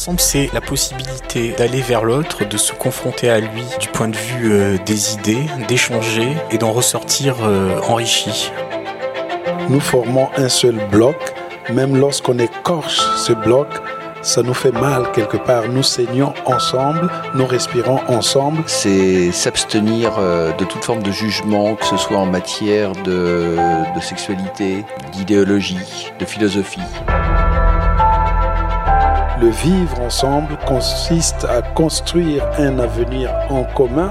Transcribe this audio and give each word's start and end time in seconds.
Ensemble, 0.00 0.20
c'est 0.20 0.48
la 0.54 0.62
possibilité 0.62 1.50
d'aller 1.58 1.82
vers 1.82 2.04
l'autre, 2.04 2.46
de 2.46 2.56
se 2.56 2.72
confronter 2.72 3.28
à 3.28 3.38
lui 3.38 3.64
du 3.78 3.88
point 3.88 4.08
de 4.08 4.16
vue 4.16 4.50
euh, 4.50 4.78
des 4.86 5.12
idées, 5.12 5.44
d'échanger 5.68 6.38
et 6.50 6.56
d'en 6.56 6.72
ressortir 6.72 7.36
euh, 7.42 7.78
enrichi. 7.86 8.50
Nous 9.68 9.78
formons 9.78 10.30
un 10.38 10.48
seul 10.48 10.78
bloc, 10.90 11.16
même 11.70 11.98
lorsqu'on 11.98 12.38
écorche 12.38 12.98
ce 13.18 13.34
bloc, 13.34 13.68
ça 14.22 14.42
nous 14.42 14.54
fait 14.54 14.72
mal 14.72 15.12
quelque 15.12 15.36
part. 15.36 15.68
Nous 15.68 15.82
saignons 15.82 16.32
ensemble, 16.46 17.10
nous 17.34 17.44
respirons 17.44 18.00
ensemble. 18.08 18.62
C'est 18.68 19.32
s'abstenir 19.32 20.12
euh, 20.18 20.50
de 20.52 20.64
toute 20.64 20.82
forme 20.82 21.02
de 21.02 21.10
jugement, 21.10 21.74
que 21.74 21.84
ce 21.84 21.98
soit 21.98 22.16
en 22.16 22.24
matière 22.24 22.92
de, 23.04 23.54
de 23.94 24.00
sexualité, 24.00 24.82
d'idéologie, 25.12 26.10
de 26.18 26.24
philosophie. 26.24 26.80
Le 29.40 29.48
vivre 29.48 30.02
ensemble 30.02 30.58
consiste 30.66 31.46
à 31.46 31.62
construire 31.62 32.44
un 32.58 32.78
avenir 32.78 33.30
en 33.48 33.64
commun. 33.64 34.10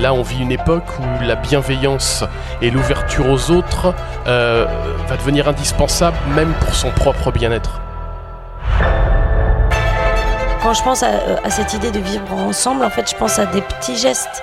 Là, 0.00 0.12
on 0.12 0.22
vit 0.22 0.42
une 0.42 0.50
époque 0.50 0.88
où 0.98 1.24
la 1.24 1.36
bienveillance 1.36 2.24
et 2.60 2.72
l'ouverture 2.72 3.30
aux 3.30 3.52
autres 3.52 3.94
euh, 4.26 4.66
va 5.06 5.16
devenir 5.16 5.46
indispensable 5.46 6.16
même 6.34 6.52
pour 6.54 6.74
son 6.74 6.90
propre 6.90 7.30
bien-être. 7.30 7.80
Quand 10.60 10.74
je 10.74 10.82
pense 10.82 11.04
à, 11.04 11.50
cette 11.50 11.74
idée 11.74 11.92
de 11.92 12.00
vivre 12.00 12.32
ensemble, 12.32 12.84
en 12.84 12.90
fait, 12.90 13.08
je 13.08 13.14
pense 13.14 13.38
à 13.38 13.46
des 13.46 13.60
petits 13.60 13.96
gestes. 13.96 14.42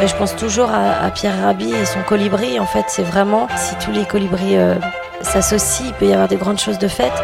Euh, 0.00 0.06
je 0.06 0.14
pense 0.14 0.34
toujours 0.36 0.70
à, 0.70 1.10
Pierre 1.10 1.38
Rabhi 1.42 1.74
et 1.74 1.84
son 1.84 2.00
colibri. 2.00 2.58
En 2.58 2.66
fait, 2.66 2.86
c'est 2.88 3.02
vraiment 3.02 3.46
si 3.56 3.74
tous 3.84 3.92
les 3.92 4.06
colibris 4.06 4.56
euh, 4.56 4.76
s'associent, 5.20 5.88
il 5.88 5.92
peut 5.92 6.06
y 6.06 6.14
avoir 6.14 6.28
de 6.28 6.36
grandes 6.36 6.60
choses 6.60 6.78
de 6.78 6.88
faites 6.88 7.22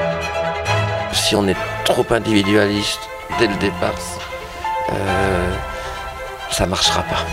si 1.15 1.37
on 1.37 1.47
est 1.49 1.57
trop 1.85 2.05
individualiste 2.11 3.01
dès 3.39 3.47
le 3.47 3.55
départ, 3.57 3.95
euh, 4.93 5.55
ça 6.51 6.65
ne 6.65 6.71
marchera 6.71 7.03
pas. 7.03 7.25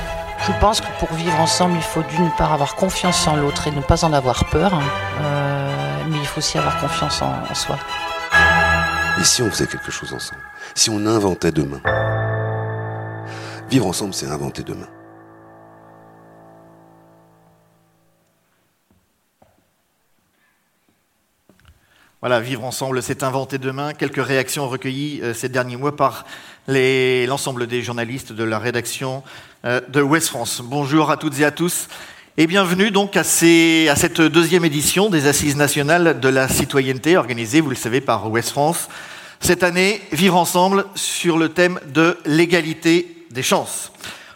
Je 0.47 0.52
pense 0.59 0.81
que 0.81 0.88
pour 1.00 1.14
vivre 1.14 1.40
ensemble, 1.40 1.75
il 1.75 1.84
faut 1.84 2.03
d'une 2.03 2.31
part 2.31 2.53
avoir 2.53 2.75
confiance 2.75 3.28
en 3.28 3.36
l'autre 3.36 3.68
et 3.68 3.72
ne 3.72 3.81
pas 3.81 4.03
en 4.03 4.14
avoir 4.14 4.46
peur, 4.46 4.72
euh, 4.74 6.03
mais 6.09 6.18
il 6.18 6.25
faut 6.25 6.40
aussi 6.40 6.58
avoir 6.58 6.80
confiance 6.80 7.22
en, 7.22 7.34
en 7.50 7.56
soi. 7.56 7.78
Et 9.19 9.24
si 9.24 9.44
on 9.44 9.50
faisait 9.52 9.68
quelque 9.68 9.92
chose 9.92 10.13
ensemble? 10.13 10.42
Si 10.74 10.90
on 10.90 11.06
inventait 11.06 11.52
demain? 11.52 11.81
Vivre 13.69 13.88
ensemble, 13.88 14.13
c'est 14.13 14.28
inventer 14.28 14.63
demain. 14.63 14.88
Voilà, 22.22 22.40
vivre 22.40 22.64
ensemble, 22.64 23.02
c'est 23.02 23.24
inventer 23.24 23.58
demain. 23.58 23.94
Quelques 23.96 24.24
réactions 24.24 24.70
recueillies 24.70 25.22
euh, 25.24 25.34
ces 25.34 25.50
derniers 25.50 25.76
mois 25.76 25.96
par 25.96 26.24
l'ensemble 26.68 27.66
des 27.66 27.82
journalistes 27.82 28.32
de 28.32 28.44
la 28.44 28.59
rédaction 28.59 29.24
euh, 29.66 29.82
de 29.90 30.04
Ouest 30.04 30.28
France. 30.28 30.62
Bonjour 30.64 31.10
à 31.10 31.18
toutes 31.18 31.40
et 31.40 31.46
à 31.46 31.50
tous 31.50 31.88
et 32.38 32.46
bienvenue 32.46 32.92
donc 32.92 33.18
à, 33.18 33.24
cette 33.24 34.22
deuxième 34.22 34.66
édition 34.66 35.10
des 35.10 35.26
Assises 35.26 35.56
nationales 35.56 36.20
de 36.20 36.30
la 36.30 36.48
citoyenneté 36.48 37.18
organisée, 37.18 37.60
vous 37.60 37.72
le 37.72 37.76
savez, 37.76 38.02
par 38.02 38.30
Ouest 38.30 38.52
France. 38.52 38.88
Cette 39.40 39.64
année, 39.64 40.00
vivre 40.12 40.36
ensemble 40.36 40.86
sur 40.94 41.40
le 41.40 41.50
thème 41.50 41.80
de 41.92 42.20
l'égalité 42.28 43.26
des 43.31 43.42
chances. 43.42 43.92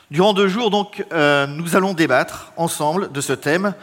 Durant 0.10 0.34
deux 0.34 0.48
jours, 0.48 0.72
donc, 0.72 1.06
euh, 1.14 1.46
nous 1.46 1.76
allons 1.76 1.94
débattre 1.94 2.52
ensemble 2.58 3.12
de 3.12 3.22
ce 3.22 3.34
thème 3.34 3.76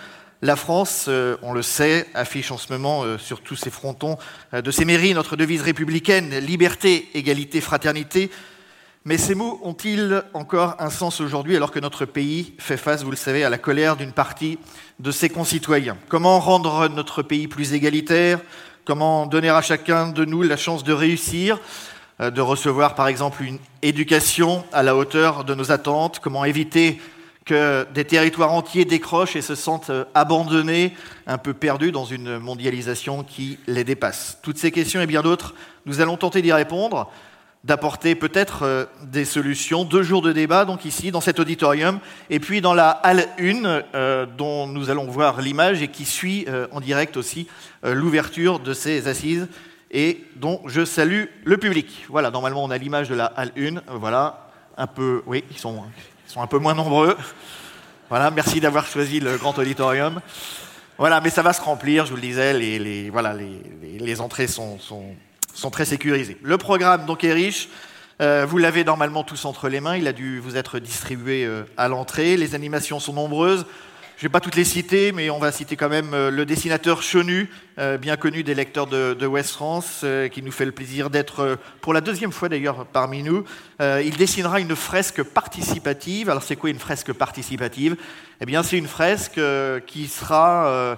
la 0.44 0.56
France, 0.56 1.06
euh, 1.06 1.36
on 1.42 1.52
le 1.52 1.62
sait, 1.62 2.08
affiche 2.14 2.50
en 2.50 2.58
ce 2.58 2.72
moment 2.72 3.04
euh, 3.04 3.16
sur 3.16 3.42
tous 3.42 3.54
ses 3.54 3.70
frontons 3.70 4.18
euh, 4.52 4.60
de 4.60 4.72
ses 4.72 4.84
mairies 4.84 5.14
notre 5.14 5.36
devise 5.36 5.62
républicaine, 5.62 6.36
liberté, 6.38 7.08
égalité, 7.14 7.60
fraternité. 7.60 8.28
Mais 9.04 9.18
ces 9.18 9.36
mots 9.36 9.60
ont-ils 9.62 10.24
encore 10.34 10.74
un 10.80 10.90
sens 10.90 11.20
aujourd'hui 11.20 11.56
alors 11.56 11.70
que 11.70 11.78
notre 11.78 12.06
pays 12.06 12.54
fait 12.58 12.76
face, 12.76 13.04
vous 13.04 13.12
le 13.12 13.16
savez, 13.16 13.44
à 13.44 13.50
la 13.50 13.58
colère 13.58 13.94
d'une 13.94 14.10
partie 14.10 14.58
de 14.98 15.12
ses 15.12 15.28
concitoyens? 15.28 15.96
Comment 16.08 16.40
rendre 16.40 16.88
notre 16.88 17.22
pays 17.22 17.46
plus 17.46 17.72
égalitaire? 17.72 18.40
Comment 18.84 19.26
donner 19.26 19.50
à 19.50 19.62
chacun 19.62 20.08
de 20.08 20.24
nous 20.24 20.42
la 20.42 20.56
chance 20.56 20.82
de 20.82 20.92
réussir 20.92 21.60
de 22.20 22.40
recevoir 22.40 22.94
par 22.94 23.08
exemple 23.08 23.42
une 23.42 23.58
éducation 23.80 24.64
à 24.72 24.84
la 24.84 24.94
hauteur 24.94 25.42
de 25.42 25.54
nos 25.54 25.72
attentes, 25.72 26.20
comment 26.20 26.44
éviter 26.44 27.00
que 27.44 27.86
des 27.92 28.04
territoires 28.04 28.52
entiers 28.52 28.84
décrochent 28.84 29.36
et 29.36 29.42
se 29.42 29.54
sentent 29.54 29.90
euh, 29.90 30.04
abandonnés, 30.14 30.94
un 31.26 31.38
peu 31.38 31.54
perdus 31.54 31.92
dans 31.92 32.04
une 32.04 32.38
mondialisation 32.38 33.24
qui 33.24 33.58
les 33.66 33.84
dépasse. 33.84 34.38
Toutes 34.42 34.58
ces 34.58 34.70
questions 34.70 35.00
et 35.00 35.06
bien 35.06 35.22
d'autres, 35.22 35.54
nous 35.86 36.00
allons 36.00 36.16
tenter 36.16 36.42
d'y 36.42 36.52
répondre, 36.52 37.10
d'apporter 37.64 38.14
peut-être 38.14 38.62
euh, 38.62 38.84
des 39.02 39.24
solutions. 39.24 39.84
Deux 39.84 40.02
jours 40.02 40.22
de 40.22 40.32
débat, 40.32 40.64
donc 40.64 40.84
ici, 40.84 41.10
dans 41.10 41.20
cet 41.20 41.40
auditorium, 41.40 41.98
et 42.30 42.38
puis 42.38 42.60
dans 42.60 42.74
la 42.74 42.90
halle 42.90 43.26
1, 43.40 43.64
euh, 43.94 44.26
dont 44.26 44.66
nous 44.66 44.90
allons 44.90 45.06
voir 45.06 45.40
l'image 45.40 45.82
et 45.82 45.88
qui 45.88 46.04
suit 46.04 46.46
en 46.70 46.80
direct 46.80 47.16
aussi 47.16 47.48
l'ouverture 47.82 48.60
de 48.60 48.72
ces 48.72 49.08
assises 49.08 49.48
et 49.90 50.24
dont 50.36 50.60
je 50.66 50.84
salue 50.84 51.24
le 51.44 51.56
public. 51.58 52.06
Voilà, 52.08 52.30
normalement 52.30 52.64
on 52.64 52.70
a 52.70 52.78
l'image 52.78 53.08
de 53.08 53.14
la 53.14 53.26
halle 53.26 53.52
1, 53.56 53.82
voilà, 53.98 54.48
un 54.76 54.86
peu, 54.86 55.22
oui, 55.26 55.44
ils 55.50 55.58
sont 55.58 55.82
sont 56.32 56.40
un 56.40 56.46
peu 56.46 56.58
moins 56.58 56.72
nombreux. 56.72 57.14
Voilà, 58.08 58.30
merci 58.30 58.58
d'avoir 58.58 58.86
choisi 58.86 59.20
le 59.20 59.36
grand 59.36 59.58
auditorium. 59.58 60.22
Voilà, 60.96 61.20
mais 61.20 61.28
ça 61.28 61.42
va 61.42 61.52
se 61.52 61.60
remplir, 61.60 62.06
je 62.06 62.10
vous 62.10 62.16
le 62.16 62.22
disais, 62.22 62.54
les, 62.54 63.10
voilà, 63.10 63.34
les, 63.34 64.20
entrées 64.22 64.46
sont, 64.46 64.78
très 65.70 65.84
sécurisées. 65.84 66.38
Le 66.42 66.56
programme 66.56 67.04
donc 67.04 67.22
est 67.22 67.34
riche. 67.34 67.68
Euh, 68.22 68.46
vous 68.48 68.56
l'avez 68.56 68.82
normalement 68.82 69.24
tous 69.24 69.44
entre 69.44 69.68
les 69.68 69.80
mains, 69.80 69.96
il 69.96 70.06
a 70.06 70.14
dû 70.14 70.38
vous 70.38 70.56
être 70.56 70.78
distribué 70.78 71.44
euh, 71.44 71.64
à 71.76 71.88
l'entrée. 71.88 72.38
Les 72.38 72.54
animations 72.54 72.98
sont 72.98 73.12
nombreuses. 73.12 73.66
Je 74.22 74.28
ne 74.28 74.30
vais 74.30 74.34
pas 74.34 74.40
toutes 74.40 74.54
les 74.54 74.62
citer, 74.62 75.10
mais 75.10 75.30
on 75.30 75.40
va 75.40 75.50
citer 75.50 75.74
quand 75.74 75.88
même 75.88 76.14
euh, 76.14 76.30
le 76.30 76.46
dessinateur 76.46 77.02
Chenu, 77.02 77.50
euh, 77.80 77.98
bien 77.98 78.16
connu 78.16 78.44
des 78.44 78.54
lecteurs 78.54 78.86
de, 78.86 79.26
West 79.26 79.50
France, 79.50 80.02
euh, 80.04 80.28
qui 80.28 80.42
nous 80.42 80.52
fait 80.52 80.64
le 80.64 80.70
plaisir 80.70 81.10
d'être 81.10 81.58
pour 81.80 81.92
la 81.92 82.00
deuxième 82.00 82.30
fois 82.30 82.48
d'ailleurs 82.48 82.86
parmi 82.86 83.24
nous. 83.24 83.42
Il 83.80 84.16
dessinera 84.16 84.60
une 84.60 84.76
fresque 84.76 85.24
participative. 85.24 86.30
Alors 86.30 86.44
c'est 86.44 86.54
quoi 86.54 86.70
une 86.70 86.78
fresque 86.78 87.12
participative? 87.12 87.96
Eh 88.40 88.46
bien 88.46 88.62
c'est 88.62 88.78
une 88.78 88.86
fresque 88.86 89.40
qui 89.88 90.06
sera, 90.06 90.96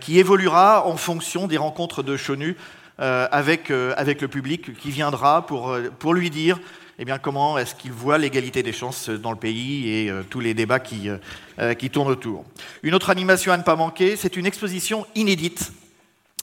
qui 0.00 0.20
évoluera 0.20 0.86
en 0.86 0.96
fonction 0.96 1.48
des 1.48 1.56
rencontres 1.56 2.04
de 2.04 2.16
Chenu 2.16 2.56
avec, 2.98 3.70
le 3.70 4.28
public 4.28 4.78
qui 4.78 4.92
viendra 4.92 5.46
pour 5.46 6.14
lui 6.14 6.30
dire 6.30 6.60
eh 7.02 7.06
bien, 7.06 7.16
comment 7.16 7.56
est-ce 7.56 7.74
qu'il 7.74 7.92
voit 7.92 8.18
l'égalité 8.18 8.62
des 8.62 8.74
chances 8.74 9.08
dans 9.08 9.30
le 9.30 9.38
pays 9.38 9.88
et 9.88 10.10
euh, 10.10 10.22
tous 10.22 10.38
les 10.38 10.52
débats 10.52 10.80
qui, 10.80 11.08
euh, 11.08 11.16
euh, 11.58 11.72
qui 11.72 11.88
tournent 11.88 12.10
autour? 12.10 12.44
Une 12.82 12.94
autre 12.94 13.08
animation 13.08 13.52
à 13.52 13.56
ne 13.56 13.62
pas 13.62 13.74
manquer, 13.74 14.16
c'est 14.16 14.36
une 14.36 14.44
exposition 14.44 15.06
inédite. 15.14 15.72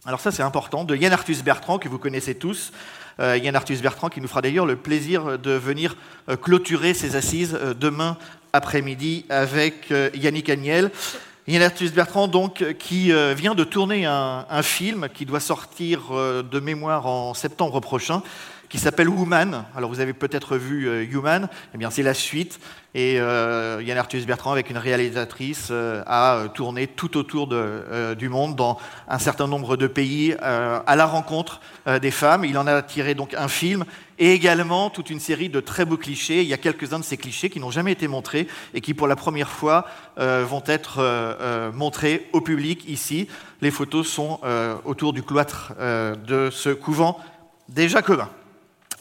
Alors 0.04 0.20
ça, 0.20 0.32
c'est 0.32 0.42
important, 0.42 0.84
de 0.84 0.96
Yann 0.96 1.14
Arthus 1.14 1.44
Bertrand, 1.44 1.78
que 1.78 1.88
vous 1.88 2.00
connaissez 2.00 2.34
tous. 2.34 2.72
Yann 3.20 3.56
Arthus 3.56 3.78
Bertrand, 3.78 4.10
qui 4.10 4.22
nous 4.22 4.28
fera 4.28 4.42
d'ailleurs 4.42 4.66
le 4.68 4.76
plaisir 4.76 5.40
de 5.40 5.52
venir 5.52 5.98
clôturer 6.42 6.94
ses 6.94 7.16
assises 7.16 7.58
demain 7.80 8.16
après-midi 8.54 9.26
avec 9.28 9.92
Yannick 10.14 10.50
Agnel. 10.50 10.92
Yann 11.48 11.64
Arthus 11.64 11.90
Bertrand, 11.90 12.28
donc, 12.28 12.64
qui 12.78 13.12
vient 13.36 13.56
de 13.56 13.64
tourner 13.64 14.06
un 14.06 14.62
film 14.62 15.10
qui 15.12 15.26
doit 15.26 15.40
sortir 15.40 16.12
de 16.14 16.60
mémoire 16.60 17.08
en 17.08 17.34
septembre 17.34 17.80
prochain, 17.80 18.22
qui 18.70 18.80
s'appelle 18.80 19.10
Woman. 19.10 19.64
Alors 19.76 19.90
vous 19.90 20.00
avez 20.00 20.14
peut-être 20.14 20.58
vu 20.58 20.88
euh, 20.88 21.06
Human, 21.10 21.48
eh 21.74 21.78
bien 21.78 21.90
c'est 21.90 22.04
la 22.04 22.14
suite. 22.14 22.60
Et 22.96 23.20
euh, 23.20 23.82
Yann 23.84 23.98
Arthus 23.98 24.26
Bertrand, 24.26 24.52
avec 24.52 24.70
une 24.72 24.78
réalisatrice, 24.78 25.68
euh, 25.70 26.04
a 26.08 26.48
tourné 26.54 26.88
tout 26.88 27.16
autour 27.16 27.48
du 27.48 28.30
monde, 28.30 28.56
dans 28.56 28.80
un 29.08 29.20
certain 29.20 29.48
nombre 29.48 29.78
de 29.78 29.86
pays, 29.86 30.36
à 30.42 30.96
la 30.96 31.06
rencontre 31.06 31.62
des 32.02 32.10
femmes. 32.10 32.44
Il 32.44 32.58
en 32.58 32.66
a 32.66 32.82
tiré 32.82 33.14
donc 33.14 33.36
un 33.36 33.48
film 33.48 33.86
et 34.18 34.34
également 34.34 34.90
toute 34.90 35.12
une 35.12 35.20
série 35.20 35.50
de 35.50 35.60
très 35.60 35.86
beaux 35.86 35.98
clichés. 35.98 36.42
Il 36.42 36.48
y 36.48 36.54
a 36.54 36.58
quelques-uns 36.58 37.00
de 37.00 37.04
ces 37.04 37.18
clichés 37.18 37.52
qui 37.52 37.60
n'ont 37.60 37.72
jamais 37.72 37.92
été 37.92 38.08
montrés 38.08 38.48
et 38.74 38.82
qui, 38.82 38.96
pour 38.96 39.08
la 39.08 39.16
première 39.16 39.50
fois, 39.50 39.86
vont 40.18 40.64
être 40.66 41.72
montrés 41.74 42.28
au 42.34 42.42
public 42.42 42.90
ici. 42.90 43.28
Les 43.62 43.72
photos 43.72 44.08
sont 44.08 44.40
autour 44.86 45.14
du 45.14 45.22
cloître 45.22 45.74
de 45.80 46.50
ce 46.52 46.70
couvent 46.70 47.20
des 47.70 47.90
Jacobins. 47.90 48.30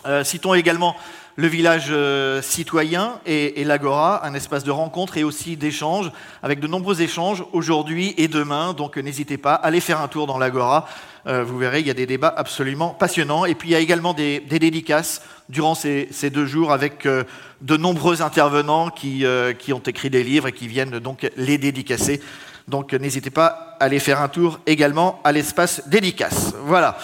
Euh, 0.07 0.25
citons 0.25 0.55
également 0.55 0.97
le 1.39 1.49
village 1.49 1.89
euh, 1.91 2.41
citoyen 2.41 3.21
et, 3.27 3.63
l'Agora, 3.65 4.25
un 4.25 4.33
espace 4.33 4.65
de 4.65 4.71
rencontre 4.71 5.19
et 5.19 5.25
aussi 5.25 5.57
d'échange, 5.57 6.11
avec 6.43 6.61
de 6.61 6.67
nombreux 6.67 7.03
échanges 7.03 7.45
aujourd'hui 7.53 8.15
et 8.17 8.29
demain. 8.29 8.73
Donc 8.73 8.97
n'hésitez 8.97 9.37
pas, 9.37 9.55
allez 9.55 9.81
faire 9.81 10.01
un 10.01 10.09
tour 10.09 10.27
dans 10.27 10.39
l'Agora. 10.39 10.89
Euh, 11.27 11.45
vous 11.45 11.59
verrez, 11.59 11.81
il 11.81 11.87
y 11.87 11.91
a 11.91 11.95
des 11.95 12.07
débats 12.07 12.33
absolument 12.35 12.91
passionnants. 12.91 13.45
Et 13.45 13.55
puis 13.55 13.69
il 13.69 13.73
y 13.73 13.75
a 13.75 13.81
également 13.81 14.15
des, 14.15 14.41
dédicaces 14.41 15.21
durant 15.49 15.75
ces, 15.75 16.09
deux 16.33 16.47
jours 16.47 16.73
avec 16.73 17.07
de 17.07 17.77
nombreux 17.77 18.23
intervenants 18.23 18.89
qui, 18.89 19.25
qui, 19.59 19.73
ont 19.73 19.81
écrit 19.81 20.09
des 20.09 20.25
livres 20.25 20.49
et 20.49 20.53
qui 20.53 20.69
viennent 20.69 20.99
donc 21.01 21.31
les 21.37 21.59
dédicacer. 21.59 22.23
Donc 22.67 22.95
n'hésitez 22.95 23.31
pas 23.31 23.77
à 23.79 23.85
aller 23.85 23.99
faire 23.99 24.23
un 24.23 24.29
tour 24.29 24.61
également 24.67 25.21
à 25.23 25.33
l'espace 25.33 25.87
dédicace. 25.89 26.55
Voilà. 26.63 26.97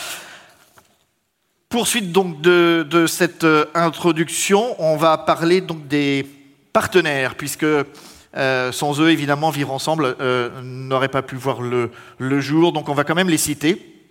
Poursuite 1.73 2.13
donc 2.13 2.43
de, 2.43 3.07
cette 3.09 3.45
euh, 3.45 3.65
introduction, 3.73 4.77
on 4.79 4.99
va 4.99 5.17
parler 5.17 5.63
donc 5.63 5.89
des 5.89 6.27
partenaires, 6.75 7.35
puisque 7.35 7.65
euh, 7.65 8.73
sans 8.73 9.01
eux, 9.01 9.11
évidemment, 9.11 9.49
Vivre 9.49 9.73
Ensemble 9.73 10.15
n'aurait 10.63 11.09
pas 11.09 11.23
pu 11.23 11.35
voir 11.35 11.63
le, 11.63 11.91
le, 12.19 12.41
jour. 12.43 12.75
Donc 12.75 12.91
on 12.91 12.93
va 12.93 13.05
quand 13.05 13.15
même 13.15 13.31
les 13.31 13.39
citer. 13.39 14.05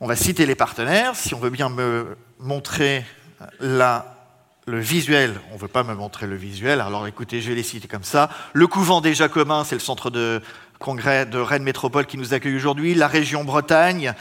On 0.00 0.06
va 0.06 0.16
citer 0.16 0.44
les 0.44 0.54
partenaires. 0.54 1.16
Si 1.16 1.32
on 1.32 1.38
veut 1.38 1.48
bien 1.48 1.70
me 1.70 2.14
montrer 2.38 3.06
la 3.58 4.10
le 4.66 4.80
visuel, 4.80 5.40
on 5.50 5.54
ne 5.54 5.60
veut 5.60 5.68
pas 5.68 5.82
me 5.82 5.94
montrer 5.94 6.26
le 6.26 6.36
visuel, 6.36 6.80
alors 6.80 7.06
écoutez, 7.06 7.42
je 7.42 7.50
vais 7.50 7.54
les 7.54 7.62
citer 7.62 7.88
comme 7.88 8.04
ça. 8.04 8.30
Le 8.52 8.66
couvent 8.66 9.00
des 9.00 9.14
Jacobins, 9.14 9.64
c'est 9.64 9.74
le 9.74 9.80
centre 9.80 10.10
de 10.10 10.42
congrès 10.78 11.24
de 11.26 11.38
Rennes 11.38 11.62
Métropole 11.62 12.04
qui 12.06 12.18
nous 12.18 12.34
accueille 12.34 12.56
aujourd'hui. 12.56 12.94
La 12.94 13.08
région 13.08 13.44
Bretagne, 13.44 14.14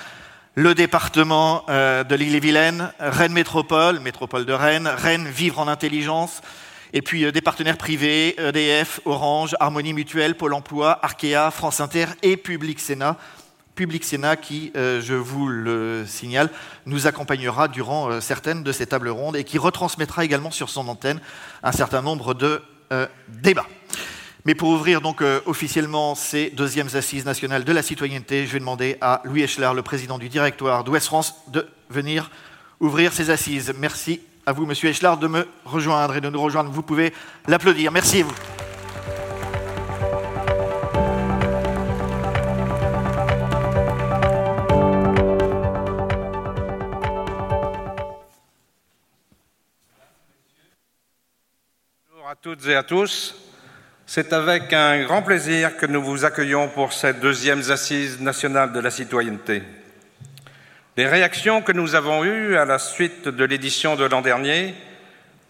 le 0.56 0.76
département 0.76 1.64
euh, 1.70 2.04
de 2.04 2.16
l'île-et-Vilaine, 2.16 2.92
Rennes 3.00 3.34
Métropole, 3.34 4.00
métropole 4.00 4.46
de 4.46 4.54
Rennes, 4.54 4.88
Rennes 4.88 5.28
Vivre 5.28 5.60
en 5.60 5.68
Intelligence, 5.68 6.42
et 6.94 7.02
puis 7.02 7.26
euh, 7.26 7.32
des 7.32 7.42
partenaires 7.42 7.78
privés, 7.78 8.36
EDF, 8.40 9.00
Orange, 9.06 9.56
Harmonie 9.60 9.94
Mutuelle, 9.94 10.36
Pôle 10.36 10.54
Emploi, 10.54 11.00
Arkea, 11.04 11.50
France 11.52 11.80
Inter 11.80 12.06
et 12.22 12.38
Public 12.38 12.80
Sénat. 12.80 13.18
Public 13.74 14.04
Sénat 14.04 14.36
qui, 14.36 14.72
euh, 14.76 15.02
je 15.02 15.16
vous 15.16 15.48
le 15.48 16.06
signale, 16.06 16.52
nous 16.86 17.08
accompagnera 17.08 17.68
durant 17.68 18.22
certaines 18.22 18.62
de 18.62 18.72
ces 18.72 18.86
tables 18.86 19.10
rondes 19.10 19.36
et 19.36 19.44
qui 19.44 19.58
retransmettra 19.58 20.24
également 20.24 20.52
sur 20.52 20.70
son 20.70 20.88
antenne 20.88 21.20
un 21.64 21.72
certain 21.72 22.04
nombre 22.04 22.36
de 22.36 22.62
débats. 23.28 23.66
Mais 24.46 24.56
pour 24.56 24.70
ouvrir 24.70 25.00
donc 25.00 25.24
officiellement 25.46 26.16
ces 26.16 26.50
deuxièmes 26.50 26.90
assises 26.94 27.26
nationales 27.26 27.64
de 27.64 27.72
la 27.72 27.82
citoyenneté, 27.82 28.46
je 28.46 28.52
vais 28.52 28.60
demander 28.60 28.98
à 29.00 29.22
Louis 29.24 29.42
Eschler, 29.42 29.72
le 29.74 29.82
président 29.82 30.18
du 30.18 30.28
directoire 30.28 30.84
d'Ouest 30.84 31.08
France, 31.08 31.36
de 31.48 31.66
venir 31.90 32.30
ouvrir 32.82 33.14
ces 33.14 33.30
assises. 33.30 33.74
Merci 33.78 34.20
à 34.46 34.52
vous, 34.52 34.66
Monsieur 34.66 34.90
Eschler, 34.90 35.14
de 35.20 35.28
me 35.28 35.48
rejoindre 35.64 36.18
et 36.18 36.22
de 36.22 36.30
nous 36.30 36.42
rejoindre. 36.42 36.70
Vous 36.70 36.84
pouvez 36.84 37.14
l'applaudir. 37.48 37.92
Merci 37.92 38.22
à 38.22 38.26
vous. 38.26 38.34
à 52.26 52.36
toutes 52.36 52.66
et 52.66 52.74
à 52.76 52.82
tous. 52.82 53.43
C'est 54.06 54.34
avec 54.34 54.74
un 54.74 55.06
grand 55.06 55.22
plaisir 55.22 55.78
que 55.78 55.86
nous 55.86 56.04
vous 56.04 56.26
accueillons 56.26 56.68
pour 56.68 56.92
cette 56.92 57.22
deuxième 57.22 57.62
assise 57.72 58.20
nationale 58.20 58.74
de 58.74 58.80
la 58.80 58.92
citoyenneté. 58.92 59.64
Les 60.98 61.08
réactions 61.08 61.62
que 61.62 61.72
nous 61.72 61.96
avons 61.96 62.24
eues 62.24 62.58
à 62.58 62.66
la 62.66 62.80
suite 62.80 63.30
de 63.30 63.46
l'édition 63.46 63.96
de 63.96 64.04
l'an 64.04 64.22
dernier 64.22 64.76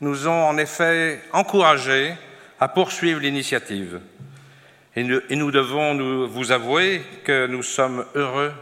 nous 0.02 0.28
ont 0.28 0.44
en 0.44 0.58
effet 0.58 1.22
encouragés 1.34 2.14
à 2.60 2.68
poursuivre 2.68 3.20
l'initiative. 3.20 4.00
Et 4.96 5.04
nous, 5.04 5.52
devons 5.52 6.28
vous 6.28 6.52
avouer 6.52 7.04
que 7.26 7.48
nous 7.48 7.64
sommes 7.64 8.06
heureux 8.14 8.54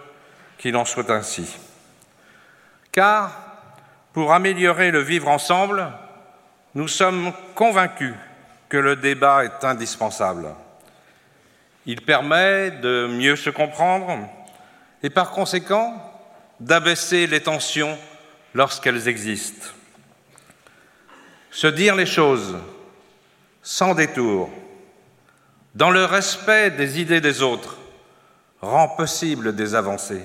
qu'il 0.58 0.78
en 0.78 0.86
soit 0.86 1.12
ainsi. 1.12 1.58
Car 2.94 3.38
pour 4.14 4.32
améliorer 4.32 4.92
le 4.92 5.02
vivre 5.02 5.28
ensemble, 5.28 5.86
nous 6.76 6.88
sommes 6.88 7.34
convaincus 7.54 8.14
que 8.72 8.78
le 8.78 8.96
débat 8.96 9.44
est 9.44 9.66
indispensable. 9.66 10.48
Il 11.86 12.04
permet 12.04 12.72
de 12.72 13.06
mieux 13.06 13.36
se 13.36 13.50
comprendre 13.50 14.30
et 15.04 15.10
par 15.10 15.32
conséquent 15.32 15.94
d'abaisser 16.58 17.28
les 17.28 17.42
tensions 17.42 17.98
lorsqu'elles 18.54 19.10
existent. 19.10 19.68
Se 21.50 21.68
dire 21.68 21.98
les 21.98 22.06
choses 22.06 22.60
sans 23.62 23.94
détour, 23.94 24.50
dans 25.76 25.92
le 25.92 26.06
respect 26.06 26.72
des 26.72 27.02
idées 27.02 27.20
des 27.20 27.42
autres, 27.42 27.78
rend 28.62 28.88
possible 28.88 29.54
des 29.54 29.76
avancées. 29.76 30.24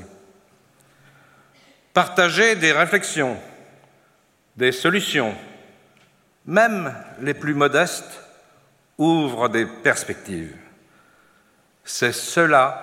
Partager 1.93 2.55
des 2.55 2.71
réflexions, 2.71 3.39
des 4.57 4.71
solutions, 4.71 5.35
même 6.45 6.95
les 7.21 7.35
plus 7.35 7.55
modestes, 7.55 8.23
ouvrent 8.99 9.49
des 9.49 9.67
perspectives. 9.67 10.55
C'est 11.85 12.13
cela 12.13 12.83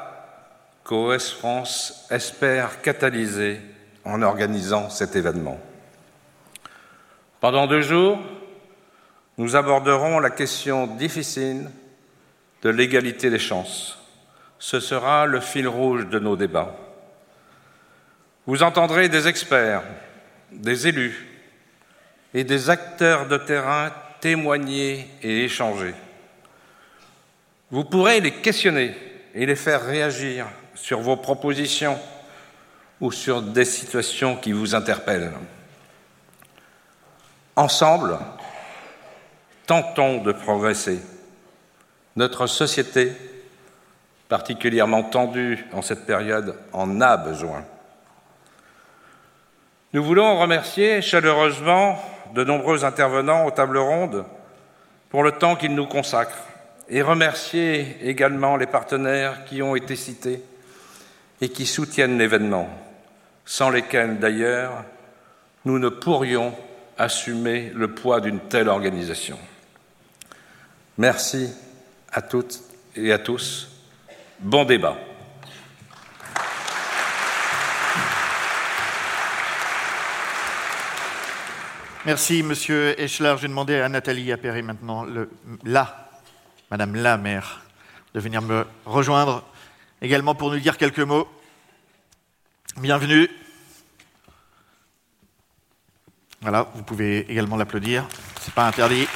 qu'OS 0.83 1.33
France 1.37 2.07
espère 2.09 2.81
catalyser 2.81 3.59
en 4.05 4.21
organisant 4.21 4.89
cet 4.89 5.15
événement. 5.15 5.59
Pendant 7.39 7.67
deux 7.67 7.81
jours, 7.81 8.19
nous 9.37 9.55
aborderons 9.55 10.19
la 10.19 10.29
question 10.29 10.87
difficile 10.87 11.69
de 12.61 12.69
l'égalité 12.69 13.29
des 13.29 13.39
chances. 13.39 13.97
Ce 14.59 14.79
sera 14.79 15.25
le 15.25 15.39
fil 15.39 15.67
rouge 15.67 16.07
de 16.07 16.19
nos 16.19 16.37
débats. 16.37 16.75
Vous 18.45 18.63
entendrez 18.63 19.09
des 19.09 19.27
experts, 19.27 19.83
des 20.51 20.87
élus, 20.87 21.27
et 22.33 22.43
des 22.43 22.69
acteurs 22.69 23.27
de 23.27 23.37
terrain 23.37 23.91
témoigner 24.19 25.07
et 25.21 25.43
échanger. 25.43 25.93
Vous 27.73 27.83
pourrez 27.83 28.19
les 28.19 28.33
questionner 28.33 28.95
et 29.33 29.47
les 29.47 29.55
faire 29.55 29.83
réagir 29.83 30.45
sur 30.75 30.99
vos 30.99 31.17
propositions 31.17 31.97
ou 33.01 33.11
sur 33.11 33.41
des 33.41 33.65
situations 33.65 34.35
qui 34.35 34.51
vous 34.51 34.75
interpellent. 34.75 35.31
Ensemble, 37.55 38.19
tentons 39.65 40.21
de 40.21 40.33
progresser. 40.33 40.99
Notre 42.15 42.45
société, 42.45 43.11
particulièrement 44.29 45.01
tendue 45.01 45.65
en 45.73 45.81
cette 45.81 46.05
période, 46.05 46.55
en 46.73 47.01
a 47.01 47.17
besoin. 47.17 47.65
Nous 49.93 50.03
voulons 50.03 50.39
remercier 50.39 51.01
chaleureusement 51.01 51.99
de 52.35 52.43
nombreux 52.43 52.85
intervenants 52.85 53.47
aux 53.47 53.51
tables 53.51 53.79
rondes 53.79 54.25
pour 55.09 55.23
le 55.23 55.31
temps 55.31 55.55
qu'ils 55.55 55.73
nous 55.73 55.87
consacrent 55.87 56.52
et 56.89 57.01
remercier 57.01 57.97
également 58.01 58.57
les 58.57 58.67
partenaires 58.67 59.45
qui 59.45 59.61
ont 59.61 59.75
été 59.75 59.95
cités 59.95 60.41
et 61.41 61.49
qui 61.49 61.65
soutiennent 61.65 62.17
l'événement, 62.17 62.69
sans 63.45 63.69
lesquels 63.69 64.19
d'ailleurs 64.19 64.83
nous 65.65 65.79
ne 65.79 65.89
pourrions 65.89 66.55
assumer 66.97 67.71
le 67.73 67.93
poids 67.93 68.21
d'une 68.21 68.39
telle 68.39 68.69
organisation. 68.69 69.37
Merci 70.97 71.53
à 72.11 72.21
toutes 72.21 72.59
et 72.95 73.11
à 73.11 73.17
tous. 73.17 73.69
Bon 74.39 74.65
débat. 74.65 74.97
Merci, 82.05 82.43
Monsieur 82.43 82.99
Eschler. 82.99 83.35
Je 83.37 83.43
vais 83.43 83.47
demander 83.47 83.79
à 83.79 83.87
Nathalie 83.87 84.33
Appéré 84.33 84.61
maintenant, 84.61 85.05
le, 85.05 85.29
Madame 86.73 86.95
la 86.95 87.17
maire, 87.17 87.61
de 88.15 88.19
venir 88.19 88.41
me 88.41 88.65
rejoindre 88.87 89.43
également 90.01 90.33
pour 90.33 90.49
nous 90.49 90.57
dire 90.57 90.75
quelques 90.75 91.01
mots. 91.01 91.27
Bienvenue. 92.77 93.29
Voilà, 96.41 96.71
vous 96.73 96.81
pouvez 96.81 97.31
également 97.31 97.57
l'applaudir, 97.57 98.07
c'est 98.41 98.55
pas 98.55 98.65
interdit. 98.65 99.07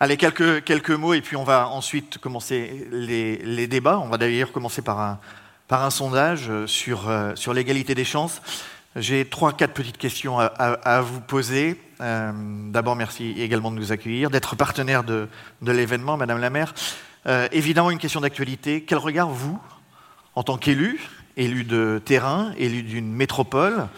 Allez, 0.00 0.16
quelques, 0.16 0.90
mots 0.90 1.14
et 1.14 1.20
puis 1.20 1.36
on 1.36 1.44
va 1.44 1.68
ensuite 1.68 2.18
commencer 2.18 2.88
les, 2.90 3.68
débats. 3.68 4.00
On 4.00 4.08
va 4.08 4.18
d'ailleurs 4.18 4.50
commencer 4.50 4.82
par 4.82 4.98
un, 4.98 5.20
par 5.68 5.84
un 5.84 5.90
sondage 5.90 6.50
sur, 6.66 7.08
euh, 7.08 7.36
sur 7.36 7.54
l'égalité 7.54 7.94
des 7.94 8.04
chances. 8.04 8.42
J'ai 8.96 9.24
trois, 9.24 9.52
quatre 9.52 9.72
petites 9.72 9.98
questions 9.98 10.38
à, 10.38 11.00
vous 11.00 11.20
poser. 11.20 11.80
Euh, 12.00 12.32
d'abord, 12.70 12.94
merci 12.94 13.34
également 13.38 13.72
de 13.72 13.76
nous 13.76 13.90
accueillir, 13.90 14.30
d'être 14.30 14.54
partenaire 14.54 15.02
de, 15.02 15.28
l'événement, 15.62 16.16
Madame 16.16 16.38
la 16.38 16.50
maire. 16.50 16.74
Euh, 17.26 17.48
évidemment, 17.50 17.90
une 17.90 17.98
question 17.98 18.20
d'actualité. 18.20 18.84
Quel 18.84 18.98
regard, 18.98 19.28
vous, 19.28 19.58
en 20.36 20.44
tant 20.44 20.58
qu'élu, 20.58 21.00
élu 21.36 21.64
de 21.64 22.00
terrain, 22.04 22.52
élu 22.56 22.82
d'une 22.82 23.12
métropole, 23.12 23.88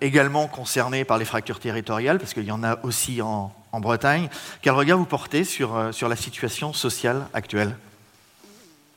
également 0.00 0.46
concerné 0.46 1.04
par 1.04 1.18
les 1.18 1.24
fractures 1.24 1.58
territoriales, 1.58 2.18
parce 2.18 2.34
qu'il 2.34 2.44
y 2.44 2.52
en 2.52 2.62
a 2.62 2.78
aussi 2.84 3.22
en, 3.22 3.52
en 3.72 3.80
Bretagne, 3.80 4.28
quel 4.60 4.74
regard 4.74 4.98
vous 4.98 5.06
portez 5.06 5.42
sur, 5.42 5.88
sur 5.92 6.08
la 6.08 6.16
situation 6.16 6.72
sociale 6.72 7.26
actuelle? 7.32 7.74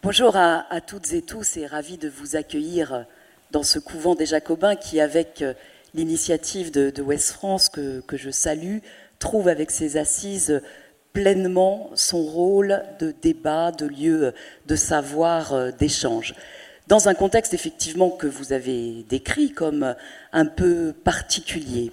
Bonjour 0.03 0.35
à, 0.35 0.81
toutes 0.81 1.13
et 1.13 1.23
tous 1.23 1.57
et 1.57 1.65
ravi 1.65 1.97
de 1.97 2.07
vous 2.07 2.35
accueillir 2.35 3.05
dans 3.51 3.63
ce 3.63 3.79
couvent 3.79 4.15
des 4.15 4.25
Jacobins 4.25 4.75
qui, 4.75 4.99
avec 4.99 5.41
euh, 5.41 5.53
l'initiative 5.93 6.71
de, 6.71 7.01
West 7.01 7.31
France 7.31 7.69
que, 7.69 8.01
je 8.13 8.29
salue, 8.29 8.79
trouve 9.19 9.47
avec 9.47 9.71
ses 9.71 9.97
assises 9.97 10.61
pleinement 11.13 11.91
son 11.95 12.21
rôle 12.23 12.83
de 12.99 13.13
débat, 13.21 13.71
de 13.71 13.85
lieu 13.85 14.33
de 14.67 14.75
savoir, 14.75 15.53
euh, 15.53 15.71
d'échange. 15.71 16.35
Dans 16.87 17.07
un 17.07 17.15
contexte 17.15 17.53
effectivement 17.53 18.11
que 18.11 18.27
vous 18.27 18.53
avez 18.53 19.05
décrit 19.09 19.51
comme 19.51 19.95
un 20.33 20.45
peu 20.45 20.93
particulier. 20.93 21.91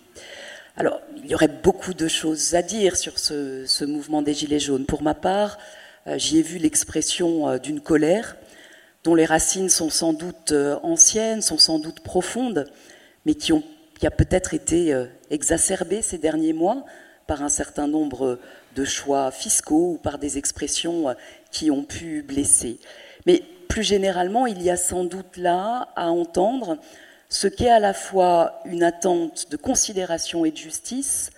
Alors, 0.76 1.00
il 1.22 1.30
y 1.30 1.34
aurait 1.34 1.48
beaucoup 1.48 1.94
de 1.94 2.08
choses 2.08 2.54
à 2.54 2.62
dire 2.62 2.96
sur 2.96 3.18
ce, 3.18 3.84
mouvement 3.84 4.22
des 4.22 4.34
Gilets 4.34 4.58
jaunes. 4.58 4.86
Pour 4.86 5.02
ma 5.02 5.14
part, 5.14 5.58
euh, 6.06 6.18
j'y 6.18 6.38
ai 6.38 6.42
vu 6.42 6.58
l'expression 6.58 7.48
euh, 7.48 7.58
d'une 7.58 7.80
colère 7.80 8.36
dont 9.04 9.14
les 9.14 9.24
racines 9.24 9.68
sont 9.68 9.90
sans 9.90 10.12
doute 10.12 10.52
anciennes, 10.82 11.42
sont 11.42 11.58
sans 11.58 11.78
doute 11.78 12.00
profondes, 12.00 12.66
mais 13.26 13.34
qui, 13.34 13.52
ont, 13.52 13.64
a 14.02 14.10
peut-être 14.10 14.54
été 14.54 14.94
exacerbée 15.30 16.02
ces 16.02 16.18
derniers 16.18 16.52
mois 16.52 16.84
par 17.26 17.42
un 17.42 17.48
certain 17.48 17.86
nombre 17.86 18.38
de 18.74 18.84
choix 18.84 19.30
fiscaux 19.30 19.92
ou 19.92 19.98
par 19.98 20.18
des 20.18 20.38
expressions 20.38 21.08
euh, 21.08 21.14
qui 21.50 21.70
ont 21.70 21.84
pu 21.84 22.22
blesser. 22.22 22.78
Mais 23.26 23.42
plus 23.68 23.82
généralement, 23.82 24.46
il 24.46 24.62
y 24.62 24.70
a 24.70 24.76
sans 24.76 25.04
doute 25.04 25.36
là 25.36 25.88
à 25.96 26.08
entendre 26.08 26.78
ce 27.28 27.48
qu'est 27.48 27.70
à 27.70 27.78
la 27.78 27.94
fois 27.94 28.60
une 28.66 28.82
attente 28.82 29.50
de 29.50 29.56
considération 29.56 30.44
et 30.44 30.50
de 30.50 30.56
justice, 30.56 31.30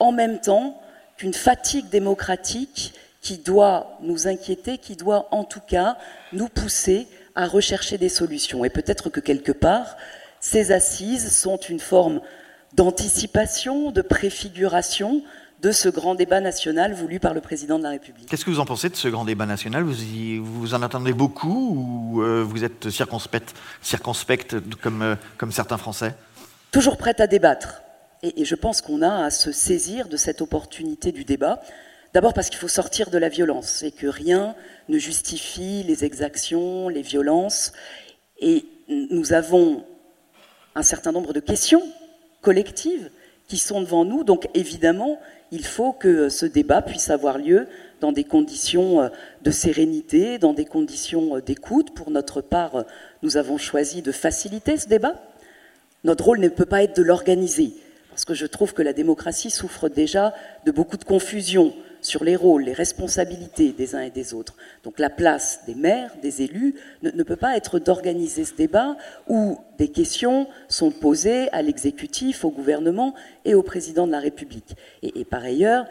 en 0.00 0.10
même 0.10 0.40
temps 0.40 0.80
qu'une 1.16 1.34
fatigue 1.34 1.88
démocratique 1.88 2.92
qui 3.26 3.38
doit 3.38 3.98
nous 4.02 4.28
inquiéter, 4.28 4.78
qui 4.78 4.94
doit 4.94 5.26
en 5.32 5.42
tout 5.42 5.64
cas 5.74 5.98
nous 6.32 6.48
pousser 6.48 7.08
à 7.34 7.48
rechercher 7.48 7.98
des 7.98 8.08
solutions. 8.08 8.64
Et 8.64 8.70
peut-être 8.70 9.10
que 9.10 9.18
quelque 9.18 9.50
part, 9.50 9.96
ces 10.38 10.70
assises 10.70 11.36
sont 11.36 11.56
une 11.56 11.80
forme 11.80 12.20
d'anticipation, 12.74 13.90
de 13.90 14.00
préfiguration 14.00 15.24
de 15.60 15.72
ce 15.72 15.88
grand 15.88 16.14
débat 16.14 16.40
national 16.40 16.92
voulu 16.92 17.18
par 17.18 17.34
le 17.34 17.40
président 17.40 17.78
de 17.78 17.82
la 17.82 17.90
République. 17.90 18.28
Qu'est-ce 18.28 18.44
que 18.44 18.50
vous 18.50 18.60
en 18.60 18.64
pensez 18.64 18.90
de 18.90 18.94
ce 18.94 19.08
grand 19.08 19.24
débat 19.24 19.46
national? 19.46 19.82
Vous, 19.82 20.44
vous 20.44 20.74
en 20.74 20.82
attendez 20.82 21.12
beaucoup 21.12 22.14
ou 22.14 22.22
euh, 22.22 22.44
vous 22.44 22.62
êtes 22.62 22.90
circonspecte, 22.90 23.56
circonspecte 23.82 24.54
comme, 24.80 25.02
euh, 25.02 25.16
comme 25.36 25.50
certains 25.50 25.78
Français? 25.78 26.14
Toujours 26.70 26.96
prête 26.96 27.18
à 27.18 27.26
débattre. 27.26 27.82
Et, 28.22 28.42
et 28.42 28.44
je 28.44 28.54
pense 28.54 28.82
qu'on 28.82 29.02
a 29.02 29.24
à 29.24 29.30
se 29.30 29.50
saisir 29.50 30.06
de 30.06 30.16
cette 30.16 30.42
opportunité 30.42 31.10
du 31.10 31.24
débat. 31.24 31.60
D'abord 32.16 32.32
parce 32.32 32.48
qu'il 32.48 32.58
faut 32.58 32.66
sortir 32.66 33.10
de 33.10 33.18
la 33.18 33.28
violence 33.28 33.82
et 33.82 33.90
que 33.90 34.06
rien 34.06 34.56
ne 34.88 34.96
justifie 34.96 35.82
les 35.82 36.06
exactions, 36.06 36.88
les 36.88 37.02
violences. 37.02 37.74
Et 38.40 38.64
nous 38.88 39.34
avons 39.34 39.84
un 40.74 40.82
certain 40.82 41.12
nombre 41.12 41.34
de 41.34 41.40
questions 41.40 41.82
collectives 42.40 43.10
qui 43.48 43.58
sont 43.58 43.82
devant 43.82 44.06
nous. 44.06 44.24
Donc 44.24 44.48
évidemment, 44.54 45.20
il 45.52 45.62
faut 45.62 45.92
que 45.92 46.30
ce 46.30 46.46
débat 46.46 46.80
puisse 46.80 47.10
avoir 47.10 47.36
lieu 47.36 47.68
dans 48.00 48.12
des 48.12 48.24
conditions 48.24 49.02
euh, 49.02 49.08
de 49.42 49.50
sérénité, 49.50 50.38
dans 50.38 50.54
des 50.54 50.64
conditions 50.64 51.36
euh, 51.36 51.42
d'écoute. 51.42 51.94
Pour 51.94 52.10
notre 52.10 52.40
part, 52.40 52.76
euh, 52.76 52.82
nous 53.22 53.36
avons 53.36 53.58
choisi 53.58 54.00
de 54.00 54.10
faciliter 54.10 54.78
ce 54.78 54.88
débat. 54.88 55.20
Notre 56.02 56.24
rôle 56.24 56.40
ne 56.40 56.48
peut 56.48 56.64
pas 56.64 56.82
être 56.82 56.96
de 56.96 57.02
l'organiser, 57.02 57.74
parce 58.08 58.24
que 58.24 58.32
je 58.32 58.46
trouve 58.46 58.72
que 58.72 58.80
la 58.80 58.94
démocratie 58.94 59.50
souffre 59.50 59.90
déjà 59.90 60.32
de 60.64 60.70
beaucoup 60.70 60.96
de 60.96 61.04
confusion 61.04 61.74
sur 62.06 62.22
les 62.22 62.36
rôles, 62.36 62.62
les 62.62 62.72
responsabilités 62.72 63.72
des 63.72 63.96
uns 63.96 64.02
et 64.02 64.10
des 64.10 64.32
autres. 64.32 64.54
Donc 64.84 65.00
la 65.00 65.10
place 65.10 65.60
des 65.66 65.74
maires, 65.74 66.12
des 66.22 66.42
élus, 66.42 66.76
ne, 67.02 67.22
peut 67.24 67.36
pas 67.36 67.56
être 67.56 67.80
d'organiser 67.80 68.44
ce 68.44 68.54
débat 68.54 68.96
où 69.28 69.58
des 69.76 69.88
questions 69.88 70.46
sont 70.68 70.92
posées 70.92 71.50
à 71.50 71.62
l'exécutif, 71.62 72.44
au 72.44 72.50
gouvernement 72.50 73.14
et 73.44 73.54
au 73.54 73.62
président 73.62 74.06
de 74.06 74.12
la 74.12 74.20
République. 74.20 74.76
Et, 75.02 75.24
par 75.24 75.42
ailleurs, 75.42 75.86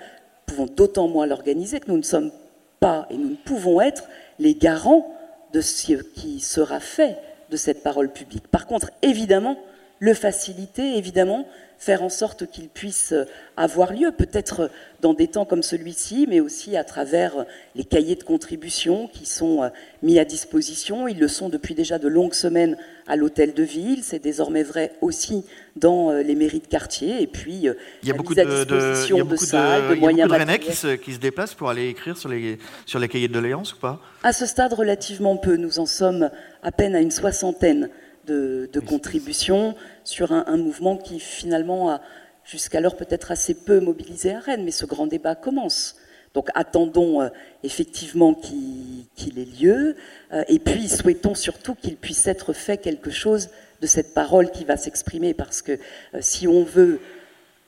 pouvons 0.45 0.67
d'autant 0.67 1.09
moins 1.09 1.25
l'organiser 1.25 1.81
que 1.81 1.91
nous 1.91 1.97
ne 1.97 2.03
sommes 2.03 2.31
pas 2.79 3.07
et 3.09 3.17
nous 3.17 3.31
ne 3.31 3.35
pouvons 3.35 3.81
être 3.81 4.07
les 4.39 4.55
garants 4.55 5.13
de 5.51 5.59
ce 5.59 5.93
qui 5.93 6.39
sera 6.39 6.79
fait 6.79 7.17
de 7.49 7.57
cette 7.57 7.83
parole 7.83 8.11
publique. 8.11 8.47
Par 8.47 8.67
contre, 8.67 8.91
évidemment, 9.01 9.57
le 9.99 10.13
faciliter, 10.13 10.97
évidemment, 10.97 11.47
faire 11.77 12.03
en 12.03 12.09
sorte 12.09 12.49
qu'il 12.49 12.69
puisse 12.69 13.13
avoir 13.57 13.93
lieu, 13.93 14.11
peut-être 14.11 14.69
dans 15.01 15.13
des 15.13 15.27
temps 15.27 15.45
comme 15.45 15.61
celui-ci, 15.61 16.25
mais 16.27 16.39
aussi 16.39 16.75
à 16.77 16.83
travers 16.83 17.45
les 17.75 17.83
cahiers 17.83 18.15
de 18.15 18.23
contribution 18.23 19.07
qui 19.07 19.25
sont 19.25 19.61
euh, 19.63 19.69
mis 20.01 20.17
à 20.17 20.25
disposition. 20.25 21.07
Ils 21.07 21.19
le 21.19 21.27
sont 21.27 21.49
depuis 21.49 21.75
déjà 21.75 21.99
de 21.99 22.07
longues 22.07 22.33
semaines 22.33 22.75
à 23.07 23.15
l'hôtel 23.15 23.53
de 23.53 23.61
ville, 23.61 24.03
c'est 24.03 24.17
désormais 24.17 24.63
vrai 24.63 24.93
aussi 25.01 25.45
dans 25.75 26.09
euh, 26.09 26.23
les 26.23 26.33
mairies 26.33 26.59
de 26.59 26.67
quartier, 26.67 27.21
et 27.21 27.27
puis 27.27 27.67
euh, 27.67 27.75
il 28.01 28.09
y 28.09 28.11
a 28.11 28.15
beaucoup 28.15 28.33
de, 28.33 28.41
il 28.41 29.15
y 29.15 29.19
a 29.19 29.23
beaucoup 29.23 29.35
de, 29.35 29.49
salles, 29.49 29.89
de, 29.89 29.95
moyens 29.95 30.27
de 30.27 30.33
Rennais 30.33 30.57
qui 30.57 30.73
se, 30.73 30.95
qui 30.95 31.13
se, 31.13 31.19
déplacent 31.19 31.53
pour 31.53 31.69
aller 31.69 31.87
écrire 31.87 32.17
sur 32.17 32.29
les, 32.29 32.57
sur 32.87 32.97
les 32.97 33.07
cahiers 33.07 33.27
de 33.27 33.33
doléances 33.33 33.73
ou 33.73 33.77
pas? 33.77 34.01
À 34.23 34.33
ce 34.33 34.47
stade, 34.47 34.73
relativement 34.73 35.37
peu. 35.37 35.55
Nous 35.55 35.77
en 35.77 35.85
sommes 35.85 36.31
à 36.63 36.71
peine 36.71 36.95
à 36.95 36.99
une 36.99 37.11
soixantaine 37.11 37.89
de, 38.25 38.79
contributions 38.85 39.75
sur 40.03 40.31
un, 40.31 40.57
mouvement 40.57 40.97
qui 40.97 41.19
finalement 41.19 41.89
a 41.89 42.01
jusqu'alors 42.43 42.95
peut-être 42.95 43.31
assez 43.31 43.53
peu 43.53 43.79
mobilisé 43.79 44.33
à 44.33 44.39
Rennes, 44.39 44.63
mais 44.63 44.71
ce 44.71 44.85
grand 44.85 45.07
débat 45.07 45.35
commence. 45.35 45.95
Donc 46.33 46.49
attendons 46.53 47.21
euh, 47.21 47.29
effectivement 47.63 48.33
qu'il 48.33 49.39
ait 49.39 49.63
lieu, 49.63 49.95
euh, 50.33 50.43
et 50.49 50.59
puis 50.59 50.89
souhaitons 50.89 51.33
surtout 51.33 51.75
qu'il 51.75 51.95
puisse 51.95 52.27
être 52.27 52.53
fait 52.53 52.77
quelque 52.77 53.09
chose 53.09 53.49
de 53.81 53.87
cette 53.87 54.13
parole 54.13 54.51
qui 54.51 54.65
va 54.65 54.77
s'exprimer, 54.77 55.33
parce 55.33 55.61
que 55.61 55.73
euh, 56.13 56.19
si 56.21 56.47
on 56.47 56.63
veut 56.63 56.99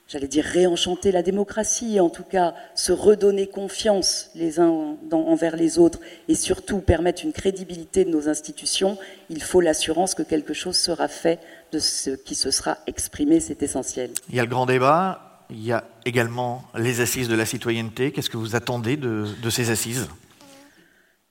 j'allais 0.08 0.28
dire 0.28 0.46
réenchanter 0.46 1.12
la 1.12 1.22
démocratie, 1.22 2.00
en 2.00 2.10
tout 2.10 2.24
cas 2.24 2.56
se 2.76 2.92
redonner 2.92 3.48
confiance 3.48 4.32
les 4.36 4.60
uns 4.60 4.98
envers 5.12 5.56
les 5.56 5.78
autres 5.78 6.00
et 6.28 6.36
surtout 6.36 6.80
permettre 6.80 7.24
une 7.26 7.34
crédibilité 7.34 8.06
de 8.06 8.10
nos 8.10 8.30
institutions, 8.30 8.98
il 9.30 9.44
faut 9.44 9.62
l'assurance 9.62 10.16
que 10.16 10.24
quelque 10.24 10.54
chose 10.54 10.78
sera 10.78 11.08
fait 11.08 11.40
de 11.72 11.80
ce 11.80 12.12
qui 12.12 12.36
se 12.36 12.52
sera 12.52 12.78
exprimé, 12.88 13.40
c'est 13.40 13.62
essentiel. 13.64 14.12
Il 14.30 14.36
y 14.36 14.40
a 14.40 14.44
le 14.44 14.50
grand 14.50 14.66
débat, 14.66 15.28
il 15.50 15.64
y 15.64 15.72
a 15.72 15.84
également 16.06 16.64
les 16.78 17.02
assises 17.02 17.28
de 17.28 17.36
la 17.36 17.46
citoyenneté. 17.46 18.12
Qu'est-ce 18.12 18.30
que 18.30 18.38
vous 18.38 18.56
attendez 18.56 18.98
de, 18.98 19.50
ces 19.50 19.70
assises? 19.70 20.08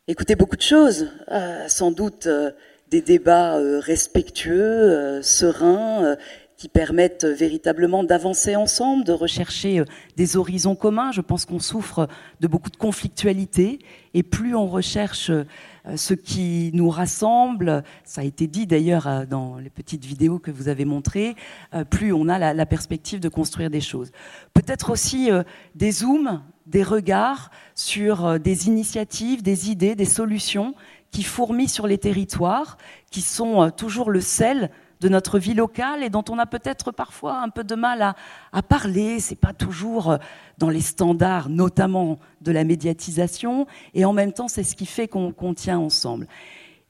Écoutez, 0.08 0.36
beaucoup 0.36 0.56
de 0.56 0.62
choses. 0.62 1.10
Euh, 1.30 1.66
sans 1.68 1.90
doute 1.90 2.26
euh, 2.26 2.52
des 2.90 3.02
débats 3.02 3.56
euh, 3.56 3.80
respectueux, 3.80 5.20
sereins 5.22 6.16
qui 6.56 6.68
permettent 6.68 7.26
véritablement 7.26 8.02
d'avancer 8.02 8.56
ensemble, 8.56 9.04
de 9.04 9.12
rechercher 9.12 9.80
euh, 9.80 9.84
des 10.16 10.36
horizons 10.36 10.74
communs. 10.74 11.12
Je 11.12 11.20
pense 11.20 11.44
qu'on 11.44 11.58
souffre 11.58 12.08
de 12.40 12.46
beaucoup 12.46 12.70
de 12.70 12.76
conflictualité 12.76 13.78
et 14.14 14.22
plus 14.22 14.54
on 14.54 14.66
recherche 14.66 15.30
euh, 15.30 15.44
ce 15.96 16.14
qui 16.14 16.70
nous 16.72 16.88
rassemble, 16.88 17.84
ça 18.04 18.22
a 18.22 18.24
été 18.24 18.46
dit 18.46 18.66
d'ailleurs 18.66 19.06
euh, 19.06 19.26
dans 19.26 19.58
les 19.58 19.68
petites 19.68 20.04
vidéos 20.04 20.38
que 20.38 20.50
vous 20.50 20.68
avez 20.68 20.84
montrées, 20.84 21.36
plus 21.90 22.12
on 22.12 22.28
a 22.28 22.54
la, 22.54 22.66
perspective 22.66 23.20
de 23.20 23.28
construire 23.28 23.70
des 23.70 23.80
choses. 23.80 24.10
Peut-être 24.54 24.90
aussi 24.90 25.30
des 25.74 25.90
zooms, 25.90 26.42
des 26.66 26.82
regards 26.82 27.50
sur 27.74 28.40
des 28.40 28.66
initiatives, 28.66 29.42
des 29.42 29.70
idées, 29.70 29.94
des 29.94 30.04
solutions 30.04 30.74
qui 31.10 31.22
fourmillent 31.22 31.68
sur 31.68 31.86
les 31.86 31.98
territoires, 31.98 32.76
qui 33.10 33.20
sont 33.20 33.70
toujours 33.70 34.10
le 34.10 34.20
sel 34.20 34.70
de 35.00 35.08
notre 35.08 35.38
vie 35.38 35.54
locale 35.54 36.02
et 36.02 36.10
dont 36.10 36.24
on 36.30 36.38
a 36.38 36.46
peut-être 36.46 36.90
parfois 36.90 37.40
un 37.42 37.48
peu 37.48 37.64
de 37.64 37.74
mal 37.74 38.02
à, 38.02 38.16
à 38.52 38.62
parler. 38.62 39.20
C'est 39.20 39.36
pas 39.36 39.52
toujours 39.52 40.10
euh, 40.10 40.18
dans 40.58 40.70
les 40.70 40.80
standards, 40.80 41.48
notamment 41.48 42.18
de 42.40 42.52
la 42.52 42.64
médiatisation, 42.64 43.66
et 43.94 44.04
en 44.04 44.12
même 44.12 44.32
temps, 44.32 44.48
c'est 44.48 44.64
ce 44.64 44.74
qui 44.74 44.86
fait 44.86 45.08
qu'on 45.08 45.54
tient 45.54 45.78
ensemble. 45.78 46.26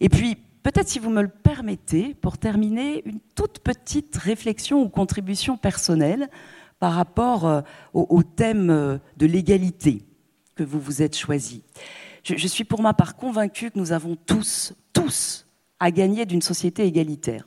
Et 0.00 0.08
puis, 0.08 0.36
peut-être 0.62 0.88
si 0.88 0.98
vous 0.98 1.10
me 1.10 1.22
le 1.22 1.28
permettez, 1.28 2.14
pour 2.14 2.38
terminer, 2.38 3.02
une 3.06 3.20
toute 3.34 3.58
petite 3.60 4.16
réflexion 4.16 4.82
ou 4.82 4.88
contribution 4.88 5.56
personnelle 5.56 6.28
par 6.78 6.92
rapport 6.92 7.46
euh, 7.46 7.62
au, 7.94 8.22
thème 8.22 8.70
euh, 8.70 8.98
de 9.16 9.26
l'égalité 9.26 10.02
que 10.54 10.62
vous 10.62 10.80
vous 10.80 11.02
êtes 11.02 11.16
choisi. 11.16 11.62
Je, 12.22 12.36
je 12.36 12.46
suis 12.46 12.64
pour 12.64 12.82
ma 12.82 12.94
part 12.94 13.16
convaincue 13.16 13.70
que 13.70 13.78
nous 13.78 13.92
avons 13.92 14.16
tous, 14.16 14.74
tous, 14.92 15.46
à 15.80 15.90
gagner 15.90 16.26
d'une 16.26 16.42
société 16.42 16.84
égalitaire. 16.84 17.46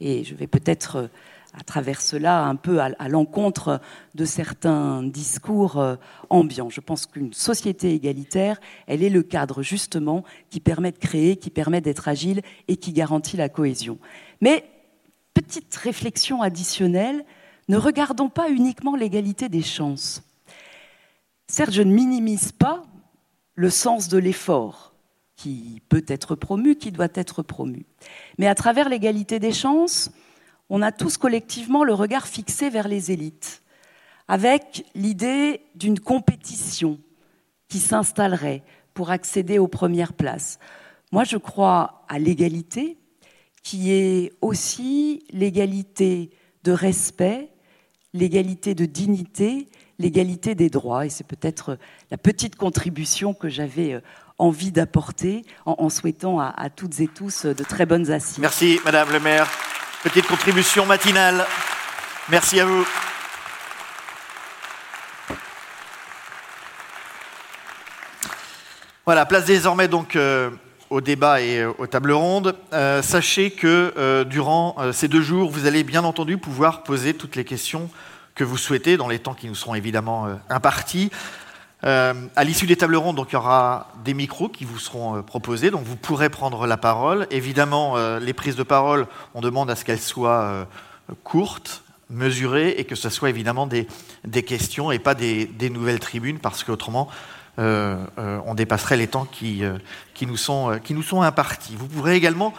Et 0.00 0.24
je 0.24 0.34
vais 0.34 0.46
peut-être, 0.46 0.96
euh, 0.96 1.08
à 1.54 1.62
travers 1.62 2.00
cela, 2.02 2.44
un 2.44 2.56
peu 2.56 2.80
à, 2.80 3.08
l'encontre 3.08 3.80
de 4.14 4.24
certains 4.24 5.02
discours 5.02 5.78
euh, 5.78 5.96
ambiants. 6.28 6.68
Je 6.68 6.80
pense 6.80 7.06
qu'une 7.06 7.32
société 7.32 7.94
égalitaire, 7.94 8.60
elle 8.86 9.02
est 9.02 9.10
le 9.10 9.22
cadre 9.22 9.62
justement 9.62 10.22
qui 10.50 10.60
permet 10.60 10.92
de 10.92 10.98
créer, 10.98 11.36
qui 11.36 11.50
permet 11.50 11.80
d'être 11.80 12.08
agile 12.08 12.42
et 12.68 12.76
qui 12.76 12.92
garantit 12.92 13.36
la 13.36 13.48
cohésion. 13.48 13.98
Mais, 14.40 14.64
petite 15.32 15.74
réflexion 15.76 16.42
additionnelle, 16.42 17.24
ne 17.68 17.76
regardons 17.76 18.28
pas 18.28 18.50
uniquement 18.50 18.96
l'égalité 18.96 19.48
des 19.48 19.62
chances. 19.62 20.22
Certes, 21.48 21.72
je 21.72 21.82
ne 21.82 21.92
minimise 21.92 22.52
pas 22.52 22.82
le 23.54 23.70
sens 23.70 24.08
de 24.08 24.18
l'effort 24.18 24.95
qui 25.36 25.82
peut 25.88 26.04
être 26.08 26.34
promu, 26.34 26.76
qui 26.76 26.90
doit 26.90 27.08
être 27.14 27.42
promu. 27.42 27.86
Mais 28.38 28.46
à 28.46 28.54
travers 28.54 28.88
l'égalité 28.88 29.38
des 29.38 29.52
chances, 29.52 30.10
on 30.70 30.82
a 30.82 30.92
tous 30.92 31.16
collectivement 31.16 31.84
le 31.84 31.94
regard 31.94 32.26
fixé 32.26 32.70
vers 32.70 32.88
les 32.88 33.12
élites, 33.12 33.62
avec 34.28 34.84
l'idée 34.94 35.60
d'une 35.74 36.00
compétition 36.00 36.98
qui 37.68 37.78
s'installeraient 37.78 38.62
pour 38.94 39.10
accéder 39.10 39.58
aux 39.58 39.68
premières 39.68 40.14
places. 40.14 40.58
Moi, 41.12 41.24
je 41.24 41.36
crois 41.36 42.04
à 42.08 42.18
l'égalité, 42.18 42.98
qui 43.62 43.92
est 43.92 44.32
aussi 44.40 45.24
l'égalité 45.30 46.30
de 46.64 46.72
respect, 46.72 47.50
l'égalité 48.12 48.74
de 48.74 48.86
dignité, 48.86 49.68
l'égalité 49.98 50.54
des 50.54 50.70
droits. 50.70 51.06
Et 51.06 51.10
c'est 51.10 51.26
peut-être 51.26 51.78
la 52.10 52.18
petite 52.18 52.56
contribution 52.56 53.34
que 53.34 53.48
j'avais 53.48 53.94
euh, 53.94 54.00
envie 54.38 54.72
d'apporter 54.72 55.44
en, 55.64 55.88
souhaitant 55.88 56.40
à, 56.40 56.68
toutes 56.70 57.00
et 57.00 57.08
tous 57.08 57.46
de 57.46 57.64
très 57.64 57.86
bonnes 57.86 58.10
assises. 58.10 58.38
Merci, 58.38 58.80
Madame 58.84 59.10
le 59.12 59.20
maire. 59.20 59.48
Petite 60.02 60.26
contribution 60.26 60.86
matinale. 60.86 61.44
Merci 62.28 62.60
à 62.60 62.66
vous. 62.66 62.86
Voilà, 69.06 69.24
place 69.24 69.44
désormais 69.44 69.86
donc 69.86 70.16
euh, 70.16 70.50
au 70.90 71.00
débat 71.00 71.40
et 71.40 71.60
euh, 71.60 71.72
aux 71.78 71.86
tables 71.86 72.10
rondes. 72.10 72.56
Euh, 72.72 73.02
sachez 73.02 73.52
que 73.52 74.24
durant 74.24 74.74
ces 74.92 75.06
deux 75.06 75.22
jours, 75.22 75.48
vous 75.48 75.66
allez 75.66 75.84
bien 75.84 76.02
entendu 76.02 76.38
pouvoir 76.38 76.82
poser 76.82 77.14
toutes 77.14 77.36
les 77.36 77.44
questions 77.44 77.88
que 78.34 78.42
vous 78.42 78.56
souhaitez 78.56 78.96
dans 78.96 79.06
les 79.06 79.20
temps 79.20 79.34
qui 79.34 79.46
nous 79.46 79.54
seront 79.54 79.76
évidemment 79.76 80.26
impartis. 80.50 81.12
À 81.86 82.44
l'issue 82.44 82.66
des 82.66 82.76
tables 82.76 82.96
rondes, 82.96 83.16
donc, 83.16 83.28
il 83.30 83.34
y 83.34 83.36
aura 83.36 83.92
des 84.04 84.12
micros 84.12 84.48
qui 84.48 84.64
vous 84.64 84.78
seront 84.78 85.22
proposés, 85.22 85.70
donc 85.70 85.84
vous 85.84 85.94
pourrez 85.94 86.30
prendre 86.30 86.66
la 86.66 86.76
parole. 86.76 87.28
Évidemment, 87.30 87.96
les 88.18 88.32
prises 88.32 88.56
de 88.56 88.64
parole, 88.64 89.06
on 89.34 89.40
demande 89.40 89.70
à 89.70 89.76
ce 89.76 89.84
qu'elles 89.84 90.00
soient 90.00 90.66
courtes, 91.22 91.84
mesurées, 92.10 92.70
et 92.78 92.84
que 92.84 92.96
ce 92.96 93.08
soit 93.08 93.30
évidemment 93.30 93.68
des, 93.68 93.86
questions 94.42 94.90
et 94.90 94.98
pas 94.98 95.14
des, 95.14 95.46
des 95.46 95.70
nouvelles 95.70 96.00
tribunes, 96.00 96.38
parce 96.40 96.64
qu'autrement, 96.64 97.08
euh, 97.58 97.96
euh, 98.18 98.38
on 98.44 98.54
dépasserait 98.54 98.98
les 98.98 99.08
temps 99.08 99.24
qui, 99.24 99.64
euh, 99.64 99.78
qui, 100.12 100.26
nous 100.26 100.36
sont, 100.36 100.78
qui 100.84 100.92
nous 100.92 101.02
sont 101.02 101.22
impartis. 101.22 101.74
Vous 101.76 101.86
pourrez 101.86 102.16
également 102.16 102.52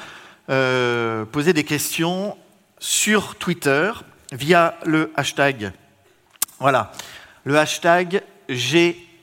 poser 0.47 1.51
des 1.51 1.65
questions 1.65 2.37
sur 2.79 3.35
Twitter 3.35 3.91
via 4.31 4.75
le 4.85 5.11
hashtag. 5.17 5.73
Voilà, 6.59 6.93
le 7.43 7.59
hashtag 7.59 8.23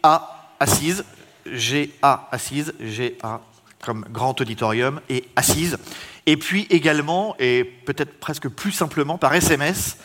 GA 0.05 0.29
assise, 0.61 1.05
GA 1.47 2.29
assise, 2.31 2.75
GA 2.79 3.41
comme 3.83 4.05
grand 4.11 4.39
auditorium 4.41 5.01
et 5.09 5.25
assise. 5.35 5.79
Et 6.27 6.37
puis 6.37 6.67
également, 6.71 7.35
et 7.39 7.65
peut-être 7.65 8.19
presque 8.21 8.49
plus 8.49 8.73
simplement 8.73 9.19
par 9.19 9.35
SMS, 9.35 9.97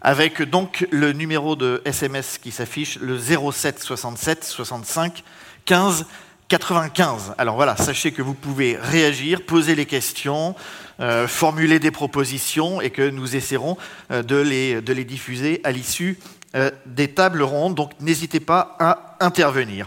avec 0.00 0.42
donc 0.42 0.86
le 0.90 1.12
numéro 1.12 1.56
de 1.56 1.82
SMS 1.84 2.38
qui 2.38 2.52
s'affiche, 2.52 2.98
le 3.00 3.18
07 3.18 3.80
67 3.80 4.44
65 4.44 5.24
15 5.64 6.06
95. 6.48 7.34
Alors 7.36 7.56
voilà, 7.56 7.76
sachez 7.76 8.12
que 8.12 8.22
vous 8.22 8.34
pouvez 8.34 8.76
réagir, 8.80 9.42
poser 9.42 9.74
les 9.74 9.86
questions, 9.86 10.54
euh, 11.00 11.28
formuler 11.28 11.78
des 11.78 11.90
propositions 11.90 12.80
et 12.80 12.90
que 12.90 13.08
nous 13.08 13.36
essaierons 13.36 13.76
euh, 14.10 14.22
de, 14.22 14.36
les, 14.36 14.80
de, 14.80 14.92
les, 14.92 15.04
diffuser 15.04 15.60
à 15.62 15.72
l'issue 15.72 16.18
euh, 16.54 16.70
des 16.86 17.08
tables 17.08 17.42
rondes. 17.42 17.74
Donc 17.74 17.92
n'hésitez 18.00 18.40
pas 18.40 18.76
à 18.78 19.16
intervenir. 19.20 19.86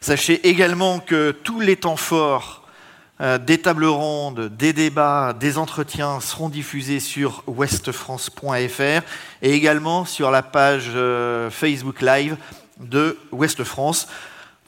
Sachez 0.00 0.48
également 0.48 0.98
que 0.98 1.30
tous 1.30 1.60
les 1.60 1.76
temps 1.76 1.96
forts 1.96 2.66
euh, 3.20 3.36
des 3.36 3.58
tables 3.58 3.84
rondes, 3.84 4.48
des 4.56 4.72
débats, 4.72 5.34
des 5.38 5.58
entretiens 5.58 6.20
seront 6.20 6.48
diffusés 6.48 7.00
sur 7.00 7.42
westfrance.fr 7.46 9.02
et 9.42 9.52
également 9.52 10.06
sur 10.06 10.30
la 10.30 10.42
page 10.42 10.90
euh, 10.94 11.50
Facebook 11.50 12.00
Live 12.00 12.38
de 12.78 13.18
Ouest 13.30 13.62
France. 13.62 14.08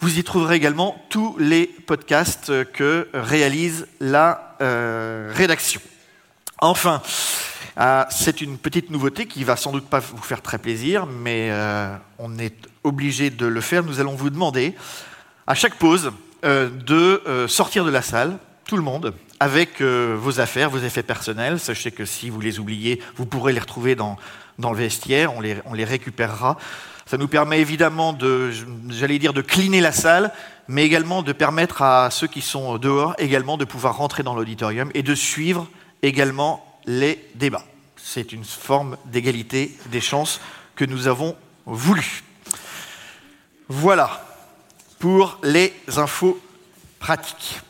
Vous 0.00 0.18
y 0.18 0.24
trouverez 0.24 0.56
également 0.56 1.02
tous 1.08 1.34
les 1.38 1.66
podcasts 1.66 2.70
que 2.72 3.08
réalise 3.14 3.86
la 4.00 4.56
rédaction. 5.30 5.80
Enfin, 6.58 7.02
c'est 8.10 8.40
une 8.40 8.58
petite 8.58 8.90
nouveauté 8.90 9.26
qui 9.26 9.44
va 9.44 9.56
sans 9.56 9.72
doute 9.72 9.86
pas 9.86 10.00
vous 10.00 10.22
faire 10.22 10.42
très 10.42 10.58
plaisir, 10.58 11.06
mais 11.06 11.50
on 12.18 12.38
est 12.38 12.56
obligé 12.84 13.30
de 13.30 13.46
le 13.46 13.60
faire. 13.60 13.82
Nous 13.82 14.00
allons 14.00 14.14
vous 14.14 14.30
demander 14.30 14.74
à 15.46 15.54
chaque 15.54 15.76
pause 15.76 16.12
euh, 16.44 16.68
de 16.70 17.22
euh, 17.28 17.46
sortir 17.46 17.84
de 17.84 17.90
la 17.90 18.02
salle, 18.02 18.38
tout 18.66 18.76
le 18.76 18.82
monde, 18.82 19.14
avec 19.38 19.80
euh, 19.80 20.16
vos 20.18 20.40
affaires, 20.40 20.70
vos 20.70 20.78
effets 20.78 21.02
personnels. 21.02 21.60
Sachez 21.60 21.92
que 21.92 22.04
si 22.04 22.30
vous 22.30 22.40
les 22.40 22.58
oubliez, 22.58 23.00
vous 23.16 23.26
pourrez 23.26 23.52
les 23.52 23.60
retrouver 23.60 23.94
dans, 23.94 24.16
le 24.58 24.76
vestiaire, 24.76 25.32
on 25.36 25.40
les, 25.40 25.84
récupérera. 25.84 26.58
Ça 27.06 27.16
nous 27.16 27.28
permet 27.28 27.60
évidemment 27.60 28.12
de, 28.12 28.50
j'allais 28.90 29.18
dire, 29.18 29.32
de 29.32 29.40
cleaner 29.40 29.80
la 29.80 29.92
salle, 29.92 30.32
mais 30.66 30.84
également 30.84 31.22
de 31.22 31.32
permettre 31.32 31.82
à 31.82 32.10
ceux 32.10 32.26
qui 32.26 32.40
sont 32.40 32.78
dehors 32.78 33.14
également 33.18 33.56
de 33.56 33.64
pouvoir 33.64 33.96
rentrer 33.96 34.22
dans 34.22 34.34
l'auditorium 34.34 34.90
et 34.94 35.02
de 35.02 35.14
suivre 35.14 35.68
également 36.02 36.71
les 36.86 37.24
débats. 37.34 37.64
C'est 37.96 38.32
une 38.32 38.44
forme 38.44 38.96
d'égalité 39.06 39.76
des 39.86 40.00
chances 40.00 40.40
que 40.74 40.84
nous 40.84 41.06
avons 41.06 41.36
voulu. 41.66 42.22
Voilà 43.68 44.26
pour 44.98 45.38
les 45.42 45.72
infos 45.96 46.40
pratiques. 46.98 47.60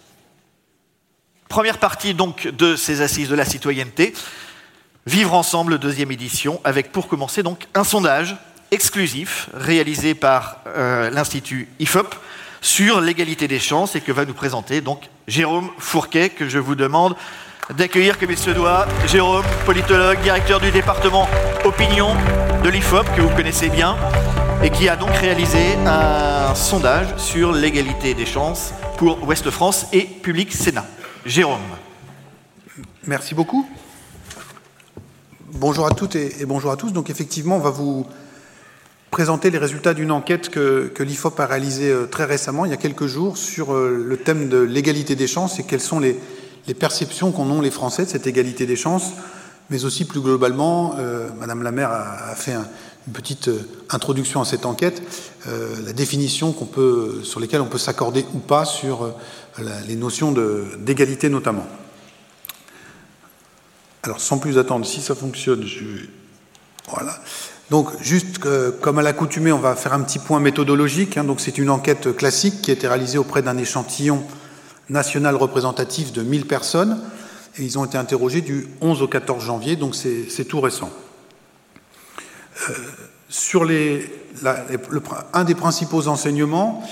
Première 1.48 1.78
partie 1.78 2.14
donc 2.14 2.46
de 2.46 2.76
ces 2.76 3.02
assises 3.02 3.28
de 3.28 3.34
la 3.34 3.44
citoyenneté, 3.44 4.14
Vivre 5.04 5.34
ensemble, 5.34 5.80
deuxième 5.80 6.12
édition, 6.12 6.60
avec 6.62 6.92
pour 6.92 7.08
commencer 7.08 7.42
donc 7.42 7.66
un 7.74 7.82
sondage 7.82 8.36
exclusif 8.70 9.48
réalisé 9.52 10.14
par 10.14 10.58
euh, 10.68 11.10
l'Institut 11.10 11.68
IFOP 11.80 12.14
sur 12.60 13.00
l'égalité 13.00 13.48
des 13.48 13.58
chances 13.58 13.96
et 13.96 14.00
que 14.00 14.12
va 14.12 14.24
nous 14.24 14.32
présenter 14.32 14.80
donc 14.80 15.02
Jérôme 15.26 15.70
Fourquet, 15.78 16.28
que 16.28 16.48
je 16.48 16.60
vous 16.60 16.76
demande 16.76 17.16
d'accueillir 17.70 18.18
comme 18.18 18.30
il 18.30 18.38
se 18.38 18.50
doit. 18.50 18.86
Jérôme, 19.06 19.44
politologue, 19.64 20.20
directeur 20.20 20.60
du 20.60 20.70
département 20.70 21.28
opinion 21.64 22.08
de 22.62 22.68
l'IFOP, 22.68 23.04
que 23.16 23.20
vous 23.20 23.34
connaissez 23.34 23.68
bien 23.68 23.96
et 24.62 24.70
qui 24.70 24.88
a 24.88 24.96
donc 24.96 25.10
réalisé 25.10 25.74
un 25.86 26.54
sondage 26.54 27.16
sur 27.16 27.52
l'égalité 27.52 28.14
des 28.14 28.26
chances 28.26 28.72
pour 28.96 29.22
Ouest 29.26 29.50
France 29.50 29.86
et 29.92 30.02
Public 30.02 30.52
Sénat. 30.52 30.86
Jérôme. 31.26 31.60
Merci 33.06 33.34
beaucoup. 33.34 33.68
Bonjour 35.52 35.86
à 35.86 35.90
toutes 35.90 36.16
et 36.16 36.44
bonjour 36.46 36.70
à 36.70 36.76
tous. 36.76 36.92
Donc 36.92 37.10
effectivement, 37.10 37.56
on 37.56 37.60
va 37.60 37.70
vous 37.70 38.06
présenter 39.10 39.50
les 39.50 39.58
résultats 39.58 39.94
d'une 39.94 40.10
enquête 40.10 40.48
que, 40.48 40.92
l'IFOP 40.98 41.38
a 41.40 41.46
réalisée 41.46 41.90
euh, 41.90 42.06
très 42.06 42.24
récemment, 42.24 42.64
il 42.64 42.70
y 42.70 42.74
a 42.74 42.78
quelques 42.78 43.06
jours, 43.06 43.36
sur 43.36 43.74
euh, 43.74 44.02
le 44.06 44.16
thème 44.16 44.48
de 44.48 44.56
l'égalité 44.56 45.16
des 45.16 45.26
chances 45.26 45.58
et 45.58 45.64
quelles 45.64 45.82
sont 45.82 46.00
les, 46.00 46.18
perceptions 46.74 47.32
qu'en 47.32 47.48
ont 47.50 47.60
les 47.60 47.70
Français 47.70 48.04
de 48.04 48.10
cette 48.10 48.26
égalité 48.26 48.66
des 48.66 48.76
chances, 48.76 49.12
mais 49.70 49.84
aussi 49.84 50.04
plus 50.04 50.20
globalement, 50.20 50.94
euh, 50.98 51.28
Madame 51.38 51.62
la 51.62 51.72
maire 51.72 51.90
a 51.90 52.34
fait 52.34 52.52
un, 52.52 52.66
une 53.06 53.12
petite 53.12 53.48
euh, 53.48 53.68
introduction 53.90 54.40
à 54.40 54.44
cette 54.44 54.66
enquête, 54.66 55.02
euh, 55.48 55.74
la 55.84 55.92
définition 55.92 56.54
sur 57.24 57.40
lesquelles 57.40 57.60
on 57.60 57.66
peut 57.66 57.78
s'accorder 57.78 58.24
ou 58.34 58.38
pas 58.38 58.64
sur 58.64 59.14
les 59.86 59.96
notions 59.96 60.32
d'égalité 60.78 61.28
notamment. 61.28 61.66
Alors 64.02 64.20
sans 64.20 64.38
plus 64.38 64.58
attendre, 64.58 64.86
si 64.86 65.00
ça 65.00 65.14
fonctionne, 65.14 65.64
je... 65.64 65.84
voilà. 66.88 67.18
Donc 67.70 67.90
juste 68.00 68.38
comme 68.80 68.98
à 68.98 69.02
l'accoutumée, 69.02 69.52
on 69.52 69.58
va 69.58 69.74
faire 69.76 69.92
un 69.92 70.02
petit 70.02 70.18
point 70.18 70.40
méthodologique. 70.40 71.16
Hein. 71.16 71.24
donc 71.24 71.40
c'est 71.40 71.58
une 71.58 71.70
enquête 71.70 72.16
classique 72.16 72.62
qui 72.62 72.70
a 72.70 72.74
été 72.74 72.88
réalisée 72.88 73.18
auprès 73.18 73.42
d'un 73.42 73.56
échantillon 73.58 74.24
national 74.88 75.36
représentatif 75.36 76.12
de 76.12 76.22
1000 76.22 76.46
personnes. 76.46 77.00
Et 77.58 77.64
ils 77.64 77.78
ont 77.78 77.84
été 77.84 77.98
interrogés 77.98 78.40
du 78.40 78.68
11 78.80 79.02
au 79.02 79.08
14 79.08 79.44
janvier, 79.44 79.76
donc 79.76 79.94
c'est 79.94 80.44
tout 80.44 80.60
récent. 80.60 80.90
Euh, 82.68 82.72
sur 83.28 83.64
les, 83.64 84.10
un 85.32 85.44
des 85.44 85.54
principaux 85.54 86.08
enseignements, 86.08 86.82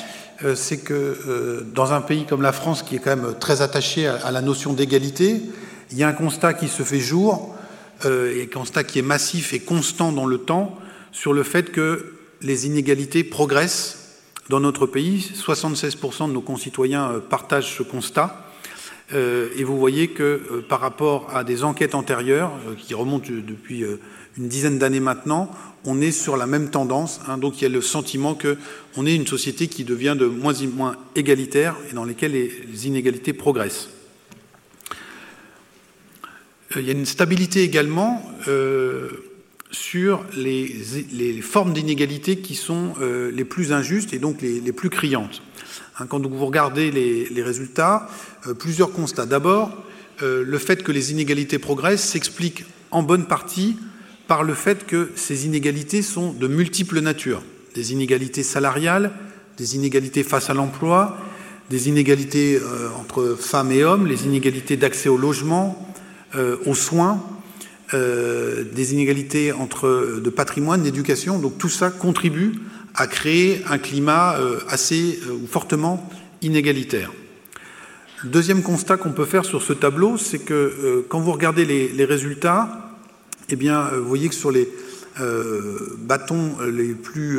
euh, 0.43 0.55
c'est 0.55 0.79
que 0.79 0.95
euh, 0.95 1.61
dans 1.75 1.93
un 1.93 2.01
pays 2.01 2.25
comme 2.25 2.43
la 2.43 2.53
France, 2.53 2.83
qui 2.83 2.97
est 2.97 2.99
quand 2.99 3.15
même 3.15 3.35
très 3.39 3.63
attaché 3.63 4.07
à, 4.07 4.31
la 4.31 4.41
notion 4.41 4.73
d'égalité, 4.73 5.43
il 5.91 5.99
y 5.99 6.03
a 6.03 6.09
un 6.09 6.13
constat 6.13 6.55
qui 6.55 6.69
se 6.69 6.83
fait 6.83 7.01
jour, 7.01 7.55
et 8.07 8.49
un 8.51 8.59
constat 8.59 8.85
qui 8.85 8.99
est 8.99 9.03
massif 9.03 9.53
et 9.53 9.61
constant 9.61 10.11
dans 10.11 10.25
le 10.25 10.39
temps, 10.39 10.79
sur 11.13 11.35
le 11.35 11.43
fait 11.43 11.71
que 11.71 12.15
les 12.41 12.67
inégalités 12.67 13.25
progressent 13.25 14.00
dans 14.51 14.61
notre 14.61 14.87
pays. 14.87 15.31
76% 15.35 16.29
de 16.29 16.33
nos 16.33 16.41
concitoyens 16.43 17.23
partagent 17.31 17.77
ce 17.79 17.83
constat. 17.83 18.47
et 19.13 19.65
vous 19.65 19.79
voyez 19.79 20.09
que 20.09 20.63
par 20.69 20.81
rapport 20.81 21.35
à 21.35 21.45
des 21.45 21.65
enquêtes 21.65 21.95
antérieures, 21.95 22.53
qui 22.77 22.95
remontent 22.95 23.31
depuis 23.31 23.85
une 24.37 24.49
dizaine 24.49 24.79
d'années 24.79 25.01
maintenant, 25.01 25.51
on 25.85 26.01
est 26.01 26.11
sur 26.11 26.37
la 26.37 26.47
même 26.47 26.71
tendance. 26.71 27.21
Hein, 27.29 27.39
donc 27.39 27.61
il 27.61 27.63
y 27.63 27.67
a 27.67 27.71
le 27.71 27.81
sentiment 27.81 28.35
qu'on 28.35 29.07
est 29.07 29.15
une 29.15 29.27
société 29.27 29.69
qui 29.69 29.85
devient 29.85 30.17
de 30.19 30.27
moins 30.27 30.61
en 30.61 30.67
moins 30.67 30.97
égalitaire 31.17 31.77
et 31.91 31.95
dans 31.95 32.05
laquelle 32.05 32.33
les 32.33 32.87
inégalités 32.87 33.33
progressent. 33.33 33.89
Euh, 36.77 36.81
il 36.81 36.87
y 36.87 36.91
a 36.91 36.93
une 36.93 37.07
stabilité 37.07 37.63
également. 37.63 38.23
Euh, 38.49 39.30
sur 39.71 40.25
les, 40.37 41.41
formes 41.43 41.73
d'inégalité 41.73 42.37
qui 42.37 42.55
sont 42.55 42.95
euh, 43.01 43.31
les 43.31 43.45
plus 43.45 43.73
injustes 43.73 44.13
et 44.13 44.19
donc 44.19 44.43
les, 44.43 44.73
plus 44.73 44.91
criantes. 44.91 45.43
Hein, 45.99 46.07
quand 46.09 46.25
vous 46.27 46.47
regardez 46.47 46.91
les, 46.91 47.29
les 47.29 47.43
résultats, 47.43 48.09
euh, 48.47 48.55
plusieurs 48.55 48.93
constats. 48.93 49.27
D'abord, 49.27 49.71
euh, 50.23 50.45
le 50.45 50.59
fait 50.59 50.83
que 50.83 50.93
les 50.93 51.13
inégalités 51.13 51.59
progressent 51.59 52.05
s'explique 52.05 52.65
en 52.91 53.03
bonne 53.03 53.27
partie 53.27 53.77
par 54.27 54.43
le 54.43 54.55
fait 54.55 54.87
que 54.87 55.11
ces 55.15 55.47
inégalités 55.47 56.03
sont 56.03 56.33
de 56.33 56.49
multiples 56.49 57.01
natures. 57.01 57.43
Des 57.75 57.93
inégalités 57.93 58.43
salariales, 58.43 59.13
des 59.57 59.77
inégalités 59.77 60.25
face 60.25 60.51
à 60.51 60.55
l'emploi, 60.55 61.19
des 61.69 61.89
inégalités 61.89 62.59
entre 62.99 63.37
femmes 63.39 63.71
et 63.71 63.85
hommes, 63.85 64.07
les 64.07 64.25
inégalités 64.25 64.77
d'accès 64.77 65.09
au 65.09 65.17
logement, 65.17 65.95
aux 66.67 66.75
soins, 66.75 67.23
euh, 67.95 68.65
des 68.73 68.93
inégalités 68.93 69.53
entre 69.53 70.21
de 70.23 70.31
patrimoine, 70.31 70.83
d'éducation. 70.83 71.39
Donc 71.39 71.59
tout 71.59 71.69
ça 71.69 71.91
contribue 71.91 72.53
à 72.95 73.07
créer 73.07 73.63
un 73.69 73.79
climat 73.79 74.37
assez 74.69 75.21
ou 75.31 75.47
fortement 75.47 76.11
inégalitaire. 76.43 77.13
Deuxième 78.25 78.63
constat 78.63 78.97
qu'on 78.97 79.13
peut 79.13 79.25
faire 79.25 79.45
sur 79.45 79.63
ce 79.63 79.73
tableau, 79.73 80.17
c'est 80.19 80.41
que 80.41 81.07
quand 81.09 81.21
vous 81.21 81.31
regardez 81.31 81.65
les, 81.65 81.89
les 81.89 82.05
résultats, 82.05 82.99
eh 83.49 83.55
bien, 83.55 83.85
vous 83.97 84.09
voyez 84.09 84.29
que 84.29 84.35
sur 84.35 84.51
les 84.51 84.69
bâtons 85.99 86.57
les 86.69 86.95
plus, 86.95 87.39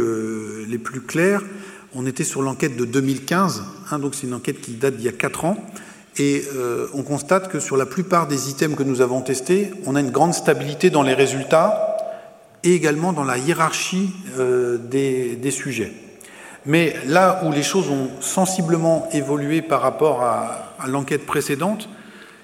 les 0.65 0.77
plus 0.77 1.01
clairs, 1.01 1.41
on 1.93 2.05
était 2.05 2.23
sur 2.23 2.41
l'enquête 2.41 2.77
de 2.77 2.85
2015, 2.85 3.63
hein, 3.91 3.99
donc 3.99 4.15
c'est 4.15 4.27
une 4.27 4.33
enquête 4.33 4.61
qui 4.61 4.73
date 4.73 4.95
d'il 4.95 5.05
y 5.05 5.09
a 5.09 5.13
4 5.13 5.45
ans, 5.45 5.71
et 6.17 6.43
euh, 6.53 6.87
on 6.93 7.03
constate 7.03 7.49
que 7.49 7.59
sur 7.59 7.77
la 7.77 7.85
plupart 7.85 8.27
des 8.27 8.49
items 8.49 8.77
que 8.77 8.83
nous 8.83 9.01
avons 9.01 9.21
testés, 9.21 9.71
on 9.85 9.95
a 9.95 10.01
une 10.01 10.11
grande 10.11 10.33
stabilité 10.33 10.89
dans 10.89 11.03
les 11.03 11.13
résultats 11.13 11.97
et 12.63 12.73
également 12.73 13.13
dans 13.13 13.23
la 13.23 13.37
hiérarchie 13.37 14.11
euh, 14.37 14.77
des, 14.77 15.35
des, 15.35 15.51
sujets. 15.51 15.93
Mais 16.65 16.95
là 17.07 17.41
où 17.43 17.51
les 17.51 17.63
choses 17.63 17.89
ont 17.89 18.09
sensiblement 18.19 19.09
évolué 19.13 19.61
par 19.61 19.81
rapport 19.81 20.21
à, 20.21 20.67
l'enquête 20.87 21.25
précédente, 21.25 21.89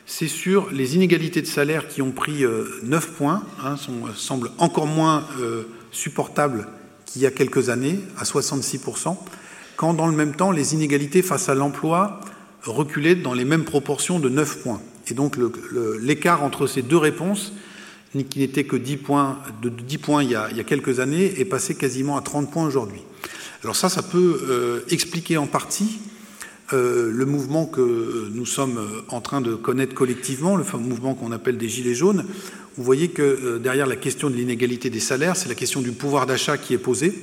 c'est 0.06 0.28
sur 0.28 0.70
les 0.72 0.96
inégalités 0.96 1.42
de 1.42 1.48
salaire 1.48 1.88
qui 1.88 2.02
ont 2.02 2.12
pris 2.12 2.44
euh, 2.44 2.66
9 2.84 3.12
points, 3.14 3.44
hein, 3.64 3.78
sont, 3.78 4.14
semblent 4.16 4.52
encore 4.58 4.88
moins 4.88 5.26
euh, 5.40 5.68
supportables 5.92 6.68
qu'il 7.06 7.22
y 7.22 7.26
a 7.26 7.32
quelques 7.32 7.70
années, 7.70 8.00
à 8.18 8.24
66%, 8.24 9.18
quand 9.76 9.94
dans 9.94 10.08
le 10.08 10.16
même 10.16 10.36
temps, 10.36 10.52
les 10.52 10.74
inégalités 10.74 11.22
face 11.22 11.50
à 11.50 11.56
l'emploi 11.56 12.22
reculaient 12.64 13.16
dans 13.16 13.34
les 13.34 13.46
mêmes 13.46 13.66
proportions 13.66 14.20
de 14.20 14.30
9 14.30 14.64
points. 14.64 14.82
Et 15.10 15.14
donc 15.14 15.38
l'écart 16.02 16.44
entre 16.44 16.68
ces 16.68 16.82
deux 16.82 16.98
réponses, 16.98 17.54
qui 18.24 18.40
n'était 18.40 18.64
que 18.64 18.76
10 18.76 18.98
points, 18.98 19.38
de 19.62 19.70
10 19.70 19.98
points 20.00 20.24
il 20.24 20.32
y, 20.32 20.36
a, 20.36 20.48
il 20.52 20.58
y, 20.58 20.60
a, 20.60 20.64
quelques 20.64 21.00
années, 21.00 21.40
est 21.40 21.46
passé 21.46 21.76
quasiment 21.76 22.18
à 22.18 22.22
30 22.22 22.52
points 22.52 22.66
aujourd'hui. 22.66 23.02
Alors 23.64 23.76
ça, 23.76 23.90
ça 23.90 24.02
peut 24.02 24.42
euh, 24.50 24.80
expliquer 24.90 25.38
en 25.38 25.48
partie 25.48 26.00
euh, 26.74 27.12
le 27.12 27.26
mouvement 27.26 27.66
que 27.66 28.30
nous 28.34 28.46
sommes 28.46 28.80
en 29.10 29.22
train 29.22 29.42
de 29.42 29.56
connaître 29.56 29.94
collectivement, 29.94 30.56
le 30.56 30.64
mouvement 30.80 31.14
qu'on 31.16 31.32
appelle 31.32 31.58
des 31.58 31.70
Gilets 31.70 31.96
jaunes. 31.96 32.26
Vous 32.76 32.84
voyez 32.84 33.10
que 33.10 33.22
euh, 33.22 33.60
derrière 33.60 33.88
la 33.88 33.96
question 33.96 34.30
de 34.30 34.36
l'inégalité 34.36 34.90
des 34.90 35.00
salaires, 35.00 35.36
c'est 35.36 35.50
la 35.50 35.56
question 35.56 35.82
du 35.82 35.92
pouvoir 35.92 36.26
d'achat 36.26 36.58
qui 36.58 36.74
est 36.74 36.80
posée. 36.80 37.14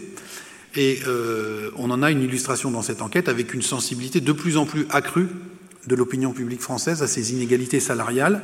Et 0.76 1.00
euh, 1.06 1.70
on 1.76 1.90
en 1.90 2.02
a 2.02 2.10
une 2.10 2.22
illustration 2.22 2.70
dans 2.70 2.82
cette 2.82 3.02
enquête 3.02 3.28
avec 3.28 3.54
une 3.54 3.62
sensibilité 3.62 4.20
de 4.20 4.32
plus 4.32 4.56
en 4.56 4.66
plus 4.66 4.86
accrue 4.90 5.28
de 5.86 5.94
l'opinion 5.94 6.32
publique 6.32 6.62
française 6.62 7.02
à 7.02 7.06
ces 7.06 7.32
inégalités 7.32 7.80
salariales, 7.80 8.42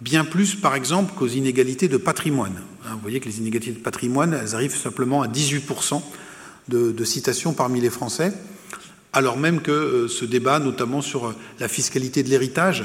bien 0.00 0.24
plus 0.24 0.54
par 0.54 0.74
exemple 0.74 1.12
qu'aux 1.14 1.26
inégalités 1.26 1.88
de 1.88 1.96
patrimoine. 1.96 2.62
Hein, 2.86 2.94
vous 2.94 3.00
voyez 3.00 3.20
que 3.20 3.26
les 3.26 3.38
inégalités 3.38 3.72
de 3.72 3.78
patrimoine, 3.78 4.32
elles 4.32 4.54
arrivent 4.54 4.76
simplement 4.76 5.22
à 5.22 5.28
18% 5.28 6.00
de, 6.68 6.92
de 6.92 7.04
citations 7.04 7.52
parmi 7.52 7.80
les 7.80 7.90
Français 7.90 8.32
alors 9.12 9.36
même 9.36 9.60
que 9.60 9.70
euh, 9.70 10.08
ce 10.08 10.24
débat, 10.24 10.58
notamment 10.58 11.02
sur 11.02 11.34
la 11.58 11.68
fiscalité 11.68 12.22
de 12.22 12.28
l'héritage, 12.28 12.84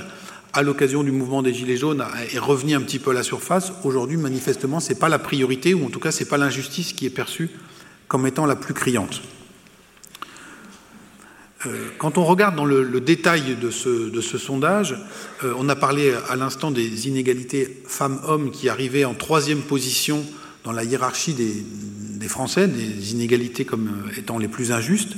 à 0.53 0.61
l'occasion 0.61 1.03
du 1.03 1.11
mouvement 1.11 1.41
des 1.41 1.53
Gilets 1.53 1.77
jaunes, 1.77 2.03
est 2.33 2.39
revenu 2.39 2.75
un 2.75 2.81
petit 2.81 2.99
peu 2.99 3.11
à 3.11 3.13
la 3.13 3.23
surface. 3.23 3.73
Aujourd'hui, 3.83 4.17
manifestement, 4.17 4.79
ce 4.79 4.89
n'est 4.89 4.99
pas 4.99 5.09
la 5.09 5.19
priorité, 5.19 5.73
ou 5.73 5.85
en 5.85 5.89
tout 5.89 5.99
cas, 5.99 6.11
ce 6.11 6.19
n'est 6.19 6.29
pas 6.29 6.37
l'injustice 6.37 6.93
qui 6.93 7.05
est 7.05 7.11
perçue 7.11 7.49
comme 8.13 8.27
étant 8.27 8.45
la 8.45 8.55
plus 8.55 8.75
criante. 8.75 9.23
Euh, 11.65 11.89
quand 11.97 12.19
on 12.19 12.25
regarde 12.25 12.55
dans 12.55 12.63
le, 12.63 13.01
détail 13.01 13.55
de 13.59 13.71
ce, 13.71 14.37
sondage, 14.37 14.95
euh, 15.43 15.51
on 15.57 15.67
a 15.67 15.75
parlé 15.75 16.13
à 16.29 16.35
l'instant 16.35 16.69
des 16.69 17.07
inégalités 17.07 17.81
femmes-hommes 17.87 18.51
qui 18.51 18.69
arrivaient 18.69 19.03
en 19.03 19.15
troisième 19.15 19.61
position 19.61 20.23
dans 20.63 20.71
la 20.71 20.83
hiérarchie 20.83 21.33
des, 21.33 22.27
Français, 22.27 22.67
des 22.67 23.13
inégalités 23.13 23.65
comme 23.65 24.03
étant 24.15 24.37
les 24.37 24.47
plus 24.47 24.71
injustes. 24.71 25.15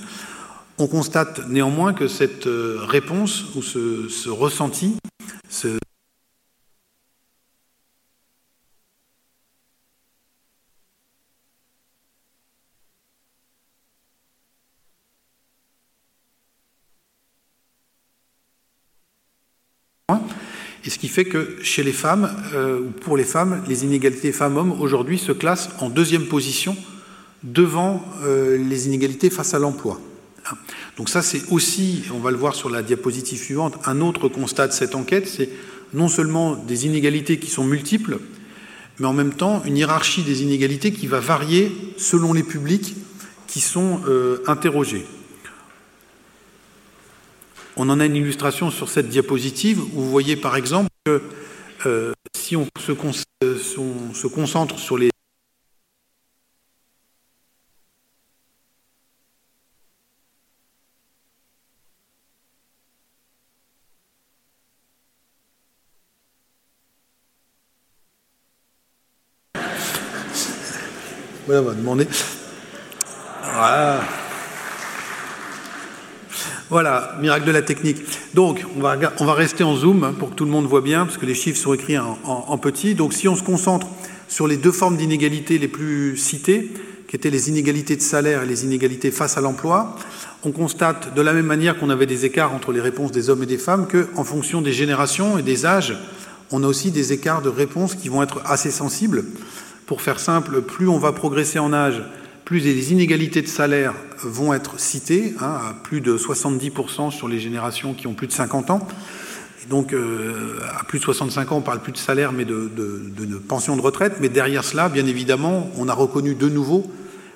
On 0.78 0.88
constate 0.88 1.46
néanmoins 1.50 1.94
que 1.94 2.08
cette 2.08 2.48
euh, 2.48 2.78
réponse 2.80 3.44
ou 3.56 3.62
ce, 3.62 4.08
ce 4.08 4.30
ressenti, 4.30 4.96
ce 5.50 5.68
Et 20.86 20.90
ce 20.92 21.00
qui 21.00 21.08
fait 21.08 21.26
que 21.26 21.58
chez 21.64 21.84
les 21.84 21.92
femmes, 21.92 22.32
euh, 22.54 22.80
ou 22.80 22.92
pour 22.92 23.18
les 23.18 23.24
femmes, 23.24 23.64
les 23.68 23.84
inégalités 23.84 24.32
femmes-hommes 24.32 24.80
aujourd'hui 24.80 25.18
se 25.18 25.32
classent 25.32 25.70
en 25.80 25.90
deuxième 25.90 26.28
position 26.28 26.78
devant 27.44 28.06
euh, 28.24 28.58
les 28.58 28.86
inégalités 28.88 29.32
face 29.32 29.54
à 29.54 29.60
l'emploi. 29.60 30.00
Donc 30.98 31.10
ça, 31.10 31.24
c'est 31.24 31.42
aussi, 31.52 32.04
on 32.14 32.20
va 32.20 32.30
le 32.30 32.38
voir 32.38 32.54
sur 32.54 32.70
la 32.70 32.84
diapositive 32.84 33.40
suivante, 33.40 33.78
un 33.86 34.00
autre 34.02 34.30
constat 34.30 34.68
de 34.68 34.74
cette 34.74 34.94
enquête, 34.94 35.28
c'est 35.28 35.50
non 35.94 36.08
seulement 36.08 36.56
des 36.56 36.86
inégalités 36.86 37.40
qui 37.40 37.50
sont 37.50 37.64
multiples, 37.64 38.20
mais 39.00 39.08
en 39.08 39.14
même 39.14 39.34
temps 39.34 39.64
une 39.66 39.78
hiérarchie 39.78 40.22
des 40.22 40.44
inégalités 40.44 40.92
qui 40.92 41.08
va 41.08 41.20
varier 41.20 41.72
selon 41.98 42.32
les 42.32 42.44
publics 42.44 42.96
qui 43.48 43.60
sont 43.60 44.02
euh, 44.08 44.44
interrogés. 44.46 45.06
On 47.78 47.90
en 47.90 48.00
a 48.00 48.06
une 48.06 48.16
illustration 48.16 48.72
sur 48.72 48.90
cette 48.90 49.10
diapositive 49.10 49.82
où 49.82 50.02
vous 50.02 50.10
voyez 50.10 50.38
par 50.38 50.56
exemple 50.56 50.90
que 51.06 51.22
euh, 51.86 52.14
si 52.36 52.56
on 52.56 52.68
se, 52.80 52.94
con 52.94 53.12
on 53.42 54.14
se 54.14 54.28
concentre 54.28 54.80
sur 54.80 54.98
les 54.98 55.10
Voilà, 71.46 71.62
on 71.62 71.66
va 71.66 71.74
demander. 71.74 72.08
Voilà. 73.44 74.25
Voilà, 76.76 77.16
miracle 77.22 77.46
de 77.46 77.54
la 77.54 77.62
technique. 77.62 78.02
Donc, 78.34 78.66
on 78.76 78.82
va, 78.82 78.98
on 79.22 79.26
va 79.26 79.34
rester 79.34 79.64
en 79.64 79.78
zoom 79.78 80.14
pour 80.20 80.32
que 80.32 80.36
tout 80.36 80.44
le 80.44 80.52
monde 80.52 80.66
voit 80.66 80.82
bien, 80.82 81.06
parce 81.06 81.18
que 81.18 81.26
les 81.26 81.34
chiffres 81.34 81.58
sont 81.58 81.74
écrits 81.74 81.98
en, 81.98 82.58
petit. 82.58 82.96
Donc, 82.96 83.14
si 83.14 83.30
on 83.30 83.36
se 83.38 83.44
concentre 83.44 83.88
sur 84.28 84.46
les 84.46 84.58
deux 84.58 84.74
formes 84.74 84.98
d'inégalité 84.98 85.58
les 85.58 85.70
plus 85.70 86.18
citées, 86.18 86.74
qui 87.08 87.16
étaient 87.16 87.30
les 87.30 87.48
inégalités 87.48 87.96
de 87.96 88.02
salaire 88.02 88.44
et 88.44 88.46
les 88.46 88.66
inégalités 88.66 89.10
face 89.12 89.38
à 89.38 89.42
l'emploi, 89.42 89.96
on 90.44 90.52
constate 90.52 91.16
de 91.16 91.22
la 91.22 91.32
même 91.32 91.46
manière 91.46 91.80
qu'on 91.80 91.90
avait 91.90 92.08
des 92.08 92.26
écarts 92.26 92.54
entre 92.54 92.74
les 92.74 92.82
réponses 92.82 93.14
des 93.14 93.30
hommes 93.30 93.44
et 93.44 93.46
des 93.46 93.58
femmes, 93.58 93.88
qu'en 93.88 94.26
fonction 94.26 94.62
des 94.62 94.74
générations 94.74 95.38
et 95.38 95.44
des 95.44 95.66
âges, 95.66 95.98
on 96.52 96.62
a 96.62 96.68
aussi 96.68 96.92
des 96.92 97.14
écarts 97.14 97.42
de 97.42 97.48
réponses 97.48 97.96
qui 97.96 98.10
vont 98.10 98.22
être 98.22 98.42
assez 98.44 98.72
sensibles. 98.72 99.24
Pour 99.86 100.02
faire 100.02 100.20
simple, 100.20 100.62
plus 100.62 100.90
on 100.90 100.98
va 100.98 101.14
progresser 101.14 101.58
en 101.58 101.72
âge, 101.72 102.04
plus 102.46 102.60
les 102.60 102.92
inégalités 102.92 103.42
de 103.42 103.48
salaire 103.48 103.94
vont 104.22 104.54
être 104.54 104.80
citées, 104.80 105.34
hein, 105.40 105.58
à 105.70 105.74
plus 105.74 106.00
de 106.00 106.16
70% 106.16 107.12
sur 107.12 107.28
les 107.28 107.40
générations 107.40 107.96
qui 107.96 108.06
ont 108.06 108.14
plus 108.14 108.28
de 108.28 108.32
50 108.32 108.70
ans. 108.70 108.88
Et 109.64 109.70
donc, 109.70 109.94
euh, 109.94 110.60
à 110.80 110.84
plus 110.84 111.00
de 111.00 111.04
65 111.04 111.52
ans, 111.52 111.58
on 111.58 111.62
parle 111.62 111.82
plus 111.82 111.92
de 111.92 111.98
salaire, 111.98 112.32
mais 112.32 112.46
de, 112.46 112.70
de, 112.76 113.26
de, 113.26 113.38
pension 113.38 113.76
de 113.76 113.82
retraite. 113.82 114.18
Mais 114.22 114.30
derrière 114.30 114.64
cela, 114.64 114.90
bien 114.90 115.08
évidemment, 115.08 115.72
on 115.76 115.90
a 115.90 115.94
reconnu 115.94 116.36
de 116.36 116.48
nouveau 116.48 116.86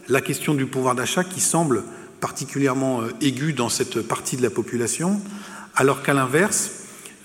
la 0.08 0.22
question 0.22 0.54
du 0.54 0.68
pouvoir 0.68 0.94
d'achat 0.94 1.24
qui 1.24 1.42
semble 1.42 1.84
particulièrement 2.22 3.02
euh, 3.02 3.08
aiguë 3.22 3.54
dans 3.54 3.70
cette 3.70 4.02
partie 4.02 4.38
de 4.38 4.44
la 4.44 4.52
population, 4.52 5.20
alors 5.76 6.04
qu'à 6.04 6.14
l'inverse, 6.14 6.72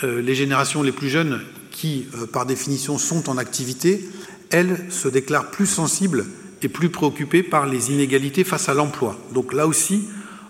euh, 0.05 0.23
les 0.23 0.35
générations 0.35 0.83
les 0.83 0.93
plus 0.93 1.11
jeunes, 1.11 1.41
qui, 1.71 2.07
par 2.33 2.47
définition, 2.47 2.99
sont 2.99 3.29
en 3.29 3.37
activité, 3.37 4.09
elles 4.51 4.79
se 4.91 5.09
déclarent 5.09 5.51
plus 5.51 5.67
sensibles 5.67 6.25
et 6.65 6.69
plus 6.69 6.89
préoccupées 6.89 7.43
par 7.43 7.67
les 7.67 7.93
inégalités 7.93 8.45
face 8.45 8.69
à 8.69 8.75
l'emploi. 8.75 9.19
Donc 9.33 9.53
là 9.53 9.67
aussi, 9.67 10.05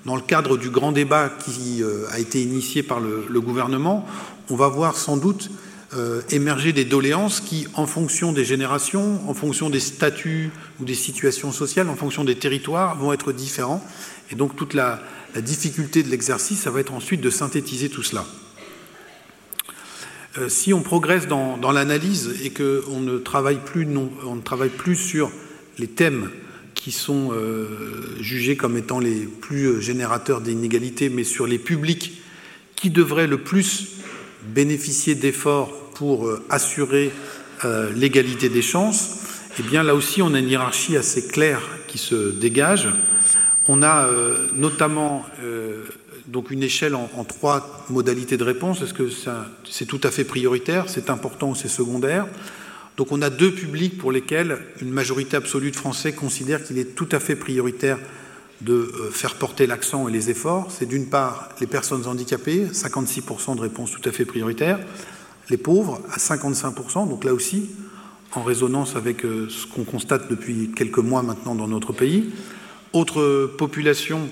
dans 0.05 0.17
le 0.17 0.23
cadre 0.23 0.57
du 0.57 0.71
grand 0.71 0.93
débat 0.93 1.29
qui 1.29 1.83
euh, 1.83 2.07
a 2.11 2.19
été 2.19 2.43
initié 2.43 2.83
par 2.83 3.01
le, 3.01 3.41
gouvernement, 3.41 4.07
on 4.51 4.57
va 4.57 4.69
voir 4.69 4.97
sans 4.97 5.17
doute 5.17 5.51
euh, 5.95 6.23
émerger 6.31 6.73
des 6.73 6.85
doléances 6.85 7.41
qui, 7.41 7.67
en 7.75 7.87
fonction 7.87 8.33
des 8.33 8.45
générations, 8.45 9.21
en 9.29 9.35
fonction 9.35 9.71
des 9.71 9.81
statuts 9.81 10.51
ou 10.81 10.85
des 10.85 10.95
situations 10.95 11.53
sociales, 11.53 11.89
en 11.89 11.97
fonction 11.97 12.25
des 12.25 12.37
territoires, 12.37 12.97
vont 12.97 13.13
être 13.13 13.33
différents. 13.33 13.85
Et 14.31 14.35
donc 14.35 14.57
toute 14.57 14.75
la, 14.75 15.01
difficulté 15.37 16.05
de 16.05 16.11
l'exercice, 16.11 16.61
ça 16.61 16.71
va 16.71 16.79
être 16.79 16.95
ensuite 16.95 17.21
de 17.21 17.29
synthétiser 17.29 17.89
tout 17.89 18.05
cela. 18.05 18.25
Euh, 20.39 20.49
si 20.49 20.73
on 20.73 20.81
progresse 20.81 21.27
dans, 21.27 21.73
l'analyse 21.73 22.37
et 22.45 22.51
qu'on 22.51 23.01
ne 23.01 23.15
ne 23.15 23.19
travaille 23.19 23.59
plus 24.69 24.97
sur 24.97 25.33
les 25.79 25.89
thèmes 25.89 26.31
qui 26.75 26.93
sont 26.93 27.33
euh, 27.33 28.17
jugés 28.21 28.57
comme 28.57 28.77
étant 28.77 28.99
les 28.99 29.27
plus 29.27 29.81
générateurs 29.81 30.41
d'inégalités, 30.41 31.09
mais 31.09 31.25
sur 31.25 31.47
les 31.47 31.59
publics 31.59 32.21
qui 32.77 32.91
devraient 32.91 33.27
le 33.27 33.39
plus 33.39 33.95
bénéficier 34.45 35.15
d'efforts 35.15 35.73
pour 35.95 36.27
euh, 36.27 36.45
assurer 36.51 37.13
euh, 37.65 37.91
l'égalité 37.95 38.49
des 38.49 38.63
chances, 38.63 39.21
eh 39.59 39.63
bien 39.63 39.83
là 39.83 39.95
aussi 39.95 40.21
on 40.21 40.35
a 40.35 40.39
une 40.39 40.49
hiérarchie 40.49 40.97
assez 40.97 41.27
claire 41.27 41.63
qui 41.87 41.99
se 41.99 42.31
dégage. 42.31 42.89
On 43.67 43.83
a 43.83 44.09
euh, 44.09 44.49
notamment 44.53 45.25
donc 46.27 46.51
une 46.51 46.63
échelle 46.63 46.95
en, 46.95 47.25
trois 47.25 47.87
modalités 47.89 48.37
de 48.37 48.45
réponse. 48.45 48.83
Est-ce 48.83 48.93
que 48.93 49.09
c'est 49.71 49.87
tout 49.87 50.01
à 50.03 50.11
fait 50.11 50.25
prioritaire, 50.25 50.85
c'est 50.89 51.09
important 51.09 51.51
ou 51.51 51.55
c'est 51.55 51.69
secondaire? 51.69 52.27
Donc 52.97 53.11
on 53.11 53.23
a 53.23 53.31
deux 53.31 53.53
publics 53.53 53.99
pour 53.99 54.13
lesquels 54.13 54.59
une 54.81 54.91
majorité 54.91 55.37
absolue 55.37 55.71
de 55.71 55.77
Français 55.77 56.13
considère 56.13 56.63
qu'il 56.63 56.79
est 56.79 56.95
tout 56.95 57.09
à 57.13 57.19
fait 57.19 57.37
prioritaire 57.37 57.99
de 58.61 58.91
faire 59.13 59.35
porter 59.35 59.67
l'accent 59.67 60.09
et 60.09 60.13
les 60.13 60.31
efforts. 60.31 60.71
C'est 60.71 60.87
d'une 60.87 61.07
part 61.07 61.51
les 61.61 61.67
personnes 61.67 62.07
handicapées, 62.07 62.67
56% 62.67 63.57
de 63.57 63.61
réponses 63.61 63.91
tout 63.91 64.09
à 64.09 64.13
fait 64.13 64.25
prioritaires, 64.25 64.79
les 65.51 65.57
pauvres 65.57 66.01
à 66.13 66.19
55%, 66.19 67.09
donc 67.09 67.25
là 67.25 67.35
aussi, 67.35 67.71
en 68.33 68.43
résonance 68.43 68.97
avec 68.97 69.25
euh, 69.25 69.49
ce 69.49 69.67
qu'on 69.67 69.85
constate 69.85 70.29
depuis 70.29 70.73
quelques 70.75 70.99
mois 70.99 71.23
maintenant 71.23 71.55
dans 71.55 71.69
notre 71.69 71.93
pays. 71.93 72.33
Autre 72.93 73.47
population 73.59 74.29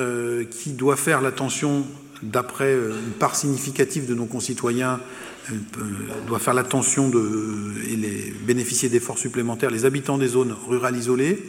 euh, 0.00 0.44
qui 0.44 0.72
doit 0.72 0.96
faire 0.96 1.20
l'attention, 1.20 1.84
d'après 2.22 2.72
euh, 2.72 2.98
une 3.06 3.12
part 3.12 3.36
significative 3.36 4.08
de 4.08 4.14
nos 4.14 4.26
concitoyens, 4.26 5.00
doit 6.26 6.38
faire 6.38 6.54
l'attention 6.54 7.10
et 7.10 8.32
bénéficier 8.46 8.88
d'efforts 8.88 9.18
supplémentaires, 9.18 9.70
les 9.70 9.84
habitants 9.84 10.18
des 10.18 10.28
zones 10.28 10.54
rurales 10.68 10.96
isolées. 10.96 11.42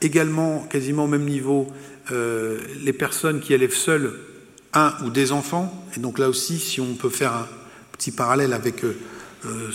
Également, 0.00 0.60
quasiment 0.70 1.04
au 1.04 1.08
même 1.08 1.24
niveau, 1.24 1.68
les 2.10 2.92
personnes 2.92 3.40
qui 3.40 3.54
élèvent 3.54 3.74
seules 3.74 4.12
un 4.74 4.92
ou 5.04 5.10
des 5.10 5.32
enfants. 5.32 5.72
Et 5.96 6.00
donc 6.00 6.18
là 6.18 6.28
aussi, 6.28 6.58
si 6.58 6.80
on 6.80 6.94
peut 6.94 7.10
faire 7.10 7.32
un, 7.32 7.46
petit 7.98 8.12
parallèle 8.12 8.52
avec 8.52 8.84
euh, 8.84 8.96
euh, 9.46 9.70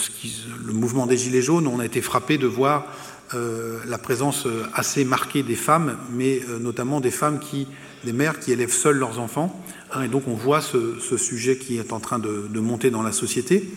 le 0.65 0.73
mouvement 0.73 1.05
des 1.05 1.17
Gilets 1.17 1.41
jaunes, 1.41 1.67
on 1.67 1.79
a 1.79 1.85
été 1.85 2.01
frappé 2.01 2.37
de 2.37 2.47
voir 2.47 2.85
euh, 3.33 3.79
la 3.85 3.97
présence 3.97 4.47
assez 4.73 5.03
marquée 5.03 5.43
des 5.43 5.55
femmes, 5.55 5.97
mais 6.11 6.41
notamment 6.61 7.01
des 7.01 7.11
femmes 7.11 7.39
qui, 7.39 7.67
des 8.05 8.13
mères 8.13 8.39
qui 8.39 8.53
élèvent 8.53 8.71
seules 8.71 8.97
leurs 8.97 9.19
enfants. 9.19 9.61
Hein, 9.93 10.03
et 10.03 10.07
donc 10.07 10.27
on 10.27 10.33
voit 10.33 10.61
ce, 10.61 11.17
sujet 11.17 11.57
qui 11.57 11.77
est 11.77 11.93
en 11.93 11.99
train 11.99 12.19
de, 12.19 12.59
monter 12.59 12.89
dans 12.89 13.01
la 13.01 13.11
société. 13.11 13.69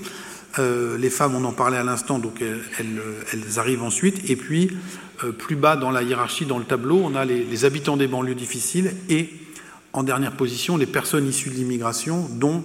les 0.59 1.11
femmes, 1.11 1.35
on 1.35 1.45
en 1.45 1.53
parlait 1.53 1.77
à 1.77 1.85
l'instant, 1.85 2.19
donc 2.19 2.43
elles, 2.43 3.59
arrivent 3.59 3.83
ensuite. 3.83 4.31
Et 4.31 4.37
puis, 4.37 4.71
plus 5.39 5.57
bas 5.57 5.77
dans 5.77 5.91
la 5.91 6.03
hiérarchie, 6.03 6.47
dans 6.47 6.59
le 6.59 6.65
tableau, 6.65 7.01
on 7.03 7.15
a 7.15 7.25
les, 7.25 7.45
les, 7.45 7.65
habitants 7.65 7.97
des 7.97 8.07
banlieues 8.07 8.35
difficiles 8.35 8.93
et, 9.09 9.31
en 9.93 10.03
dernière 10.03 10.33
position, 10.33 10.77
les 10.77 10.87
personnes 10.87 11.27
issues 11.27 11.51
de 11.51 11.55
l'immigration, 11.55 12.29
dont 12.33 12.63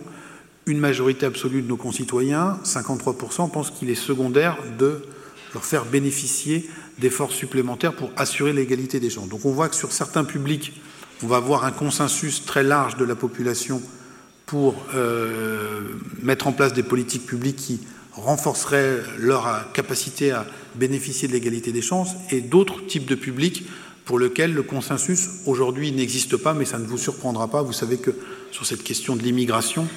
une 0.67 0.79
majorité 0.79 1.25
absolue 1.25 1.61
de 1.61 1.67
nos 1.67 1.77
concitoyens, 1.77 2.59
53%, 2.63 3.51
pensent 3.51 3.71
qu'il 3.71 3.89
est 3.89 3.95
secondaire 3.95 4.57
de 4.77 5.01
leur 5.53 5.65
faire 5.65 5.85
bénéficier 5.85 6.69
d'efforts 6.99 7.31
supplémentaires 7.31 7.93
pour 7.93 8.11
assurer 8.15 8.53
l'égalité 8.53 8.99
des 8.99 9.09
gens. 9.09 9.25
Donc 9.25 9.45
on 9.45 9.51
voit 9.51 9.69
que 9.69 9.75
sur 9.75 9.91
certains 9.91 10.23
publics, 10.23 10.73
on 11.23 11.27
va 11.27 11.37
avoir 11.37 11.65
un 11.65 11.71
consensus 11.71 12.45
très 12.45 12.63
large 12.63 12.97
de 12.97 13.05
la 13.05 13.15
population 13.15 13.81
pour 14.45 14.75
euh, 14.95 15.81
mettre 16.21 16.47
en 16.47 16.51
place 16.51 16.73
des 16.73 16.83
politiques 16.83 17.25
publiques 17.25 17.55
qui 17.55 17.79
renforceraient 18.11 18.97
leur 19.17 19.71
capacité 19.71 20.31
à 20.31 20.45
bénéficier 20.75 21.27
de 21.27 21.33
l'égalité 21.33 21.71
des 21.71 21.81
chances, 21.81 22.15
et 22.29 22.41
d'autres 22.41 22.85
types 22.85 23.05
de 23.05 23.15
publics 23.15 23.65
pour 24.03 24.19
lesquels 24.19 24.53
le 24.53 24.63
consensus 24.63 25.29
aujourd'hui 25.45 25.91
n'existe 25.91 26.35
pas, 26.35 26.53
mais 26.53 26.65
ça 26.65 26.79
ne 26.79 26.85
vous 26.85 26.97
surprendra 26.97 27.47
pas. 27.47 27.61
Vous 27.61 27.73
savez 27.73 27.97
que 27.97 28.11
sur 28.51 28.65
cette 28.65 28.83
question 28.83 29.15
de 29.15 29.23
l'immigration, 29.23 29.87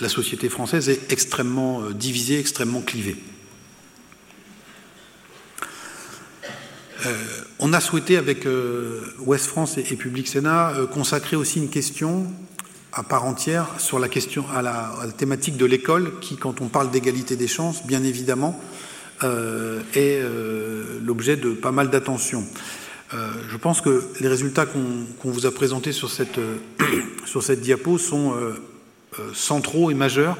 la 0.00 0.08
société 0.08 0.48
française 0.48 0.88
est 0.88 1.12
extrêmement 1.12 1.82
euh, 1.82 1.92
divisée, 1.92 2.40
extrêmement 2.40 2.80
clivée. 2.80 3.16
On 7.58 7.72
a 7.72 7.80
souhaité 7.80 8.16
avec 8.16 8.46
euh, 8.46 9.00
Ouest 9.20 9.46
France 9.46 9.78
et, 9.78 9.82
Public 9.96 10.28
Sénat 10.28 10.74
consacrer 10.92 11.36
aussi 11.36 11.58
une 11.58 11.68
question 11.68 12.26
à 12.92 13.02
part 13.02 13.24
entière 13.24 13.68
sur 13.78 13.98
la 13.98 14.08
question 14.08 14.44
à 14.54 14.62
la, 14.62 14.92
thématique 15.16 15.56
de 15.56 15.64
l'école, 15.64 16.18
qui, 16.20 16.36
quand 16.36 16.60
on 16.60 16.68
parle 16.68 16.90
d'égalité 16.90 17.36
des 17.36 17.48
chances, 17.48 17.86
bien 17.86 18.04
évidemment, 18.04 18.60
est 19.94 20.20
l'objet 21.02 21.36
de 21.36 21.52
pas 21.52 21.72
mal 21.72 21.88
d'attention. 21.88 22.44
je 23.12 23.56
pense 23.56 23.80
que 23.80 24.02
les 24.20 24.28
résultats 24.28 24.66
qu'on 24.66 25.30
vous 25.30 25.46
a 25.46 25.52
présentés 25.52 25.92
sur 25.92 26.10
cette, 26.10 26.38
sur 27.24 27.42
cette 27.42 27.62
diapo 27.62 27.96
sont 27.96 28.34
euh, 29.20 29.30
centraux 29.34 29.90
et 29.90 29.94
majeurs 29.94 30.38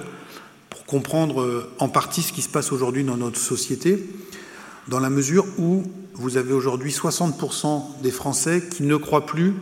pour 0.71 0.87
comprendre 0.87 1.43
euh, 1.43 1.71
en 1.79 1.91
partie 1.91 2.23
ce 2.23 2.33
qui 2.33 2.41
se 2.41 2.49
passe 2.49 2.73
aujourd'hui 2.73 3.05
dans 3.05 3.19
notre 3.19 3.39
société, 3.39 4.03
dans 4.89 4.99
la 4.99 5.11
mesure 5.11 5.45
où 5.59 5.85
vous 6.15 6.37
avez 6.37 6.53
aujourd'hui 6.53 6.93
60% 6.93 8.03
des 8.03 8.11
Français 8.11 8.63
qui 8.71 8.83
ne 8.83 8.97
croient 8.97 9.27
plus 9.27 9.55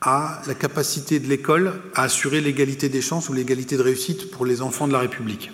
à 0.00 0.42
la 0.46 0.54
capacité 0.54 1.20
de 1.20 1.28
l'école 1.28 1.74
à 1.94 2.02
assurer 2.02 2.40
l'égalité 2.40 2.88
des 2.88 3.00
chances 3.00 3.28
ou 3.28 3.32
l'égalité 3.32 3.76
de 3.76 3.82
réussite 3.82 4.30
pour 4.30 4.44
les 4.44 4.62
enfants 4.62 4.88
de 4.88 4.92
la 4.92 4.98
République. 4.98 5.50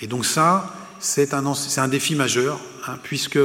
Et 0.00 0.06
donc 0.06 0.26
ça, 0.26 0.74
c'est 1.00 1.34
un, 1.34 1.88
défi 1.88 2.14
majeur, 2.14 2.60
hein, 2.86 2.98
puisque 3.02 3.38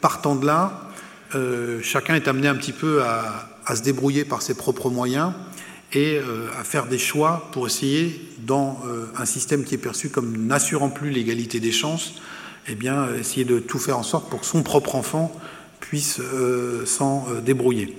partant 0.00 0.36
de 0.36 0.46
là, 0.46 0.88
euh, 1.34 1.80
chacun 1.82 2.14
est 2.14 2.28
amené 2.28 2.48
un 2.48 2.54
petit 2.54 2.72
peu 2.72 3.02
à, 3.02 3.50
à, 3.66 3.76
se 3.76 3.82
débrouiller 3.82 4.24
par 4.24 4.40
ses 4.40 4.54
propres 4.54 4.88
moyens 4.88 5.32
et 5.92 6.18
euh, 6.18 6.48
à 6.58 6.64
faire 6.64 6.86
des 6.86 6.98
choix 6.98 7.48
pour 7.52 7.66
essayer, 7.66 8.28
dans 8.38 8.80
euh, 8.86 9.06
un 9.16 9.24
système 9.24 9.64
qui 9.64 9.74
est 9.74 9.78
perçu 9.78 10.10
comme 10.10 10.46
n'assurant 10.46 10.90
plus 10.90 11.10
l'égalité 11.10 11.60
des 11.60 11.72
chances, 11.72 12.14
eh 12.68 12.74
bien, 12.74 13.08
essayer 13.14 13.44
de 13.44 13.58
tout 13.58 13.78
faire 13.78 13.98
en 13.98 14.02
sorte 14.02 14.28
pour 14.28 14.40
que 14.40 14.46
son 14.46 14.62
propre 14.62 14.94
enfant 14.94 15.34
puisse 15.80 16.20
euh, 16.20 16.84
s'en 16.86 17.26
débrouiller. 17.44 17.96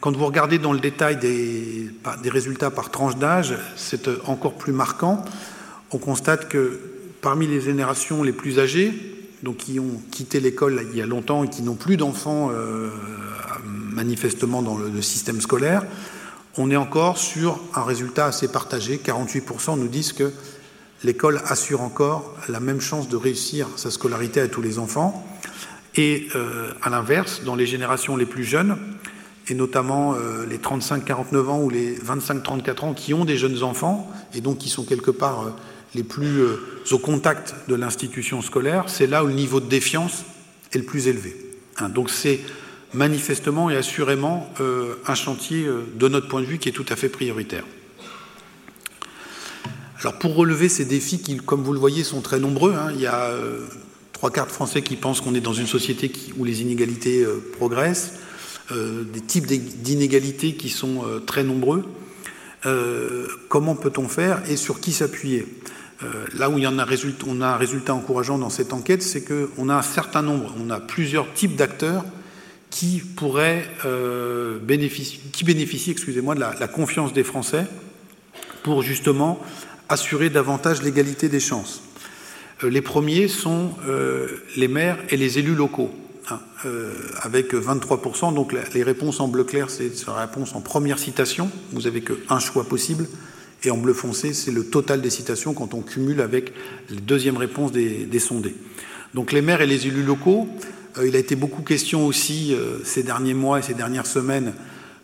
Quand 0.00 0.14
vous 0.14 0.26
regardez 0.26 0.58
dans 0.58 0.72
le 0.72 0.78
détail 0.78 1.16
des, 1.16 1.90
résultats 2.30 2.70
par 2.70 2.90
tranche 2.90 3.16
d'âge, 3.16 3.56
c'est 3.76 4.08
encore 4.26 4.54
plus 4.54 4.72
marquant. 4.72 5.24
On 5.92 5.98
constate 5.98 6.48
que 6.48 6.78
parmi 7.22 7.46
les 7.46 7.60
générations 7.60 8.22
les 8.22 8.32
plus 8.32 8.58
âgées, 8.58 8.92
donc 9.42 9.56
qui 9.58 9.80
ont 9.80 10.02
quitté 10.10 10.40
l'école 10.40 10.86
il 10.92 10.98
y 10.98 11.02
a 11.02 11.06
longtemps 11.06 11.44
et 11.44 11.48
qui 11.48 11.62
n'ont 11.62 11.74
plus 11.74 11.96
d'enfants 11.96 12.50
manifestement 13.64 14.60
dans 14.60 14.76
le 14.76 15.00
système 15.00 15.40
scolaire, 15.40 15.84
on 16.56 16.70
est 16.70 16.76
encore 16.76 17.18
sur 17.18 17.58
un 17.74 17.82
résultat 17.82 18.26
assez 18.26 18.48
partagé. 18.48 19.00
48% 19.04 19.78
nous 19.78 19.88
disent 19.88 20.12
que 20.12 20.32
l'école 21.04 21.40
assure 21.46 21.82
encore 21.82 22.34
la 22.48 22.60
même 22.60 22.80
chance 22.80 23.08
de 23.08 23.16
réussir 23.16 23.68
sa 23.76 23.90
scolarité 23.90 24.40
à 24.40 24.48
tous 24.48 24.62
les 24.62 24.78
enfants. 24.78 25.24
Et 25.96 26.28
euh, 26.34 26.72
à 26.82 26.90
l'inverse, 26.90 27.42
dans 27.44 27.54
les 27.54 27.66
générations 27.66 28.16
les 28.16 28.26
plus 28.26 28.42
jeunes, 28.42 28.76
et 29.48 29.54
notamment 29.54 30.14
euh, 30.14 30.46
les 30.46 30.58
35-49 30.58 31.46
ans 31.46 31.60
ou 31.60 31.70
les 31.70 31.94
25-34 31.96 32.84
ans 32.84 32.94
qui 32.94 33.14
ont 33.14 33.24
des 33.24 33.36
jeunes 33.36 33.62
enfants, 33.62 34.10
et 34.34 34.40
donc 34.40 34.58
qui 34.58 34.70
sont 34.70 34.84
quelque 34.84 35.10
part 35.10 35.42
euh, 35.42 35.50
les 35.94 36.02
plus 36.02 36.42
au 36.90 36.98
contact 36.98 37.54
de 37.68 37.76
l'institution 37.76 38.42
scolaire, 38.42 38.86
c'est 38.88 39.06
là 39.06 39.22
où 39.22 39.28
le 39.28 39.34
niveau 39.34 39.60
de 39.60 39.68
défiance 39.68 40.24
est 40.72 40.78
le 40.78 40.84
plus 40.84 41.06
élevé. 41.06 41.36
Hein, 41.76 41.88
donc 41.88 42.10
c'est 42.10 42.40
manifestement 42.92 43.70
et 43.70 43.76
assurément 43.76 44.52
un 45.06 45.14
chantier 45.14 45.68
de 45.94 46.08
notre 46.08 46.26
point 46.26 46.40
de 46.40 46.46
vue 46.46 46.58
qui 46.58 46.68
est 46.68 46.72
tout 46.72 46.86
à 46.88 46.96
fait 46.96 47.08
prioritaire. 47.08 47.62
Alors 50.04 50.18
pour 50.18 50.34
relever 50.34 50.68
ces 50.68 50.84
défis 50.84 51.18
qui, 51.18 51.36
comme 51.38 51.62
vous 51.62 51.72
le 51.72 51.78
voyez, 51.78 52.04
sont 52.04 52.20
très 52.20 52.38
nombreux, 52.38 52.74
hein, 52.74 52.90
il 52.94 53.00
y 53.00 53.06
a 53.06 53.30
euh, 53.30 53.66
trois 54.12 54.30
quarts 54.30 54.46
de 54.46 54.52
Français 54.52 54.82
qui 54.82 54.96
pensent 54.96 55.20
qu'on 55.20 55.34
est 55.34 55.40
dans 55.40 55.54
une 55.54 55.66
société 55.66 56.12
où 56.36 56.44
les 56.44 56.62
inégalités 56.62 57.26
progressent, 57.56 58.12
des 58.70 59.20
types 59.20 59.46
d'inégalités 59.46 60.54
qui 60.54 60.70
sont 60.70 61.04
très 61.26 61.44
nombreux. 61.44 61.84
comment 63.50 63.76
peut-on 63.76 64.08
faire 64.08 64.42
et 64.48 64.56
sur 64.56 64.80
qui 64.80 64.92
s'appuyer? 64.92 65.46
Là 66.34 66.48
où 66.48 66.56
il 66.56 66.64
y 66.64 66.66
en 66.66 66.78
a 66.78 66.86
on 67.26 67.40
a 67.42 67.46
un 67.46 67.56
résultat 67.56 67.94
encourageant 67.94 68.38
dans 68.38 68.48
cette 68.48 68.72
enquête, 68.72 69.02
c'est 69.02 69.22
qu'on 69.22 69.68
a 69.68 69.74
un 69.74 69.82
certain 69.82 70.22
nombre, 70.22 70.54
on 70.58 70.70
a 70.70 70.80
plusieurs 70.80 71.30
types 71.34 71.56
d'acteurs 71.56 72.04
qui 72.74 72.98
pourrait 72.98 73.64
euh, 73.84 74.58
bénéficier, 74.58 75.92
excusez-moi, 75.92 76.34
de 76.34 76.40
la, 76.40 76.66
confiance 76.66 77.12
des 77.12 77.22
Français 77.22 77.66
pour 78.64 78.82
justement 78.82 79.40
assurer 79.88 80.30
davantage 80.30 80.82
l'égalité 80.82 81.28
des 81.28 81.40
chances. 81.40 81.82
les 82.62 82.82
premiers 82.82 83.28
sont 83.28 83.74
les 84.56 84.68
maires 84.68 84.98
et 85.10 85.16
les 85.16 85.38
élus 85.38 85.54
locaux. 85.54 85.90
Hein, 86.30 86.40
avec 87.20 87.52
23%. 87.52 88.32
Donc 88.32 88.54
les 88.72 88.82
réponses 88.82 89.20
en 89.20 89.28
bleu 89.28 89.44
clair, 89.44 89.68
c'est 89.68 89.90
la 90.06 90.14
réponse 90.14 90.54
en 90.54 90.62
première 90.62 90.98
citation. 90.98 91.50
Vous 91.72 91.82
n'avez 91.82 92.00
qu'un 92.00 92.38
choix 92.38 92.64
possible. 92.64 93.06
Et 93.64 93.70
en 93.70 93.78
bleu 93.78 93.94
foncé, 93.94 94.34
c'est 94.34 94.50
le 94.50 94.66
total 94.66 95.00
des 95.00 95.10
citations 95.10 95.54
quand 95.54 95.72
on 95.72 95.80
cumule 95.80 96.20
avec 96.20 96.52
les 96.90 97.00
deuxièmes 97.00 97.38
réponses 97.38 97.72
des, 97.72 98.18
sondés. 98.18 98.54
Donc 99.14 99.32
les 99.32 99.40
maires 99.40 99.62
et 99.62 99.66
les 99.66 99.86
élus 99.86 100.02
locaux, 100.02 100.48
euh, 100.98 101.06
il 101.06 101.16
a 101.16 101.18
été 101.18 101.34
beaucoup 101.34 101.62
question 101.62 102.06
aussi 102.06 102.52
euh, 102.52 102.78
ces 102.84 103.02
derniers 103.02 103.34
mois 103.34 103.60
et 103.60 103.62
ces 103.62 103.74
dernières 103.74 104.06
semaines 104.06 104.52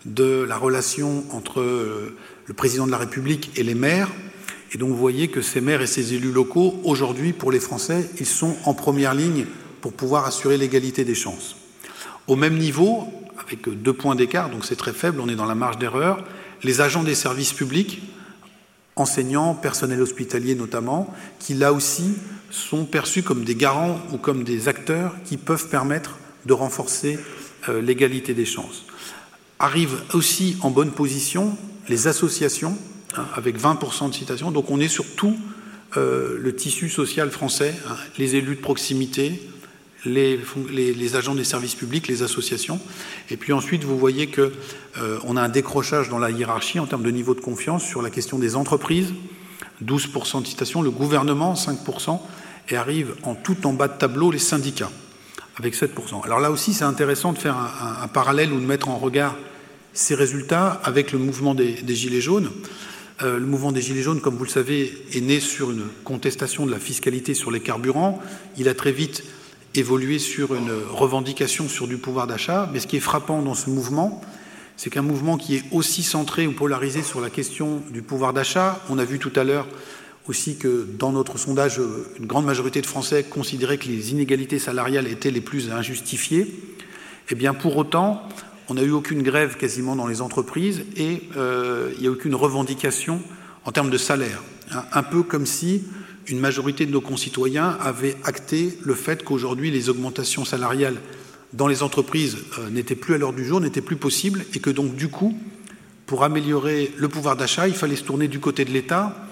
de 0.05 0.45
la 0.47 0.57
relation 0.57 1.25
entre 1.31 1.61
euh, 1.61 2.17
le 2.47 2.55
président 2.55 2.87
de 2.87 2.91
la 2.91 2.99
République 2.99 3.51
et 3.57 3.63
les 3.63 3.75
maires. 3.75 4.11
Et 4.73 4.79
donc 4.79 4.91
vous 4.91 4.97
voyez 4.97 5.29
que 5.29 5.43
ces 5.43 5.61
maires 5.61 5.83
et 5.83 5.87
ces 5.87 6.15
élus 6.15 6.33
locaux, 6.33 6.81
aujourd'hui, 6.85 7.33
pour 7.33 7.51
les 7.51 7.61
Français, 7.61 8.09
ils 8.21 8.27
sont 8.27 8.57
en 8.65 8.75
première 8.75 9.15
ligne 9.15 9.47
pour 9.81 9.93
pouvoir 9.93 10.27
assurer 10.27 10.57
l'égalité 10.57 11.05
des 11.05 11.15
chances. 11.15 11.57
Au 12.29 12.37
même 12.37 12.57
niveau, 12.57 13.09
avec 13.39 13.69
deux 13.69 13.93
points 13.93 14.15
d'écart, 14.15 14.51
donc 14.51 14.65
c'est 14.65 14.77
très 14.77 14.93
faible, 14.93 15.21
on 15.21 15.29
est 15.29 15.35
dans 15.35 15.47
la 15.47 15.55
marge 15.55 15.79
d'erreur, 15.79 16.23
les 16.63 16.81
agents 16.81 17.03
des 17.03 17.15
services 17.15 17.53
publics, 17.53 18.03
enseignants, 18.97 19.55
personnel 19.55 20.01
hospitalier 20.01 20.55
notamment, 20.55 21.13
qui 21.39 21.55
là 21.55 21.73
aussi 21.73 22.13
sont 22.51 22.85
perçus 22.85 23.23
comme 23.23 23.45
des 23.45 23.55
garants 23.55 24.01
ou 24.13 24.19
comme 24.19 24.45
des 24.45 24.69
acteurs 24.69 25.15
qui 25.25 25.37
peuvent 25.37 25.69
permettre 25.69 26.19
de 26.47 26.53
renforcer 26.53 27.19
euh, 27.69 27.81
l'égalité 27.81 28.35
des 28.35 28.45
chances. 28.45 28.85
Arrivent 29.59 30.03
aussi 30.15 30.57
en 30.63 30.71
bonne 30.71 30.91
position 30.91 31.57
les 31.89 32.07
associations, 32.07 32.77
hein, 33.17 33.27
avec 33.35 33.59
20% 33.59 34.11
de 34.11 34.15
citations, 34.15 34.51
donc 34.51 34.71
on 34.71 34.81
est 34.81 34.89
sur 34.89 35.05
tout 35.17 35.37
euh, 35.97 36.39
le 36.39 36.55
tissu 36.55 36.89
social 36.89 37.31
français, 37.31 37.75
hein, 37.89 37.97
les 38.19 38.37
élus 38.37 38.57
de 38.57 38.61
proximité, 38.61 39.41
les, 40.05 41.17
agents 41.17 41.35
des 41.35 41.45
services 41.45 41.75
publics, 41.75 42.09
les 42.09 42.23
associations. 42.23 42.81
Et 43.31 43.37
puis 43.37 43.53
ensuite, 43.53 43.85
vous 43.85 43.99
voyez 43.99 44.29
qu'on 44.29 44.51
euh, 44.99 45.37
a 45.37 45.41
un 45.41 45.49
décrochage 45.49 46.09
dans 46.09 46.19
la 46.19 46.31
hiérarchie 46.31 46.79
en 46.79 46.87
termes 46.87 47.03
de 47.03 47.11
niveau 47.11 47.35
de 47.35 47.41
confiance 47.41 47.85
sur 47.85 48.03
la 48.03 48.11
question 48.11 48.39
des 48.39 48.57
entreprises, 48.57 49.13
12% 49.85 50.43
de 50.43 50.47
citations, 50.47 50.83
le 50.83 50.91
gouvernement, 50.91 51.55
5%, 51.55 52.21
et 52.69 52.77
arrive 52.77 53.15
en 53.25 53.35
tout 53.35 53.67
en 53.67 53.73
bas 53.73 53.89
de 53.89 53.99
tableau 53.99 54.31
les 54.31 54.39
syndicats, 54.39 54.91
avec 55.59 55.75
7%. 55.75 56.25
Alors 56.25 56.41
là 56.41 56.51
aussi, 56.51 56.73
c'est 56.73 56.85
intéressant 56.85 57.33
de 57.33 57.39
faire 57.39 57.57
un, 57.57 58.09
parallèle 58.09 58.53
ou 58.53 58.61
de 58.61 58.67
mettre 58.67 58.89
en 58.89 58.99
regard 58.99 59.37
ces 59.93 60.15
résultats 60.15 60.81
avec 60.85 61.13
le 61.13 61.19
mouvement 61.19 61.55
des, 61.55 61.77
Gilets 61.89 62.21
jaunes. 62.21 62.51
Euh, 63.23 63.39
le 63.39 63.45
mouvement 63.45 63.73
des 63.73 63.83
Gilets 63.83 64.03
jaunes, 64.03 64.21
comme 64.21 64.37
vous 64.37 64.45
le 64.45 64.51
savez, 64.51 64.93
est 65.13 65.21
né 65.21 65.41
sur 65.41 65.71
une 65.71 65.85
contestation 66.05 66.65
de 66.65 66.71
la 66.71 66.79
fiscalité 66.79 67.35
sur 67.35 67.51
les 67.51 67.61
carburants. 67.61 68.21
Il 68.57 68.69
a 68.69 68.75
très 68.75 68.93
vite 68.93 69.25
évolué 69.75 70.19
sur 70.19 70.55
une 70.55 70.73
revendication 70.91 71.69
sur 71.69 71.87
du 71.87 71.99
pouvoir 71.99 72.27
d'achat. 72.27 72.71
Mais 72.73 72.81
ce 72.81 72.87
qui 72.87 72.97
est 72.97 73.01
frappant 73.01 73.43
dans 73.43 73.55
ce 73.55 73.69
mouvement, 73.69 74.23
c'est 74.77 74.89
qu'un 74.89 75.03
mouvement 75.03 75.37
qui 75.37 75.57
est 75.57 75.65
aussi 75.71 76.03
centré 76.03 76.47
ou 76.47 76.53
polarisé 76.53 77.03
sur 77.03 77.21
la 77.21 77.29
question 77.29 77.83
du 77.91 78.01
pouvoir 78.01 78.33
d'achat, 78.33 78.81
on 78.89 78.99
a 78.99 79.05
vu 79.05 79.19
tout 79.19 79.33
à 79.37 79.45
l'heure 79.45 79.67
aussi 80.27 80.57
que 80.57 80.87
dans 80.99 81.13
notre 81.13 81.39
sondage, 81.39 81.81
une 82.19 82.27
grande 82.27 82.47
majorité 82.47 82.81
de 82.81 82.87
Français 82.87 83.25
considéraient 83.25 83.79
que 83.79 83.89
les 83.89 84.13
inégalités 84.13 84.59
salariales 84.59 85.07
étaient 85.09 85.31
les 85.31 85.41
plus 85.41 85.71
injustifiées. 85.71 86.55
Eh 87.31 87.35
bien, 87.35 87.53
pour 87.53 87.77
autant, 87.77 88.23
on 88.71 88.75
n'a 88.75 88.83
eu 88.85 88.93
aucune 88.93 89.23
grève 89.23 89.57
quasiment 89.57 89.97
dans 89.97 90.07
les 90.07 90.23
entreprises 90.23 90.85
et 90.97 91.23
euh, 91.37 91.91
il 91.97 92.03
n'y 92.03 92.07
a 92.07 92.11
aucune 92.11 92.37
revendication 92.37 93.21
en 93.65 93.73
termes 93.73 93.91
de 93.91 93.99
salaire. 93.99 94.41
Un 94.93 95.03
peu 95.03 95.25
comme 95.25 95.45
si 95.45 95.83
une 96.29 96.39
majorité 96.39 96.87
de 96.87 96.93
nos 96.93 97.01
concitoyens 97.01 97.77
avait 97.81 98.17
acté 98.23 98.79
le 98.85 98.95
fait 98.95 99.25
qu'aujourd'hui 99.25 99.73
les 99.73 99.89
augmentations 99.89 100.45
salariales 100.45 101.01
dans 101.53 101.67
les 101.67 101.83
entreprises 101.83 102.39
euh, 102.61 102.71
n'étaient 102.71 102.95
plus 102.95 103.15
à 103.15 103.19
l'heure 103.19 103.33
du 103.33 103.45
jour, 103.45 103.61
n'étaient 103.61 103.81
plus 103.81 103.97
possibles, 103.97 104.45
et 104.55 104.61
que 104.61 104.71
donc 104.71 104.95
du 104.95 105.09
coup, 105.09 105.37
pour 106.07 106.23
améliorer 106.23 106.95
le 106.97 107.09
pouvoir 107.09 107.37
d'achat, 107.37 107.67
il 107.67 107.75
fallait 107.75 107.97
se 107.97 108.05
tourner 108.05 108.29
du 108.29 108.39
côté 108.39 108.65
de 108.65 108.71
l'État, 108.71 109.27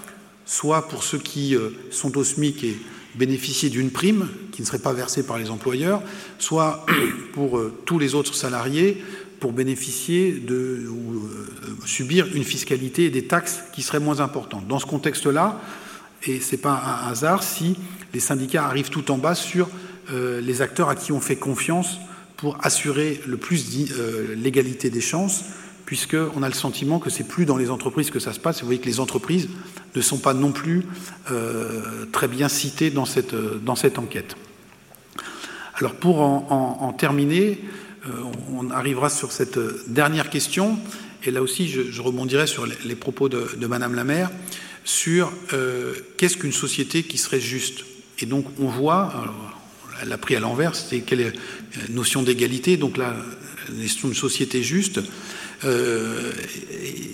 soit 0.46 0.88
pour 0.88 1.04
ceux 1.04 1.18
qui 1.18 1.54
euh, 1.54 1.70
sont 1.92 2.18
au 2.18 2.24
SMIC 2.24 2.64
et 2.64 2.76
bénéficier 3.14 3.70
d'une 3.70 3.92
prime 3.92 4.28
qui 4.50 4.62
ne 4.62 4.66
serait 4.66 4.80
pas 4.80 4.92
versée 4.92 5.24
par 5.24 5.38
les 5.38 5.48
employeurs, 5.48 6.02
soit 6.40 6.84
pour 7.34 7.60
tous 7.84 8.00
les 8.00 8.16
autres 8.16 8.34
salariés 8.34 9.02
pour 9.40 9.52
bénéficier 9.52 10.32
de 10.32 10.86
ou 10.88 11.28
subir 11.86 12.26
une 12.34 12.44
fiscalité 12.44 13.04
et 13.04 13.10
des 13.10 13.24
taxes 13.24 13.60
qui 13.72 13.82
seraient 13.82 14.00
moins 14.00 14.20
importantes. 14.20 14.66
Dans 14.66 14.78
ce 14.78 14.86
contexte-là, 14.86 15.60
et 16.26 16.40
ce 16.40 16.52
n'est 16.52 16.60
pas 16.60 16.82
un 17.04 17.10
hasard 17.10 17.42
si 17.42 17.76
les 18.12 18.20
syndicats 18.20 18.64
arrivent 18.64 18.90
tout 18.90 19.10
en 19.10 19.18
bas 19.18 19.34
sur 19.34 19.68
euh, 20.10 20.40
les 20.40 20.62
acteurs 20.62 20.88
à 20.88 20.94
qui 20.94 21.12
on 21.12 21.20
fait 21.20 21.36
confiance 21.36 21.98
pour 22.36 22.56
assurer 22.64 23.20
le 23.26 23.36
plus 23.36 23.92
euh, 23.92 24.34
l'égalité 24.36 24.90
des 24.90 25.00
chances, 25.00 25.44
puisqu'on 25.86 26.42
a 26.42 26.48
le 26.48 26.54
sentiment 26.54 26.98
que 26.98 27.10
c'est 27.10 27.26
plus 27.26 27.44
dans 27.46 27.56
les 27.56 27.70
entreprises 27.70 28.10
que 28.10 28.20
ça 28.20 28.32
se 28.32 28.40
passe. 28.40 28.60
Vous 28.60 28.66
voyez 28.66 28.80
que 28.80 28.86
les 28.86 29.00
entreprises 29.00 29.48
ne 29.94 30.00
sont 30.00 30.18
pas 30.18 30.34
non 30.34 30.52
plus 30.52 30.84
euh, 31.30 32.06
très 32.12 32.28
bien 32.28 32.48
citées 32.48 32.90
dans 32.90 33.04
cette, 33.04 33.34
dans 33.34 33.76
cette 33.76 33.98
enquête. 33.98 34.36
Alors 35.74 35.94
pour 35.94 36.20
en, 36.20 36.92
terminer, 36.92 37.62
on 38.52 38.70
arrivera 38.70 39.10
sur 39.10 39.32
cette 39.32 39.58
dernière 39.88 40.30
question, 40.30 40.78
et 41.24 41.30
là 41.30 41.42
aussi 41.42 41.68
je, 41.68 42.00
rebondirai 42.00 42.46
sur 42.46 42.66
les, 42.66 42.94
propos 42.94 43.28
de, 43.28 43.66
Madame 43.66 43.94
la 43.94 44.04
maire 44.04 44.30
sur 44.84 45.32
euh, 45.52 45.94
qu'est-ce 46.16 46.36
qu'une 46.36 46.52
société 46.52 47.02
qui 47.02 47.18
serait 47.18 47.40
juste? 47.40 47.84
Et 48.20 48.26
donc 48.26 48.46
on 48.58 48.68
voit, 48.68 49.12
elle 50.02 50.12
a 50.12 50.18
pris 50.18 50.34
à 50.36 50.40
l'envers, 50.40 50.74
c'est 50.74 51.00
quelle 51.00 51.20
est 51.20 51.32
la 51.76 51.94
notion 51.94 52.22
d'égalité, 52.22 52.76
donc 52.76 52.96
la 52.96 53.14
de 53.70 54.14
société 54.14 54.62
juste, 54.62 55.00
euh, 55.64 56.32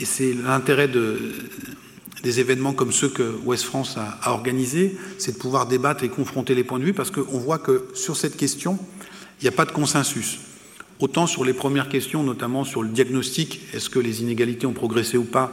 et 0.00 0.04
c'est 0.04 0.32
l'intérêt 0.34 0.88
des 2.22 2.40
événements 2.40 2.72
comme 2.72 2.92
ceux 2.92 3.08
que 3.08 3.34
Ouest 3.44 3.64
France 3.64 3.96
a, 3.96 4.18
a 4.22 4.30
organisés, 4.30 4.96
c'est 5.18 5.32
de 5.32 5.38
pouvoir 5.38 5.66
débattre 5.66 6.04
et 6.04 6.08
confronter 6.08 6.54
les 6.54 6.62
points 6.62 6.78
de 6.78 6.84
vue, 6.84 6.94
parce 6.94 7.10
qu'on 7.10 7.38
voit 7.38 7.58
que 7.58 7.88
sur 7.94 8.16
cette 8.16 8.36
question, 8.36 8.78
il 9.40 9.44
n'y 9.44 9.48
a 9.48 9.52
pas 9.52 9.64
de 9.64 9.72
consensus. 9.72 10.38
Autant 11.00 11.26
sur 11.26 11.44
les 11.44 11.54
premières 11.54 11.88
questions, 11.88 12.22
notamment 12.22 12.64
sur 12.64 12.82
le 12.82 12.88
diagnostic, 12.88 13.60
est-ce 13.72 13.90
que 13.90 13.98
les 13.98 14.22
inégalités 14.22 14.66
ont 14.66 14.72
progressé 14.72 15.16
ou 15.16 15.24
pas 15.24 15.52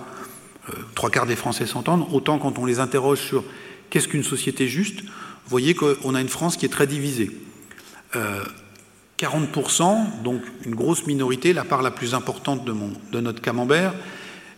euh, 0.70 0.74
trois 0.94 1.10
quarts 1.10 1.26
des 1.26 1.36
Français 1.36 1.66
s'entendent, 1.66 2.06
autant 2.12 2.38
quand 2.38 2.60
on 2.60 2.66
les 2.66 2.80
interroge 2.80 3.20
sur 3.20 3.44
qu'est-ce 3.90 4.08
qu'une 4.08 4.24
société 4.24 4.68
juste, 4.68 5.02
vous 5.02 5.50
voyez 5.50 5.74
qu'on 5.74 6.14
a 6.14 6.22
une 6.22 6.30
France 6.30 6.58
qui 6.58 6.66
est 6.66 6.70
très 6.70 6.86
divisée. 6.86 7.32
40%, 9.18 9.82
euh, 9.82 10.24
donc 10.24 10.42
une 10.66 10.76
grosse 10.76 11.08
minorité, 11.08 11.54
la 11.54 11.64
part 11.64 11.82
la 11.82 11.90
plus 11.90 12.14
importante 12.14 12.64
de, 12.64 13.20
notre 13.20 13.42
camembert, 13.42 13.94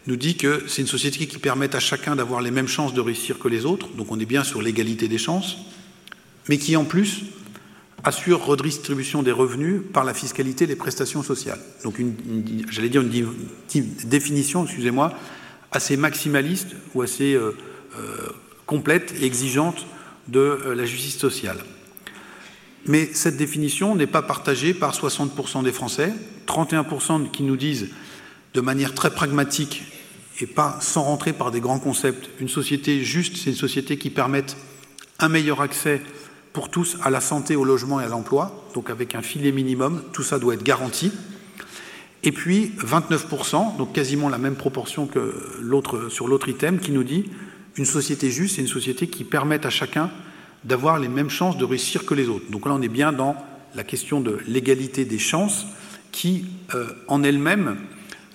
nous 0.06 0.18
dit 0.18 0.36
que 0.36 0.64
c'est 0.68 0.82
une 0.82 0.88
société 0.88 1.28
qui 1.28 1.38
permet 1.38 1.74
à 1.74 1.80
chacun 1.80 2.18
d'avoir 2.18 2.42
les 2.42 2.52
mêmes 2.52 2.68
chances 2.68 2.94
de 2.94 3.00
réussir 3.00 3.40
que 3.40 3.48
les 3.48 3.66
autres, 3.66 3.88
donc 3.96 4.12
on 4.12 4.20
est 4.20 4.26
bien 4.26 4.44
sur 4.44 4.62
l'égalité 4.62 5.08
des 5.08 5.18
chances, 5.18 5.58
mais 6.50 6.58
qui 6.58 6.76
en 6.76 6.84
plus 6.84 7.24
assure 8.04 8.46
redistribution 8.46 9.24
des 9.24 9.32
revenus 9.32 9.82
par 9.94 10.04
la 10.04 10.14
fiscalité 10.14 10.66
les 10.66 10.76
prestations 10.76 11.24
sociales. 11.24 11.60
Donc 11.84 11.96
j'allais 12.70 12.90
dire 12.90 13.02
une, 13.02 13.28
une 13.76 13.86
définition, 14.06 14.66
excusez-moi, 14.66 15.14
assez 15.72 15.98
maximaliste 15.98 16.76
ou 16.94 17.02
assez 17.02 17.34
euh, 17.34 17.56
euh, 17.98 18.30
complète 18.66 19.14
et 19.20 19.26
exigeante 19.26 19.86
de 20.28 20.40
euh, 20.40 20.76
la 20.76 20.86
justice 20.86 21.18
sociale. 21.18 21.58
Mais 22.86 23.10
cette 23.14 23.38
définition 23.38 23.96
n'est 23.96 24.08
pas 24.08 24.22
partagée 24.22 24.74
par 24.74 24.94
60% 24.94 25.64
des 25.64 25.72
Français, 25.72 26.14
31% 26.48 27.32
qui 27.32 27.44
nous 27.44 27.56
disent 27.56 27.90
de 28.54 28.62
manière 28.62 28.94
très 28.94 29.10
pragmatique 29.10 29.84
et 30.42 30.46
pas 30.46 30.78
sans 30.82 31.04
rentrer 31.04 31.32
par 31.32 31.52
des 31.52 31.62
grands 31.62 31.80
concepts, 31.80 32.30
une 32.40 32.50
société 32.50 33.04
juste, 33.04 33.38
c'est 33.38 33.52
une 33.52 33.56
société 33.56 33.98
qui 33.98 34.10
permette 34.10 34.58
un 35.20 35.30
meilleur 35.30 35.62
accès 35.62 36.02
pour 36.54 36.70
tous 36.70 36.98
à 37.02 37.10
la 37.10 37.20
santé, 37.20 37.56
au 37.56 37.66
logement 37.66 38.00
et 38.00 38.04
à 38.04 38.08
l'emploi, 38.08 38.68
donc 38.76 38.90
avec 38.90 39.16
un 39.16 39.22
filet 39.22 39.52
minimum, 39.52 40.04
tout 40.14 40.24
ça 40.24 40.40
doit 40.40 40.54
être 40.54 40.64
garanti. 40.64 41.12
Et 42.24 42.32
puis 42.32 42.72
29%, 42.78 43.78
donc 43.78 43.92
quasiment 43.92 44.30
la 44.30 44.38
même 44.38 44.56
proportion 44.56 45.08
que 45.08 45.34
l'autre, 45.60 46.10
sur 46.10 46.28
l'autre 46.28 46.48
item, 46.48 46.80
qui 46.80 46.92
nous 46.92 47.04
dit 47.04 47.26
une 47.76 47.86
société 47.86 48.30
juste, 48.30 48.56
c'est 48.56 48.62
une 48.62 48.68
société 48.68 49.08
qui 49.08 49.24
permet 49.24 49.66
à 49.66 49.70
chacun 49.70 50.12
d'avoir 50.64 51.00
les 51.00 51.10
mêmes 51.10 51.30
chances 51.30 51.58
de 51.58 51.66
réussir 51.66 52.06
que 52.06 52.14
les 52.14 52.30
autres. 52.30 52.50
Donc 52.50 52.66
là, 52.66 52.74
on 52.74 52.82
est 52.82 52.88
bien 52.88 53.12
dans 53.12 53.36
la 53.76 53.84
question 53.84 54.22
de 54.22 54.38
l'égalité 54.48 55.06
des 55.06 55.20
chances 55.20 55.66
qui, 56.12 56.46
euh, 56.76 56.88
en 57.08 57.24
elle-même, 57.24 57.78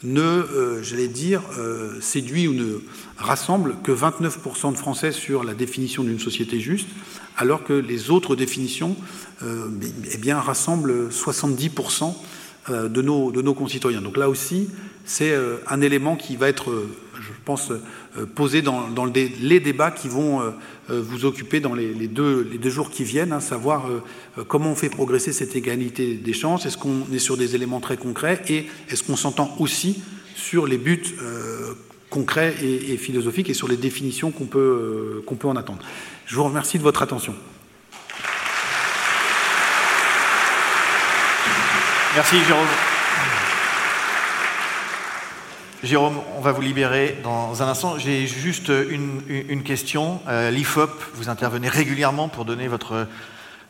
ne, 0.02 0.20
euh, 0.20 0.82
j'allais 0.82 1.08
dire, 1.08 1.42
euh, 1.58 2.00
séduit 2.00 2.48
ou 2.48 2.52
ne 2.52 2.80
rassemble 3.16 3.76
que 3.82 3.92
29% 3.92 4.72
de 4.72 4.76
Français 4.76 5.12
sur 5.12 5.44
la 5.44 5.54
définition 5.54 6.04
d'une 6.04 6.18
société 6.18 6.60
juste, 6.60 6.88
alors 7.38 7.64
que 7.64 7.72
les 7.72 8.10
autres 8.10 8.36
définitions 8.36 8.96
eh 9.42 10.18
bien, 10.18 10.38
rassemblent 10.38 11.08
70% 11.08 12.12
euh, 12.70 12.88
de 12.88 13.02
nos, 13.02 13.54
concitoyens. 13.54 14.02
Donc 14.02 14.16
là 14.16 14.28
aussi, 14.28 14.68
c'est 15.04 15.30
euh, 15.30 15.56
un 15.68 15.80
élément 15.80 16.16
qui 16.16 16.36
va 16.36 16.48
être, 16.48 16.70
euh, 16.70 16.88
je 17.14 17.30
pense, 17.44 17.72
poser 18.34 18.62
dans, 18.62 19.04
les 19.06 19.60
débats 19.60 19.90
qui 19.90 20.08
vont 20.08 20.42
vous 20.88 21.24
occuper 21.24 21.60
dans 21.60 21.74
les, 21.74 22.08
deux, 22.08 22.70
jours 22.70 22.90
qui 22.90 23.04
viennent, 23.04 23.32
hein, 23.32 23.40
savoir 23.40 23.88
comment 24.48 24.72
on 24.72 24.74
fait 24.74 24.90
progresser 24.90 25.32
cette 25.32 25.56
égalité 25.56 26.14
des 26.14 26.32
chances, 26.32 26.66
est-ce 26.66 26.76
qu'on 26.76 27.06
est 27.12 27.18
sur 27.18 27.36
des 27.36 27.54
éléments 27.54 27.80
très 27.80 27.96
concrets 27.96 28.42
et 28.48 28.66
est-ce 28.90 29.02
qu'on 29.02 29.16
s'entend 29.16 29.54
aussi 29.60 30.02
sur 30.34 30.66
les 30.66 30.78
buts 30.78 31.16
concrets 32.10 32.54
et, 32.62 32.96
philosophiques 32.96 33.50
et 33.50 33.54
sur 33.54 33.68
les 33.68 33.76
définitions 33.76 34.30
qu'on 34.30 34.46
peut 34.46 35.22
en 35.44 35.56
attendre? 35.56 35.82
Je 36.28 36.36
vous 36.36 36.44
remercie 36.44 36.76
de 36.76 36.82
votre 36.82 37.00
attention. 37.00 37.34
Merci 42.14 42.44
Jérôme. 42.44 42.66
Jérôme, 45.82 46.20
on 46.36 46.42
va 46.42 46.52
vous 46.52 46.60
libérer 46.60 47.16
dans 47.24 47.62
un 47.62 47.68
instant. 47.68 47.98
J'ai 47.98 48.26
juste 48.26 48.70
une, 48.90 49.62
question. 49.62 50.20
Euh, 50.28 50.50
L'IFOP, 50.50 50.90
vous 51.14 51.30
intervenez 51.30 51.70
régulièrement 51.70 52.28
pour 52.28 52.44
donner 52.44 52.68
votre, 52.68 53.06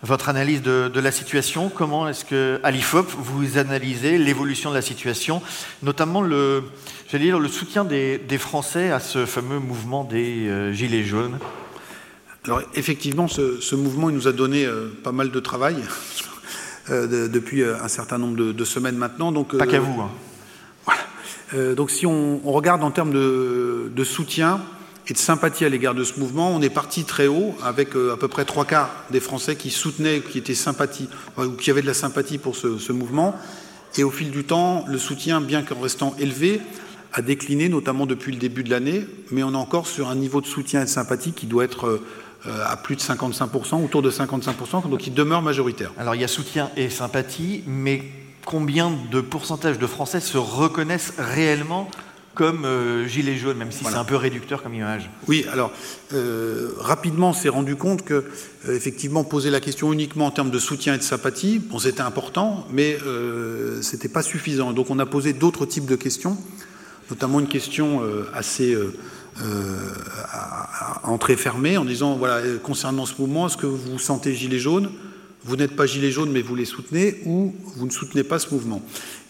votre 0.02 0.28
analyse 0.28 0.60
de, 0.60 0.98
la 0.98 1.12
situation. 1.12 1.68
Comment 1.72 2.08
est-ce 2.08 2.24
que, 2.24 2.58
à 2.64 2.72
l'IFOP, 2.72 3.06
vous 3.16 3.58
analysez 3.58 4.18
l'évolution 4.18 4.70
de 4.70 4.74
la 4.74 4.82
situation, 4.82 5.42
notamment 5.84 6.22
le, 6.22 6.64
dire, 7.14 7.38
le 7.38 7.48
soutien 7.48 7.84
des, 7.84 8.38
Français 8.38 8.90
à 8.90 8.98
ce 8.98 9.26
fameux 9.26 9.60
mouvement 9.60 10.02
des 10.02 10.48
euh, 10.48 10.72
Gilets 10.72 11.04
jaunes? 11.04 11.38
Alors, 12.44 12.62
effectivement, 12.74 13.28
ce, 13.28 13.74
mouvement 13.74 14.10
il 14.10 14.16
nous 14.16 14.28
a 14.28 14.32
donné 14.32 14.64
euh, 14.64 14.88
pas 15.02 15.12
mal 15.12 15.30
de 15.30 15.40
travail. 15.40 15.76
Euh, 16.90 17.28
depuis 17.28 17.60
euh, 17.60 17.76
un 17.82 17.88
certain 17.88 18.16
nombre 18.16 18.34
de, 18.34 18.64
semaines 18.64 18.96
maintenant. 18.96 19.30
Donc, 19.30 19.54
Pas 19.58 19.66
qu'à 19.66 19.78
vous. 19.78 20.00
Hein. 20.00 20.10
Voilà. 20.86 21.74
donc 21.74 21.90
si 21.90 22.06
on, 22.06 22.40
regarde 22.50 22.82
en 22.82 22.90
termes 22.90 23.12
de, 23.12 24.04
soutien 24.04 24.62
et 25.06 25.12
de 25.12 25.18
sympathie 25.18 25.66
à 25.66 25.68
l'égard 25.68 25.94
de 25.94 26.02
ce 26.02 26.18
mouvement, 26.18 26.50
on 26.50 26.62
est 26.62 26.70
parti 26.70 27.04
très 27.04 27.26
haut 27.26 27.54
avec 27.62 27.90
à 27.90 28.16
peu 28.16 28.28
près 28.28 28.46
trois 28.46 28.64
quarts 28.64 28.88
des 29.10 29.20
Français 29.20 29.54
qui 29.54 29.68
soutenaient, 29.68 30.20
qui 30.20 30.38
étaient 30.38 30.54
sympathie, 30.54 31.10
ou 31.36 31.50
qui 31.50 31.70
avaient 31.70 31.82
de 31.82 31.86
la 31.86 31.92
sympathie 31.92 32.38
pour 32.38 32.56
ce, 32.56 32.90
mouvement. 32.92 33.38
Et 33.98 34.02
au 34.02 34.10
fil 34.10 34.30
du 34.30 34.44
temps, 34.44 34.86
le 34.88 34.96
soutien, 34.96 35.42
bien 35.42 35.60
qu'en 35.60 35.80
restant 35.80 36.16
élevé, 36.18 36.62
a 37.12 37.20
décliné, 37.20 37.68
notamment 37.68 38.06
depuis 38.06 38.32
le 38.32 38.38
début 38.38 38.64
de 38.64 38.70
l'année, 38.70 39.04
mais 39.30 39.42
on 39.42 39.52
est 39.52 39.56
encore 39.56 39.86
sur 39.86 40.08
un 40.08 40.14
niveau 40.14 40.40
de 40.40 40.46
soutien 40.46 40.80
et 40.80 40.84
de 40.84 40.88
sympathie 40.88 41.32
qui 41.32 41.44
doit 41.44 41.64
être 41.64 42.00
à 42.46 42.76
plus 42.76 42.96
de 42.96 43.00
55%, 43.00 43.84
autour 43.84 44.02
de 44.02 44.10
55%, 44.10 44.88
donc 44.88 45.06
il 45.06 45.14
demeure 45.14 45.42
majoritaire. 45.42 45.92
Alors 45.98 46.14
il 46.14 46.20
y 46.20 46.24
a 46.24 46.28
soutien 46.28 46.70
et 46.76 46.88
sympathie, 46.88 47.62
mais 47.66 48.02
combien 48.48 48.90
de 49.10 49.20
pourcentage 49.20 49.78
de 49.78 49.86
Français 49.86 50.20
se 50.20 50.38
reconnaissent 50.38 51.12
réellement 51.18 51.90
comme 52.34 52.64
euh, 52.64 53.06
gilet 53.06 53.36
jaune, 53.36 53.58
même 53.58 53.72
si 53.72 53.84
c'est 53.84 53.96
un 53.96 54.04
peu 54.04 54.16
réducteur 54.16 54.62
comme 54.62 54.72
image? 54.72 55.10
Oui, 55.26 55.44
alors 55.52 55.72
euh, 56.14 56.70
rapidement, 56.78 57.30
on 57.30 57.32
s'est 57.34 57.48
rendu 57.48 57.76
compte 57.76 58.04
que 58.04 58.24
effectivement 58.68 59.24
poser 59.24 59.50
la 59.50 59.60
question 59.60 59.92
uniquement 59.92 60.26
en 60.26 60.30
termes 60.30 60.50
de 60.50 60.58
soutien 60.58 60.94
et 60.94 60.98
de 60.98 61.02
sympathie, 61.02 61.58
bon, 61.58 61.78
c'était 61.78 62.00
important, 62.00 62.66
mais 62.70 62.96
ce 62.98 63.80
c'était 63.82 64.08
pas 64.08 64.22
suffisant. 64.22 64.72
Donc 64.72 64.88
on 64.88 64.98
a 64.98 65.06
posé 65.06 65.32
d'autres 65.32 65.66
types 65.66 65.86
de 65.86 65.96
questions, 65.96 66.38
notamment 67.10 67.40
une 67.40 67.48
question 67.48 68.02
assez 68.32 68.76
euh, 69.44 69.92
à, 70.32 71.08
entrée 71.08 71.36
fermée 71.36 71.76
en 71.76 71.84
disant 71.84 72.16
voilà, 72.16 72.40
concernant 72.62 73.06
ce 73.06 73.14
mouvement, 73.18 73.46
est-ce 73.46 73.56
que 73.56 73.66
vous 73.66 73.92
vous 73.92 73.98
sentez 73.98 74.34
gilet 74.34 74.58
jaune 74.58 74.90
Vous 75.44 75.56
n'êtes 75.56 75.76
pas 75.76 75.86
gilet 75.86 76.10
jaune, 76.10 76.30
mais 76.30 76.42
vous 76.42 76.54
les 76.54 76.64
soutenez, 76.64 77.20
ou 77.24 77.54
vous 77.76 77.86
ne 77.86 77.90
soutenez 77.90 78.24
pas 78.24 78.38
ce 78.38 78.52
mouvement? 78.52 78.82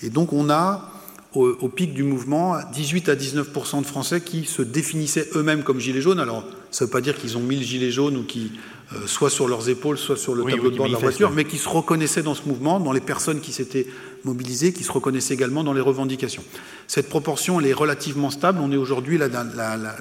Et 0.03 0.11
donc, 0.11 0.33
on 0.33 0.51
a 0.51 0.93
au, 1.35 1.69
pic 1.69 1.93
du 1.93 2.03
mouvement 2.03 2.57
18 2.73 3.09
à 3.09 3.15
19% 3.15 3.83
de 3.83 3.87
Français 3.87 4.21
qui 4.21 4.45
se 4.45 4.63
définissaient 4.63 5.29
eux-mêmes 5.35 5.63
comme 5.63 5.79
gilets 5.79 6.01
jaunes. 6.01 6.21
Alors, 6.21 6.45
ça 6.71 6.85
ne 6.85 6.89
veut 6.89 6.93
pas 6.93 7.01
dire 7.01 7.17
qu'ils 7.17 7.37
ont 7.37 7.43
mis 7.43 7.57
le 7.57 7.63
gilet 7.63 7.91
jaune 7.91 8.17
ou 8.17 8.25
qui 8.25 8.53
euh, 8.95 9.07
soit 9.07 9.31
sur 9.31 9.47
leurs 9.47 9.69
épaules, 9.69 9.99
soit 9.99 10.17
sur 10.17 10.35
le 10.35 10.43
tableau 10.45 10.71
de 10.71 10.77
bord 10.77 10.87
de 10.87 10.93
leur 10.93 11.01
voiture, 11.01 11.31
mais 11.31 11.45
qui 11.45 11.59
se 11.59 11.69
reconnaissaient 11.69 12.23
dans 12.23 12.35
ce 12.35 12.43
mouvement, 12.47 12.81
dans 12.81 12.93
les 12.93 13.01
personnes 13.01 13.41
qui 13.41 13.53
s'étaient 13.53 13.87
mobilisées, 14.25 14.73
qui 14.73 14.85
se 14.85 14.93
reconnaissaient 14.93 15.35
également 15.35 15.65
dans 15.65 15.73
les 15.73 15.81
revendications. 15.81 16.45
Cette 16.87 17.09
proportion, 17.09 17.61
elle 17.61 17.67
est 17.67 17.73
relativement 17.73 18.31
stable. 18.31 18.59
On 18.63 18.73
est 18.73 18.77
aujourd'hui, 18.77 19.19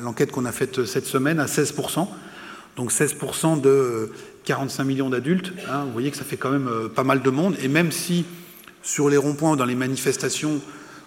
l'enquête 0.01 0.31
qu'on 0.31 0.45
a 0.45 0.51
faite 0.51 0.85
cette 0.85 1.05
semaine, 1.05 1.39
à 1.39 1.45
16%. 1.45 2.07
Donc 2.77 2.91
16% 2.91 3.59
de 3.59 4.11
45 4.45 4.83
millions 4.83 5.09
d'adultes. 5.09 5.51
Hein, 5.69 5.83
vous 5.85 5.91
voyez 5.91 6.11
que 6.11 6.17
ça 6.17 6.23
fait 6.23 6.37
quand 6.37 6.51
même 6.51 6.67
euh, 6.67 6.87
pas 6.87 7.03
mal 7.03 7.21
de 7.21 7.29
monde. 7.29 7.55
Et 7.61 7.67
même 7.67 7.91
si 7.91 8.23
sur 8.83 9.09
les 9.09 9.17
ronds-points 9.17 9.55
dans 9.55 9.65
les 9.65 9.75
manifestations, 9.75 10.61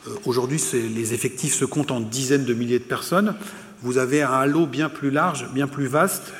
euh, 0.08 0.10
aujourd'hui 0.26 0.60
les 0.72 1.14
effectifs 1.14 1.54
se 1.54 1.64
comptent 1.64 1.92
en 1.92 2.00
dizaines 2.00 2.44
de 2.44 2.54
milliers 2.54 2.80
de 2.80 2.84
personnes, 2.84 3.34
vous 3.82 3.98
avez 3.98 4.22
un 4.22 4.32
halo 4.32 4.66
bien 4.66 4.88
plus 4.88 5.10
large, 5.10 5.48
bien 5.54 5.66
plus 5.66 5.86
vaste 5.86 6.32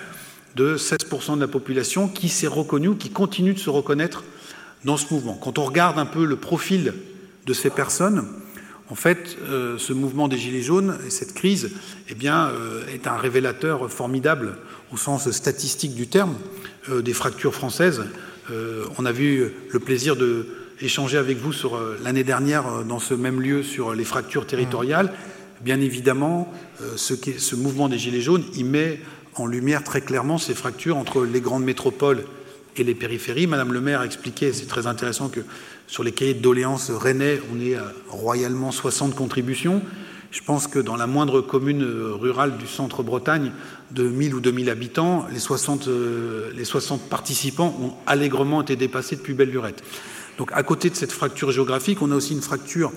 de 0.57 0.77
16% 0.77 1.37
de 1.37 1.41
la 1.41 1.49
population 1.49 2.09
qui 2.09 2.29
s'est 2.29 2.47
reconnue, 2.47 2.97
qui 2.97 3.11
continue 3.11 3.55
de 3.55 3.59
se 3.59 3.71
reconnaître 3.71 4.25
dans 4.85 4.97
ce 4.97 5.13
mouvement. 5.13 5.35
Quand 5.35 5.59
on 5.59 5.65
regarde 5.65 5.99
un 5.99 6.07
peu 6.07 6.25
le 6.25 6.37
profil 6.37 6.95
de 7.47 7.53
ces 7.53 7.71
personnes, 7.71 8.27
en 8.91 8.97
fait, 8.97 9.37
euh, 9.43 9.79
ce 9.79 9.93
mouvement 9.93 10.27
des 10.27 10.37
Gilets 10.37 10.63
jaunes 10.63 10.99
et 11.07 11.11
cette 11.11 11.33
crise 11.33 11.71
eh 12.09 12.15
bien, 12.15 12.49
euh, 12.49 12.83
est 12.93 13.07
un 13.07 13.17
révélateur 13.17 13.91
formidable 13.91 14.57
au 14.93 14.97
sens 14.97 15.31
statistique 15.31 15.95
du 15.95 16.09
terme 16.09 16.35
euh, 16.89 17.01
des 17.01 17.13
fractures 17.13 17.55
françaises. 17.55 18.03
on 18.99 19.07
a 19.07 19.13
vu 19.13 19.53
le 19.71 19.79
plaisir 19.79 20.17
de 20.17 20.49
échanger 20.81 21.19
avec 21.19 21.39
vous 21.39 21.53
sur 21.53 21.79
l'année 22.03 22.25
dernière 22.25 22.85
dans 22.85 22.99
ce 22.99 23.15
même 23.15 23.41
lieu 23.41 23.63
sur 23.63 23.95
les 23.95 24.03
fractures 24.05 24.45
territoriales. 24.45 25.13
Bien 25.61 25.81
évidemment, 25.81 26.53
ce, 26.97 27.15
ce 27.15 27.55
mouvement 27.55 27.89
des 27.89 27.99
Gilets 27.99 28.23
jaunes, 28.23 28.43
il 28.57 28.65
met 28.65 28.99
en 29.37 29.47
lumière 29.47 29.85
très 29.85 30.01
clairement 30.01 30.37
ces 30.37 30.55
fractures 30.55 30.97
entre 30.97 31.25
les 31.25 31.41
grandes 31.41 31.63
métropoles 31.63 32.25
et 32.77 32.85
les 32.85 32.95
périphéries. 32.95 33.47
Madame 33.47 33.73
le 33.73 33.81
maire 33.81 34.01
a 34.01 34.07
expliqué, 34.07 34.53
c'est 34.53 34.67
très 34.67 34.87
intéressant, 34.87 35.29
que 35.29 35.41
sur 35.87 36.05
les 36.05 36.13
cahiers 36.13 36.35
de 36.35 36.41
doléances 36.41 36.91
rennais, 36.91 37.41
on 37.53 37.61
est 37.61 37.77
royalement 38.09 38.71
60 38.71 39.15
contributions. 39.15 39.83
Je 40.31 40.41
pense 40.43 40.69
que 40.69 40.79
dans 40.79 40.97
la 40.97 41.09
moindre 41.09 41.41
commune 41.41 41.85
rurale 41.85 42.57
du 42.57 42.69
centre 42.69 43.03
Bretagne, 43.03 43.53
de 43.91 44.05
1000 44.05 44.35
ou 44.35 44.41
2000 44.41 44.71
habitants, 44.71 45.27
les 45.33 45.41
60, 45.41 45.89
euh, 45.89 46.51
les 46.55 46.65
60 46.65 47.09
participants 47.09 47.77
ont 47.83 47.93
allègrement 48.07 48.63
été 48.63 48.77
dépassés 48.77 49.17
depuis 49.17 49.35
belle 49.35 49.51
lurette. 49.51 49.83
Donc 50.39 50.51
à 50.53 50.63
côté 50.63 50.89
de 50.89 50.95
cette 50.95 51.11
fracture 51.11 51.51
géographique, 51.51 52.01
on 52.01 52.13
a 52.13 52.15
aussi 52.15 52.33
une 52.33 52.43
fracture 52.43 52.93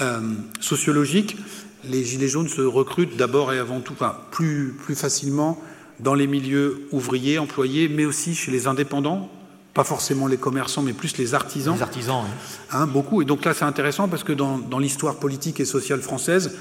euh, 0.00 0.20
sociologique. 0.60 1.36
Les 1.84 2.04
Gilets 2.04 2.28
jaunes 2.28 2.48
se 2.48 2.62
recrutent 2.62 3.16
d'abord 3.16 3.52
et 3.52 3.58
avant 3.58 3.80
tout, 3.80 3.94
plus 4.30 4.94
facilement 4.94 5.60
dans 6.00 6.14
les 6.14 6.26
milieux 6.26 6.86
ouvriers, 6.92 7.38
employés, 7.38 7.88
mais 7.88 8.04
aussi 8.04 8.34
chez 8.34 8.50
les 8.50 8.66
indépendants, 8.66 9.30
pas 9.74 9.84
forcément 9.84 10.26
les 10.26 10.36
commerçants, 10.36 10.82
mais 10.82 10.92
plus 10.92 11.16
les 11.18 11.34
artisans. 11.34 11.74
Les 11.74 11.82
artisans, 11.82 12.22
oui. 12.24 12.30
Hein, 12.72 12.86
beaucoup. 12.86 13.22
Et 13.22 13.24
donc 13.24 13.44
là, 13.44 13.54
c'est 13.54 13.64
intéressant 13.64 14.08
parce 14.08 14.24
que 14.24 14.32
dans, 14.32 14.78
l'histoire 14.78 15.16
politique 15.16 15.60
et 15.60 15.64
sociale 15.64 16.00
française, 16.00 16.56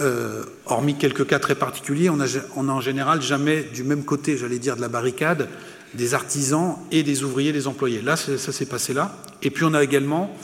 euh, 0.00 0.44
hormis 0.66 0.96
quelques 0.96 1.26
cas 1.26 1.38
très 1.38 1.54
particuliers, 1.54 2.10
on 2.10 2.20
a, 2.20 2.26
on 2.56 2.68
a 2.68 2.72
en 2.72 2.80
général 2.80 3.22
jamais 3.22 3.62
du 3.62 3.84
même 3.84 4.04
côté, 4.04 4.36
j'allais 4.36 4.58
dire, 4.58 4.76
de 4.76 4.80
la 4.80 4.88
barricade, 4.88 5.48
des 5.94 6.14
artisans 6.14 6.76
et 6.90 7.02
des 7.02 7.22
ouvriers, 7.22 7.52
des 7.52 7.66
employés. 7.68 8.02
Là, 8.02 8.16
ça 8.16 8.38
s'est 8.38 8.66
passé 8.66 8.92
là. 8.92 9.16
Et 9.42 9.50
puis 9.50 9.64
on 9.64 9.74
a 9.74 9.82
également 9.82 10.36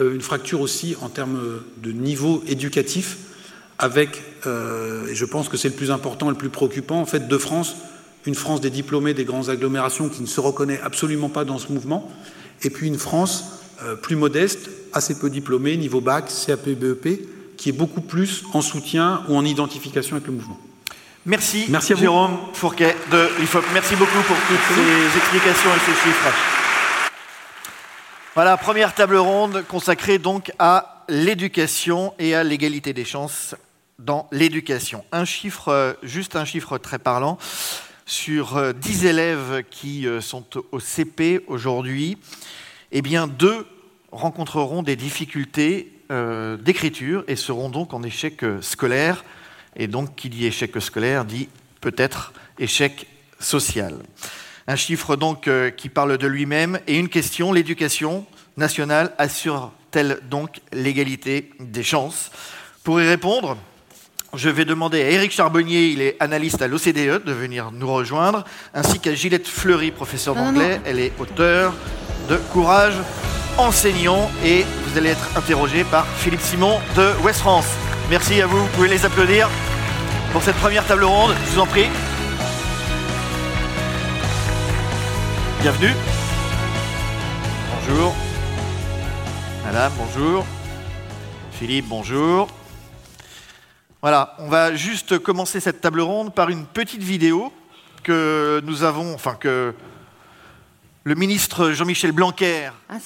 euh, 0.00 0.14
une 0.14 0.20
fracture 0.20 0.60
aussi 0.60 0.96
en 1.00 1.08
termes 1.08 1.40
de 1.78 1.92
niveau 1.92 2.42
éducatif 2.46 3.16
avec, 3.80 4.22
euh, 4.46 5.08
et 5.08 5.14
je 5.14 5.24
pense 5.24 5.48
que 5.48 5.56
c'est 5.56 5.70
le 5.70 5.74
plus 5.74 5.90
important 5.90 6.26
et 6.26 6.30
le 6.30 6.36
plus 6.36 6.50
préoccupant, 6.50 7.00
en 7.00 7.06
fait, 7.06 7.26
de 7.26 7.38
France, 7.38 7.76
une 8.26 8.34
France 8.34 8.60
des 8.60 8.68
diplômés 8.68 9.14
des 9.14 9.24
grandes 9.24 9.48
agglomérations 9.48 10.10
qui 10.10 10.20
ne 10.20 10.26
se 10.26 10.38
reconnaît 10.38 10.78
absolument 10.82 11.30
pas 11.30 11.46
dans 11.46 11.58
ce 11.58 11.72
mouvement, 11.72 12.12
et 12.62 12.68
puis 12.68 12.86
une 12.86 12.98
France 12.98 13.44
euh, 13.82 13.96
plus 13.96 14.16
modeste, 14.16 14.68
assez 14.92 15.18
peu 15.18 15.30
diplômée, 15.30 15.78
niveau 15.78 16.02
bac, 16.02 16.30
CAP, 16.46 16.68
BEP, 16.68 17.56
qui 17.56 17.70
est 17.70 17.72
beaucoup 17.72 18.02
plus 18.02 18.44
en 18.52 18.60
soutien 18.60 19.22
ou 19.28 19.36
en 19.36 19.46
identification 19.46 20.16
avec 20.16 20.26
le 20.26 20.34
mouvement. 20.34 20.58
Merci, 21.24 21.64
Merci 21.68 21.94
à 21.94 21.96
Jérôme 21.96 22.36
Fourquet 22.52 22.94
de 23.10 23.28
l'IFOP. 23.40 23.64
Merci 23.72 23.96
beaucoup 23.96 24.22
pour 24.26 24.36
toutes 24.48 24.76
ces 24.76 25.18
explications 25.18 25.70
et 25.70 25.78
ces 25.80 25.92
chiffres. 25.92 26.34
Voilà, 28.34 28.56
première 28.58 28.94
table 28.94 29.16
ronde 29.16 29.64
consacrée 29.68 30.18
donc 30.18 30.52
à 30.58 31.04
l'éducation 31.08 32.14
et 32.18 32.34
à 32.34 32.44
l'égalité 32.44 32.92
des 32.92 33.04
chances 33.04 33.54
dans 34.00 34.28
l'éducation. 34.32 35.04
Un 35.12 35.24
chiffre, 35.24 35.96
juste 36.02 36.36
un 36.36 36.44
chiffre 36.44 36.78
très 36.78 36.98
parlant, 36.98 37.38
sur 38.10 38.74
10 38.74 39.04
euh, 39.04 39.08
élèves 39.08 39.62
qui 39.70 40.08
euh, 40.08 40.20
sont 40.20 40.44
au 40.72 40.80
CP 40.80 41.44
aujourd'hui, 41.46 42.18
eh 42.90 43.02
bien 43.02 43.28
deux 43.28 43.66
rencontreront 44.10 44.82
des 44.82 44.96
difficultés 44.96 45.92
euh, 46.10 46.56
d'écriture 46.56 47.22
et 47.28 47.36
seront 47.36 47.68
donc 47.68 47.94
en 47.94 48.02
échec 48.02 48.44
scolaire. 48.62 49.24
Et 49.76 49.86
donc, 49.86 50.16
qui 50.16 50.28
dit 50.28 50.46
échec 50.46 50.72
scolaire 50.80 51.24
dit 51.24 51.48
peut-être 51.80 52.32
échec 52.58 53.06
social. 53.38 53.94
Un 54.66 54.74
chiffre 54.74 55.14
donc 55.14 55.48
qui 55.76 55.88
parle 55.88 56.18
de 56.18 56.26
lui-même 56.26 56.80
et 56.88 56.98
une 56.98 57.08
question, 57.08 57.52
l'éducation 57.52 58.26
nationale 58.56 59.14
assure-t-elle 59.18 60.18
donc 60.28 60.60
l'égalité 60.72 61.50
des 61.60 61.84
chances? 61.84 62.32
Pour 62.82 63.00
y 63.00 63.06
répondre, 63.06 63.56
je 64.34 64.48
vais 64.48 64.64
demander 64.64 65.02
à 65.02 65.10
Éric 65.10 65.32
Charbonnier, 65.32 65.86
il 65.86 66.02
est 66.02 66.16
analyste 66.20 66.62
à 66.62 66.68
l'OCDE, 66.68 67.24
de 67.24 67.32
venir 67.32 67.70
nous 67.72 67.92
rejoindre, 67.92 68.44
ainsi 68.74 69.00
qu'à 69.00 69.14
Gillette 69.14 69.48
Fleury, 69.48 69.90
professeur 69.90 70.34
d'anglais. 70.34 70.80
Elle 70.84 71.00
est 71.00 71.12
auteure 71.18 71.72
de 72.28 72.36
Courage 72.52 72.94
enseignant 73.58 74.30
et 74.44 74.64
vous 74.86 74.98
allez 74.98 75.10
être 75.10 75.36
interrogé 75.36 75.84
par 75.84 76.06
Philippe 76.06 76.40
Simon 76.40 76.78
de 76.96 77.12
West 77.22 77.40
France. 77.40 77.66
Merci 78.08 78.40
à 78.40 78.46
vous, 78.46 78.58
vous 78.58 78.68
pouvez 78.68 78.88
les 78.88 79.04
applaudir 79.04 79.48
pour 80.32 80.42
cette 80.42 80.56
première 80.56 80.86
table 80.86 81.04
ronde, 81.04 81.34
je 81.44 81.50
vous 81.50 81.60
en 81.60 81.66
prie. 81.66 81.88
Bienvenue. 85.60 85.92
Bonjour. 87.74 88.14
Madame, 89.64 89.92
bonjour. 89.98 90.46
Philippe, 91.52 91.86
bonjour. 91.88 92.48
Voilà, 94.02 94.34
on 94.38 94.48
va 94.48 94.74
juste 94.74 95.18
commencer 95.18 95.60
cette 95.60 95.82
table 95.82 96.00
ronde 96.00 96.34
par 96.34 96.48
une 96.48 96.64
petite 96.64 97.02
vidéo 97.02 97.52
que 98.02 98.62
nous 98.64 98.82
avons, 98.82 99.12
enfin 99.12 99.34
que 99.34 99.74
le 101.04 101.14
ministre 101.14 101.72
Jean-Michel 101.72 102.12
Blanquer. 102.12 102.70
Ah. 102.88 102.96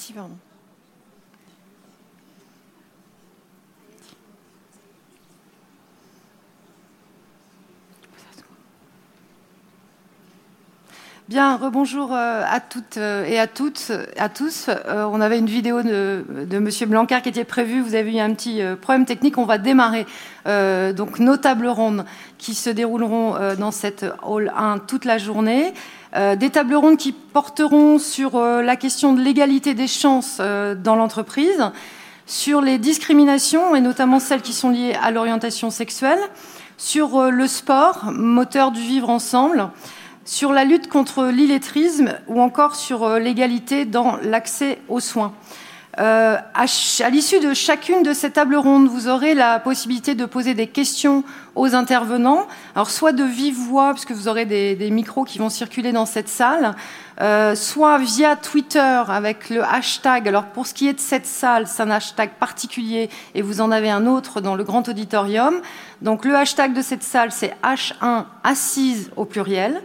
Bien, 11.27 11.57
rebonjour 11.57 12.13
euh, 12.13 12.43
à 12.47 12.59
toutes 12.59 12.97
euh, 12.97 13.25
et 13.25 13.39
à 13.39 13.47
toutes, 13.47 13.91
à 14.15 14.29
tous. 14.29 14.67
Euh, 14.69 15.09
on 15.11 15.19
avait 15.21 15.39
une 15.39 15.47
vidéo 15.47 15.81
de, 15.81 16.23
Monsieur 16.59 16.85
Blanquer 16.85 17.17
qui 17.23 17.29
était 17.29 17.43
prévue. 17.43 17.81
Vous 17.81 17.95
avez 17.95 18.15
eu 18.15 18.19
un 18.19 18.31
petit 18.35 18.61
problème 18.79 19.05
technique. 19.05 19.39
On 19.39 19.45
va 19.45 19.57
démarrer 19.57 20.05
donc 20.45 21.17
nos 21.17 21.37
tables 21.37 21.67
rondes 21.67 22.05
qui 22.37 22.53
se 22.53 22.69
dérouleront 22.69 23.55
dans 23.57 23.71
cette 23.71 24.05
hall 24.21 24.53
1 24.55 24.79
toute 24.79 25.05
la 25.05 25.17
journée. 25.17 25.73
des 26.15 26.49
tables 26.51 26.75
rondes 26.75 26.97
qui 26.97 27.11
porteront 27.11 27.97
sur 27.97 28.39
la 28.39 28.75
question 28.75 29.13
de 29.13 29.21
l'égalité 29.21 29.73
des 29.73 29.87
chances 29.87 30.37
dans 30.39 30.95
l'entreprise, 30.95 31.71
sur 32.27 32.61
les 32.61 32.77
discriminations 32.77 33.75
et 33.75 33.81
notamment 33.81 34.19
celles 34.19 34.41
qui 34.41 34.53
sont 34.53 34.69
liées 34.69 34.95
à 35.01 35.11
l'orientation 35.11 35.71
sexuelle, 35.71 36.19
sur 36.77 37.31
le 37.31 37.47
sport, 37.47 38.11
moteur 38.11 38.71
du 38.71 38.81
vivre 38.81 39.09
ensemble 39.09 39.69
sur 40.25 40.51
la 40.51 40.65
lutte 40.65 40.89
contre 40.89 41.27
l'illettrisme 41.27 42.17
ou 42.27 42.41
encore 42.41 42.75
sur 42.75 43.03
euh, 43.03 43.19
l'égalité 43.19 43.85
dans 43.85 44.17
l'accès 44.17 44.79
aux 44.89 44.99
soins. 44.99 45.33
Euh, 45.97 46.37
à, 46.53 47.09
l'issue 47.09 47.39
de 47.39 47.53
chacune 47.53 48.03
de 48.03 48.11
ces 48.11 48.31
tables 48.31 48.57
rondes, 48.57 48.87
vous 48.87 49.07
aurez 49.07 49.33
la 49.33 49.59
possibilité 49.59 50.13
de 50.13 50.25
poser 50.25 50.53
des 50.53 50.67
questions 50.67 51.23
aux 51.55 51.73
intervenants, 51.73 52.47
alors 52.75 52.89
soit 52.89 53.13
de 53.13 53.23
vive 53.23 53.55
voix, 53.55 53.93
puisque 53.93 54.11
vous 54.11 54.27
aurez 54.27 54.45
des, 54.45 54.91
micros 54.91 55.23
qui 55.23 55.39
vont 55.39 55.49
circuler 55.49 55.93
dans 55.93 56.05
cette 56.05 56.27
salle, 56.27 56.75
euh, 57.21 57.55
soit 57.55 57.97
via 57.97 58.35
Twitter 58.35 59.03
avec 59.07 59.49
le 59.49 59.63
hashtag. 59.63 60.27
Alors 60.27 60.47
pour 60.47 60.67
ce 60.67 60.73
qui 60.73 60.89
est 60.89 60.93
de 60.93 60.99
cette 60.99 61.25
salle, 61.25 61.65
c'est 61.65 61.83
un 61.83 61.91
hashtag 61.91 62.31
particulier 62.31 63.09
et 63.33 63.41
vous 63.41 63.61
en 63.61 63.71
avez 63.71 63.89
un 63.89 64.05
autre 64.05 64.41
dans 64.41 64.55
le 64.55 64.65
grand 64.65 64.89
auditorium. 64.89 65.61
Donc 66.01 66.25
le 66.25 66.35
hashtag 66.35 66.73
de 66.73 66.81
cette 66.81 67.03
salle, 67.03 67.31
c'est 67.31 67.53
H1 67.63 68.25
assise 68.43 69.11
au 69.15 69.23
pluriel. 69.23 69.81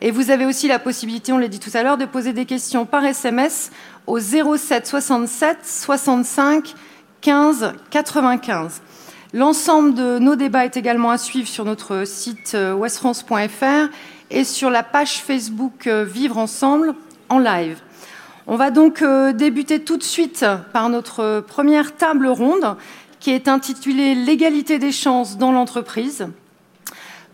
Et 0.00 0.12
vous 0.12 0.30
avez 0.30 0.46
aussi 0.46 0.68
la 0.68 0.78
possibilité, 0.78 1.32
on 1.32 1.38
l'a 1.38 1.48
dit 1.48 1.58
tout 1.58 1.70
à 1.74 1.82
l'heure, 1.82 1.96
de 1.96 2.04
poser 2.04 2.32
des 2.32 2.44
questions 2.44 2.86
par 2.86 3.04
SMS 3.04 3.70
au 4.06 4.20
07 4.20 4.86
67 4.86 5.58
65 5.64 6.74
15 7.20 7.72
95. 7.90 8.80
L'ensemble 9.34 9.94
de 9.94 10.18
nos 10.18 10.36
débats 10.36 10.64
est 10.64 10.76
également 10.76 11.10
à 11.10 11.18
suivre 11.18 11.48
sur 11.48 11.64
notre 11.64 12.06
site 12.06 12.52
euh, 12.54 12.74
westfrance.fr 12.74 13.90
et 14.30 14.44
sur 14.44 14.70
la 14.70 14.82
page 14.82 15.20
Facebook 15.20 15.86
euh, 15.86 16.04
Vivre 16.04 16.38
ensemble 16.38 16.94
en 17.28 17.38
live. 17.38 17.78
On 18.46 18.56
va 18.56 18.70
donc 18.70 19.02
euh, 19.02 19.32
débuter 19.32 19.80
tout 19.80 19.98
de 19.98 20.02
suite 20.02 20.46
par 20.72 20.88
notre 20.88 21.40
première 21.40 21.96
table 21.96 22.28
ronde 22.28 22.76
qui 23.20 23.32
est 23.32 23.48
intitulée 23.48 24.14
L'égalité 24.14 24.78
des 24.78 24.92
chances 24.92 25.36
dans 25.36 25.52
l'entreprise. 25.52 26.28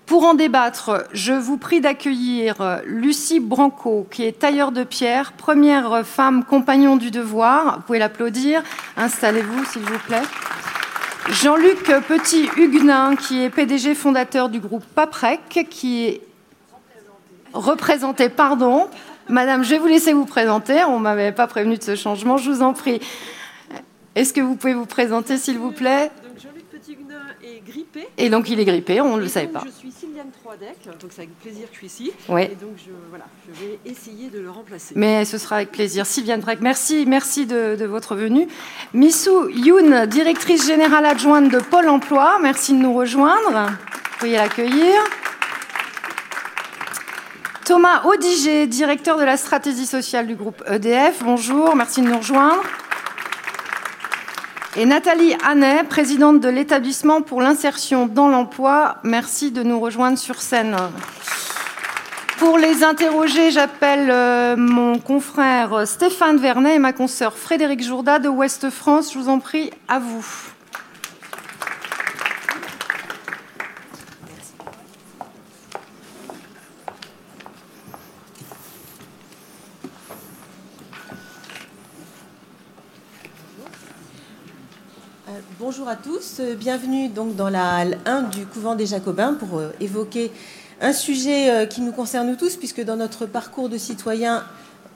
Pour 0.07 0.25
en 0.25 0.35
débattre, 0.35 1.07
je 1.13 1.33
vous 1.33 1.57
prie 1.57 1.81
d'accueillir 1.81 2.83
Lucie 2.85 3.41
Branco, 3.41 4.07
qui 4.11 4.25
est 4.25 4.39
tailleur 4.39 4.71
de 4.71 4.85
pierre, 4.85 5.33
première 5.33 6.05
femme 6.07 6.45
compagnon 6.45 6.97
du 6.97 7.11
devoir. 7.11 7.77
Vous 7.77 7.83
pouvez 7.83 7.99
l'applaudir. 7.99 8.63
Installez-vous, 8.99 9.65
s'il 9.65 9.83
vous 9.83 9.99
plaît. 10.01 10.23
Jean-Luc 11.31 11.85
Petit-Huguenin, 12.07 13.17
qui 13.17 13.43
est 13.43 13.49
PDG 13.49 13.95
fondateur 13.95 14.51
du 14.51 14.61
groupe 14.61 14.85
PAPREC, 14.85 15.69
qui 15.71 16.05
est 16.05 16.21
représenté, 17.55 18.29
pardon. 18.29 18.89
Madame, 19.31 19.65
je 19.65 19.71
vais 19.71 19.79
vous 19.79 19.87
laisser 19.87 20.13
vous 20.13 20.27
présenter. 20.27 20.85
On 20.85 20.99
ne 20.99 21.05
m'avait 21.05 21.33
pas 21.33 21.47
prévenu 21.47 21.79
de 21.79 21.83
ce 21.83 21.97
changement, 21.97 22.37
je 22.37 22.51
vous 22.51 22.61
en 22.61 22.75
prie. 22.75 23.01
Est-ce 24.15 24.35
que 24.35 24.43
vous 24.43 24.55
pouvez 24.55 24.75
vous 24.75 24.85
présenter, 24.85 25.39
s'il 25.39 25.59
vous 25.59 25.73
plaît? 25.73 26.11
Grippé. 27.65 28.07
Et 28.19 28.31
donc 28.31 28.49
il 28.49 28.61
est 28.61 28.65
grippé, 28.65 29.01
on 29.01 29.17
ne 29.17 29.23
le 29.23 29.29
savait 29.29 29.49
pas. 29.49 29.63
Je 29.65 29.71
suis 29.71 29.91
Sylviane 29.91 30.31
Troidec, 30.43 30.77
donc 31.01 31.11
c'est 31.11 31.23
avec 31.23 31.39
plaisir 31.41 31.69
que 31.69 31.73
je 31.73 31.79
suis 31.79 31.87
ici. 31.87 32.13
Ouais. 32.29 32.51
Et 32.53 32.55
donc 32.55 32.77
je, 32.77 32.91
voilà, 33.09 33.25
je 33.49 33.61
vais 33.61 33.79
essayer 33.85 34.29
de 34.29 34.41
le 34.41 34.51
remplacer. 34.51 34.95
Mais 34.97 35.25
ce 35.25 35.39
sera 35.39 35.57
avec 35.57 35.73
plaisir. 35.73 36.07
Sylviane 36.07 36.41
Troidec, 36.41 36.63
merci, 36.63 37.05
merci 37.07 37.47
de, 37.47 37.77
de, 37.77 37.85
votre 37.85 38.15
venue. 38.15 38.47
Missou 38.93 39.49
Youn, 39.49 40.07
directrice 40.07 40.67
générale 40.67 41.07
adjointe 41.07 41.51
de 41.51 41.59
Pôle 41.59 41.89
emploi, 41.89 42.39
merci 42.43 42.73
de 42.73 42.79
nous 42.79 42.95
rejoindre. 42.95 43.71
Vous 43.71 44.19
pouvez 44.19 44.33
l'accueillir. 44.33 44.95
Thomas 47.65 48.03
Audiger, 48.05 48.67
directeur 48.67 49.19
de 49.19 49.25
la 49.25 49.39
stratégie 49.39 49.87
sociale 49.87 50.27
du 50.27 50.35
groupe 50.35 50.63
EDF, 50.69 51.23
bonjour, 51.25 51.75
merci 51.75 52.03
de 52.03 52.09
nous 52.09 52.19
rejoindre 52.19 52.63
et 54.77 54.87
Nathalie 54.87 55.37
Hannet, 55.47 55.85
présidente 55.85 56.41
de 56.41 56.49
l'établissement 56.49 57.23
pour 57.23 57.41
l'insertion 57.41 58.07
dans 58.07 58.29
l'emploi. 58.29 58.97
Merci 59.05 59.53
de 59.53 59.63
nous 59.63 59.79
rejoindre 59.79 60.19
sur 60.19 60.43
scène. 60.43 60.77
Pour 62.39 62.59
les 62.59 62.83
interroger, 62.83 63.53
j'appelle 63.53 64.11
euh, 64.11 64.57
mon 64.57 64.99
confrère 64.99 65.87
Stéphane 65.87 66.39
Vernet 66.39 66.75
et 66.75 66.79
ma 66.79 66.93
consoeur 66.93 67.37
Frédéric 67.37 67.83
Jourda 67.83 68.19
de 68.19 68.29
Ouest 68.29 68.71
France. 68.71 69.13
Je 69.13 69.19
vous 69.19 69.29
en 69.29 69.39
prie, 69.39 69.71
à 69.87 70.01
vous. 70.01 70.54
Bonjour 85.59 85.89
à 85.89 85.97
tous, 85.97 86.37
euh, 86.41 86.55
bienvenue 86.55 87.09
donc 87.09 87.35
dans 87.35 87.49
la 87.49 87.77
halle 87.77 87.99
1 88.07 88.23
du 88.25 88.47
couvent 88.47 88.77
des 88.77 88.87
Jacobins 88.87 89.35
pour 89.35 89.59
euh, 89.59 89.71
évoquer 89.81 90.31
un 90.81 90.93
sujet 90.93 91.51
euh, 91.51 91.67
qui 91.67 91.81
nous 91.81 91.91
concerne 91.91 92.37
tous 92.37 92.57
puisque 92.57 92.85
dans 92.85 92.97
notre 92.97 93.27
parcours 93.27 93.69
de 93.69 93.77
citoyen, 93.77 94.45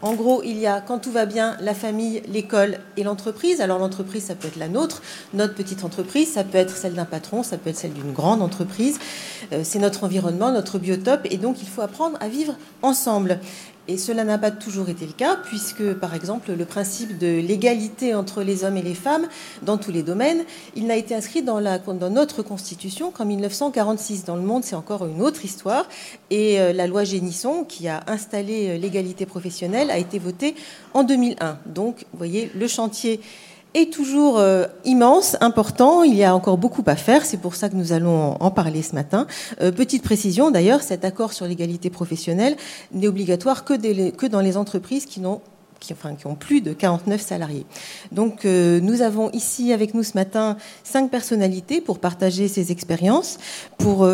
en 0.01 0.14
gros, 0.14 0.43
il 0.45 0.59
y 0.59 0.66
a, 0.68 0.80
quand 0.80 0.99
tout 1.01 1.11
va 1.11 1.26
bien, 1.26 1.57
la 1.61 1.74
famille, 1.74 2.22
l'école 2.28 2.78
et 2.97 3.03
l'entreprise. 3.03 3.61
Alors 3.61 3.80
l'entreprise, 3.80 4.26
ça 4.26 4.36
peut 4.36 4.47
être 4.47 4.57
la 4.57 4.68
nôtre, 4.68 5.03
notre 5.34 5.55
petite 5.55 5.82
entreprise, 5.82 6.30
ça 6.30 6.45
peut 6.45 6.59
être 6.59 6.76
celle 6.76 6.95
d'un 6.95 7.05
patron, 7.05 7.43
ça 7.43 7.59
peut 7.59 7.70
être 7.70 7.76
celle 7.76 7.95
d'une 7.95 8.12
grande 8.12 8.41
entreprise. 8.41 9.01
C'est 9.64 9.80
notre 9.80 10.05
environnement, 10.05 10.53
notre 10.53 10.78
biotope, 10.78 11.26
et 11.30 11.36
donc 11.36 11.62
il 11.62 11.68
faut 11.68 11.82
apprendre 11.82 12.16
à 12.20 12.28
vivre 12.28 12.55
ensemble. 12.82 13.41
Et 13.91 13.97
cela 13.97 14.22
n'a 14.22 14.36
pas 14.36 14.51
toujours 14.51 14.91
été 14.91 15.07
le 15.07 15.12
cas, 15.12 15.36
puisque, 15.36 15.95
par 15.95 16.14
exemple, 16.14 16.53
le 16.53 16.64
principe 16.66 17.16
de 17.16 17.41
l'égalité 17.41 18.14
entre 18.14 18.43
les 18.43 18.62
hommes 18.62 18.76
et 18.76 18.82
les 18.82 18.95
femmes 18.95 19.26
dans 19.62 19.78
tous 19.78 19.91
les 19.91 20.03
domaines, 20.03 20.45
il 20.76 20.86
n'a 20.86 20.97
été 20.97 21.14
inscrit 21.14 21.43
dans, 21.43 21.59
notre 22.11 22.43
Constitution 22.43 23.11
qu'en 23.11 23.24
1946. 23.24 24.26
Dans 24.26 24.36
le 24.36 24.43
monde, 24.43 24.62
c'est 24.62 24.76
encore 24.76 25.07
une 25.07 25.22
autre 25.22 25.43
histoire. 25.43 25.89
Et 26.28 26.61
euh, 26.61 26.74
la 26.74 26.86
loi 26.86 27.05
Génisson, 27.05 27.64
qui 27.64 27.89
a 27.89 28.05
installé 28.09 28.68
euh, 28.68 28.76
l'égalité 28.76 29.24
professionnelle, 29.24 29.91
a 29.91 29.97
été 29.97 30.18
votée 30.18 30.55
en 30.93 31.03
2001. 31.03 31.59
Donc, 31.64 32.05
vous 32.12 32.18
voyez, 32.18 32.51
le 32.55 32.68
chantier 32.68 33.20
est 33.75 33.93
toujours 33.93 34.39
euh, 34.39 34.66
immense, 34.85 35.37
important. 35.41 36.03
Il 36.03 36.14
y 36.14 36.25
a 36.25 36.35
encore 36.35 36.59
beaucoup 36.59 36.85
à 36.87 36.97
faire. 36.97 37.25
C'est 37.25 37.37
pour 37.37 37.55
ça 37.55 37.69
que 37.69 37.77
nous 37.77 37.93
allons 37.93 38.37
en, 38.41 38.51
parler 38.51 38.83
ce 38.83 38.95
matin. 38.95 39.27
Euh, 39.61 39.73
petite 39.73 40.03
précision, 40.03 40.51
d'ailleurs, 40.51 40.83
cet 40.83 41.05
accord 41.05 41.33
sur 41.33 41.47
l'égalité 41.47 41.91
professionnelle 41.91 42.57
n'est 42.93 43.09
obligatoire 43.09 43.64
que, 43.64 44.27
dans 44.27 44.41
les 44.41 44.57
entreprises 44.57 45.07
qui 45.07 45.21
n'ont 45.21 45.41
ont 46.25 46.35
plus 46.35 46.61
de 46.61 46.73
49 46.73 47.21
salariés. 47.21 47.64
Donc 48.11 48.45
euh, 48.45 48.81
nous 48.81 49.01
avons 49.01 49.31
ici 49.31 49.73
avec 49.73 49.95
nous 49.95 50.03
ce 50.03 50.14
matin 50.14 50.57
cinq 50.83 51.09
personnalités 51.09 51.81
pour 51.81 52.01
partager 52.01 52.49
ces 52.49 52.73
expériences, 52.73 53.39
pour 53.79 54.05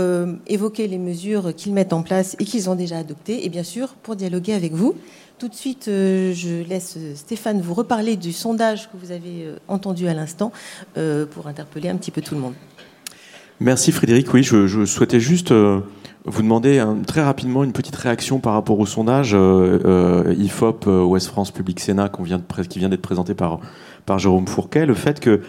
évoquer 0.47 0.87
les 0.89 0.99
mesures 0.99 1.55
qu'ils 1.57 1.73
mettent 1.73 1.95
en 1.95 2.03
place 2.03 2.37
et 2.39 2.45
qu'ils 2.45 2.69
ont 2.69 2.75
déjà 2.75 2.99
adoptées, 2.99 3.47
et 3.47 3.49
bien 3.49 3.63
sûr 3.63 3.95
pour 4.03 4.15
dialoguer 4.15 4.53
avec 4.53 4.75
vous. 4.75 4.95
Tout 5.39 5.49
de 5.49 5.55
suite, 5.55 5.89
euh, 5.89 6.33
je 6.33 6.63
laisse 6.69 6.95
euh, 6.97 7.15
Stéphane 7.17 7.61
vous 7.61 7.75
reparler 7.75 8.15
du 8.15 8.33
sondage 8.33 8.89
que 8.89 8.97
vous 8.97 9.11
avez 9.11 9.45
euh, 9.45 9.57
entendu 9.67 10.07
à 10.07 10.15
l'instant 10.15 10.53
pour 11.33 11.49
interpeller 11.49 11.89
un 11.89 11.97
petit 11.97 12.13
peu 12.13 12.21
tout 12.21 12.35
le 12.35 12.41
monde. 12.41 12.55
Merci 13.61 13.91
Frédéric. 13.93 14.33
Oui, 14.33 14.43
je, 14.43 14.85
souhaitais 14.85 15.21
juste 15.21 15.53
vous 15.53 16.43
demander 16.43 16.85
très 17.07 17.23
rapidement 17.23 17.65
une 17.65 17.73
petite 17.73 17.97
réaction 17.97 18.39
par 18.39 18.53
rapport 18.53 18.79
au 18.79 18.87
sondage 18.87 19.33
IFOP 19.33 20.87
Ouest 20.87 21.27
France 21.29 21.51
Public 21.51 21.81
Sénat 21.81 22.11
qui 22.69 22.79
vient 22.79 22.89
d'être 22.89 23.03
présenté 23.03 23.35
par, 23.35 23.61
par 24.07 24.19
Jérôme 24.19 24.47
Fourquet. 24.47 24.87
Le 24.87 24.95
fait 24.95 25.21
que 25.21 25.41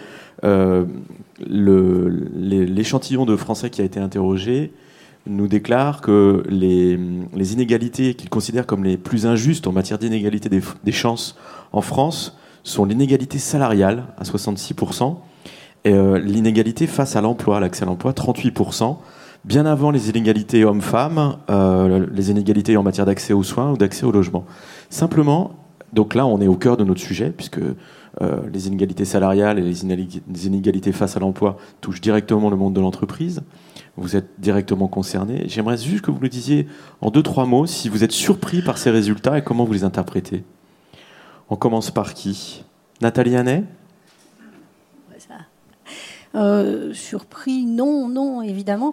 l'échantillon 1.40 3.24
de 3.24 3.36
Français 3.36 3.70
qui 3.70 3.80
a 3.80 3.84
été 3.84 4.00
interrogé 4.00 4.72
nous 5.26 5.48
déclare 5.48 6.00
que 6.00 6.42
les, 6.48 6.98
inégalités 7.52 8.14
qu'il 8.14 8.28
considère 8.28 8.66
comme 8.66 8.84
les 8.84 8.96
plus 8.96 9.26
injustes 9.26 9.66
en 9.66 9.72
matière 9.72 9.98
d'inégalité 9.98 10.48
des, 10.48 10.92
chances 10.92 11.36
en 11.72 11.80
France 11.80 12.36
sont 12.62 12.84
l'inégalité 12.84 13.38
salariale 13.38 14.04
à 14.18 14.24
66% 14.24 15.16
et 15.84 15.92
euh, 15.92 16.18
l'inégalité 16.18 16.86
face 16.86 17.16
à 17.16 17.20
l'emploi, 17.20 17.60
l'accès 17.60 17.84
à 17.84 17.86
l'emploi 17.86 18.12
38%, 18.12 18.96
bien 19.44 19.66
avant 19.66 19.90
les 19.90 20.10
inégalités 20.10 20.64
hommes-femmes, 20.64 21.36
euh, 21.50 22.06
les 22.12 22.30
inégalités 22.30 22.76
en 22.76 22.82
matière 22.82 23.06
d'accès 23.06 23.32
aux 23.32 23.44
soins 23.44 23.70
ou 23.70 23.76
d'accès 23.76 24.04
au 24.04 24.12
logement. 24.12 24.44
Simplement, 24.90 25.52
donc 25.92 26.14
là 26.14 26.26
on 26.26 26.40
est 26.40 26.48
au 26.48 26.56
cœur 26.56 26.76
de 26.76 26.84
notre 26.84 27.00
sujet 27.00 27.32
puisque 27.36 27.60
euh, 28.22 28.40
les 28.52 28.66
inégalités 28.66 29.04
salariales 29.04 29.58
et 29.58 29.62
les 29.62 30.46
inégalités 30.46 30.92
face 30.92 31.16
à 31.16 31.20
l'emploi 31.20 31.56
touchent 31.80 32.00
directement 32.00 32.50
le 32.50 32.56
monde 32.56 32.74
de 32.74 32.80
l'entreprise. 32.80 33.42
Vous 33.96 34.16
êtes 34.16 34.38
directement 34.38 34.88
concerné. 34.88 35.44
J'aimerais 35.46 35.78
juste 35.78 36.04
que 36.04 36.10
vous 36.10 36.18
nous 36.20 36.28
disiez 36.28 36.66
en 37.00 37.10
deux, 37.10 37.22
trois 37.22 37.46
mots 37.46 37.66
si 37.66 37.88
vous 37.88 38.04
êtes 38.04 38.12
surpris 38.12 38.62
par 38.62 38.76
ces 38.78 38.90
résultats 38.90 39.38
et 39.38 39.42
comment 39.42 39.64
vous 39.64 39.72
les 39.72 39.84
interprétez. 39.84 40.44
On 41.48 41.56
commence 41.56 41.90
par 41.90 42.14
qui? 42.14 42.64
Nathalie 43.00 43.36
Hannet 43.36 43.64
euh, 46.34 46.92
surpris, 46.92 47.64
non, 47.64 48.08
non, 48.08 48.42
évidemment. 48.42 48.92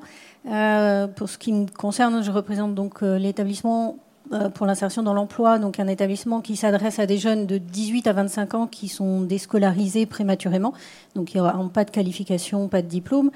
Euh, 0.49 1.08
pour 1.08 1.28
ce 1.28 1.38
qui 1.38 1.51
me 1.51 1.66
concerne, 1.68 2.24
je 2.24 2.32
représente 2.32 2.74
donc 2.74 3.01
l'établissement 3.01 3.97
euh, 4.32 4.49
pour 4.49 4.66
l'insertion 4.66 5.04
dans 5.04 5.14
l'emploi, 5.14 5.60
donc 5.60 5.82
un 5.82 5.88
établissement 5.88 6.39
qui 6.39 6.56
s'adresse 6.56 6.97
à 6.97 7.06
des 7.06 7.18
jeunes 7.18 7.45
de 7.45 7.58
18 7.58 8.08
à 8.08 8.14
25 8.14 8.54
ans 8.54 8.68
qui 8.68 8.88
sont 8.88 9.22
déscolarisés 9.22 10.06
prématurément, 10.06 10.74
donc 11.14 11.36
n'y 11.36 11.41
aura 11.41 11.54
pas 11.74 11.84
de 11.84 11.91
qualification, 11.91 12.70
pas 12.70 12.82
de 12.82 12.88
diplôme. 12.88 13.32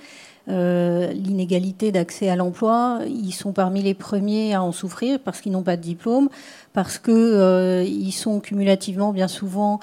Euh, 0.50 1.12
l'inégalité 1.12 1.92
d'accès 1.92 2.30
à 2.30 2.36
l'emploi, 2.36 3.00
ils 3.06 3.34
sont 3.34 3.52
parmi 3.52 3.82
les 3.82 3.94
premiers 3.94 4.54
à 4.54 4.64
en 4.64 4.72
souffrir 4.72 5.20
parce 5.20 5.42
qu'ils 5.42 5.52
n'ont 5.52 5.64
pas 5.64 5.76
de 5.76 5.82
diplôme, 5.82 6.30
parce 6.74 7.00
qu'ils 7.00 7.14
euh, 7.14 8.12
sont 8.12 8.40
cumulativement 8.40 9.12
bien 9.12 9.28
souvent 9.28 9.80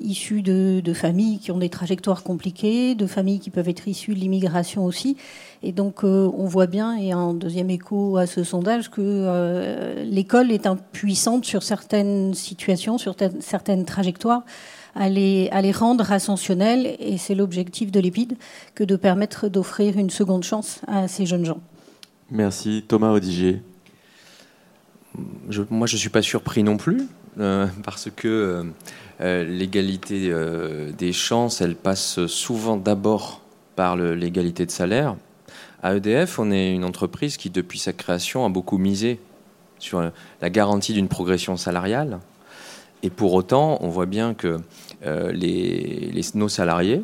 issus 0.00 0.40
de, 0.40 0.80
de, 0.82 0.92
familles 0.94 1.38
qui 1.38 1.50
ont 1.50 1.58
des 1.58 1.68
trajectoires 1.68 2.22
compliquées, 2.22 2.94
de 2.94 3.06
familles 3.06 3.38
qui 3.38 3.50
peuvent 3.50 3.68
être 3.68 3.86
issues 3.86 4.14
de 4.14 4.20
l'immigration 4.20 4.86
aussi. 4.86 5.18
Et 5.62 5.72
donc, 5.72 6.02
euh, 6.02 6.28
on 6.36 6.46
voit 6.46 6.66
bien, 6.66 6.96
et 6.96 7.14
en 7.14 7.34
deuxième 7.34 7.70
écho 7.70 8.16
à 8.16 8.26
ce 8.26 8.42
sondage, 8.42 8.90
que 8.90 9.00
euh, 9.00 10.02
l'école 10.04 10.50
est 10.50 10.66
impuissante 10.66 11.44
sur 11.44 11.62
certaines 11.62 12.34
situations, 12.34 12.98
sur 12.98 13.14
certaines 13.40 13.84
trajectoires, 13.84 14.42
à 14.94 15.08
les, 15.08 15.48
à 15.50 15.62
les 15.62 15.72
rendre 15.72 16.10
ascensionnelles. 16.12 16.96
Et 16.98 17.18
c'est 17.18 17.34
l'objectif 17.34 17.90
de 17.90 18.00
l'EPID 18.00 18.36
que 18.74 18.84
de 18.84 18.96
permettre 18.96 19.48
d'offrir 19.48 19.98
une 19.98 20.10
seconde 20.10 20.44
chance 20.44 20.80
à 20.86 21.08
ces 21.08 21.26
jeunes 21.26 21.44
gens. 21.44 21.60
Merci. 22.30 22.84
Thomas 22.86 23.12
Odigier. 23.12 23.62
moi, 25.70 25.86
je 25.86 25.94
ne 25.94 25.98
suis 25.98 26.08
pas 26.08 26.22
surpris 26.22 26.62
non 26.62 26.76
plus, 26.76 27.02
euh, 27.38 27.66
parce 27.84 28.08
que 28.10 28.66
l'égalité 29.20 30.34
des 30.98 31.12
chances, 31.12 31.60
elle 31.60 31.76
passe 31.76 32.26
souvent 32.26 32.76
d'abord 32.76 33.42
par 33.76 33.96
l'égalité 33.96 34.66
de 34.66 34.70
salaire. 34.70 35.16
À 35.82 35.94
EDF, 35.94 36.38
on 36.38 36.50
est 36.50 36.72
une 36.72 36.84
entreprise 36.84 37.36
qui, 37.36 37.50
depuis 37.50 37.78
sa 37.78 37.92
création, 37.92 38.44
a 38.44 38.48
beaucoup 38.48 38.78
misé 38.78 39.20
sur 39.78 40.12
la 40.40 40.50
garantie 40.50 40.92
d'une 40.92 41.08
progression 41.08 41.56
salariale. 41.56 42.20
Et 43.02 43.10
pour 43.10 43.34
autant, 43.34 43.78
on 43.80 43.88
voit 43.88 44.06
bien 44.06 44.34
que 44.34 44.58
euh, 45.04 45.32
nos 46.34 46.48
salariés, 46.48 47.02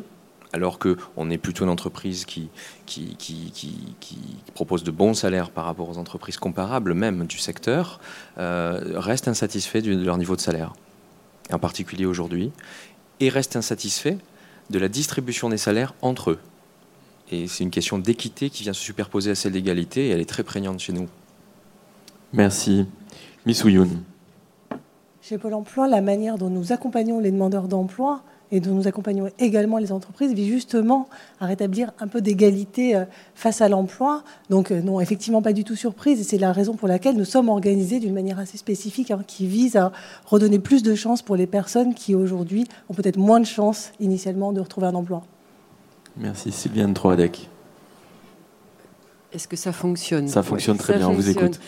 alors 0.53 0.79
qu'on 0.79 1.29
est 1.29 1.37
plutôt 1.37 1.65
une 1.65 1.69
entreprise 1.69 2.25
qui, 2.25 2.49
qui, 2.85 3.17
propose 4.53 4.83
de 4.83 4.91
bons 4.91 5.13
salaires 5.13 5.51
par 5.51 5.65
rapport 5.65 5.89
aux 5.89 5.97
entreprises 5.97 6.37
comparables 6.37 6.93
même 6.93 7.27
du 7.27 7.37
secteur, 7.37 7.99
euh, 8.37 8.93
restent 8.95 9.27
insatisfaits 9.27 9.81
de 9.81 10.03
leur 10.03 10.17
niveau 10.17 10.35
de 10.35 10.41
salaire, 10.41 10.73
en 11.51 11.59
particulier 11.59 12.05
aujourd'hui, 12.05 12.51
et 13.19 13.29
restent 13.29 13.55
insatisfaits 13.55 14.17
de 14.69 14.79
la 14.79 14.87
distribution 14.87 15.49
des 15.49 15.57
salaires 15.57 15.93
entre 16.01 16.31
eux. 16.31 16.39
Et 17.31 17.47
c'est 17.47 17.63
une 17.63 17.69
question 17.69 17.99
d'équité 17.99 18.49
qui 18.49 18.63
vient 18.63 18.73
se 18.73 18.81
superposer 18.81 19.31
à 19.31 19.35
celle 19.35 19.51
d'égalité 19.51 20.07
et 20.07 20.09
elle 20.09 20.21
est 20.21 20.29
très 20.29 20.43
prégnante 20.43 20.79
chez 20.79 20.93
nous. 20.93 21.07
Merci. 22.33 22.87
Miss 23.45 23.63
Ouyoun. 23.63 24.03
Chez 25.29 25.37
Pôle 25.37 25.53
emploi, 25.53 25.87
la 25.87 26.01
manière 26.01 26.39
dont 26.39 26.49
nous 26.49 26.71
accompagnons 26.71 27.19
les 27.19 27.29
demandeurs 27.29 27.67
d'emploi 27.67 28.23
et 28.51 28.59
dont 28.59 28.73
nous 28.73 28.87
accompagnons 28.87 29.29
également 29.37 29.77
les 29.77 29.91
entreprises 29.91 30.33
vise 30.33 30.47
justement 30.47 31.07
à 31.39 31.45
rétablir 31.45 31.91
un 31.99 32.07
peu 32.07 32.19
d'égalité 32.19 32.95
euh, 32.95 33.05
face 33.35 33.61
à 33.61 33.69
l'emploi. 33.69 34.23
Donc 34.49 34.71
euh, 34.71 34.81
non, 34.81 34.99
effectivement 34.99 35.43
pas 35.43 35.53
du 35.53 35.63
tout 35.63 35.75
surprise 35.75 36.19
et 36.19 36.23
c'est 36.23 36.39
la 36.39 36.51
raison 36.51 36.73
pour 36.73 36.87
laquelle 36.87 37.15
nous 37.15 37.25
sommes 37.25 37.47
organisés 37.47 37.99
d'une 37.99 38.15
manière 38.15 38.39
assez 38.39 38.57
spécifique 38.57 39.11
hein, 39.11 39.21
qui 39.27 39.45
vise 39.45 39.75
à 39.75 39.91
redonner 40.25 40.57
plus 40.57 40.81
de 40.81 40.95
chances 40.95 41.21
pour 41.21 41.35
les 41.35 41.45
personnes 41.45 41.93
qui 41.93 42.15
aujourd'hui 42.15 42.65
ont 42.89 42.95
peut-être 42.95 43.17
moins 43.17 43.39
de 43.39 43.45
chances 43.45 43.91
initialement 43.99 44.51
de 44.51 44.61
retrouver 44.61 44.87
un 44.87 44.95
emploi. 44.95 45.21
Merci 46.17 46.51
Sylviane 46.51 46.95
Troadec. 46.95 47.47
Est-ce 49.31 49.47
que 49.47 49.55
ça 49.55 49.71
fonctionne 49.71 50.27
Ça 50.27 50.43
fonctionne 50.43 50.77
très 50.77 50.97
bien, 50.97 51.07
on 51.07 51.13
vous 51.13 51.29
écoute. 51.29 51.59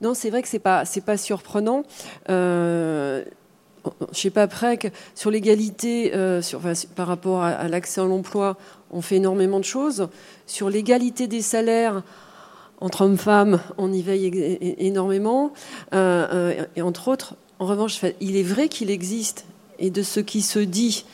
Non, 0.00 0.14
c'est 0.14 0.30
vrai 0.30 0.42
que 0.42 0.48
c'est 0.48 0.58
pas 0.58 0.84
c'est 0.84 1.00
pas 1.00 1.16
surprenant. 1.16 1.84
Euh, 2.28 3.24
je 4.12 4.18
sais 4.18 4.30
pas 4.30 4.42
après 4.42 4.76
que 4.76 4.88
sur 5.14 5.30
l'égalité, 5.30 6.12
euh, 6.14 6.40
par 6.94 7.06
rapport 7.06 7.42
à, 7.42 7.68
l'accès 7.68 8.00
à 8.00 8.04
l'emploi, 8.04 8.56
on 8.90 9.00
fait 9.00 9.16
énormément 9.16 9.58
de 9.58 9.64
choses. 9.64 10.08
Sur 10.46 10.70
l'égalité 10.70 11.26
des 11.26 11.42
salaires 11.42 12.02
entre 12.80 13.02
hommes 13.02 13.14
et 13.14 13.18
femmes, 13.18 13.60
on 13.78 13.92
y 13.92 14.02
veille 14.02 14.58
énormément. 14.78 15.52
Euh, 15.94 16.26
euh, 16.32 16.64
et 16.76 16.82
entre 16.82 17.08
autres, 17.08 17.36
en 17.58 17.66
revanche, 17.66 18.00
il 18.20 18.36
est 18.36 18.42
vrai 18.42 18.68
qu'il 18.68 18.90
existe 18.90 19.44
et 19.78 19.90
de 19.90 20.02
ce 20.02 20.20
qui 20.20 20.42
se 20.42 20.58
dit 20.58 21.04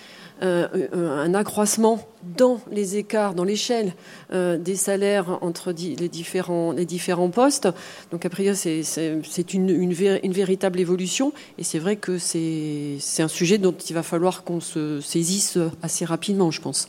un 0.41 1.35
accroissement 1.35 2.07
dans 2.37 2.61
les 2.71 2.97
écarts, 2.97 3.35
dans 3.35 3.45
l'échelle 3.45 3.95
euh, 4.33 4.59
des 4.59 4.77
salaires 4.77 5.39
entre 5.43 5.73
les, 5.73 6.09
différents, 6.09 6.73
les 6.73 6.85
différents 6.85 7.31
postes. 7.31 7.69
Donc, 8.11 8.25
a 8.25 8.31
priori, 8.31 8.57
c'est 8.57 9.55
une, 9.55 9.71
une, 9.71 10.33
véritable 10.33 10.81
évolution. 10.81 11.33
Et 11.59 11.65
c'est 11.65 11.79
vrai 11.79 11.97
que 11.97 12.19
c'est 12.19 12.99
un 13.19 13.29
sujet 13.29 13.59
dont 13.59 13.73
il 13.73 13.95
va 13.95 14.03
falloir 14.03 14.45
qu'on 14.45 14.61
se 14.61 15.01
saisisse 15.01 15.59
assez 15.83 16.05
rapidement, 16.05 16.51
je 16.51 16.61
pense. 16.61 16.89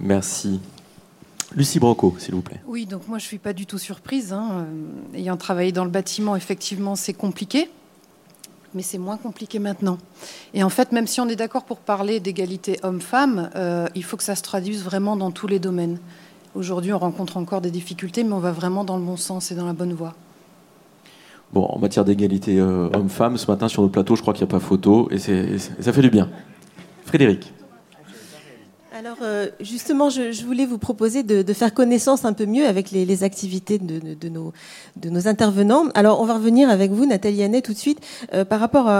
Merci. 0.00 0.60
Lucie 1.54 1.80
Broco, 1.80 2.14
s'il 2.18 2.34
vous 2.34 2.42
plaît. 2.42 2.60
Oui, 2.66 2.84
donc 2.84 3.08
moi 3.08 3.18
je 3.18 3.24
ne 3.24 3.28
suis 3.28 3.38
pas 3.38 3.54
du 3.54 3.64
tout 3.64 3.78
surprise. 3.78 4.32
Hein. 4.32 4.66
Ayant 5.14 5.36
travaillé 5.36 5.72
dans 5.72 5.84
le 5.84 5.90
bâtiment, 5.90 6.36
effectivement, 6.36 6.94
c'est 6.94 7.14
compliqué 7.14 7.70
mais 8.74 8.82
c'est 8.82 8.98
moins 8.98 9.16
compliqué 9.16 9.58
maintenant. 9.58 9.98
Et 10.54 10.62
en 10.62 10.68
fait, 10.68 10.92
même 10.92 11.06
si 11.06 11.20
on 11.20 11.28
est 11.28 11.36
d'accord 11.36 11.64
pour 11.64 11.78
parler 11.78 12.20
d'égalité 12.20 12.78
homme-femme, 12.82 13.50
euh, 13.56 13.86
il 13.94 14.04
faut 14.04 14.16
que 14.16 14.22
ça 14.22 14.34
se 14.34 14.42
traduise 14.42 14.84
vraiment 14.84 15.16
dans 15.16 15.30
tous 15.30 15.46
les 15.46 15.58
domaines. 15.58 15.98
Aujourd'hui, 16.54 16.92
on 16.92 16.98
rencontre 16.98 17.36
encore 17.36 17.60
des 17.60 17.70
difficultés, 17.70 18.24
mais 18.24 18.32
on 18.32 18.40
va 18.40 18.52
vraiment 18.52 18.84
dans 18.84 18.96
le 18.96 19.04
bon 19.04 19.16
sens 19.16 19.50
et 19.50 19.54
dans 19.54 19.66
la 19.66 19.72
bonne 19.72 19.92
voie. 19.92 20.14
Bon, 21.52 21.64
en 21.64 21.78
matière 21.78 22.04
d'égalité 22.04 22.58
euh, 22.58 22.90
homme-femme, 22.92 23.38
ce 23.38 23.50
matin 23.50 23.68
sur 23.68 23.82
le 23.82 23.88
plateau, 23.88 24.16
je 24.16 24.22
crois 24.22 24.34
qu'il 24.34 24.44
n'y 24.44 24.50
a 24.50 24.52
pas 24.52 24.60
photo, 24.60 25.08
et, 25.10 25.16
et 25.16 25.58
ça 25.58 25.92
fait 25.92 26.02
du 26.02 26.10
bien. 26.10 26.28
Frédéric. 27.06 27.52
Alors 28.98 29.18
euh, 29.22 29.46
justement, 29.60 30.10
je, 30.10 30.44
voulais 30.44 30.66
vous 30.66 30.76
proposer 30.76 31.22
de, 31.22 31.52
faire 31.52 31.72
connaissance 31.72 32.24
un 32.24 32.32
peu 32.32 32.46
mieux 32.46 32.66
avec 32.66 32.90
les, 32.90 33.22
activités 33.22 33.78
de, 33.78 34.28
nos, 34.28 35.28
intervenants. 35.28 35.84
Alors 35.94 36.20
on 36.20 36.24
va 36.24 36.34
revenir 36.34 36.68
avec 36.68 36.90
vous, 36.90 37.06
Nathalie 37.06 37.44
Hannet, 37.44 37.62
tout 37.62 37.72
de 37.72 37.78
suite. 37.78 38.00
Euh, 38.34 38.44
par 38.44 38.58
rapport 38.58 38.90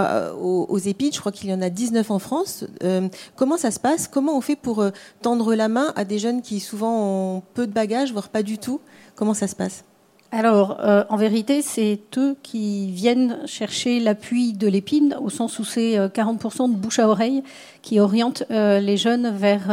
aux, 0.41 0.67
aux, 0.69 0.79
EPID, 0.79 1.13
je 1.13 1.19
crois 1.19 1.33
qu'il 1.33 1.49
y 1.49 1.53
en 1.53 1.61
a 1.61 1.69
19 1.69 2.11
en 2.11 2.19
France. 2.19 2.63
Euh, 2.81 3.09
comment 3.35 3.57
ça 3.57 3.71
se 3.71 3.79
passe? 3.81 4.07
Comment 4.07 4.37
on 4.37 4.41
fait 4.41 4.55
pour 4.55 4.85
tendre 5.21 5.53
la 5.53 5.67
main 5.67 5.91
à 5.97 6.05
des 6.05 6.17
jeunes 6.17 6.41
qui 6.41 6.61
souvent 6.61 7.35
ont 7.37 7.43
peu 7.53 7.67
de 7.67 7.73
bagages, 7.73 8.13
voire 8.13 8.29
pas 8.29 8.41
du 8.41 8.57
tout? 8.57 8.79
Comment 9.17 9.33
ça 9.33 9.49
se 9.49 9.55
passe? 9.55 9.83
Alors, 10.31 10.77
euh, 10.81 11.03
en 11.09 11.17
vérité, 11.17 11.63
c'est 11.63 11.99
eux 12.17 12.35
qui 12.43 12.91
viennent 12.91 13.39
chercher 13.47 13.99
l'appui 13.99 14.53
de 14.53 14.67
l'épine, 14.67 15.15
au 15.19 15.29
sens 15.29 15.57
où 15.57 15.63
c'est 15.63 15.97
40% 15.97 16.63
euh, 16.63 16.67
de 16.67 16.75
bouche 16.75 16.99
à 16.99 17.09
oreille 17.09 17.41
qui 17.81 17.99
oriente 17.99 18.43
euh, 18.51 18.79
les 18.79 18.95
jeunes 18.95 19.31
vers, 19.35 19.67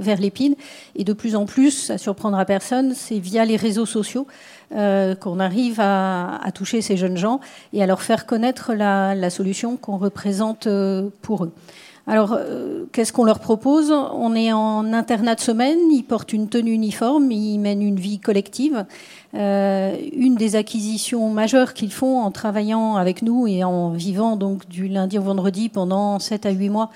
vers 0.00 0.20
l'épine. 0.20 0.54
Et 0.96 1.04
de 1.04 1.14
plus 1.14 1.34
en 1.34 1.46
plus, 1.46 1.70
ça 1.70 1.96
surprendra 1.96 2.44
personne, 2.44 2.92
c'est 2.94 3.18
via 3.18 3.44
les 3.44 3.56
réseaux 3.56 3.86
sociaux 3.86 4.26
qu'on 4.70 5.38
arrive 5.38 5.80
à, 5.80 6.40
toucher 6.54 6.80
ces 6.80 6.96
jeunes 6.96 7.18
gens 7.18 7.40
et 7.74 7.82
à 7.82 7.86
leur 7.86 8.00
faire 8.00 8.24
connaître 8.24 8.72
la, 8.72 9.14
la 9.14 9.28
solution 9.28 9.76
qu'on 9.76 9.98
représente 9.98 10.66
pour 11.20 11.44
eux. 11.44 11.52
Alors, 12.08 12.32
euh, 12.36 12.84
qu'est-ce 12.92 13.12
qu'on 13.12 13.24
leur 13.24 13.38
propose? 13.38 13.92
On 13.92 14.34
est 14.34 14.52
en 14.52 14.92
internat 14.92 15.36
de 15.36 15.40
semaine, 15.40 15.78
ils 15.92 16.02
portent 16.02 16.32
une 16.32 16.48
tenue 16.48 16.72
uniforme, 16.72 17.30
ils 17.30 17.58
mènent 17.58 17.82
une 17.82 18.00
vie 18.00 18.18
collective. 18.18 18.84
Euh, 19.34 19.96
une 20.12 20.34
des 20.34 20.56
acquisitions 20.56 21.30
majeures 21.30 21.74
qu'ils 21.74 21.92
font 21.92 22.20
en 22.20 22.32
travaillant 22.32 22.96
avec 22.96 23.22
nous 23.22 23.46
et 23.46 23.62
en 23.62 23.90
vivant 23.90 24.36
donc 24.36 24.68
du 24.68 24.88
lundi 24.88 25.16
au 25.16 25.22
vendredi 25.22 25.68
pendant 25.68 26.18
7 26.18 26.44
à 26.44 26.50
8 26.50 26.68
mois 26.68 26.90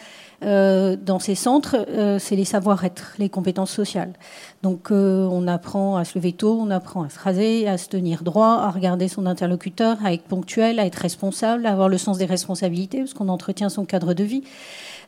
euh, 0.45 0.97
dans 1.03 1.19
ces 1.19 1.35
centres, 1.35 1.87
c'est 2.19 2.37
les 2.37 2.45
savoir-être, 2.45 3.15
les 3.19 3.31
compétences 3.31 3.71
sociales. 3.71 4.13
Donc 4.63 4.91
on 4.91 5.47
apprend 5.47 5.97
à 5.97 6.05
se 6.05 6.19
lever 6.19 6.33
tôt, 6.33 6.59
on 6.61 6.71
apprend 6.71 7.05
à 7.05 7.09
se 7.09 7.19
raser, 7.19 7.69
à 7.69 7.79
se 7.79 7.89
tenir 7.89 8.25
droit, 8.25 8.59
à 8.61 8.71
regarder 8.71 9.07
son 9.07 9.25
interlocuteur, 9.25 9.97
à 10.05 10.13
être 10.13 10.25
ponctuel, 10.25 10.81
à 10.81 10.85
être 10.85 10.97
responsable, 10.97 11.65
à 11.65 11.73
avoir 11.73 11.89
le 11.89 11.97
sens 11.97 12.19
des 12.19 12.27
responsabilités, 12.27 12.99
parce 12.99 13.15
qu'on 13.15 13.29
entretient 13.29 13.69
son 13.69 13.85
cadre 13.85 14.13
de 14.13 14.25
vie. 14.25 14.43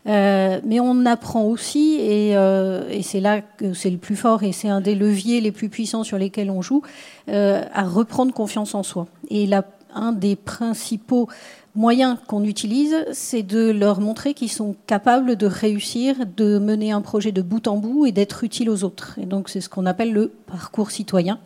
Euh, 0.08 0.60
mais 0.64 0.80
on 0.80 1.04
apprend 1.04 1.44
aussi, 1.44 1.96
et, 2.00 2.36
euh, 2.36 2.88
et 2.90 3.02
c'est 3.02 3.20
là 3.20 3.42
que 3.42 3.74
c'est 3.74 3.90
le 3.90 3.98
plus 3.98 4.16
fort, 4.16 4.42
et 4.42 4.52
c'est 4.52 4.68
un 4.68 4.80
des 4.80 4.94
leviers 4.94 5.40
les 5.40 5.52
plus 5.52 5.68
puissants 5.68 6.04
sur 6.04 6.18
lesquels 6.18 6.50
on 6.50 6.62
joue, 6.62 6.82
euh, 7.28 7.62
à 7.74 7.84
reprendre 7.84 8.32
confiance 8.32 8.74
en 8.74 8.82
soi. 8.82 9.06
Et 9.28 9.46
là, 9.46 9.64
un 9.94 10.12
des 10.12 10.36
principaux 10.36 11.28
moyens 11.74 12.16
qu'on 12.26 12.44
utilise, 12.44 12.96
c'est 13.12 13.42
de 13.42 13.70
leur 13.70 14.00
montrer 14.00 14.34
qu'ils 14.34 14.50
sont 14.50 14.74
capables 14.86 15.36
de 15.36 15.46
réussir, 15.46 16.16
de 16.36 16.58
mener 16.58 16.90
un 16.90 17.02
projet 17.02 17.30
de 17.30 17.42
bout 17.42 17.68
en 17.68 17.76
bout 17.76 18.06
et 18.06 18.12
d'être 18.12 18.44
utiles 18.44 18.70
aux 18.70 18.84
autres. 18.84 19.18
Et 19.20 19.26
donc 19.26 19.48
c'est 19.48 19.60
ce 19.60 19.68
qu'on 19.68 19.86
appelle 19.86 20.12
le 20.12 20.32
parcours 20.46 20.90
citoyen. 20.90 21.38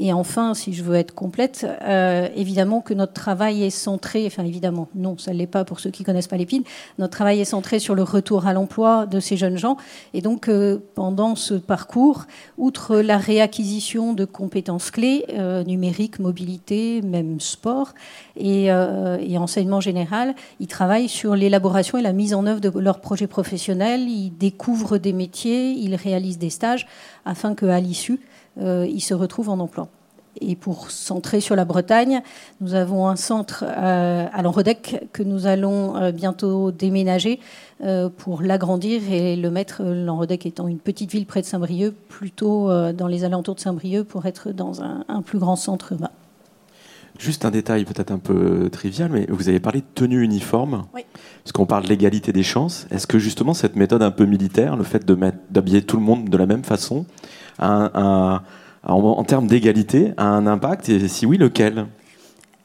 Et 0.00 0.12
enfin, 0.12 0.54
si 0.54 0.72
je 0.74 0.84
veux 0.84 0.94
être 0.94 1.12
complète, 1.12 1.66
euh, 1.82 2.28
évidemment 2.36 2.80
que 2.80 2.94
notre 2.94 3.14
travail 3.14 3.64
est 3.64 3.70
centré, 3.70 4.24
enfin 4.26 4.44
évidemment, 4.44 4.88
non, 4.94 5.18
ça 5.18 5.32
ne 5.32 5.38
l'est 5.38 5.48
pas 5.48 5.64
pour 5.64 5.80
ceux 5.80 5.90
qui 5.90 6.04
connaissent 6.04 6.28
pas 6.28 6.36
l'épine, 6.36 6.62
notre 6.98 7.16
travail 7.16 7.40
est 7.40 7.44
centré 7.44 7.80
sur 7.80 7.96
le 7.96 8.04
retour 8.04 8.46
à 8.46 8.52
l'emploi 8.52 9.06
de 9.06 9.18
ces 9.18 9.36
jeunes 9.36 9.58
gens. 9.58 9.76
Et 10.14 10.20
donc, 10.20 10.48
euh, 10.48 10.78
pendant 10.94 11.34
ce 11.34 11.54
parcours, 11.54 12.26
outre 12.58 12.98
la 12.98 13.18
réacquisition 13.18 14.12
de 14.12 14.24
compétences 14.24 14.92
clés, 14.92 15.24
euh, 15.30 15.64
numérique, 15.64 16.20
mobilité, 16.20 17.02
même 17.02 17.40
sport 17.40 17.92
et, 18.36 18.66
et 18.66 19.38
enseignement 19.38 19.80
général, 19.80 20.34
ils 20.60 20.68
travaillent 20.68 21.08
sur 21.08 21.34
l'élaboration 21.34 21.98
et 21.98 22.02
la 22.02 22.12
mise 22.12 22.34
en 22.34 22.46
œuvre 22.46 22.60
de 22.60 22.70
leurs 22.78 23.00
projets 23.00 23.26
professionnels, 23.26 24.02
ils 24.02 24.30
découvrent 24.30 24.98
des 24.98 25.12
métiers, 25.12 25.72
ils 25.72 25.96
réalisent 25.96 26.38
des 26.38 26.50
stages 26.50 26.86
afin 27.24 27.54
qu'à 27.54 27.80
l'issue, 27.80 28.20
ils 28.60 29.00
se 29.00 29.14
retrouvent 29.14 29.50
en 29.50 29.58
emploi. 29.60 29.88
Et 30.40 30.54
pour 30.54 30.92
centrer 30.92 31.40
sur 31.40 31.56
la 31.56 31.64
Bretagne, 31.64 32.22
nous 32.60 32.74
avons 32.74 33.08
un 33.08 33.16
centre 33.16 33.64
euh, 33.66 34.26
à 34.32 34.42
Lanrodec 34.42 35.08
que 35.12 35.24
nous 35.24 35.46
allons 35.46 35.96
euh, 35.96 36.12
bientôt 36.12 36.70
déménager 36.70 37.40
euh, 37.82 38.08
pour 38.08 38.42
l'agrandir 38.42 39.02
et 39.10 39.34
le 39.34 39.50
mettre, 39.50 39.82
euh, 39.82 40.04
Lanrodec 40.04 40.46
étant 40.46 40.68
une 40.68 40.78
petite 40.78 41.10
ville 41.10 41.26
près 41.26 41.40
de 41.40 41.46
Saint-Brieuc, 41.46 41.94
plutôt 42.08 42.70
euh, 42.70 42.92
dans 42.92 43.08
les 43.08 43.24
alentours 43.24 43.56
de 43.56 43.60
Saint-Brieuc 43.60 44.04
pour 44.04 44.26
être 44.26 44.52
dans 44.52 44.80
un, 44.80 45.04
un 45.08 45.22
plus 45.22 45.40
grand 45.40 45.56
centre 45.56 45.90
urbain. 45.92 46.10
Juste 47.18 47.44
un 47.44 47.50
détail 47.50 47.84
peut-être 47.84 48.12
un 48.12 48.18
peu 48.18 48.68
trivial, 48.70 49.10
mais 49.10 49.26
vous 49.28 49.48
avez 49.48 49.58
parlé 49.58 49.80
de 49.80 49.86
tenue 49.92 50.22
uniforme. 50.22 50.84
Oui. 50.94 51.00
Parce 51.42 51.50
qu'on 51.50 51.66
parle 51.66 51.82
de 51.82 51.88
l'égalité 51.88 52.32
des 52.32 52.44
chances. 52.44 52.86
Est-ce 52.92 53.08
que 53.08 53.18
justement 53.18 53.54
cette 53.54 53.74
méthode 53.74 54.04
un 54.04 54.12
peu 54.12 54.24
militaire, 54.24 54.76
le 54.76 54.84
fait 54.84 55.04
d'habiller 55.50 55.82
tout 55.82 55.96
le 55.96 56.04
monde 56.04 56.28
de 56.28 56.36
la 56.36 56.46
même 56.46 56.62
façon, 56.62 57.06
en, 57.58 59.24
termes 59.24 59.46
d'égalité, 59.46 60.12
a 60.16 60.24
un 60.24 60.46
impact 60.46 60.88
Et 60.88 61.08
si 61.08 61.26
oui, 61.26 61.38
lequel? 61.38 61.86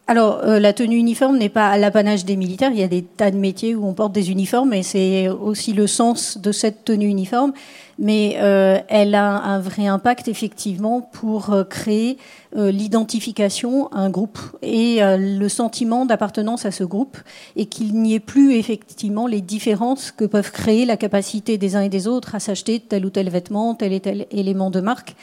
Alors, 0.08 0.42
euh, 0.44 0.60
la 0.60 0.74
tenue 0.74 0.98
uniforme 0.98 1.38
n'est 1.38 1.50
pas 1.50 1.78
l'apanage 1.78 2.26
des 2.26 2.36
militaires. 2.36 2.72
Il 2.74 2.80
y 2.80 2.84
a 2.84 2.90
des 2.90 3.04
tas 3.04 3.32
de 3.32 3.38
métiers 3.38 3.74
où 3.74 3.88
on 3.88 3.94
porte 3.94 4.12
des 4.12 4.32
uniformes 4.32 4.74
et 4.74 4.84
c'est 4.84 5.30
aussi 5.30 5.72
le 5.72 5.88
sens 5.88 6.38
de 6.38 6.52
cette 6.52 6.84
tenue 6.84 7.08
uniforme. 7.08 7.54
Mais 8.00 8.38
euh, 8.38 8.80
elle 8.88 9.14
a 9.16 9.38
un 9.44 9.60
vrai 9.60 9.88
impact, 9.88 10.28
effectivement, 10.28 11.02
pour 11.02 11.52
euh, 11.52 11.64
créer 11.64 12.18
euh, 12.56 12.72
l'identification 12.72 13.88
à 13.92 14.00
un 14.00 14.10
groupe 14.10 14.40
et 14.62 15.00
le 15.02 15.48
sentiment 15.48 16.06
d'appartenance 16.06 16.66
à 16.66 16.72
ce 16.72 16.84
groupe 16.84 17.18
et 17.56 17.66
qu'il 17.66 17.94
n'y 17.94 18.16
ait 18.16 18.20
plus, 18.20 18.56
effectivement, 18.56 19.28
les 19.28 19.42
différences 19.42 20.12
que 20.12 20.26
peuvent 20.26 20.52
créer 20.52 20.86
la 20.86 20.98
capacité 20.98 21.58
des 21.58 21.76
uns 21.76 21.82
et 21.82 21.90
des 21.90 22.08
autres 22.08 22.36
à 22.36 22.40
s'acheter 22.40 22.80
tel 22.80 23.06
ou 23.06 23.10
tel 23.10 23.30
vêtement, 23.30 23.76
tel 23.76 23.94
et 23.94 24.00
tel 24.00 24.26
élément 24.32 24.70
de 24.70 24.82
marque. 24.82 25.16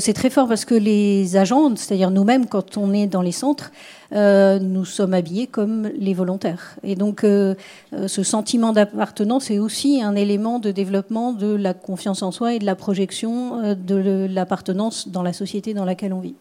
C'est 0.00 0.12
très 0.12 0.28
fort 0.28 0.48
parce 0.48 0.64
que 0.64 0.74
les 0.74 1.36
agents, 1.36 1.76
c'est-à-dire 1.76 2.10
nous-mêmes, 2.10 2.46
quand 2.46 2.76
on 2.76 2.92
est 2.92 3.06
dans 3.06 3.22
les 3.22 3.30
centres, 3.30 3.70
nous 4.12 4.84
sommes 4.84 5.14
habillés 5.14 5.46
comme 5.46 5.88
les 5.96 6.14
volontaires. 6.14 6.74
Et 6.82 6.96
donc, 6.96 7.20
ce 7.22 8.22
sentiment 8.24 8.72
d'appartenance 8.72 9.52
est 9.52 9.60
aussi 9.60 10.02
un 10.02 10.16
élément 10.16 10.58
de 10.58 10.72
développement 10.72 11.32
de 11.32 11.54
la 11.54 11.74
confiance 11.74 11.97
en 12.06 12.30
soi 12.30 12.54
et 12.54 12.58
de 12.58 12.64
la 12.64 12.76
projection 12.76 13.62
euh, 13.62 13.74
de 13.74 14.26
l'appartenance 14.30 15.08
dans 15.08 15.22
la 15.22 15.32
société 15.32 15.74
dans 15.74 15.84
laquelle 15.84 16.12
on 16.12 16.20
vit. 16.20 16.34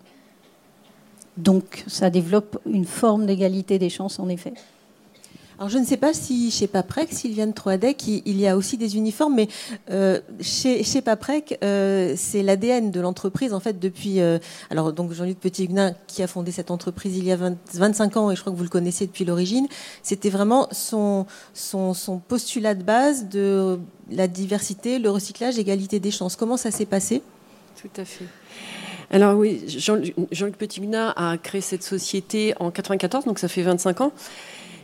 Donc, 1.38 1.84
ça 1.88 2.10
développe 2.10 2.60
une 2.66 2.86
forme 2.86 3.26
d'égalité 3.26 3.78
des 3.78 3.90
chances, 3.90 4.20
en 4.20 4.28
effet. 4.30 4.54
Alors 5.60 5.70
je 5.70 5.80
ne 5.80 5.86
sais 5.86 5.98
pas 5.98 6.14
si 6.14 6.52
chez 6.52 6.68
Paprec, 6.68 7.12
Sylviane 7.12 7.52
Troadec, 7.52 8.08
il, 8.08 8.40
y 8.40 8.48
a 8.48 8.56
aussi 8.56 8.78
des 8.78 8.96
uniformes, 8.96 9.34
mais 9.34 9.48
euh, 9.90 10.20
chez, 10.40 11.02
Paprec, 11.02 11.58
euh, 11.64 12.14
c'est 12.16 12.44
l'ADN 12.44 12.92
de 12.92 13.02
l'entreprise 13.02 13.54
en 13.54 13.60
fait 13.60 13.80
depuis. 13.80 14.22
euh, 14.22 14.38
alors 14.70 14.94
donc 14.94 15.14
Jean-Luc 15.14 15.40
Petit-Huguenin 15.40 15.96
qui 16.06 16.22
a 16.22 16.28
fondé 16.28 16.52
cette 16.52 16.70
entreprise 16.70 17.18
il 17.18 17.26
y 17.26 17.32
a 17.32 17.38
20 17.38 17.58
25 17.74 18.18
ans 18.18 18.32
et 18.32 18.36
je 18.36 18.42
crois 18.42 18.54
que 18.54 18.58
vous 18.58 18.64
le 18.64 18.70
connaissez 18.70 19.08
depuis 19.08 19.26
l'origine. 19.26 19.68
C'était 20.04 20.30
vraiment 20.30 20.68
son, 20.72 21.26
postulat 22.28 22.76
de 22.76 22.84
base 22.84 23.28
de 23.28 23.80
la 24.12 24.28
diversité, 24.28 25.00
le 25.00 25.10
recyclage, 25.10 25.58
l'égalité 25.58 26.00
des 26.00 26.12
chances. 26.12 26.36
Comment 26.36 26.58
ça 26.58 26.70
s'est 26.70 26.86
passé? 26.86 27.24
Tout 27.82 27.90
à 28.00 28.06
fait. 28.06 28.26
Alors 29.10 29.38
oui, 29.38 29.64
Jean-Luc 29.68 30.58
Petit-Mina 30.58 31.14
a 31.16 31.38
créé 31.38 31.62
cette 31.62 31.84
société 31.84 32.54
en 32.60 32.70
94, 32.72 33.26
donc 33.26 33.40
ça 33.40 33.48
fait 33.48 33.64
25 33.64 34.02
ans. 34.02 34.12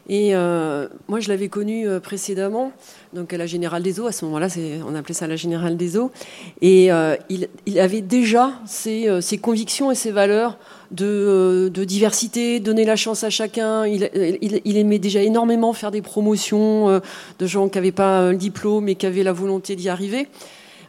Et 0.10 0.36
euh, 0.36 0.88
moi, 1.08 1.22
je 1.22 1.30
l'avais 1.30 1.48
connu 1.48 1.88
euh, 1.88 2.02
précédemment, 2.02 2.74
donc 3.14 3.32
à 3.32 3.38
la 3.38 3.46
Générale 3.46 3.84
des 3.84 4.00
Eaux. 4.00 4.08
À 4.08 4.12
ce 4.12 4.26
moment-là, 4.26 4.48
on 4.86 4.96
appelait 4.96 5.14
ça 5.14 5.28
la 5.28 5.38
Générale 5.38 5.78
des 5.78 5.98
Eaux. 5.98 6.12
Et 6.62 6.92
euh, 6.92 7.16
il, 7.30 7.80
avait 7.80 8.02
déjà 8.02 8.52
ses, 8.66 9.22
convictions 9.42 9.92
et 9.92 9.96
ses 9.96 10.12
valeurs 10.12 10.58
de, 10.92 11.72
diversité, 11.86 12.60
donner 12.60 12.84
la 12.84 12.98
chance 12.98 13.24
à 13.24 13.30
chacun. 13.30 13.86
Il, 13.86 14.78
aimait 14.78 15.00
déjà 15.00 15.22
énormément 15.22 15.72
faire 15.72 15.92
des 15.92 16.02
promotions 16.02 17.02
de 17.40 17.48
gens 17.48 17.70
qui 17.70 17.78
n'avaient 17.78 17.92
pas 17.92 18.32
le 18.32 18.38
diplôme 18.38 18.90
et 18.90 18.96
qui 18.96 19.06
avaient 19.06 19.24
la 19.24 19.34
volonté 19.34 19.76
d'y 19.78 19.88
arriver. 19.88 20.28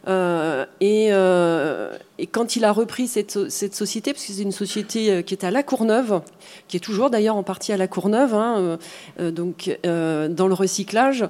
Euh, 0.07 0.65
et, 0.81 1.07
euh, 1.11 1.97
et 2.19 2.27
quand 2.27 2.55
il 2.55 2.63
a 2.63 2.71
repris 2.71 3.07
cette, 3.07 3.31
so- 3.31 3.49
cette 3.49 3.73
société, 3.73 4.13
parce 4.13 4.23
que 4.25 4.33
c'est 4.33 4.41
une 4.43 4.51
société 4.51 5.11
euh, 5.11 5.21
qui 5.23 5.33
est 5.33 5.43
à 5.43 5.49
La 5.51 5.63
Courneuve, 5.63 6.21
qui 6.67 6.77
est 6.77 6.79
toujours 6.79 7.09
d'ailleurs 7.09 7.35
en 7.35 7.43
partie 7.43 7.73
à 7.73 7.77
La 7.77 7.87
Courneuve, 7.87 8.33
hein, 8.35 8.77
donc 9.19 9.79
dans 9.83 10.47
le 10.47 10.53
recyclage, 10.53 11.25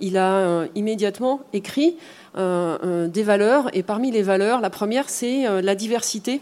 il 0.00 0.16
a 0.18 0.66
immédiatement 0.74 1.40
écrit 1.52 1.96
des 2.36 3.22
valeurs. 3.22 3.70
Et 3.74 3.82
parmi 3.82 4.10
les 4.10 4.22
valeurs, 4.22 4.60
la 4.60 4.70
première, 4.70 5.08
c'est 5.08 5.62
la 5.62 5.74
diversité 5.74 6.40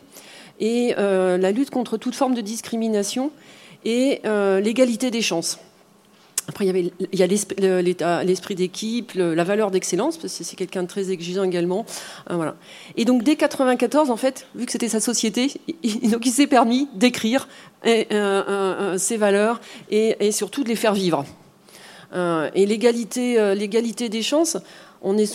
et 0.61 0.95
la 0.97 1.53
lutte 1.53 1.71
contre 1.71 1.97
toute 1.97 2.15
forme 2.15 2.35
de 2.35 2.41
discrimination 2.41 3.31
et 3.85 4.21
l'égalité 4.25 5.11
des 5.11 5.23
chances. 5.23 5.59
Après, 6.49 6.65
il 6.65 6.69
y, 6.69 6.71
avait, 6.71 6.93
il 7.13 7.19
y 7.19 7.23
a 7.23 7.27
l'état- 7.83 8.23
l'esprit 8.23 8.55
d'équipe, 8.55 9.13
la 9.15 9.45
valeur 9.45 9.71
d'excellence, 9.71 10.19
parce 10.19 10.37
que 10.37 10.45
c'est 10.45 10.57
quelqu'un 10.57 10.83
de 10.83 10.89
très 10.89 11.11
exigeant 11.11 11.43
également. 11.43 11.87
Euh, 12.31 12.37
voilà. 12.37 12.57
Et 12.97 13.05
donc, 13.07 13.23
dès 13.23 13.37
94, 13.37 14.11
en 14.11 14.17
fait, 14.17 14.47
vu 14.55 14.67
que 14.67 14.73
c'était 14.73 14.89
sa 14.91 15.01
société, 15.01 15.53
il, 15.83 16.11
donc 16.11 16.27
il 16.27 16.33
s'est 16.33 16.47
permis 16.47 16.89
d'écrire 16.95 17.49
euh, 17.87 18.05
euh, 18.13 18.43
euh, 18.49 18.99
ses 18.99 19.17
valeurs 19.17 19.61
et, 19.91 20.17
et 20.21 20.33
surtout 20.33 20.65
de 20.65 20.69
les 20.69 20.77
faire 20.77 20.95
vivre. 20.95 21.25
Euh, 22.15 22.51
et 22.55 22.67
euh, 22.67 23.55
l'égalité 23.55 24.09
des 24.09 24.23
chances, 24.23 24.57
on 25.05 25.17
est 25.19 25.33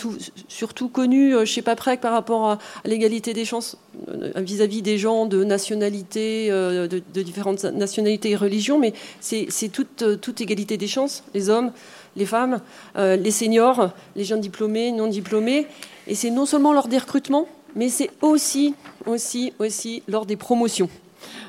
surtout 0.48 0.88
connu 0.88 1.34
euh, 1.34 1.44
chez 1.44 1.62
Paprec 1.62 2.00
par 2.00 2.12
rapport 2.12 2.50
à, 2.50 2.58
l'égalité 2.84 3.32
des 3.32 3.44
chances 3.44 3.78
euh, 4.08 4.32
vis-à-vis 4.36 4.82
des 4.82 4.98
gens 4.98 5.26
de 5.26 5.44
nationalités, 5.44 6.48
euh, 6.50 6.88
de, 6.88 7.22
différentes 7.22 7.64
nationalités 7.64 8.30
et 8.30 8.36
religions, 8.36 8.78
mais 8.78 8.92
c'est 9.20 9.68
toute, 9.72 10.02
euh, 10.02 10.18
égalité 10.40 10.76
des 10.76 10.88
chances, 10.88 11.22
les 11.34 11.48
hommes, 11.48 11.72
les 12.16 12.26
femmes, 12.26 12.60
euh, 12.96 13.16
les 13.16 13.30
seniors, 13.30 13.90
les 14.16 14.24
jeunes 14.24 14.40
diplômés, 14.40 14.92
non 14.92 15.06
diplômés. 15.06 15.66
Et 16.06 16.14
c'est 16.14 16.30
non 16.30 16.46
seulement 16.46 16.72
lors 16.72 16.88
des 16.88 16.98
recrutements, 16.98 17.46
mais 17.76 17.88
c'est 17.88 18.10
aussi, 18.20 18.74
aussi, 19.06 19.52
aussi 19.58 20.02
lors 20.08 20.26
des 20.26 20.36
promotions. 20.36 20.88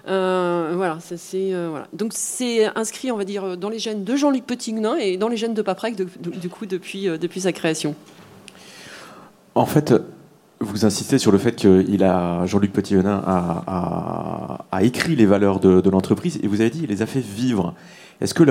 Euh, 0.08 0.74
voilà, 0.76 0.98
c'est 1.00 1.54
euh. 1.54 1.80
Donc 1.94 2.12
c'est 2.14 2.66
inscrit, 2.78 3.12
on 3.12 3.18
va 3.18 3.26
dire, 3.26 3.58
dans 3.58 3.70
les 3.70 3.80
gènes 3.80 4.04
de 4.04 4.16
Jean-Luc 4.16 4.46
Petit-Guenin 4.46 4.96
et 4.96 5.18
dans 5.18 5.28
les 5.28 5.38
gènes 5.38 5.54
de 5.54 5.62
Paprec, 5.62 5.96
du 5.96 6.50
coup, 6.50 6.66
depuis, 6.66 7.08
euh, 7.08 7.18
depuis 7.18 7.42
sa 7.42 7.52
création. 7.52 7.96
En 9.54 9.66
fait, 9.66 9.94
vous 10.60 10.86
insistez 10.86 11.18
sur 11.18 11.32
le 11.32 11.38
fait 11.38 11.62
que 11.62 11.86
Jean-Luc 12.46 12.72
Petit-Venin 12.72 13.22
a, 13.26 14.66
écrit 14.82 15.16
les 15.16 15.26
valeurs 15.26 15.60
de, 15.60 15.90
l'entreprise 15.90 16.40
et 16.42 16.48
vous 16.48 16.62
avez 16.62 16.70
dit 16.70 16.82
il 16.84 16.90
les 16.90 17.02
a 17.02 17.06
fait 17.06 17.20
vivre. 17.20 17.76
Est-ce 18.22 18.34
que 18.34 18.44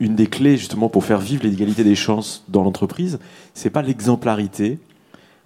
une 0.00 0.14
des 0.14 0.26
clés 0.26 0.56
justement 0.56 0.88
pour 0.88 1.04
faire 1.04 1.20
vivre 1.20 1.44
l'égalité 1.44 1.84
des 1.84 1.94
chances 1.94 2.44
dans 2.48 2.62
l'entreprise, 2.62 3.18
c'est 3.54 3.70
pas 3.70 3.82
l'exemplarité? 3.82 4.78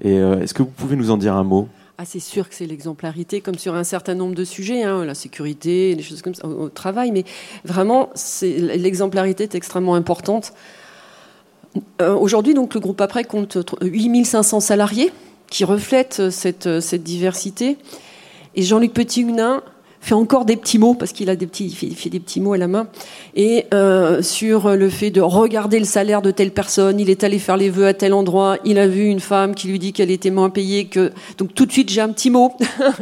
Et 0.03 0.17
est-ce 0.17 0.55
que 0.55 0.63
vous 0.63 0.71
pouvez 0.71 0.97
nous 0.97 1.11
en 1.11 1.19
dire 1.19 1.35
un 1.35 1.45
mot? 1.45 1.69
Ah, 2.03 2.07
c'est 2.07 2.19
sûr 2.19 2.49
que 2.49 2.55
c'est 2.55 2.65
l'exemplarité, 2.65 3.43
comme 3.43 3.57
sur 3.57 3.75
un 3.75 3.85
certain 3.85 4.15
nombre 4.15 4.35
de 4.35 4.45
sujets, 4.45 4.85
hein, 4.85 5.05
la 5.05 5.15
sécurité, 5.15 5.95
les 5.95 6.03
choses 6.03 6.23
comme 6.23 6.35
ça, 6.35 6.49
au, 6.49 6.71
travail, 6.71 7.13
mais 7.13 7.25
vraiment, 7.63 8.09
l'exemplarité 8.41 9.43
est 9.43 9.55
extrêmement 9.55 9.95
importante. 9.95 10.55
Euh, 12.01 12.15
aujourd'hui, 12.15 12.55
donc, 12.55 12.73
le 12.73 12.81
groupe 12.81 13.03
Après 13.03 13.25
compte 13.25 13.59
8500 13.83 14.61
salariés 14.61 15.13
qui 15.51 15.65
reflètent 15.65 16.31
cette, 16.31 16.81
cette 16.81 17.03
diversité. 17.03 17.77
Et 18.55 18.63
Jean-Luc 18.63 18.95
Petit-Hunin 18.95 19.63
fait 20.01 20.15
encore 20.15 20.45
des 20.45 20.57
petits 20.57 20.79
mots 20.79 20.95
parce 20.95 21.13
qu'il 21.13 21.31
a 21.31 21.37
des 21.37 21.47
petits, 21.47 21.67
il 21.67 21.95
fait, 21.95 22.11
des 22.11 22.21
petits 22.21 22.41
mots 22.41 22.53
à 22.53 22.59
la 22.59 22.69
main 22.69 22.89
et 23.35 23.67
euh, 23.75 24.23
sur 24.23 24.77
le 24.77 24.89
fait 24.89 25.11
de 25.11 25.21
regarder 25.21 25.79
le 25.79 25.85
salaire 25.85 26.23
de 26.23 26.31
telle 26.31 26.53
personne. 26.53 26.99
Il 27.01 27.11
est 27.11 27.25
allé 27.25 27.39
faire 27.39 27.57
les 27.57 27.71
vœux 27.71 27.87
à 27.87 27.95
tel 27.95 28.13
endroit. 28.13 28.57
Il 28.65 28.79
a 28.79 28.87
vu 28.87 29.05
une 29.05 29.21
femme 29.21 29.55
qui 29.55 29.69
lui 29.69 29.79
dit 29.79 29.93
qu'elle 29.93 30.11
était 30.11 30.31
moins 30.31 30.51
payée 30.51 30.87
que 30.87 31.13
donc 31.39 31.55
tout 31.55 31.67
de 31.67 31.73
suite 31.73 31.91
j'ai 31.91 32.01
un 32.01 32.11
petit 32.11 32.31
mot. 32.31 32.53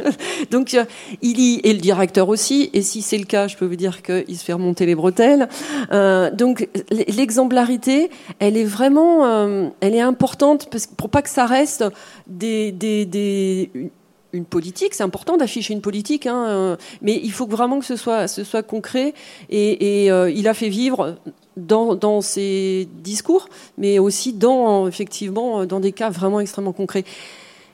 donc 0.51 0.73
euh, 0.73 0.85
il 1.21 1.39
y 1.39 1.59
et 1.63 1.73
le 1.73 1.79
directeur 1.79 2.29
aussi. 2.29 2.69
Et 2.73 2.81
si 2.81 3.01
c'est 3.01 3.17
le 3.17 3.25
cas, 3.25 3.47
je 3.47 3.57
peux 3.57 3.65
vous 3.65 3.75
dire 3.75 4.01
qu'il 4.01 4.37
se 4.37 4.43
fait 4.43 4.53
remonter 4.53 4.85
les 4.85 4.95
bretelles. 4.95 5.47
Euh, 5.91 6.31
donc 6.31 6.67
l'exemplarité, 6.89 8.09
elle 8.39 8.57
est 8.57 8.65
vraiment, 8.65 9.25
euh, 9.25 9.69
elle 9.81 9.95
est 9.95 10.01
importante 10.01 10.67
parce 10.69 10.87
pour 10.87 11.09
pas 11.09 11.21
que 11.21 11.29
ça 11.29 11.45
reste 11.45 11.85
des, 12.27 12.71
des, 12.71 13.05
des 13.05 13.71
une 14.33 14.45
politique, 14.45 14.93
c'est 14.93 15.03
important 15.03 15.37
d'afficher 15.37 15.73
une 15.73 15.81
politique, 15.81 16.27
hein, 16.27 16.45
euh, 16.47 16.75
mais 17.01 17.19
il 17.21 17.31
faut 17.31 17.47
vraiment 17.47 17.79
que 17.79 17.85
ce 17.85 17.95
soit, 17.95 18.63
concret. 18.63 19.13
Et, 19.49 20.11
euh, 20.11 20.29
il 20.29 20.47
a 20.47 20.53
fait 20.53 20.69
vivre 20.69 21.15
dans, 21.57 22.21
ses 22.21 22.87
discours, 23.03 23.49
mais 23.77 23.99
aussi 23.99 24.33
dans, 24.33 24.87
effectivement, 24.87 25.65
dans 25.65 25.79
des 25.79 25.91
cas 25.91 26.09
vraiment 26.09 26.39
extrêmement 26.39 26.73
concrets. 26.73 27.05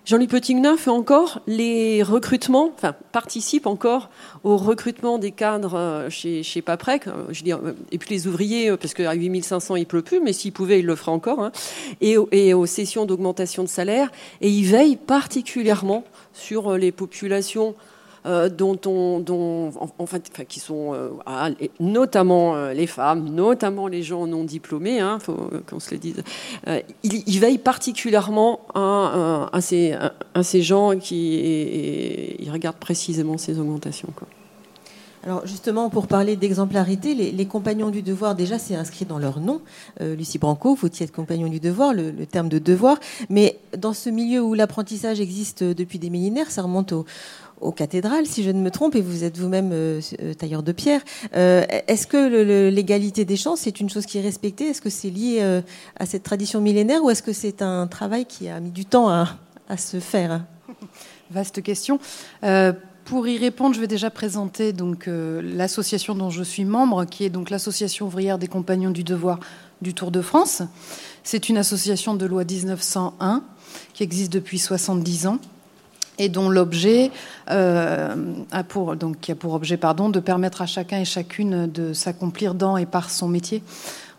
Jean-Luc 0.05 0.29
Petignan 0.29 0.77
fait 0.77 0.91
encore 0.91 1.41
les 1.47 2.03
recrutements, 2.03 2.69
enfin 2.75 2.93
participe 3.11 3.65
encore 3.65 4.11
au 4.43 4.55
recrutement 4.55 5.17
des 5.17 5.31
cadres 5.31 5.73
euh, 5.75 6.09
chez, 6.11 6.61
Paprec, 6.61 7.05
je 7.31 7.43
dis, 7.43 7.51
et 7.91 7.97
puis 7.97 8.09
les 8.11 8.27
ouvriers, 8.27 8.77
parce 8.77 8.93
qu'à 8.93 9.13
8500 9.13 9.77
il 9.77 9.87
pleut 9.87 10.03
plus, 10.03 10.19
mais 10.19 10.31
s'il 10.31 10.53
pouvait 10.53 10.79
il 10.79 10.85
le 10.85 10.95
ferait 10.95 11.11
encore, 11.11 11.41
hein, 11.41 11.51
et, 12.01 12.17
aux 12.53 12.65
sessions 12.67 13.07
d'augmentation 13.07 13.63
de 13.63 13.67
salaire, 13.67 14.11
et 14.41 14.49
il 14.49 14.65
veille 14.65 14.95
particulièrement 14.95 16.03
sur 16.33 16.73
euh, 16.73 16.77
les 16.77 16.91
populations 16.91 17.73
euh, 18.25 18.49
dont 18.49 18.79
on, 18.85 19.19
dont, 19.19 19.71
en, 19.97 20.05
fait, 20.05 20.31
qui 20.47 20.59
sont 20.59 20.93
euh, 20.93 21.09
notamment 21.79 22.69
les 22.69 22.87
femmes, 22.87 23.29
notamment 23.29 23.87
les 23.87 24.03
gens 24.03 24.27
non 24.27 24.43
diplômés, 24.43 24.99
hein, 24.99 25.19
faut 25.19 25.49
qu'on 25.69 25.79
se 25.79 25.91
le 25.91 25.97
dise. 25.97 26.23
il, 27.03 27.39
veille 27.39 27.57
particulièrement 27.57 28.61
à, 28.73 29.59
ces, 29.61 29.93
à, 30.33 30.43
ces, 30.43 30.61
gens 30.61 30.97
qui 30.97 31.35
et, 31.35 32.43
il 32.43 32.51
regarde 32.51 32.77
précisément 32.77 33.37
ces 33.37 33.59
augmentations. 33.59 34.09
Alors 35.25 35.47
justement, 35.47 35.89
pour 35.89 36.05
parler 36.05 36.35
d'exemplarité, 36.35 37.15
les, 37.15 37.45
compagnons 37.47 37.89
du 37.89 38.03
devoir, 38.03 38.35
déjà, 38.35 38.59
c'est 38.59 38.75
inscrit 38.75 39.05
dans 39.05 39.17
leur 39.17 39.39
nom. 39.39 39.59
Euh, 39.99 40.15
Lucie 40.15 40.37
Branco, 40.37 40.75
faut-il 40.75 41.01
être 41.01 41.11
compagnon 41.11 41.47
du 41.47 41.59
devoir, 41.59 41.95
le, 41.95 42.13
terme 42.27 42.47
de 42.47 42.59
devoir. 42.59 42.99
Mais 43.31 43.57
dans 43.75 43.93
ce 43.93 44.11
milieu 44.11 44.43
où 44.43 44.53
l'apprentissage 44.53 45.19
existe 45.19 45.63
depuis 45.63 45.97
des 45.97 46.11
millénaires, 46.11 46.51
ça 46.51 46.61
remonte 46.61 46.93
aux 47.61 47.71
cathédrales, 47.71 48.25
si 48.25 48.43
je 48.43 48.51
ne 48.51 48.61
me 48.61 48.69
trompe, 48.69 48.95
et 48.95 49.01
vous 49.01 49.23
êtes 49.23 49.37
vous-même 49.37 49.71
euh, 49.71 50.01
euh, 50.21 50.33
tailleur 50.33 50.63
de 50.63 50.71
pierre. 50.71 51.01
Est-ce 51.33 52.07
que 52.07 52.69
l'égalité 52.69 53.25
des 53.25 53.37
chances, 53.37 53.61
c'est 53.61 53.79
une 53.79 53.89
chose 53.89 54.05
qui 54.05 54.17
est 54.17 54.21
respectée? 54.21 54.65
Est-ce 54.69 54.81
que 54.81 54.89
c'est 54.89 55.09
lié 55.09 55.61
à 55.97 56.05
cette 56.05 56.23
tradition 56.23 56.61
millénaire 56.61 57.03
ou 57.03 57.09
est-ce 57.09 57.23
que 57.23 57.33
c'est 57.33 57.61
un 57.61 57.87
travail 57.87 58.25
qui 58.25 58.49
a 58.49 58.59
mis 58.59 58.71
du 58.71 58.85
temps 58.85 59.09
à, 59.09 59.37
à 59.69 59.77
se 59.77 59.99
faire? 59.99 60.45
Vaste 61.31 61.63
question. 61.63 61.99
Pour 63.05 63.27
y 63.27 63.37
répondre, 63.37 63.75
je 63.75 63.79
vais 63.79 63.87
déjà 63.87 64.09
présenter 64.09 64.73
donc 64.73 65.07
euh, 65.07 65.39
l'association 65.39 66.15
dont 66.15 66.31
je 66.31 66.41
suis 66.41 66.65
membre, 66.65 67.05
qui 67.05 67.23
est 67.23 67.29
donc 67.29 67.51
l'association 67.51 68.07
ouvrière 68.07 68.39
des 68.39 68.47
compagnons 68.47 68.89
du 68.89 69.03
devoir 69.03 69.39
du 69.83 69.93
Tour 69.93 70.09
de 70.09 70.23
France. 70.23 70.63
C'est 71.23 71.47
une 71.47 71.57
association 71.57 72.15
de 72.15 72.25
loi 72.25 72.43
1901 72.43 73.43
qui 73.93 74.01
existe 74.01 74.33
depuis 74.33 74.57
70 74.57 75.27
ans 75.27 75.37
et 76.17 76.29
dont 76.29 76.49
l'objet 76.49 77.11
euh, 77.51 78.15
qui 79.21 79.31
a 79.31 79.35
pour 79.35 79.53
objet 79.53 79.77
de 79.77 80.19
permettre 80.19 80.61
à 80.61 80.65
chacun 80.65 80.99
et 80.99 81.05
chacune 81.05 81.67
de 81.67 81.93
s'accomplir 81.93 82.53
dans 82.53 82.77
et 82.77 82.85
par 82.85 83.09
son 83.09 83.27
métier. 83.27 83.61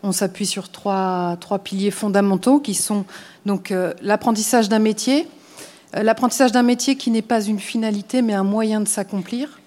On 0.03 0.11
s'appuie 0.11 0.45
sur 0.45 0.69
trois, 0.69 1.37
piliers 1.63 1.91
fondamentaux 1.91 2.59
qui 2.59 2.75
sont 2.75 3.05
donc 3.45 3.71
euh, 3.71 3.93
l'apprentissage 4.01 4.69
d'un 4.69 4.79
métier, 4.79 5.27
euh, 5.95 6.03
l'apprentissage 6.03 6.51
d'un 6.51 6.63
métier 6.63 6.95
qui 6.95 7.11
n'est 7.11 7.21
pas 7.21 7.41
une 7.41 7.59
finalité, 7.59 8.21
mais 8.21 8.33
un 8.33 8.43
moyen 8.43 8.81
de 8.81 8.87
s'accomplir. 8.87 9.59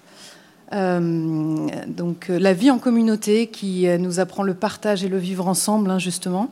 Donc 0.73 2.29
la 2.29 2.53
vie 2.53 2.71
en 2.71 2.79
communauté 2.79 3.47
qui 3.47 3.85
nous 3.99 4.21
apprend 4.21 4.41
le 4.41 4.53
partage 4.53 5.03
et 5.03 5.09
le 5.09 5.17
vivre 5.17 5.49
ensemble, 5.49 5.91
hein, 5.91 5.99
justement. 5.99 6.49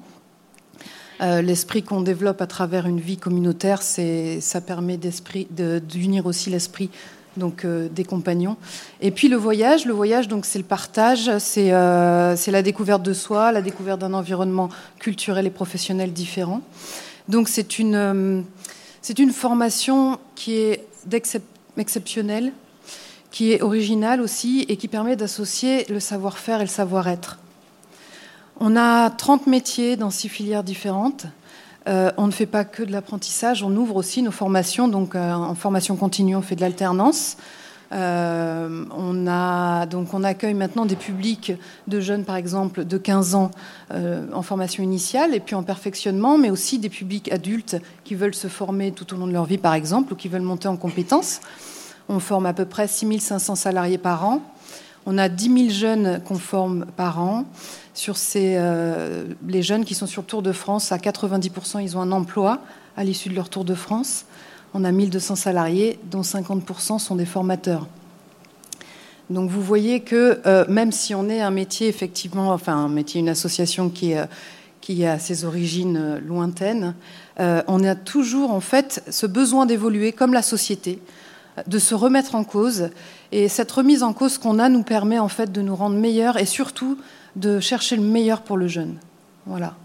L'esprit 1.22 1.84
qu'on 1.84 2.02
développe 2.02 2.42
à 2.42 2.48
travers 2.48 2.88
une 2.88 3.00
vie 3.00 3.18
communautaire, 3.18 3.82
ça 3.82 4.62
permet 4.62 4.98
d'unir 4.98 6.26
aussi 6.26 6.50
l'esprit 6.50 6.90
donc 7.38 7.66
des 7.66 8.04
compagnons. 8.04 8.58
Et 9.02 9.12
puis 9.12 9.28
le 9.28 9.38
voyage, 9.38 9.86
le 9.86 9.94
voyage 9.94 10.28
donc 10.28 10.46
c'est 10.46 10.60
le 10.60 10.66
partage, 10.66 11.30
c'est 11.38 11.72
la 11.72 12.62
découverte 12.62 13.04
de 13.04 13.14
soi, 13.14 13.52
la 13.52 13.62
découverte 13.62 14.00
d'un 14.00 14.14
environnement 14.14 14.70
culturel 15.00 15.46
et 15.46 15.50
professionnel 15.52 16.14
différent. 16.14 16.62
Donc 17.28 17.50
c'est 17.50 17.80
une 17.80 18.46
c'est 19.02 19.20
une 19.20 19.32
formation 19.32 20.20
qui 20.36 20.56
est 20.56 20.86
exceptionnelle, 21.78 22.52
qui 23.32 23.54
est 23.54 23.62
originale 23.62 24.22
aussi 24.22 24.66
et 24.68 24.78
qui 24.78 24.88
permet 24.88 25.16
d'associer 25.16 25.86
le 25.90 26.00
savoir-faire 26.00 26.60
et 26.60 26.66
le 26.66 26.70
savoir-être. 26.70 27.40
On 28.62 28.76
a 28.76 29.10
30 29.10 29.48
métiers 29.48 29.96
dans 29.96 30.10
six 30.10 30.28
filières 30.28 30.66
différentes. 30.66 31.28
Euh, 31.88 32.12
on 32.18 32.28
ne 32.28 32.32
fait 32.32 32.46
pas 32.46 32.66
que 32.66 32.84
de 32.84 32.92
l'apprentissage, 32.92 33.64
on 33.64 33.74
ouvre 33.74 33.96
aussi 33.96 34.22
nos 34.22 34.32
formations. 34.32 34.90
Donc, 34.90 35.16
euh, 35.16 35.32
en 35.32 35.56
formation 35.56 35.96
continue, 35.96 36.36
on 36.36 36.42
fait 36.42 36.58
de 36.58 36.62
l'alternance. 36.62 37.38
Euh, 37.94 38.84
on, 38.92 40.24
accueille 40.24 40.54
maintenant 40.54 40.86
des 40.86 40.98
publics 40.98 41.54
de 41.88 42.02
jeunes, 42.02 42.26
par 42.26 42.36
exemple, 42.36 42.84
de 42.84 42.98
15 42.98 43.36
ans 43.36 43.52
en 43.92 44.42
formation 44.42 44.84
initiale 44.84 45.34
et 45.34 45.40
puis 45.40 45.56
en 45.56 45.64
perfectionnement, 45.64 46.38
mais 46.38 46.50
aussi 46.50 46.80
des 46.80 46.90
publics 46.90 47.32
adultes 47.32 47.78
qui 48.04 48.14
veulent 48.14 48.36
se 48.36 48.50
former 48.50 48.92
tout 48.92 49.14
au 49.14 49.18
long 49.18 49.26
de 49.26 49.32
leur 49.32 49.46
vie, 49.46 49.58
par 49.58 49.74
exemple, 49.74 50.12
ou 50.12 50.16
qui 50.18 50.28
veulent 50.28 50.42
monter 50.42 50.68
en 50.68 50.76
compétences. 50.76 51.40
On 52.10 52.20
forme 52.20 52.46
à 52.46 52.54
peu 52.54 52.66
près 52.66 52.88
6500 52.88 53.56
salariés 53.56 53.98
par 53.98 54.26
an. 54.26 54.42
On 55.06 55.18
a 55.18 55.30
10 55.30 55.70
000 55.70 55.70
jeunes 55.70 56.22
qu'on 56.28 56.38
forme 56.38 56.86
par 56.98 57.20
an. 57.22 57.46
Sur 58.00 58.16
euh, 58.38 59.26
les 59.46 59.62
jeunes 59.62 59.84
qui 59.84 59.94
sont 59.94 60.08
sur 60.08 60.22
le 60.22 60.26
Tour 60.26 60.42
de 60.42 60.54
France, 60.54 60.94
à 60.94 60.98
90%, 60.98 61.84
ils 61.84 61.98
ont 61.98 62.02
un 62.02 62.14
emploi 62.14 62.62
à 62.96 63.04
l'issue 63.04 63.28
de 63.28 63.36
leur 63.36 63.50
Tour 63.50 63.66
de 63.66 63.76
France 63.76 64.24
on 64.74 64.86
a 64.86 64.92
1200 64.94 65.36
salariés, 65.36 66.00
dont 66.10 66.22
50% 66.22 66.98
sont 66.98 67.18
des 67.18 67.26
formateurs. 67.26 67.88
Donc 69.30 69.50
vous 69.50 69.62
voyez 69.62 70.00
que 70.00 70.40
euh, 70.46 70.64
même 70.70 70.94
si 70.94 71.14
on 71.14 71.28
est 71.28 71.42
un 71.42 71.52
métier, 71.52 71.90
effectivement, 71.90 72.54
enfin 72.54 72.74
un 72.74 72.88
métier, 72.88 73.20
une 73.20 73.28
association 73.28 73.90
qui, 73.90 74.14
qui 74.80 75.06
a 75.06 75.20
ses 75.20 75.44
origines 75.44 75.98
euh, 75.98 76.20
lointaines, 76.22 76.96
on 77.38 77.84
a 77.84 77.96
toujours 77.96 78.52
en 78.52 78.62
fait 78.62 79.04
ce 79.10 79.26
besoin 79.26 79.66
d'évoluer 79.66 80.14
comme 80.14 80.34
la 80.34 80.42
société, 80.42 81.02
de 81.68 81.80
se 81.80 81.96
remettre 81.96 82.36
en 82.36 82.46
cause. 82.46 82.92
Et 83.34 83.50
cette 83.50 83.72
remise 83.72 84.04
en 84.04 84.14
cause 84.14 84.38
qu'on 84.38 84.58
a 84.58 84.70
nous 84.70 84.84
permet 84.84 85.20
en 85.20 85.28
fait 85.28 85.52
de 85.52 85.62
nous 85.62 85.76
rendre 85.76 85.98
meilleurs 85.98 86.38
et 86.38 86.46
surtout 86.46 86.98
de 87.36 87.60
chercher 87.60 87.96
le 87.96 88.04
meilleur 88.04 88.42
pour 88.42 88.58
le 88.58 88.68
jeune. 88.68 88.96
Voilà. 89.46 89.76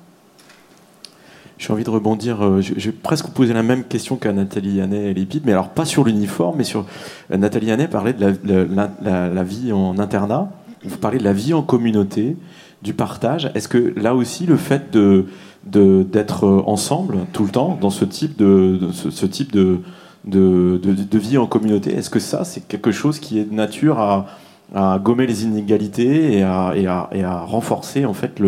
J'ai 1.58 1.72
envie 1.72 1.84
de 1.84 1.90
rebondir. 1.90 2.44
Euh, 2.44 2.60
je, 2.60 2.74
vais 2.74 2.92
presque 2.92 3.28
poser 3.28 3.54
la 3.54 3.62
même 3.62 3.84
question 3.84 4.16
qu'à 4.16 4.32
Nathalie 4.32 4.74
Yannet 4.74 5.10
et 5.10 5.14
Lépide, 5.14 5.42
mais 5.46 5.52
alors 5.52 5.70
pas 5.70 5.84
sur 5.84 6.04
l'uniforme, 6.04 6.56
mais 6.58 6.64
sur. 6.64 6.84
Euh, 7.32 7.36
Nathalie 7.36 7.66
Yannet 7.66 7.88
parlait 7.88 8.12
de 8.12 8.68
la, 9.02 9.42
vie 9.42 9.72
en 9.72 9.98
internat. 9.98 10.50
Vous 10.84 10.98
parlez 10.98 11.18
de 11.18 11.24
la 11.24 11.32
vie 11.32 11.54
en 11.54 11.62
communauté, 11.62 12.36
du 12.82 12.92
partage. 12.92 13.50
Est-ce 13.54 13.68
que 13.68 13.94
là 13.96 14.14
aussi, 14.14 14.46
le 14.46 14.56
fait 14.56 14.92
de 14.92 15.26
d'être 15.66 16.46
ensemble 16.66 17.20
tout 17.32 17.44
le 17.44 17.48
temps 17.48 17.78
dans 17.80 17.88
ce 17.88 18.04
type 18.04 18.36
de, 18.36 18.78
ce, 18.92 19.24
type 19.24 19.50
de, 19.50 19.80
de, 20.26 21.18
vie 21.18 21.38
en 21.38 21.46
communauté, 21.46 21.94
est-ce 21.94 22.10
que 22.10 22.18
ça, 22.18 22.44
c'est 22.44 22.68
quelque 22.68 22.92
chose 22.92 23.18
qui 23.18 23.38
est 23.38 23.44
de 23.44 23.54
nature 23.54 23.98
à, 23.98 24.26
à 24.72 24.98
gommer 24.98 25.26
les 25.26 25.44
inégalités 25.44 26.38
et 26.38 26.42
à, 26.42 27.40
renforcer 27.44 28.04
en 28.04 28.14
fait 28.14 28.40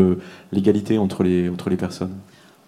l'égalité 0.52 0.98
entre 0.98 1.22
les, 1.22 1.50
personnes 1.76 2.14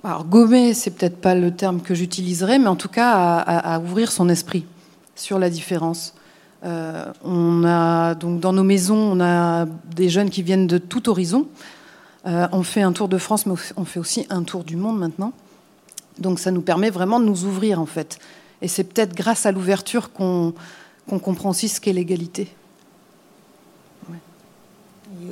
alors 0.04 0.24
gommer, 0.24 0.74
c'est 0.74 0.92
peut-être 0.92 1.20
pas 1.20 1.34
le 1.34 1.50
terme 1.50 1.80
que 1.80 1.92
j'utiliserais, 1.92 2.60
mais 2.60 2.68
en 2.68 2.76
tout 2.76 2.88
cas 2.88 3.12
à, 3.14 3.80
ouvrir 3.80 4.12
son 4.12 4.28
esprit 4.28 4.64
sur 5.16 5.40
la 5.40 5.50
différence. 5.50 6.14
Euh, 6.64 7.12
on 7.24 7.64
a 7.64 8.14
donc 8.14 8.40
dans 8.40 8.52
nos 8.52 8.62
maisons, 8.62 8.96
on 8.96 9.20
a 9.20 9.66
des 9.94 10.08
jeunes 10.08 10.30
qui 10.30 10.42
viennent 10.42 10.68
de 10.68 10.78
tout 10.78 11.08
horizon. 11.08 11.46
Euh, 12.26 12.46
on 12.52 12.62
fait 12.62 12.82
un 12.82 12.92
tour 12.92 13.08
de 13.08 13.18
France, 13.18 13.44
mais 13.46 13.54
on 13.76 13.84
fait 13.84 14.00
aussi 14.00 14.26
un 14.30 14.44
tour 14.44 14.62
du 14.62 14.76
monde 14.76 14.98
maintenant. 14.98 15.32
Donc 16.18 16.38
ça 16.38 16.50
nous 16.50 16.62
permet 16.62 16.90
vraiment 16.90 17.20
de 17.20 17.24
nous 17.24 17.44
ouvrir 17.44 17.80
en 17.80 17.86
fait. 17.86 18.18
Et 18.62 18.68
c'est 18.68 18.84
peut-être 18.84 19.14
grâce 19.14 19.46
à 19.46 19.52
l'ouverture 19.52 20.12
qu'on 20.12 20.52
comprend 21.08 21.50
aussi 21.50 21.68
ce 21.68 21.80
qu'est 21.80 21.92
l'égalité. 21.92 22.48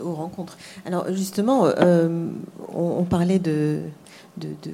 Aux 0.03 0.15
rencontres. 0.15 0.57
Alors 0.85 1.07
justement, 1.13 1.67
euh, 1.67 2.29
on, 2.75 3.05
parlait 3.05 3.39
de, 3.39 3.81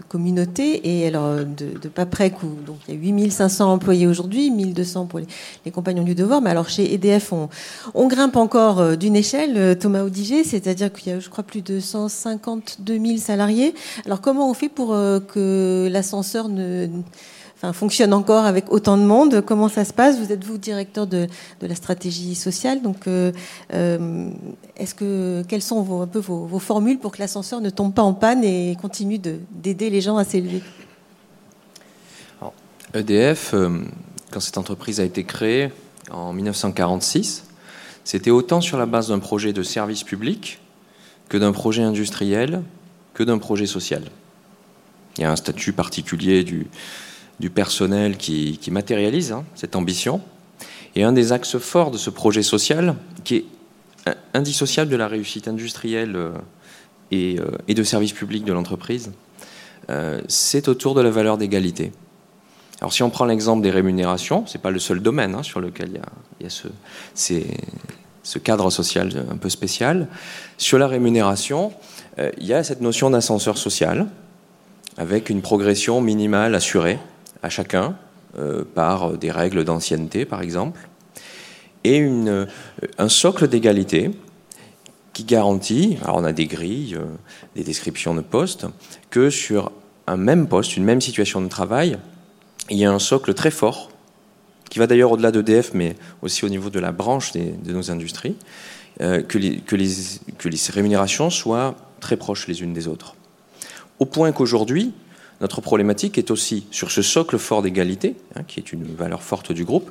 communautés 0.09 0.81
et 0.85 1.07
alors 1.07 1.37
de, 1.37 1.79
de 1.81 1.89
Paprec 1.89 2.43
où 2.43 2.49
donc 2.67 2.79
il 2.89 2.95
y 2.95 2.97
a 2.97 3.01
8500 3.01 3.73
employés 3.73 4.07
aujourd'hui, 4.07 4.51
1200 4.51 5.07
pour 5.07 5.21
les, 5.21 5.71
compagnons 5.71 6.03
du 6.03 6.15
devoir. 6.15 6.41
Mais 6.41 6.51
alors 6.51 6.69
chez 6.69 6.93
EDF, 6.95 7.33
on, 7.33 8.09
grimpe 8.09 8.37
encore 8.37 8.81
euh, 8.81 8.97
d'une 8.97 9.17
échelle, 9.17 9.57
euh, 9.57 9.75
Thomas 9.75 10.03
Audiger, 10.03 10.45
c'est-à-dire 10.45 10.93
qu'il 10.93 11.13
y 11.13 11.17
a, 11.17 11.21
je 11.21 11.29
crois, 11.29 11.45
plus 11.45 11.63
de 11.63 11.81
152 11.81 12.99
000 12.99 13.19
salariés. 13.19 13.75
Alors 14.07 14.21
comment 14.21 14.51
on 14.51 14.55
fait 14.55 14.69
pour 14.69 14.89
que 14.89 15.89
l'ascenseur 15.91 16.49
ne 16.49 16.89
fonctionne 17.73 18.13
encore 18.13 18.45
avec 18.45 18.73
autant 18.73 18.97
de 18.97 19.05
monde. 19.05 19.41
Comment 19.47 19.69
ça 19.69 19.85
se 19.85 19.93
passe? 19.93 20.19
Vous 20.19 20.33
êtes 20.33 20.43
vous 20.45 20.59
directeur 20.59 21.07
de, 21.07 21.29
la 21.61 21.75
stratégie 21.77 22.35
sociale, 22.35 22.83
donc 22.83 23.07
euh, 23.07 23.31
euh, 23.73 24.31
est-ce 24.77 24.95
que 24.95 25.45
quelles 25.47 25.63
sont 25.63 25.83
vos, 25.83 26.01
un 26.01 26.09
peu 26.09 26.19
vos, 26.19 26.59
formules 26.59 26.99
pour 26.99 27.13
que 27.13 27.19
l'ascenseur 27.19 27.61
ne 27.61 27.71
tombe 27.71 27.95
pas 27.95 28.03
en 28.03 28.15
panne 28.15 28.43
et 28.43 28.77
continue 28.81 29.19
d'aider 29.19 29.91
les 29.91 30.01
gens 30.01 30.17
à 30.17 30.25
s'élever? 30.25 30.63
EDF, 32.95 33.55
euh, 33.55 33.79
quand 34.33 34.41
cette 34.41 34.59
entreprise 34.59 35.01
a 35.01 35.05
été 35.05 35.25
créée 35.25 35.71
en 36.11 36.33
1946, 36.33 37.45
c'était 38.05 38.31
autant 38.31 38.61
sur 38.61 38.77
la 38.77 38.87
base 38.87 39.09
d'un 39.09 39.21
projet 39.21 39.53
de 39.53 39.63
service 39.63 40.03
public 40.03 40.59
que 41.29 41.39
d'un 41.39 41.53
projet 41.53 41.83
industriel 41.83 42.63
que 43.15 43.23
d'un 43.23 43.39
projet 43.39 43.67
social. 43.67 44.03
Il 45.17 45.23
y 45.23 45.25
a 45.25 45.31
un 45.31 45.37
statut 45.37 45.73
particulier 45.73 46.45
du, 46.45 46.67
du 47.41 47.51
personnel 47.51 48.17
qui, 48.17 48.59
matérialise 48.71 49.33
hein, 49.33 49.45
cette 49.55 49.77
ambition. 49.77 50.21
Et 50.95 51.05
un 51.05 51.13
des 51.13 51.33
axes 51.33 51.59
forts 51.59 51.91
de 51.91 51.99
ce 51.99 52.11
projet 52.11 52.43
social, 52.43 52.97
qui 53.25 53.37
est 53.37 53.45
indissociable 54.35 54.91
de 54.91 54.97
la 54.97 55.09
réussite 55.09 55.49
industrielle 55.49 56.17
euh, 56.17 56.33
euh, 57.13 57.51
et, 57.69 57.75
de 57.75 57.83
service 57.83 58.13
public 58.13 58.45
de 58.45 58.53
l'entreprise, 58.53 59.11
euh, 59.91 60.21
c'est 60.29 60.69
autour 60.69 60.95
de 60.95 61.01
la 61.01 61.11
valeur 61.11 61.39
d'égalité. 61.39 61.93
Alors 62.81 62.93
si 62.93 63.03
on 63.03 63.11
prend 63.11 63.25
l'exemple 63.25 63.63
des 63.63 63.71
rémunérations, 63.71 64.47
ce 64.47 64.57
n'est 64.57 64.63
pas 64.63 64.71
le 64.71 64.79
seul 64.79 65.01
domaine 65.01 65.35
hein, 65.35 65.43
sur 65.43 65.61
lequel 65.61 65.91
il 66.41 66.45
y 66.45 66.47
a, 66.47 66.51
ce, 66.51 66.69
ce, 68.23 68.39
cadre 68.39 68.71
social 68.71 69.25
un 69.31 69.37
peu 69.37 69.49
spécial. 69.49 70.09
Sur 70.59 70.79
la 70.79 70.89
rémunération, 70.89 71.73
il 72.19 72.47
y 72.47 72.53
a 72.53 72.65
cette 72.65 72.81
notion 72.81 73.11
d'ascenseur 73.11 73.57
social, 73.57 74.09
avec 74.97 75.31
une 75.31 75.43
progression 75.43 76.01
minimale 76.01 76.57
assurée 76.57 76.99
à 77.43 77.49
chacun 77.49 77.97
euh, 78.39 78.65
par 78.75 79.19
des 79.19 79.31
règles 79.31 79.65
d'ancienneté, 79.65 80.25
par 80.25 80.43
exemple, 80.43 80.89
et 81.85 81.97
une, 81.97 82.47
un 82.99 83.09
socle 83.09 83.49
d'égalité 83.49 84.11
qui 85.13 85.25
garantit, 85.25 85.99
alors 86.03 86.17
on 86.17 86.25
a 86.25 86.33
des 86.33 86.47
grilles, 86.47 86.97
euh, 86.97 87.05
des 87.55 87.65
descriptions 87.65 88.15
de 88.15 88.21
postes, 88.21 88.67
que 89.11 89.31
sur 89.31 89.73
un 90.07 90.17
même 90.17 90.49
poste, 90.49 90.77
une 90.77 90.85
même 90.85 91.01
situation 91.01 91.41
de 91.41 91.49
travail, 91.49 91.99
il 92.71 92.79
y 92.79 92.85
a 92.85 92.93
un 92.93 92.99
socle 92.99 93.35
très 93.35 93.51
fort, 93.51 93.91
qui 94.71 94.79
va 94.79 94.87
d'ailleurs 94.87 95.13
au-delà 95.13 95.31
d'EDF, 95.33 95.73
mais 95.75 95.97
aussi 96.23 96.45
au 96.45 96.49
niveau 96.49 96.71
de 96.71 96.81
la 96.81 96.93
branche 96.93 97.33
de 97.33 97.73
nos 97.73 97.91
industries, 97.91 98.37
euh, 99.01 99.23
que, 99.23 99.37
les, 99.37 99.59
que, 99.59 99.77
les, 99.77 99.91
que 100.39 100.49
les 100.49 100.59
rémunérations 100.71 101.29
soient 101.29 101.75
très 102.01 102.17
proches 102.17 102.47
les 102.47 102.63
unes 102.63 102.73
des 102.73 102.89
autres. 102.89 103.15
Au 103.99 104.07
point 104.07 104.33
qu'aujourd'hui, 104.33 104.93
notre 105.43 105.61
problématique 105.61 106.19
est 106.19 106.31
aussi, 106.31 106.67
sur 106.71 106.93
ce 106.93 107.03
socle 107.03 107.37
fort 107.37 107.63
d'égalité, 107.63 108.17
hein, 108.37 108.45
qui 108.47 108.61
est 108.61 108.73
une 108.73 108.85
valeur 108.85 109.23
forte 109.23 109.53
du 109.53 109.65
groupe, 109.65 109.91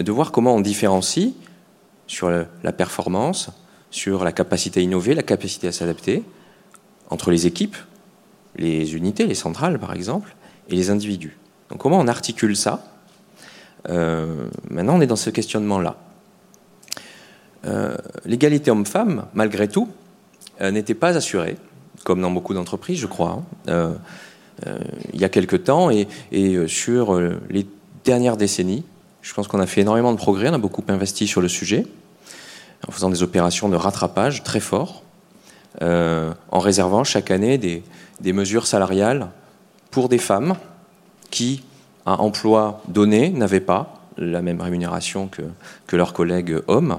de 0.00 0.12
voir 0.12 0.32
comment 0.32 0.56
on 0.56 0.60
différencie 0.60 1.32
sur 2.08 2.28
la 2.28 2.72
performance, 2.72 3.50
sur 3.90 4.24
la 4.24 4.32
capacité 4.32 4.80
à 4.80 4.82
innover, 4.82 5.14
la 5.14 5.22
capacité 5.22 5.68
à 5.68 5.72
s'adapter, 5.72 6.24
entre 7.08 7.30
les 7.30 7.46
équipes, 7.46 7.76
les 8.56 8.96
unités, 8.96 9.26
les 9.26 9.36
centrales 9.36 9.78
par 9.78 9.94
exemple, 9.94 10.34
et 10.68 10.74
les 10.74 10.90
individus. 10.90 11.38
Donc 11.70 11.78
comment 11.78 12.00
on 12.00 12.08
articule 12.08 12.56
ça? 12.56 12.84
Euh, 13.88 14.48
Maintenant, 14.68 14.96
on 14.96 15.00
est 15.00 15.06
dans 15.06 15.14
ce 15.14 15.30
questionnement-là. 15.30 15.96
Euh, 17.66 17.96
l'égalité 18.24 18.72
homme-femme, 18.72 19.26
malgré 19.34 19.68
tout, 19.68 19.88
euh, 20.60 20.72
n'était 20.72 20.94
pas 20.94 21.16
assurée, 21.16 21.56
comme 22.02 22.20
dans 22.20 22.30
beaucoup 22.32 22.54
d'entreprises, 22.54 22.98
je 22.98 23.06
crois. 23.06 23.42
Hein. 23.68 23.94
Euh, 24.66 24.78
il 25.12 25.20
y 25.20 25.24
a 25.24 25.28
quelque 25.28 25.56
temps 25.56 25.90
et, 25.90 26.06
euh, 26.32 26.68
sur 26.68 27.14
euh, 27.14 27.40
les 27.50 27.66
dernières 28.04 28.36
décennies. 28.36 28.84
Je 29.22 29.34
pense 29.34 29.48
qu'on 29.48 29.60
a 29.60 29.66
fait 29.66 29.80
énormément 29.80 30.12
de 30.12 30.18
progrès, 30.18 30.48
on 30.50 30.54
a 30.54 30.58
beaucoup 30.58 30.84
investi 30.88 31.26
sur 31.26 31.40
le 31.40 31.48
sujet, 31.48 31.86
en 32.86 32.92
faisant 32.92 33.08
des 33.08 33.22
opérations 33.22 33.68
de 33.68 33.76
rattrapage 33.76 34.42
très 34.42 34.60
forts, 34.60 35.02
en 35.80 36.58
réservant 36.58 37.04
chaque 37.04 37.30
année 37.30 37.56
des, 37.56 38.32
mesures 38.34 38.66
salariales 38.66 39.30
pour 39.90 40.10
des 40.10 40.18
femmes 40.18 40.56
qui, 41.30 41.64
à 42.04 42.20
emploi 42.20 42.82
donné, 42.88 43.30
n'avaient 43.30 43.60
pas 43.60 44.04
la 44.18 44.42
même 44.42 44.60
rémunération 44.60 45.30
que, 45.86 45.96
leurs 45.96 46.12
collègues 46.12 46.58
hommes. 46.66 46.98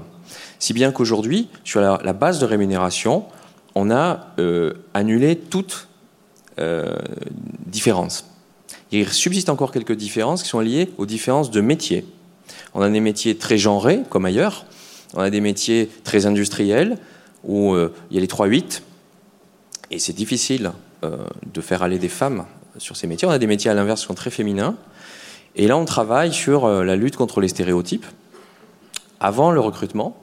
Si 0.58 0.72
bien 0.72 0.90
qu'aujourd'hui, 0.90 1.48
sur 1.62 1.80
la, 1.80 2.12
base 2.12 2.40
de 2.40 2.44
rémunération, 2.44 3.24
on 3.76 3.88
a 3.92 4.34
annulé 4.94 5.36
toutes 5.36 5.86
euh, 5.86 5.95
différences. 7.66 8.26
Il 8.92 9.08
subsiste 9.08 9.48
encore 9.48 9.72
quelques 9.72 9.94
différences 9.94 10.42
qui 10.42 10.48
sont 10.48 10.60
liées 10.60 10.90
aux 10.98 11.06
différences 11.06 11.50
de 11.50 11.60
métiers. 11.60 12.04
On 12.74 12.82
a 12.82 12.88
des 12.88 13.00
métiers 13.00 13.36
très 13.36 13.58
genrés, 13.58 14.02
comme 14.08 14.24
ailleurs. 14.24 14.66
On 15.14 15.20
a 15.20 15.30
des 15.30 15.40
métiers 15.40 15.90
très 16.04 16.26
industriels, 16.26 16.98
où 17.44 17.74
euh, 17.74 17.92
il 18.10 18.14
y 18.14 18.18
a 18.18 18.20
les 18.20 18.26
3-8, 18.26 18.82
et 19.90 19.98
c'est 19.98 20.12
difficile 20.12 20.72
euh, 21.04 21.16
de 21.52 21.60
faire 21.60 21.82
aller 21.82 21.98
des 21.98 22.08
femmes 22.08 22.44
sur 22.78 22.96
ces 22.96 23.06
métiers. 23.06 23.26
On 23.26 23.30
a 23.30 23.38
des 23.38 23.46
métiers 23.46 23.70
à 23.70 23.74
l'inverse 23.74 24.00
qui 24.00 24.06
sont 24.06 24.14
très 24.14 24.30
féminins. 24.30 24.76
Et 25.54 25.66
là, 25.66 25.76
on 25.76 25.84
travaille 25.84 26.32
sur 26.32 26.68
la 26.68 26.96
lutte 26.96 27.16
contre 27.16 27.40
les 27.40 27.48
stéréotypes. 27.48 28.04
Avant 29.20 29.50
le 29.52 29.60
recrutement, 29.60 30.22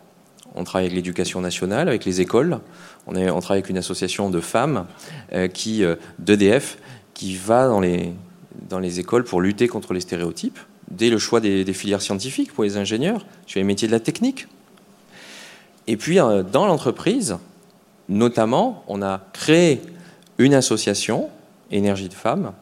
on 0.53 0.63
travaille 0.63 0.85
avec 0.85 0.95
l'éducation 0.95 1.41
nationale, 1.41 1.87
avec 1.87 2.05
les 2.05 2.21
écoles. 2.21 2.59
On, 3.07 3.15
est, 3.15 3.25
travaille 3.25 3.59
avec 3.59 3.69
une 3.69 3.77
association 3.77 4.29
de 4.29 4.39
femmes 4.39 4.85
euh, 5.33 5.47
qui, 5.47 5.83
euh, 5.83 5.95
d'EDF 6.19 6.77
qui 7.13 7.35
va 7.35 7.67
dans 7.67 7.79
les, 7.79 8.99
écoles 8.99 9.23
pour 9.23 9.41
lutter 9.41 9.67
contre 9.67 9.93
les 9.93 9.99
stéréotypes, 9.99 10.59
dès 10.89 11.09
le 11.09 11.17
choix 11.17 11.39
des, 11.39 11.65
filières 11.73 12.01
scientifiques 12.01 12.53
pour 12.53 12.63
les 12.63 12.77
ingénieurs, 12.77 13.25
sur 13.45 13.59
les 13.59 13.63
métiers 13.63 13.87
de 13.87 13.93
la 13.93 13.99
technique. 13.99 14.47
Et 15.87 15.97
puis, 15.97 16.19
euh, 16.19 16.43
dans 16.43 16.65
l'entreprise, 16.65 17.37
notamment, 18.09 18.83
on 18.87 19.01
a 19.01 19.21
créé 19.33 19.81
une 20.37 20.53
association, 20.53 21.29
Énergie 21.71 22.09
de 22.09 22.13
femmes, 22.13 22.53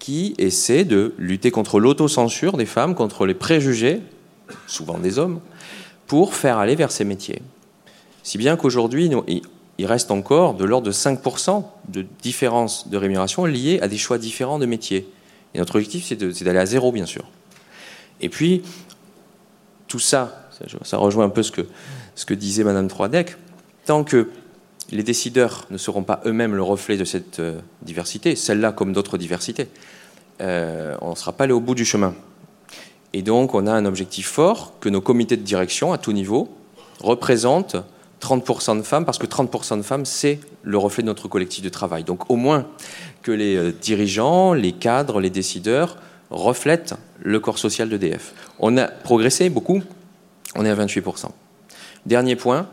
qui 0.00 0.34
essaie 0.38 0.84
de 0.84 1.14
lutter 1.18 1.52
contre 1.52 1.78
l'autocensure 1.78 2.56
des 2.56 2.66
femmes, 2.66 2.96
contre 2.96 3.26
les 3.26 3.34
préjugés, 3.34 4.00
souvent 4.66 4.98
des 4.98 5.18
hommes, 5.18 5.40
pour 6.08 6.34
faire 6.34 6.58
aller 6.58 6.74
vers 6.74 6.90
ces 6.90 7.04
métiers. 7.04 7.40
Si 8.24 8.38
bien 8.38 8.56
qu'aujourd'hui, 8.56 9.10
il 9.80 9.86
reste 9.86 10.10
encore 10.10 10.52
de 10.52 10.66
l'ordre 10.66 10.86
de 10.86 10.92
5% 10.92 11.64
de 11.88 12.04
différence 12.20 12.88
de 12.88 12.98
rémunération 12.98 13.46
liée 13.46 13.78
à 13.80 13.88
des 13.88 13.96
choix 13.96 14.18
différents 14.18 14.58
de 14.58 14.66
métiers. 14.66 15.08
Et 15.54 15.58
notre 15.58 15.76
objectif, 15.76 16.04
c'est 16.06 16.44
d'aller 16.44 16.58
à 16.58 16.66
zéro, 16.66 16.92
bien 16.92 17.06
sûr. 17.06 17.24
Et 18.20 18.28
puis, 18.28 18.60
tout 19.88 19.98
ça, 19.98 20.50
ça 20.82 20.98
rejoint 20.98 21.24
un 21.24 21.30
peu 21.30 21.42
ce 21.42 21.50
que, 21.50 22.34
disait 22.34 22.62
Madame 22.62 22.88
Troidec, 22.88 23.38
tant 23.86 24.04
que 24.04 24.28
les 24.90 25.02
décideurs 25.02 25.64
ne 25.70 25.78
seront 25.78 26.02
pas 26.02 26.20
eux-mêmes 26.26 26.54
le 26.54 26.62
reflet 26.62 26.98
de 26.98 27.04
cette 27.04 27.40
euh, 27.40 27.58
diversité, 27.80 28.36
celle-là 28.36 28.72
comme 28.72 28.92
d'autres 28.92 29.16
diversités, 29.16 29.68
euh, 30.42 30.94
on 31.00 31.12
ne 31.12 31.14
sera 31.14 31.32
pas 31.32 31.44
allé 31.44 31.54
au 31.54 31.60
bout 31.60 31.74
du 31.74 31.86
chemin. 31.86 32.14
Et 33.14 33.22
donc, 33.22 33.54
on 33.54 33.66
a 33.66 33.72
un 33.72 33.86
objectif 33.86 34.28
fort 34.28 34.74
que 34.78 34.90
nos 34.90 35.00
comités 35.00 35.38
de 35.38 35.42
direction 35.42 35.94
à 35.94 35.96
tout 35.96 36.12
niveau 36.12 36.54
représentent 37.00 37.76
30% 38.20 38.78
de 38.78 38.82
femmes, 38.82 39.04
parce 39.04 39.18
que 39.18 39.26
30% 39.26 39.78
de 39.78 39.82
femmes, 39.82 40.04
c'est 40.04 40.40
le 40.62 40.78
reflet 40.78 41.02
de 41.02 41.06
notre 41.06 41.28
collectif 41.28 41.62
de 41.62 41.68
travail. 41.68 42.04
Donc, 42.04 42.30
au 42.30 42.36
moins 42.36 42.66
que 43.22 43.32
les 43.32 43.56
euh, 43.56 43.72
dirigeants, 43.72 44.52
les 44.52 44.72
cadres, 44.72 45.20
les 45.20 45.30
décideurs 45.30 45.96
reflètent 46.30 46.94
le 47.20 47.40
corps 47.40 47.58
social 47.58 47.88
d'EDF. 47.88 48.32
On 48.58 48.76
a 48.76 48.86
progressé 48.86 49.50
beaucoup, 49.50 49.82
on 50.54 50.64
est 50.64 50.70
à 50.70 50.74
28%. 50.74 51.30
Dernier 52.06 52.36
point, 52.36 52.68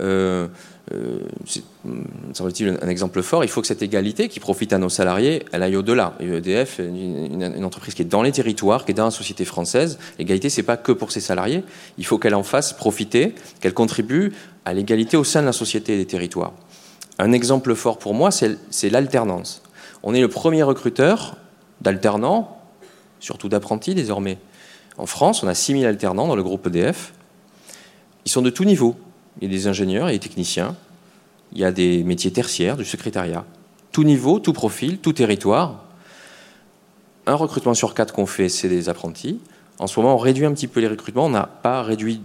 euh, 0.00 0.48
euh, 0.92 1.20
c'est 1.46 1.62
semble-t-il 2.32 2.78
un 2.82 2.88
exemple 2.88 3.22
fort, 3.22 3.44
il 3.44 3.48
faut 3.48 3.60
que 3.60 3.66
cette 3.66 3.82
égalité 3.82 4.28
qui 4.28 4.40
profite 4.40 4.72
à 4.72 4.78
nos 4.78 4.88
salariés, 4.88 5.44
elle 5.52 5.62
aille 5.62 5.76
au-delà. 5.76 6.14
EDF, 6.20 6.78
une, 6.78 7.42
une, 7.42 7.64
entreprise 7.64 7.94
qui 7.94 8.02
est 8.02 8.06
dans 8.06 8.22
les 8.22 8.32
territoires, 8.32 8.84
qui 8.84 8.90
est 8.90 8.94
dans 8.94 9.04
la 9.04 9.10
société 9.10 9.44
française, 9.44 9.98
l'égalité, 10.18 10.50
c'est 10.50 10.62
pas 10.62 10.76
que 10.76 10.92
pour 10.92 11.12
ses 11.12 11.20
salariés, 11.20 11.64
il 11.96 12.04
faut 12.04 12.18
qu'elle 12.18 12.34
en 12.34 12.42
fasse 12.42 12.72
profiter, 12.72 13.34
qu'elle 13.60 13.74
contribue 13.74 14.32
à 14.64 14.74
l'égalité 14.74 15.16
au 15.16 15.24
sein 15.24 15.40
de 15.40 15.46
la 15.46 15.52
société 15.52 15.94
et 15.94 15.96
des 15.96 16.06
territoires. 16.06 16.52
Un 17.18 17.32
exemple 17.32 17.74
fort 17.74 17.98
pour 17.98 18.14
moi, 18.14 18.30
c'est 18.30 18.90
l'alternance. 18.90 19.62
On 20.02 20.14
est 20.14 20.20
le 20.20 20.28
premier 20.28 20.62
recruteur 20.62 21.36
d'alternants, 21.80 22.58
surtout 23.20 23.48
d'apprentis 23.48 23.94
désormais. 23.94 24.38
En 24.96 25.06
France, 25.06 25.42
on 25.42 25.48
a 25.48 25.54
6000 25.54 25.86
alternants 25.86 26.26
dans 26.26 26.36
le 26.36 26.42
groupe 26.42 26.66
EDF. 26.66 27.12
Ils 28.24 28.30
sont 28.30 28.42
de 28.42 28.50
tous 28.50 28.64
niveaux. 28.64 28.96
Il 29.38 29.44
y 29.44 29.46
a 29.46 29.50
des 29.50 29.66
ingénieurs 29.66 30.08
et 30.08 30.12
des 30.12 30.18
techniciens. 30.18 30.76
Il 31.52 31.58
y 31.58 31.64
a 31.64 31.72
des 31.72 32.04
métiers 32.04 32.30
tertiaires, 32.30 32.76
du 32.76 32.84
secrétariat. 32.84 33.44
Tout 33.92 34.04
niveau, 34.04 34.38
tout 34.38 34.52
profil, 34.52 34.98
tout 34.98 35.12
territoire. 35.12 35.84
Un 37.26 37.34
recrutement 37.34 37.74
sur 37.74 37.94
quatre 37.94 38.14
qu'on 38.14 38.26
fait, 38.26 38.48
c'est 38.48 38.68
des 38.68 38.88
apprentis. 38.88 39.40
En 39.78 39.86
ce 39.86 39.98
moment, 39.98 40.14
on 40.14 40.18
réduit 40.18 40.44
un 40.46 40.52
petit 40.52 40.68
peu 40.68 40.80
les 40.80 40.88
recrutements. 40.88 41.26
On 41.26 41.30
n'a 41.30 41.46
pas 41.46 41.82
réduit 41.82 42.20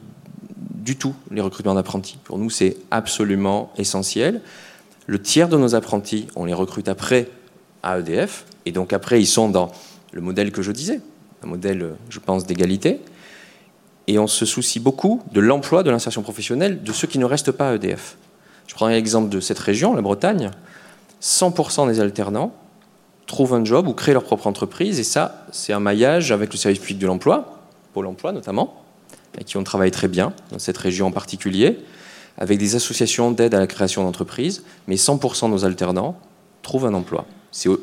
du 0.57 0.95
tout 0.95 1.15
les 1.31 1.41
recrutements 1.41 1.73
d'apprentis. 1.73 2.17
Pour 2.23 2.37
nous, 2.37 2.49
c'est 2.49 2.77
absolument 2.91 3.71
essentiel. 3.77 4.41
Le 5.07 5.21
tiers 5.21 5.49
de 5.49 5.57
nos 5.57 5.75
apprentis, 5.75 6.27
on 6.35 6.45
les 6.45 6.53
recrute 6.53 6.87
après 6.87 7.29
à 7.81 7.99
EDF. 7.99 8.45
Et 8.65 8.71
donc 8.71 8.93
après, 8.93 9.21
ils 9.21 9.27
sont 9.27 9.49
dans 9.49 9.71
le 10.11 10.21
modèle 10.21 10.51
que 10.51 10.61
je 10.61 10.71
disais, 10.71 11.01
un 11.43 11.47
modèle, 11.47 11.95
je 12.09 12.19
pense, 12.19 12.45
d'égalité. 12.45 12.99
Et 14.07 14.19
on 14.19 14.27
se 14.27 14.45
soucie 14.45 14.79
beaucoup 14.79 15.21
de 15.31 15.39
l'emploi, 15.39 15.83
de 15.83 15.89
l'insertion 15.89 16.21
professionnelle 16.21 16.83
de 16.83 16.91
ceux 16.91 17.07
qui 17.07 17.19
ne 17.19 17.25
restent 17.25 17.51
pas 17.51 17.69
à 17.69 17.75
EDF. 17.75 18.17
Je 18.67 18.75
prends 18.75 18.87
l'exemple 18.87 19.29
de 19.29 19.39
cette 19.39 19.59
région, 19.59 19.95
la 19.95 20.01
Bretagne. 20.01 20.51
100% 21.21 21.87
des 21.87 21.99
alternants 21.99 22.53
trouvent 23.25 23.53
un 23.53 23.65
job 23.65 23.87
ou 23.87 23.93
créent 23.93 24.13
leur 24.13 24.23
propre 24.23 24.47
entreprise. 24.47 24.99
Et 24.99 25.03
ça, 25.03 25.45
c'est 25.51 25.73
un 25.73 25.79
maillage 25.79 26.31
avec 26.31 26.51
le 26.53 26.57
service 26.57 26.79
public 26.79 26.99
de 26.99 27.07
l'emploi, 27.07 27.59
Pôle 27.93 28.07
emploi 28.07 28.31
notamment, 28.31 28.83
avec 29.33 29.47
qui 29.47 29.57
on 29.57 29.63
travaille 29.63 29.91
très 29.91 30.07
bien, 30.07 30.33
dans 30.51 30.59
cette 30.59 30.77
région 30.77 31.07
en 31.07 31.11
particulier, 31.11 31.79
avec 32.37 32.59
des 32.59 32.75
associations 32.75 33.31
d'aide 33.31 33.55
à 33.55 33.59
la 33.59 33.67
création 33.67 34.03
d'entreprises. 34.03 34.63
Mais 34.87 34.95
100% 34.95 35.45
de 35.45 35.51
nos 35.51 35.65
alternants 35.65 36.19
trouvent 36.61 36.85
un 36.85 36.93
emploi. 36.93 37.25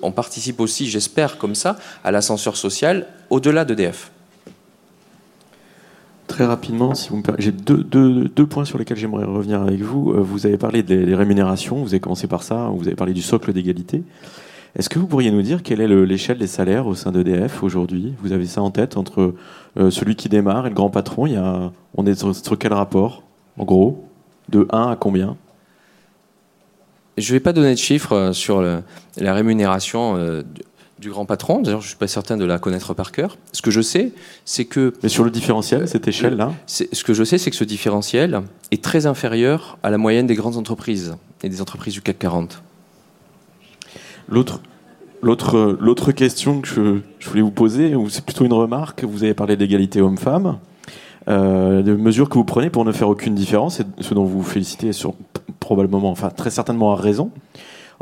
On 0.03 0.13
participe 0.13 0.61
aussi, 0.61 0.89
j'espère, 0.91 1.39
comme 1.39 1.55
ça, 1.55 1.79
à 2.05 2.11
l'ascenseur 2.11 2.57
social 2.57 3.07
au-delà 3.31 3.65
d'EDF. 3.65 4.11
Très 6.33 6.47
rapidement, 6.47 6.95
si 6.95 7.11
vous 7.11 7.23
j'ai 7.39 7.53
deux, 7.53 8.47
points 8.47 8.65
sur 8.65 8.79
lesquels 8.79 8.97
j'aimerais 8.97 9.27
revenir 9.27 9.61
avec 9.61 9.83
vous. 9.83 10.13
Euh, 10.13 10.23
vous 10.23 10.47
avez 10.47 10.57
parlé 10.57 10.83
des, 10.83 11.15
rémunérations, 11.15 11.77
vous 11.77 11.89
avez 11.89 12.01
commencé 12.01 12.27
par 12.27 12.43
ça, 12.43 12.71
vous 12.75 12.87
avez 12.87 12.97
parlé 12.97 13.13
du 13.13 13.21
socle 13.21 13.53
d'égalité. 13.53 14.03
Est-ce 14.75 14.89
que 14.89 14.99
vous 14.99 15.07
pourriez 15.07 15.31
nous 15.31 15.43
dire 15.43 15.63
quelle 15.63 15.83
est 15.83 16.07
l'échelle 16.07 16.39
des 16.39 16.47
salaires 16.47 16.87
au 16.87 16.95
sein 16.95 17.13
d'EDF 17.13 17.63
aujourd'hui? 17.63 18.15
Vous 18.23 18.33
avez 18.33 18.47
ça 18.47 18.63
en 18.63 18.71
tête 18.71 18.97
entre 18.97 19.35
euh, 19.77 19.91
celui 19.91 20.17
qui 20.17 20.31
démarre 20.31 20.65
et 20.65 20.71
le 20.71 20.75
grand 20.75 20.89
patron? 20.89 21.27
Il 21.27 21.35
y 21.35 21.37
a, 21.37 21.71
On 21.99 22.07
est 22.07 22.15
sur, 22.15 22.59
quel 22.59 22.73
rapport, 22.73 23.25
en 23.59 23.67
gros? 23.67 24.03
De 24.49 24.67
1 24.71 24.93
à 24.93 24.97
combien? 24.97 25.37
Je 27.19 27.31
ne 27.31 27.37
vais 27.37 27.41
pas 27.41 27.53
donner 27.53 27.75
de 27.75 27.79
chiffres 27.79 28.15
euh, 28.15 28.33
sur 28.33 28.63
la 28.63 29.35
rémunération 29.35 30.17
du 31.03 31.11
grand 31.11 31.27
patron. 31.27 31.61
D'ailleurs, 31.61 31.81
je 31.81 31.87
ne 31.87 31.89
suis 31.89 31.99
pas 31.99 32.07
certain 32.07 32.39
de 32.39 32.45
la 32.45 32.59
connaître 32.59 32.95
par 32.95 33.13
cœur. 33.13 33.37
Ce 33.53 33.61
que 33.61 33.71
je 33.71 33.83
sais, 33.83 34.13
c'est 34.47 34.65
que. 34.65 34.95
Mais 35.03 35.11
sur 35.11 35.25
le 35.25 35.31
différentiel, 35.31 35.87
cette 35.87 36.09
échelle-là 36.09 36.53
Ce 36.67 37.05
que 37.05 37.13
je 37.13 37.25
sais, 37.25 37.37
c'est 37.37 37.51
que 37.51 37.57
ce 37.57 37.65
différentiel 37.65 38.43
est 38.71 38.83
très 38.83 39.07
inférieur 39.07 39.77
à 39.83 39.91
la 39.91 39.99
moyenne 39.99 40.27
des 40.27 40.35
grandes 40.35 40.57
entreprises 40.57 41.17
et 41.43 41.49
des 41.51 41.61
entreprises 41.61 41.93
du 41.93 42.01
CAC 42.01 42.19
40. 42.21 42.63
L'autre. 44.29 44.63
L'autre, 45.25 45.77
l'autre 45.79 46.11
question 46.11 46.61
que 46.61 46.69
je, 46.69 47.29
voulais 47.29 47.43
vous 47.43 47.53
poser, 47.53 47.95
ou 47.95 48.11
c'est 48.11 48.25
plutôt 48.25 48.45
une 48.45 48.53
remarque, 48.53 49.05
vous 49.05 49.23
avez 49.23 49.35
parlé 49.35 49.57
d'égalité 49.57 50.01
homme-femme, 50.01 50.59
euh, 51.29 51.97
mesures 51.97 52.29
que 52.29 52.35
vous 52.35 52.45
prenez 52.45 52.71
pour 52.71 52.85
ne 52.85 52.91
faire 52.91 53.09
aucune 53.09 53.37
différence, 53.37 53.79
et 53.79 53.85
ce 54.01 54.15
dont 54.15 54.25
vous 54.25 54.39
vous 54.43 54.49
félicitez 54.49 54.93
sur, 54.93 55.15
probablement, 55.61 56.11
enfin 56.11 56.31
très 56.31 56.51
certainement 56.51 56.93
à 56.93 56.97
raison. 56.97 57.31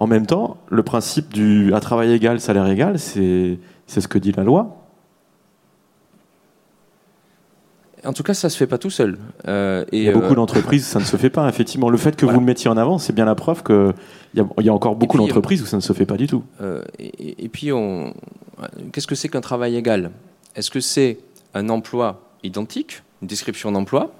En 0.00 0.06
même 0.06 0.26
temps, 0.26 0.56
le 0.70 0.82
principe 0.82 1.30
du 1.30 1.74
à 1.74 1.80
travail 1.80 2.12
égal, 2.12 2.40
salaire 2.40 2.66
égal, 2.66 2.98
c'est 2.98 3.58
ce 3.86 4.08
que 4.08 4.18
dit 4.18 4.32
la 4.32 4.44
loi. 4.44 4.78
En 8.06 8.14
tout 8.14 8.22
cas, 8.22 8.32
ça 8.32 8.48
se 8.48 8.56
fait 8.56 8.66
pas 8.66 8.78
tout 8.78 8.88
seul. 8.88 9.18
Euh, 9.46 9.84
et 9.92 9.98
Il 9.98 10.04
y 10.04 10.08
a 10.08 10.12
beaucoup 10.12 10.32
euh, 10.32 10.36
d'entreprises, 10.36 10.86
ça 10.86 11.00
ne 11.00 11.04
se 11.04 11.18
fait 11.18 11.28
pas. 11.28 11.46
Effectivement, 11.50 11.90
le 11.90 11.98
fait 11.98 12.16
que 12.16 12.24
vous 12.24 12.40
le 12.40 12.46
mettiez 12.46 12.70
en 12.70 12.78
avant, 12.78 12.96
c'est 12.96 13.12
bien 13.12 13.26
la 13.26 13.34
preuve 13.34 13.62
qu'il 13.62 13.92
y, 14.34 14.62
y, 14.62 14.68
a 14.70 14.72
encore 14.72 14.96
beaucoup 14.96 15.18
d'entreprises 15.18 15.60
où 15.60 15.66
ça 15.66 15.76
ne 15.76 15.82
se 15.82 15.92
fait 15.92 16.06
pas 16.06 16.16
du 16.16 16.26
tout. 16.26 16.44
Euh, 16.62 16.82
et, 16.98 17.44
et, 17.44 17.48
puis, 17.50 17.70
on... 17.70 18.14
qu'est-ce 18.92 19.06
que 19.06 19.14
c'est 19.14 19.28
qu'un 19.28 19.42
travail 19.42 19.76
égal? 19.76 20.12
Est-ce 20.56 20.70
que 20.70 20.80
c'est 20.80 21.18
un 21.52 21.68
emploi 21.68 22.22
identique, 22.42 23.02
une 23.20 23.28
description 23.28 23.70
d'emploi? 23.70 24.10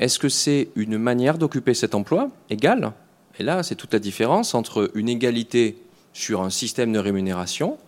Est-ce 0.00 0.18
que 0.18 0.28
c'est 0.28 0.70
une 0.74 0.98
manière 0.98 1.38
d'occuper 1.38 1.74
cet 1.74 1.94
emploi 1.94 2.28
égal? 2.50 2.92
Et 3.38 3.42
là, 3.42 3.62
c'est 3.62 3.74
toute 3.74 3.92
la 3.92 3.98
différence 3.98 4.54
entre 4.54 4.90
une 4.94 5.08
égalité 5.08 5.76
sur 6.12 6.42
un 6.42 6.50
système 6.50 6.92
de 6.92 6.98
rémunération 6.98 7.78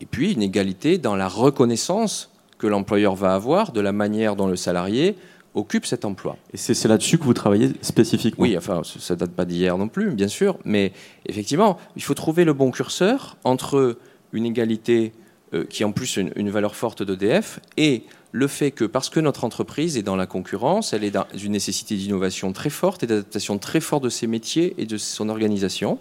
et 0.00 0.06
puis 0.06 0.32
une 0.32 0.42
égalité 0.42 0.98
dans 0.98 1.14
la 1.14 1.28
reconnaissance 1.28 2.30
que 2.58 2.66
l'employeur 2.66 3.14
va 3.14 3.34
avoir 3.34 3.72
de 3.72 3.80
la 3.80 3.92
manière 3.92 4.36
dont 4.36 4.46
le 4.46 4.56
salarié 4.56 5.16
occupe 5.54 5.84
cet 5.84 6.04
emploi. 6.04 6.36
Et 6.52 6.56
c'est 6.56 6.88
là-dessus 6.88 7.18
que 7.18 7.24
vous 7.24 7.34
travaillez 7.34 7.72
spécifiquement? 7.82 8.42
Oui, 8.42 8.56
enfin, 8.56 8.82
ça 8.84 9.16
date 9.16 9.32
pas 9.32 9.44
d'hier 9.44 9.76
non 9.76 9.88
plus, 9.88 10.10
bien 10.10 10.28
sûr, 10.28 10.58
mais 10.64 10.92
effectivement, 11.26 11.78
il 11.94 12.02
faut 12.02 12.14
trouver 12.14 12.44
le 12.44 12.54
bon 12.54 12.70
curseur 12.70 13.36
entre 13.44 13.98
une 14.32 14.46
égalité 14.46 15.12
euh, 15.52 15.64
qui 15.64 15.82
est 15.82 15.86
en 15.86 15.92
plus 15.92 16.16
une, 16.16 16.32
une 16.36 16.50
valeur 16.50 16.74
forte 16.74 17.02
d'EDF 17.02 17.60
et 17.76 18.04
le 18.32 18.46
fait 18.46 18.70
que 18.70 18.84
parce 18.84 19.10
que 19.10 19.20
notre 19.20 19.44
entreprise 19.44 19.98
est 19.98 20.02
dans 20.02 20.16
la 20.16 20.26
concurrence, 20.26 20.94
elle 20.94 21.04
est 21.04 21.10
dans 21.10 21.26
une 21.34 21.52
nécessité 21.52 21.96
d'innovation 21.96 22.52
très 22.52 22.70
forte 22.70 23.02
et 23.02 23.06
d'adaptation 23.06 23.58
très 23.58 23.80
forte 23.80 24.02
de 24.02 24.08
ses 24.08 24.26
métiers 24.26 24.74
et 24.78 24.86
de 24.86 24.96
son 24.96 25.28
organisation. 25.28 25.98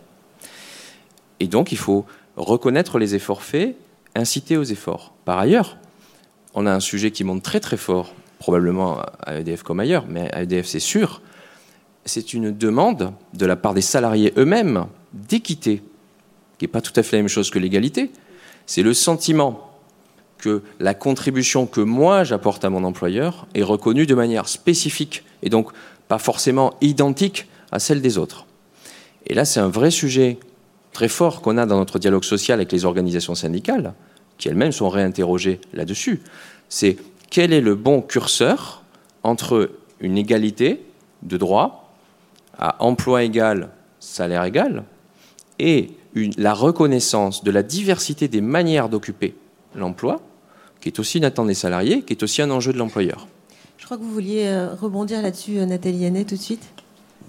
Et 1.41 1.47
donc 1.47 1.73
il 1.73 1.77
faut 1.77 2.05
reconnaître 2.37 2.99
les 2.99 3.15
efforts 3.15 3.43
faits, 3.43 3.75
inciter 4.15 4.55
aux 4.55 4.63
efforts. 4.63 5.13
Par 5.25 5.37
ailleurs, 5.39 5.77
on 6.53 6.65
a 6.65 6.71
un 6.73 6.79
sujet 6.79 7.11
qui 7.11 7.25
monte 7.25 7.43
très 7.43 7.59
très 7.59 7.77
fort, 7.77 8.13
probablement 8.39 9.01
à 9.25 9.39
EDF 9.39 9.63
comme 9.63 9.81
ailleurs, 9.81 10.05
mais 10.07 10.33
à 10.33 10.43
EDF 10.43 10.65
c'est 10.65 10.79
sûr, 10.79 11.21
c'est 12.05 12.33
une 12.33 12.55
demande 12.57 13.13
de 13.33 13.45
la 13.45 13.57
part 13.57 13.73
des 13.73 13.81
salariés 13.81 14.33
eux-mêmes 14.37 14.85
d'équité, 15.13 15.83
qui 16.57 16.63
n'est 16.63 16.71
pas 16.71 16.81
tout 16.81 16.93
à 16.95 17.03
fait 17.03 17.17
la 17.17 17.23
même 17.23 17.29
chose 17.29 17.49
que 17.49 17.59
l'égalité. 17.59 18.09
C'est 18.65 18.83
le 18.83 18.93
sentiment 18.93 19.70
que 20.41 20.61
la 20.79 20.93
contribution 20.93 21.65
que 21.65 21.79
moi 21.79 22.25
j'apporte 22.25 22.65
à 22.65 22.69
mon 22.69 22.83
employeur 22.83 23.47
est 23.55 23.63
reconnue 23.63 24.05
de 24.05 24.15
manière 24.15 24.49
spécifique 24.49 25.23
et 25.43 25.49
donc 25.49 25.71
pas 26.09 26.17
forcément 26.17 26.73
identique 26.81 27.47
à 27.71 27.79
celle 27.79 28.01
des 28.01 28.17
autres. 28.17 28.45
Et 29.27 29.33
là, 29.33 29.45
c'est 29.45 29.61
un 29.61 29.69
vrai 29.69 29.91
sujet 29.91 30.39
très 30.91 31.07
fort 31.07 31.41
qu'on 31.41 31.57
a 31.57 31.65
dans 31.65 31.77
notre 31.77 31.99
dialogue 31.99 32.25
social 32.25 32.59
avec 32.59 32.71
les 32.71 32.83
organisations 32.83 33.35
syndicales, 33.35 33.93
qui 34.37 34.49
elles-mêmes 34.49 34.73
sont 34.73 34.89
réinterrogées 34.89 35.61
là-dessus. 35.73 36.21
C'est 36.67 36.97
quel 37.29 37.53
est 37.53 37.61
le 37.61 37.75
bon 37.75 38.01
curseur 38.01 38.83
entre 39.23 39.71
une 40.01 40.17
égalité 40.17 40.83
de 41.23 41.37
droit 41.37 41.93
à 42.57 42.83
emploi 42.83 43.23
égal, 43.23 43.69
salaire 43.99 44.43
égal, 44.43 44.83
et 45.59 45.91
la 46.37 46.53
reconnaissance 46.53 47.43
de 47.43 47.51
la 47.51 47.63
diversité 47.63 48.27
des 48.27 48.41
manières 48.41 48.89
d'occuper 48.89 49.35
l'emploi 49.75 50.19
qui 50.81 50.89
est 50.89 50.99
aussi 50.99 51.19
une 51.19 51.25
attente 51.25 51.47
des 51.47 51.53
salariés, 51.53 52.01
qui 52.01 52.13
est 52.13 52.23
aussi 52.23 52.41
un 52.41 52.49
enjeu 52.49 52.73
de 52.73 52.77
l'employeur. 52.77 53.27
Je 53.77 53.85
crois 53.85 53.97
que 53.97 54.03
vous 54.03 54.11
vouliez 54.11 54.45
euh, 54.45 54.73
rebondir 54.79 55.21
là-dessus, 55.21 55.57
euh, 55.57 55.65
Nathalie 55.65 55.99
Yannet, 55.99 56.25
tout 56.25 56.35
de 56.35 56.41
suite. 56.41 56.63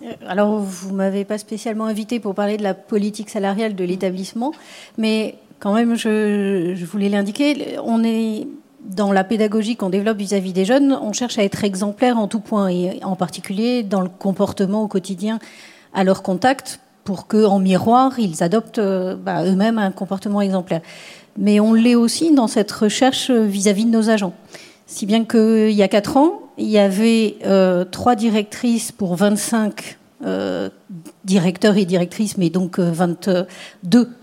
Euh, 0.03 0.13
alors, 0.27 0.59
vous 0.59 0.91
ne 0.91 0.97
m'avez 0.97 1.25
pas 1.25 1.39
spécialement 1.39 1.87
invité 1.87 2.21
pour 2.21 2.35
parler 2.35 2.57
de 2.57 2.63
la 2.63 2.75
politique 2.75 3.31
salariale 3.31 3.75
de 3.75 3.85
l'établissement, 3.85 4.53
mais 4.99 5.37
quand 5.61 5.73
même, 5.73 5.97
je, 5.97 6.85
voulais 6.85 7.09
l'indiquer, 7.09 7.79
on 7.85 8.03
est 8.03 8.49
dans 8.85 9.13
la 9.13 9.23
pédagogie 9.23 9.77
qu'on 9.77 9.91
développe 9.91 10.19
vis-à-vis 10.19 10.53
des 10.53 10.65
jeunes, 10.65 10.93
on 11.01 11.13
cherche 11.13 11.39
à 11.39 11.45
être 11.45 11.63
exemplaire 11.63 12.19
en 12.19 12.27
tout 12.29 12.41
point, 12.41 12.69
et 12.69 13.03
en 13.05 13.17
particulier 13.17 13.83
dans 13.83 14.01
le 14.01 14.09
comportement 14.09 14.83
au 14.83 14.89
quotidien 14.89 15.39
à 15.95 16.05
leur 16.05 16.23
contact, 16.23 16.81
pour 17.05 17.27
qu'en 17.29 17.59
miroir, 17.59 18.19
ils 18.19 18.43
adoptent 18.43 18.81
bah, 18.81 19.45
eux-mêmes 19.45 19.79
un 19.79 19.91
comportement 19.91 20.41
exemplaire 20.41 20.83
mais 21.37 21.61
on 21.61 21.73
l'est 21.73 21.95
aussi 21.95 22.35
dans 22.35 22.47
cette 22.47 22.73
recherche 22.73 23.31
vis-à-vis 23.31 23.85
de 23.85 23.91
nos 23.91 24.11
agents. 24.11 24.35
Si 24.87 25.07
bien 25.07 25.25
qu'il 25.25 25.71
y 25.71 25.83
a 25.83 25.89
quatre 25.89 26.17
ans, 26.17 26.41
il 26.59 26.69
y 26.69 26.79
avait 26.79 27.37
euh, 27.47 27.85
trois 27.85 28.15
directrices 28.15 28.93
pour 28.93 29.17
25 29.17 29.99
euh, 30.25 30.69
directeurs 31.25 31.77
et 31.77 31.85
directrices, 31.85 32.37
mais 32.37 32.51
donc 32.51 32.79
22 32.79 33.47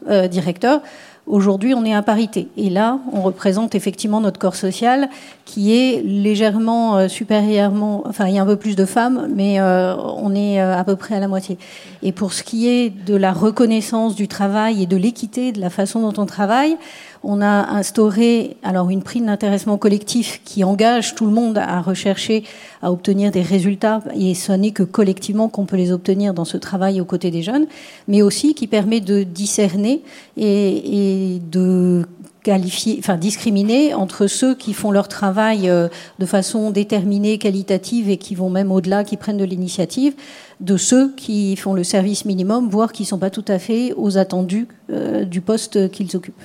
euh, 0.07 0.27
directeurs. 0.27 0.81
Aujourd'hui, 1.27 1.75
on 1.75 1.85
est 1.85 1.93
à 1.93 2.01
parité. 2.01 2.47
Et 2.57 2.69
là, 2.69 2.99
on 3.13 3.21
représente 3.21 3.75
effectivement 3.75 4.19
notre 4.19 4.39
corps 4.39 4.55
social 4.55 5.09
qui 5.45 5.75
est 5.75 6.01
légèrement 6.03 6.97
euh, 6.97 7.07
supérieurement. 7.07 8.03
Enfin, 8.05 8.27
il 8.27 8.35
y 8.35 8.39
a 8.39 8.41
un 8.41 8.45
peu 8.45 8.55
plus 8.55 8.75
de 8.75 8.85
femmes, 8.85 9.27
mais 9.35 9.59
euh, 9.59 9.95
on 9.95 10.33
est 10.33 10.59
euh, 10.59 10.75
à 10.75 10.83
peu 10.83 10.95
près 10.95 11.15
à 11.15 11.19
la 11.19 11.27
moitié. 11.27 11.57
Et 12.01 12.11
pour 12.11 12.33
ce 12.33 12.41
qui 12.41 12.67
est 12.67 12.89
de 12.89 13.15
la 13.15 13.31
reconnaissance 13.31 14.15
du 14.15 14.27
travail 14.27 14.81
et 14.81 14.85
de 14.87 14.97
l'équité, 14.97 15.51
de 15.51 15.61
la 15.61 15.69
façon 15.69 16.01
dont 16.01 16.21
on 16.21 16.25
travaille, 16.25 16.77
on 17.23 17.41
a 17.41 17.69
instauré 17.75 18.57
alors 18.63 18.89
une 18.89 19.03
prime 19.03 19.25
d'intéressement 19.25 19.77
collectif 19.77 20.41
qui 20.45 20.63
engage 20.63 21.15
tout 21.15 21.25
le 21.25 21.31
monde 21.31 21.57
à 21.57 21.81
rechercher, 21.81 22.43
à 22.81 22.91
obtenir 22.91 23.31
des 23.31 23.41
résultats, 23.41 24.01
et 24.15 24.33
ce 24.33 24.51
n'est 24.53 24.71
que 24.71 24.83
collectivement 24.83 25.49
qu'on 25.49 25.65
peut 25.65 25.75
les 25.75 25.91
obtenir 25.91 26.33
dans 26.33 26.45
ce 26.45 26.57
travail 26.57 27.01
aux 27.01 27.05
côtés 27.05 27.31
des 27.31 27.41
jeunes, 27.41 27.67
mais 28.07 28.21
aussi 28.21 28.53
qui 28.53 28.67
permet 28.67 29.01
de 29.01 29.23
discerner 29.23 30.01
et, 30.37 31.41
de 31.51 32.05
qualifier, 32.43 32.95
enfin 32.99 33.17
discriminer 33.17 33.93
entre 33.93 34.27
ceux 34.27 34.55
qui 34.55 34.73
font 34.73 34.91
leur 34.91 35.09
travail 35.09 35.69
euh, 35.69 35.89
de 36.19 36.25
façon 36.25 36.71
déterminée, 36.71 37.37
qualitative 37.37 38.09
et 38.09 38.15
qui 38.15 38.33
vont 38.33 38.49
même 38.49 38.71
au-delà, 38.71 39.03
qui 39.03 39.17
prennent 39.17 39.37
de 39.37 39.43
l'initiative, 39.43 40.13
de 40.61 40.77
ceux 40.77 41.13
qui 41.15 41.57
font 41.57 41.73
le 41.73 41.83
service 41.83 42.23
minimum, 42.23 42.69
voire 42.69 42.93
qui 42.93 43.03
ne 43.03 43.07
sont 43.07 43.19
pas 43.19 43.29
tout 43.29 43.45
à 43.49 43.59
fait 43.59 43.93
aux 43.97 44.17
attendus 44.17 44.69
euh, 44.89 45.25
du 45.25 45.41
poste 45.41 45.91
qu'ils 45.91 46.15
occupent. 46.15 46.41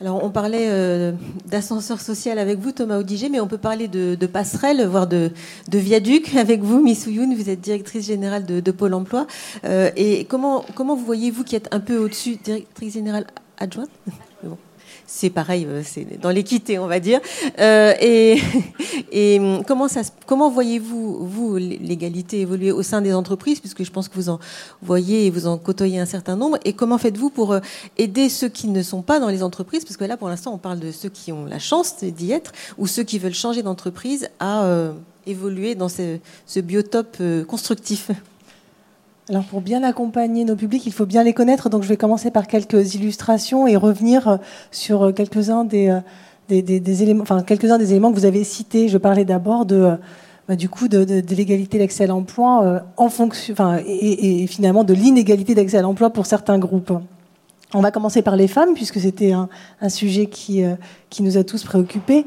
Alors, 0.00 0.22
on 0.22 0.30
parlait 0.30 0.68
euh, 0.70 1.12
d'ascenseur 1.46 2.00
social 2.00 2.38
avec 2.38 2.60
vous, 2.60 2.70
Thomas 2.70 2.98
Audiger, 2.98 3.28
mais 3.28 3.40
on 3.40 3.48
peut 3.48 3.58
parler 3.58 3.88
de, 3.88 4.14
passerelle, 4.26 4.86
voire 4.86 5.08
de, 5.08 5.32
viaduc 5.72 6.34
avec 6.36 6.62
vous, 6.62 6.80
Miss 6.80 7.06
Ouyoun. 7.06 7.34
Vous 7.34 7.50
êtes 7.50 7.60
directrice 7.60 8.06
générale 8.06 8.46
de, 8.46 8.60
de 8.60 8.70
Pôle 8.70 8.94
emploi. 8.94 9.26
Euh, 9.64 9.90
et 9.96 10.24
comment, 10.26 10.64
comment 10.76 10.94
vous 10.94 11.04
voyez, 11.04 11.32
vous 11.32 11.42
qui 11.42 11.56
êtes 11.56 11.68
un 11.74 11.80
peu 11.80 11.98
au-dessus, 11.98 12.36
directrice 12.36 12.94
générale 12.94 13.26
adjointe? 13.58 13.90
c'est 15.10 15.30
pareil, 15.30 15.64
euh, 15.66 15.82
c'est 15.82 16.20
dans 16.20 16.28
l'équité, 16.28 16.78
on 16.78 16.86
va 16.86 17.00
dire. 17.00 17.20
Euh, 17.58 17.94
et, 17.98 18.38
et 19.10 19.40
comment, 19.66 20.50
voyez-vous, 20.50 21.26
vous, 21.26 21.56
l'égalité 21.56 22.42
évoluer 22.42 22.70
au 22.70 22.82
sein 22.82 23.00
des 23.00 23.14
entreprises, 23.14 23.58
puisque 23.58 23.82
je 23.82 23.90
pense 23.90 24.08
que 24.08 24.14
vous 24.14 24.28
en 24.28 24.38
voyez 24.82 25.26
et 25.26 25.30
vous 25.30 25.46
en 25.46 25.56
côtoyez 25.56 25.98
un 25.98 26.06
certain 26.06 26.36
nombre, 26.36 26.58
et 26.64 26.74
comment 26.74 26.98
faites-vous 26.98 27.30
pour 27.30 27.52
euh, 27.52 27.60
aider 27.96 28.28
ceux 28.28 28.50
qui 28.50 28.68
ne 28.68 28.82
sont 28.82 29.00
pas 29.00 29.18
dans 29.18 29.28
les 29.28 29.42
entreprises, 29.42 29.84
parce 29.84 29.96
que 29.96 30.04
là, 30.04 30.18
pour 30.18 30.28
l'instant, 30.28 30.52
on 30.52 30.58
parle 30.58 30.78
de 30.78 30.92
ceux 30.92 31.08
qui 31.08 31.32
ont 31.32 31.46
la 31.46 31.58
chance 31.58 32.04
d'y 32.04 32.32
être, 32.32 32.52
ou 32.76 32.86
ceux 32.86 33.02
qui 33.02 33.18
veulent 33.18 33.32
changer 33.32 33.62
d'entreprise 33.62 34.28
à 34.38 34.68
évoluer 35.26 35.74
dans 35.74 35.88
ce 35.88 36.60
biotope 36.60 37.18
constructif 37.46 38.10
alors 39.30 39.44
pour 39.44 39.60
bien 39.60 39.82
accompagner 39.82 40.44
nos 40.44 40.56
publics, 40.56 40.86
il 40.86 40.92
faut 40.92 41.04
bien 41.04 41.22
les 41.22 41.34
connaître. 41.34 41.68
Donc 41.68 41.82
je 41.82 41.88
vais 41.88 41.98
commencer 41.98 42.30
par 42.30 42.46
quelques 42.46 42.94
illustrations 42.94 43.66
et 43.66 43.76
revenir 43.76 44.28
euh, 44.28 44.36
sur 44.70 45.02
euh, 45.02 45.12
quelques-uns 45.12 45.68
euh, 45.74 46.00
des, 46.48 46.62
des, 46.62 47.02
éléments, 47.02 47.22
enfin 47.22 47.42
quelques-uns 47.42 47.76
des 47.76 47.90
éléments 47.90 48.10
que 48.10 48.16
vous 48.16 48.24
avez 48.24 48.42
cités. 48.42 48.88
Je 48.88 48.96
parlais 48.96 49.26
d'abord 49.26 49.66
de 49.66 49.96
bah, 50.48 50.56
du 50.56 50.70
coup 50.70 50.88
de, 50.88 51.04
de, 51.04 51.34
l'égalité 51.34 51.78
d'accès 51.78 52.04
à 52.04 52.06
l'emploi 52.06 52.82
en 52.96 53.10
fonction, 53.10 53.52
enfin 53.52 53.80
et, 53.86 54.46
finalement 54.46 54.82
de 54.82 54.94
l'inégalité 54.94 55.54
d'accès 55.54 55.76
à 55.76 55.82
l'emploi 55.82 56.08
pour 56.08 56.24
certains 56.24 56.58
groupes. 56.58 56.92
On 57.74 57.80
va 57.80 57.90
commencer 57.90 58.22
par 58.22 58.34
les 58.34 58.48
femmes 58.48 58.72
puisque 58.72 58.98
c'était 58.98 59.32
un, 59.32 59.50
un, 59.82 59.90
sujet 59.90 60.24
qui 60.24 60.64
qui 61.10 61.22
nous 61.22 61.36
a 61.36 61.44
tous 61.44 61.64
préoccupés. 61.64 62.24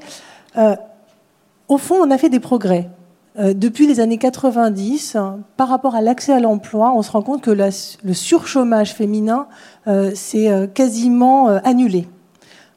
au 1.68 1.78
fond, 1.80 1.95
on 1.95 2.11
a 2.11 2.18
fait 2.19 2.30
des 2.30 2.40
progrès. 2.40 2.91
Euh, 3.40 3.53
depuis 3.53 3.88
les 3.88 3.99
années 3.99 4.18
90, 4.18 5.18
par 5.56 5.70
rapport 5.70 5.95
à 5.95 6.02
l'accès 6.02 6.34
à 6.34 6.40
l'emploi, 6.40 6.94
on 6.95 7.02
se 7.02 7.12
rend 7.12 7.22
compte 7.22 7.41
que 7.41 7.52
le 7.52 8.14
surchômage 8.14 8.94
féminin 8.94 9.48
euh, 9.88 10.12
s'est 10.14 10.49
euh, 10.49 10.68
quasiment 10.68 11.48
annulé. 11.48 12.08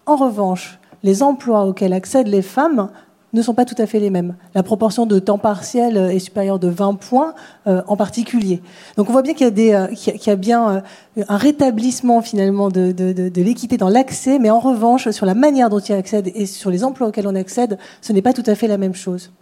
En 0.07 0.17
revanche, 0.17 0.79
les 1.03 1.23
emplois 1.23 1.67
auxquels 1.67 1.93
accèdent 1.93 2.29
les 2.29 2.43
femmes 2.43 2.91
ne 3.33 3.43
sont 3.43 3.55
pas 3.55 3.65
tout 3.65 3.75
à 3.79 3.87
fait 3.87 3.99
les 3.99 4.11
mêmes. 4.11 4.37
La 4.55 4.63
proportion 4.63 5.07
de 5.07 5.19
temps 5.19 5.39
partiel 5.39 5.97
est 5.97 6.21
supérieure 6.21 6.61
de 6.61 6.69
20 6.69 6.95
points 6.95 7.35
en 7.67 7.97
particulier. 7.97 8.63
Donc 8.97 9.09
on 9.09 9.13
voit 9.13 9.23
bien 9.23 9.35
qu'il 9.35 9.49
y 9.49 10.31
a, 10.31 10.37
bien 10.37 10.85
un 11.17 11.37
rétablissement 11.37 12.23
finalement 12.23 12.69
de, 12.69 12.93
de 12.93 13.43
l'équité 13.43 13.77
dans 13.77 13.89
l'accès, 13.89 14.39
mais 14.39 14.51
en 14.51 14.61
revanche, 14.61 15.11
sur 15.11 15.27
la 15.27 15.35
manière 15.35 15.69
dont 15.69 15.81
il 15.81 15.95
accède 15.95 16.31
et 16.33 16.47
sur 16.47 16.71
les 16.71 16.85
emplois 16.85 17.09
auxquels 17.09 17.27
on 17.27 17.35
accède, 17.35 17.77
ce 18.03 18.13
n'est 18.13 18.23
pas 18.23 18.35
tout 18.35 18.45
à 18.47 18.55
fait 18.55 18.69
la 18.69 18.79
même 18.79 18.95
chose. 18.95 19.33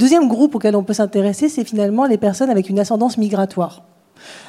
Deuxième 0.00 0.28
groupe 0.28 0.54
auquel 0.54 0.76
on 0.76 0.82
peut 0.82 0.94
s'intéresser, 0.94 1.50
c'est 1.50 1.62
finalement 1.62 2.06
les 2.06 2.16
personnes 2.16 2.48
avec 2.48 2.70
une 2.70 2.78
ascendance 2.78 3.18
migratoire. 3.18 3.82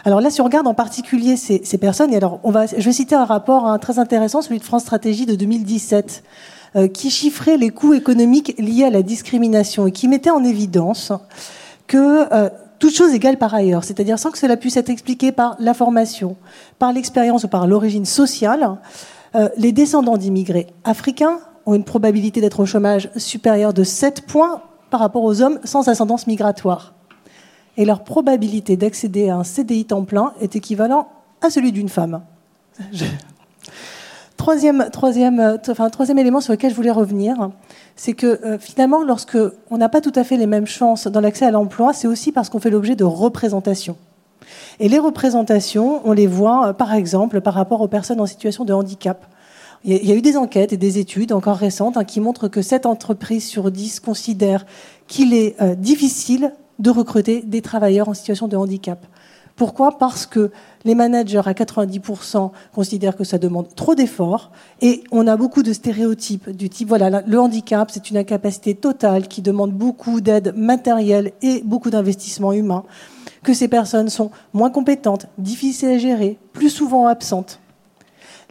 Alors 0.05 0.21
là, 0.21 0.29
si 0.29 0.39
on 0.39 0.45
regarde 0.45 0.65
en 0.65 0.73
particulier 0.73 1.35
ces, 1.35 1.77
personnes, 1.77 2.13
et 2.13 2.15
alors 2.15 2.39
on 2.45 2.51
va, 2.51 2.67
je 2.67 2.81
vais 2.81 2.93
citer 2.93 3.15
un 3.15 3.25
rapport 3.25 3.67
hein, 3.67 3.77
très 3.77 3.99
intéressant, 3.99 4.41
celui 4.41 4.59
de 4.59 4.63
France 4.63 4.83
Stratégie 4.83 5.25
de 5.25 5.35
2017, 5.35 6.23
euh, 6.77 6.87
qui 6.87 7.09
chiffrait 7.09 7.57
les 7.57 7.69
coûts 7.69 7.93
économiques 7.93 8.55
liés 8.59 8.85
à 8.85 8.89
la 8.89 9.01
discrimination 9.01 9.87
et 9.87 9.91
qui 9.91 10.07
mettait 10.07 10.29
en 10.29 10.41
évidence 10.41 11.11
que 11.85 12.33
euh, 12.33 12.49
toute 12.79 12.95
chose 12.95 13.13
égale 13.13 13.37
par 13.37 13.53
ailleurs, 13.53 13.83
c'est-à-dire 13.83 14.17
sans 14.19 14.31
que 14.31 14.37
cela 14.37 14.55
puisse 14.55 14.77
être 14.77 14.89
expliqué 14.89 15.33
par 15.33 15.57
la 15.59 15.73
formation, 15.73 16.37
par 16.79 16.93
l'expérience 16.93 17.43
ou 17.43 17.49
par 17.49 17.67
l'origine 17.67 18.05
sociale, 18.05 18.77
euh, 19.35 19.49
les 19.57 19.73
descendants 19.73 20.15
d'immigrés 20.15 20.67
africains 20.85 21.39
ont 21.65 21.75
une 21.75 21.83
probabilité 21.83 22.39
d'être 22.39 22.61
au 22.61 22.65
chômage 22.65 23.09
supérieure 23.17 23.73
de 23.73 23.83
7 23.83 24.21
points 24.25 24.61
par 24.91 24.99
rapport 24.99 25.23
aux 25.23 25.41
hommes 25.41 25.59
sans 25.63 25.89
ascendance 25.89 26.27
migratoire. 26.27 26.93
Et 27.77 27.85
leur 27.85 28.03
probabilité 28.03 28.77
d'accéder 28.77 29.29
à 29.29 29.37
un 29.37 29.43
CDI 29.43 29.85
temps 29.85 30.03
plein 30.03 30.33
est 30.39 30.55
équivalent 30.55 31.07
à 31.41 31.49
celui 31.49 31.71
d'une 31.71 31.89
femme. 31.89 32.21
Troisième, 34.37 34.87
élément 36.17 36.41
sur 36.41 36.53
lequel 36.53 36.71
je 36.71 36.75
voulais 36.75 36.91
revenir, 36.91 37.51
c'est 37.95 38.13
que 38.13 38.43
euh, 38.43 38.57
finalement, 38.57 39.03
lorsque 39.03 39.37
on 39.69 39.77
n'a 39.77 39.87
pas 39.87 40.01
tout 40.01 40.11
à 40.15 40.23
fait 40.23 40.35
les 40.35 40.47
mêmes 40.47 40.65
chances 40.65 41.05
dans 41.05 41.21
l'accès 41.21 41.45
à 41.45 41.51
l'emploi, 41.51 41.93
c'est 41.93 42.07
aussi 42.07 42.31
parce 42.31 42.49
qu'on 42.49 42.59
fait 42.59 42.71
l'objet 42.71 42.95
de 42.95 43.03
représentations. 43.03 43.97
Et 44.79 44.89
les 44.89 44.97
représentations, 44.97 46.01
on 46.05 46.11
les 46.11 46.25
voit 46.25 46.69
euh, 46.69 46.73
par 46.73 46.93
exemple 46.93 47.39
par 47.41 47.53
rapport 47.53 47.81
aux 47.81 47.87
personnes 47.87 48.19
en 48.19 48.25
situation 48.25 48.65
de 48.65 48.73
handicap. 48.73 49.25
Il 49.83 50.05
y 50.05 50.11
a 50.11 50.15
eu 50.15 50.21
des 50.21 50.37
enquêtes 50.37 50.73
et 50.73 50.77
des 50.77 50.99
études 50.99 51.31
encore 51.31 51.57
récentes 51.57 51.97
hein, 51.97 52.03
qui 52.03 52.19
montrent 52.19 52.47
que 52.47 52.61
7 52.61 52.85
entreprises 52.85 53.45
sur 53.45 53.71
10 53.71 53.99
considèrent 53.99 54.65
qu'il 55.07 55.33
est 55.33 55.59
euh, 55.59 55.73
difficile 55.73 56.53
de 56.77 56.89
recruter 56.91 57.41
des 57.41 57.61
travailleurs 57.61 58.07
en 58.07 58.13
situation 58.13 58.47
de 58.47 58.55
handicap. 58.55 59.05
Pourquoi? 59.55 59.97
Parce 59.97 60.25
que 60.25 60.51
les 60.85 60.95
managers 60.95 61.41
à 61.45 61.53
90% 61.53 62.51
considèrent 62.73 63.15
que 63.15 63.23
ça 63.23 63.37
demande 63.37 63.73
trop 63.75 63.95
d'efforts 63.95 64.51
et 64.81 65.03
on 65.11 65.27
a 65.27 65.35
beaucoup 65.35 65.61
de 65.61 65.73
stéréotypes 65.73 66.49
du 66.49 66.69
type 66.69 66.87
voilà 66.87 67.21
le 67.21 67.39
handicap 67.39 67.91
c'est 67.91 68.09
une 68.09 68.17
incapacité 68.17 68.73
totale 68.73 69.27
qui 69.27 69.41
demande 69.41 69.71
beaucoup 69.71 70.21
d'aide 70.21 70.55
matérielle 70.55 71.33
et 71.41 71.61
beaucoup 71.63 71.89
d'investissement 71.89 72.53
humain 72.53 72.85
que 73.43 73.53
ces 73.53 73.67
personnes 73.67 74.09
sont 74.09 74.31
moins 74.53 74.69
compétentes, 74.69 75.27
difficiles 75.37 75.89
à 75.89 75.97
gérer, 75.97 76.37
plus 76.53 76.69
souvent 76.69 77.07
absentes. 77.07 77.59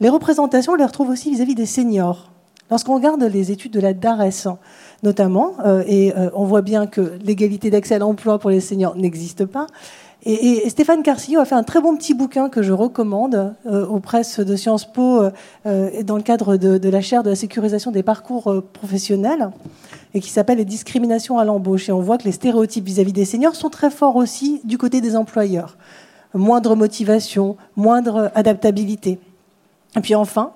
Les 0.00 0.08
représentations, 0.08 0.72
on 0.72 0.76
les 0.76 0.84
retrouve 0.84 1.10
aussi 1.10 1.30
vis-à-vis 1.30 1.54
des 1.54 1.66
seniors. 1.66 2.30
Lorsqu'on 2.70 2.94
regarde 2.94 3.22
les 3.22 3.52
études 3.52 3.72
de 3.72 3.80
la 3.80 3.92
DARES, 3.92 4.48
notamment, 5.02 5.54
euh, 5.66 5.82
et 5.86 6.16
euh, 6.16 6.30
on 6.34 6.44
voit 6.44 6.62
bien 6.62 6.86
que 6.86 7.18
l'égalité 7.22 7.68
d'accès 7.68 7.96
à 7.96 7.98
l'emploi 7.98 8.38
pour 8.38 8.48
les 8.48 8.60
seniors 8.60 8.96
n'existe 8.96 9.44
pas, 9.44 9.66
et, 10.22 10.68
Stéphane 10.68 11.02
Carcillo 11.02 11.40
a 11.40 11.46
fait 11.46 11.54
un 11.54 11.62
très 11.62 11.80
bon 11.80 11.96
petit 11.96 12.12
bouquin 12.12 12.50
que 12.50 12.62
je 12.62 12.72
recommande 12.72 13.54
euh, 13.66 13.86
aux 13.86 14.00
presses 14.00 14.40
de 14.40 14.54
Sciences 14.54 14.84
Po 14.84 15.22
dans 15.64 16.16
le 16.16 16.22
cadre 16.22 16.58
de, 16.58 16.76
de, 16.76 16.88
la 16.90 17.00
chaire 17.00 17.22
de 17.22 17.30
la 17.30 17.36
sécurisation 17.36 17.90
des 17.90 18.02
parcours 18.02 18.62
professionnels 18.74 19.50
et 20.12 20.20
qui 20.20 20.28
s'appelle 20.28 20.58
Les 20.58 20.66
discriminations 20.66 21.38
à 21.38 21.44
l'embauche. 21.46 21.88
Et 21.88 21.92
on 21.92 22.00
voit 22.00 22.18
que 22.18 22.24
les 22.24 22.32
stéréotypes 22.32 22.84
vis-à-vis 22.84 23.14
des 23.14 23.24
seniors 23.24 23.54
sont 23.54 23.70
très 23.70 23.90
forts 23.90 24.16
aussi 24.16 24.60
du 24.64 24.76
côté 24.76 25.00
des 25.00 25.16
employeurs. 25.16 25.78
Moindre 26.34 26.76
motivation, 26.76 27.56
moindre 27.76 28.30
adaptabilité. 28.34 29.18
Et 29.96 30.00
puis 30.00 30.14
enfin, 30.14 30.52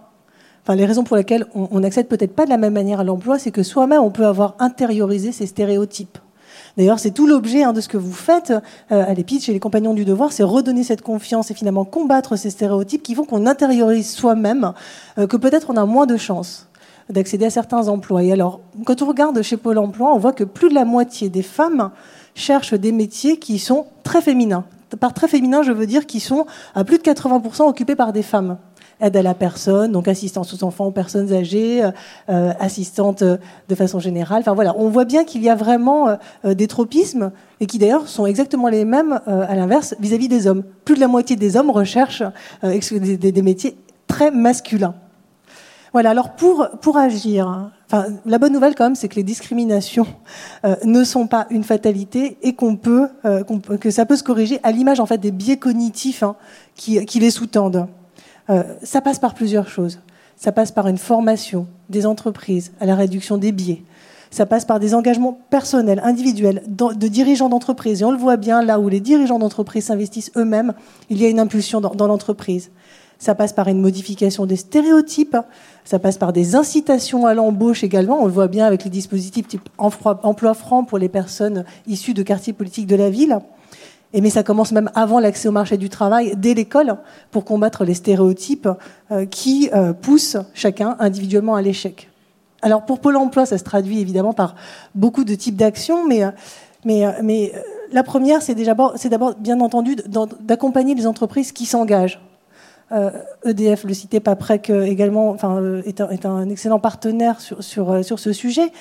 enfin, 0.62 0.74
les 0.74 0.86
raisons 0.86 1.04
pour 1.04 1.16
lesquelles 1.16 1.46
on 1.54 1.80
n'accède 1.80 2.08
peut-être 2.08 2.34
pas 2.34 2.44
de 2.44 2.50
la 2.50 2.58
même 2.58 2.74
manière 2.74 3.00
à 3.00 3.04
l'emploi, 3.04 3.38
c'est 3.38 3.50
que 3.50 3.62
soi-même, 3.62 4.02
on 4.02 4.10
peut 4.10 4.26
avoir 4.26 4.54
intériorisé 4.58 5.32
ces 5.32 5.46
stéréotypes. 5.46 6.18
D'ailleurs, 6.76 6.98
c'est 6.98 7.12
tout 7.12 7.26
l'objet 7.26 7.62
hein, 7.62 7.72
de 7.72 7.80
ce 7.80 7.88
que 7.88 7.96
vous 7.96 8.12
faites 8.12 8.50
euh, 8.50 9.04
à 9.04 9.14
l'EPIT 9.14 9.40
chez 9.40 9.52
les 9.52 9.60
compagnons 9.60 9.94
du 9.94 10.04
devoir, 10.04 10.32
c'est 10.32 10.42
redonner 10.42 10.82
cette 10.82 11.02
confiance 11.02 11.50
et 11.50 11.54
finalement 11.54 11.84
combattre 11.84 12.36
ces 12.36 12.50
stéréotypes 12.50 13.02
qui 13.02 13.14
font 13.14 13.24
qu'on 13.24 13.46
intériorise 13.46 14.10
soi-même 14.10 14.72
euh, 15.18 15.26
que 15.26 15.36
peut-être 15.36 15.70
on 15.70 15.76
a 15.76 15.84
moins 15.84 16.06
de 16.06 16.16
chances 16.16 16.68
d'accéder 17.10 17.44
à 17.44 17.50
certains 17.50 17.88
emplois. 17.88 18.22
Et 18.24 18.32
alors, 18.32 18.60
quand 18.86 19.02
on 19.02 19.06
regarde 19.06 19.40
chez 19.42 19.56
Pôle 19.56 19.78
Emploi, 19.78 20.12
on 20.12 20.18
voit 20.18 20.32
que 20.32 20.44
plus 20.44 20.68
de 20.68 20.74
la 20.74 20.84
moitié 20.84 21.28
des 21.28 21.42
femmes 21.42 21.90
cherchent 22.34 22.74
des 22.74 22.92
métiers 22.92 23.38
qui 23.38 23.58
sont 23.58 23.86
très 24.02 24.22
féminins. 24.22 24.64
Par 24.98 25.12
très 25.12 25.28
féminin, 25.28 25.62
je 25.62 25.72
veux 25.72 25.86
dire 25.86 26.06
qui 26.06 26.18
sont 26.18 26.46
à 26.74 26.84
plus 26.84 26.98
de 26.98 27.02
80% 27.02 27.68
occupés 27.68 27.94
par 27.94 28.12
des 28.12 28.22
femmes 28.22 28.56
aide 29.00 29.16
à 29.16 29.22
la 29.22 29.34
personne, 29.34 29.92
donc 29.92 30.08
assistance 30.08 30.54
aux 30.54 30.64
enfants, 30.64 30.86
aux 30.86 30.92
personnes 30.92 31.32
âgées, 31.32 31.82
euh, 32.28 32.52
assistante 32.58 33.22
euh, 33.22 33.36
de 33.68 33.74
façon 33.74 33.98
générale. 33.98 34.40
Enfin 34.40 34.54
voilà, 34.54 34.74
on 34.78 34.88
voit 34.88 35.04
bien 35.04 35.24
qu'il 35.24 35.42
y 35.42 35.48
a 35.48 35.54
vraiment 35.54 36.16
euh, 36.44 36.54
des 36.54 36.66
tropismes 36.66 37.32
et 37.60 37.66
qui 37.66 37.78
d'ailleurs 37.78 38.08
sont 38.08 38.26
exactement 38.26 38.68
les 38.68 38.84
mêmes 38.84 39.20
à 39.26 39.54
l'inverse 39.54 39.94
vis-à-vis 40.00 40.28
des 40.28 40.46
hommes. 40.46 40.64
Plus 40.84 40.96
de 40.96 41.00
la 41.00 41.08
moitié 41.08 41.36
des 41.36 41.56
hommes 41.56 41.70
recherchent 41.70 42.22
des, 42.62 43.42
métiers 43.42 43.76
très 44.06 44.30
masculin. 44.30 44.94
Voilà, 45.94 46.10
alors 46.10 46.34
pour, 46.34 46.68
pour 46.80 46.96
agir, 46.96 47.70
enfin, 47.86 48.06
la 48.26 48.38
bonne 48.38 48.52
nouvelle 48.52 48.74
quand 48.74 48.82
même, 48.82 48.96
c'est 48.96 49.08
que 49.08 49.14
les 49.14 49.22
discriminations 49.22 50.08
euh, 50.64 50.74
ne 50.84 51.04
sont 51.04 51.28
pas 51.28 51.46
une 51.50 51.62
fatalité 51.62 52.36
et 52.42 52.54
qu'on 52.54 52.74
peut, 52.74 53.06
euh, 53.24 53.44
que 53.44 53.92
ça 53.92 54.04
peut 54.04 54.16
se 54.16 54.24
corriger 54.24 54.58
à 54.64 54.72
l'image 54.72 54.98
en 54.98 55.06
fait 55.06 55.18
des 55.18 55.30
biais 55.30 55.56
cognitifs 55.56 56.24
hein, 56.24 56.34
qui, 56.74 56.98
les 56.98 57.30
sous-tendent. 57.30 57.86
Euh, 58.50 58.62
ça 58.82 59.00
passe 59.00 59.18
par 59.18 59.34
plusieurs 59.34 59.68
choses. 59.68 60.00
Ça 60.36 60.52
passe 60.52 60.72
par 60.72 60.88
une 60.88 60.98
formation 60.98 61.66
des 61.88 62.06
entreprises 62.06 62.72
à 62.80 62.86
la 62.86 62.94
réduction 62.94 63.38
des 63.38 63.52
biais. 63.52 63.82
Ça 64.30 64.46
passe 64.46 64.64
par 64.64 64.80
des 64.80 64.94
engagements 64.94 65.38
personnels, 65.48 66.00
individuels, 66.02 66.62
de 66.66 67.08
dirigeants 67.08 67.48
d'entreprise. 67.48 68.02
Et 68.02 68.04
on 68.04 68.10
le 68.10 68.18
voit 68.18 68.36
bien, 68.36 68.62
là 68.62 68.80
où 68.80 68.88
les 68.88 68.98
dirigeants 68.98 69.38
d'entreprise 69.38 69.84
s'investissent 69.84 70.32
eux-mêmes, 70.36 70.74
il 71.08 71.22
y 71.22 71.24
a 71.24 71.28
une 71.28 71.38
impulsion 71.38 71.80
dans, 71.80 71.94
dans 71.94 72.08
l'entreprise. 72.08 72.72
Ça 73.18 73.36
passe 73.36 73.52
par 73.52 73.68
une 73.68 73.80
modification 73.80 74.44
des 74.44 74.56
stéréotypes. 74.56 75.36
Ça 75.84 76.00
passe 76.00 76.18
par 76.18 76.32
des 76.32 76.56
incitations 76.56 77.26
à 77.26 77.34
l'embauche 77.34 77.84
également. 77.84 78.22
On 78.22 78.26
le 78.26 78.32
voit 78.32 78.48
bien 78.48 78.66
avec 78.66 78.84
les 78.84 78.90
dispositifs 78.90 79.46
type 79.46 79.68
emploi 79.78 80.54
franc 80.54 80.84
pour 80.84 80.98
les 80.98 81.08
personnes 81.08 81.64
issues 81.86 82.14
de 82.14 82.22
quartiers 82.22 82.52
politiques 82.52 82.88
de 82.88 82.96
la 82.96 83.10
ville. 83.10 83.38
Mais 84.20 84.30
ça 84.30 84.42
commence 84.42 84.72
même 84.72 84.90
avant 84.94 85.18
l'accès 85.18 85.48
au 85.48 85.52
marché 85.52 85.76
du 85.76 85.88
travail, 85.88 86.34
dès 86.36 86.54
l'école, 86.54 86.96
pour 87.30 87.44
combattre 87.44 87.84
les 87.84 87.94
stéréotypes 87.94 88.68
euh, 89.10 89.26
qui 89.26 89.70
euh, 89.74 89.92
poussent 89.92 90.36
chacun 90.54 90.96
individuellement 90.98 91.54
à 91.54 91.62
l'échec. 91.62 92.10
Alors 92.62 92.84
pour 92.86 93.00
Pôle 93.00 93.16
Emploi, 93.16 93.44
ça 93.44 93.58
se 93.58 93.64
traduit 93.64 94.00
évidemment 94.00 94.32
par 94.32 94.54
beaucoup 94.94 95.24
de 95.24 95.34
types 95.34 95.56
d'actions, 95.56 96.06
mais, 96.06 96.22
mais 96.86 97.52
la 97.92 98.02
première, 98.02 98.40
c'est 98.40 98.54
d'abord 98.54 99.34
bien 99.38 99.60
entendu 99.60 99.96
d'accompagner 100.40 100.94
les 100.94 101.06
entreprises 101.06 101.52
qui 101.52 101.66
s'engagent. 101.66 102.20
EDF, 102.90 103.84
euh, 103.84 103.86
e 103.86 103.88
le 103.88 103.94
cité 103.94 104.20
Paprec 104.20 104.70
également, 104.70 105.30
enfin, 105.30 105.62
est, 105.84 106.00
un, 106.00 106.08
un, 106.24 106.48
excellent 106.48 106.78
partenaire 106.78 107.40
sur, 107.40 107.62
sur, 107.62 108.04
sur 108.04 108.18
ce 108.18 108.32
sujet. 108.32 108.72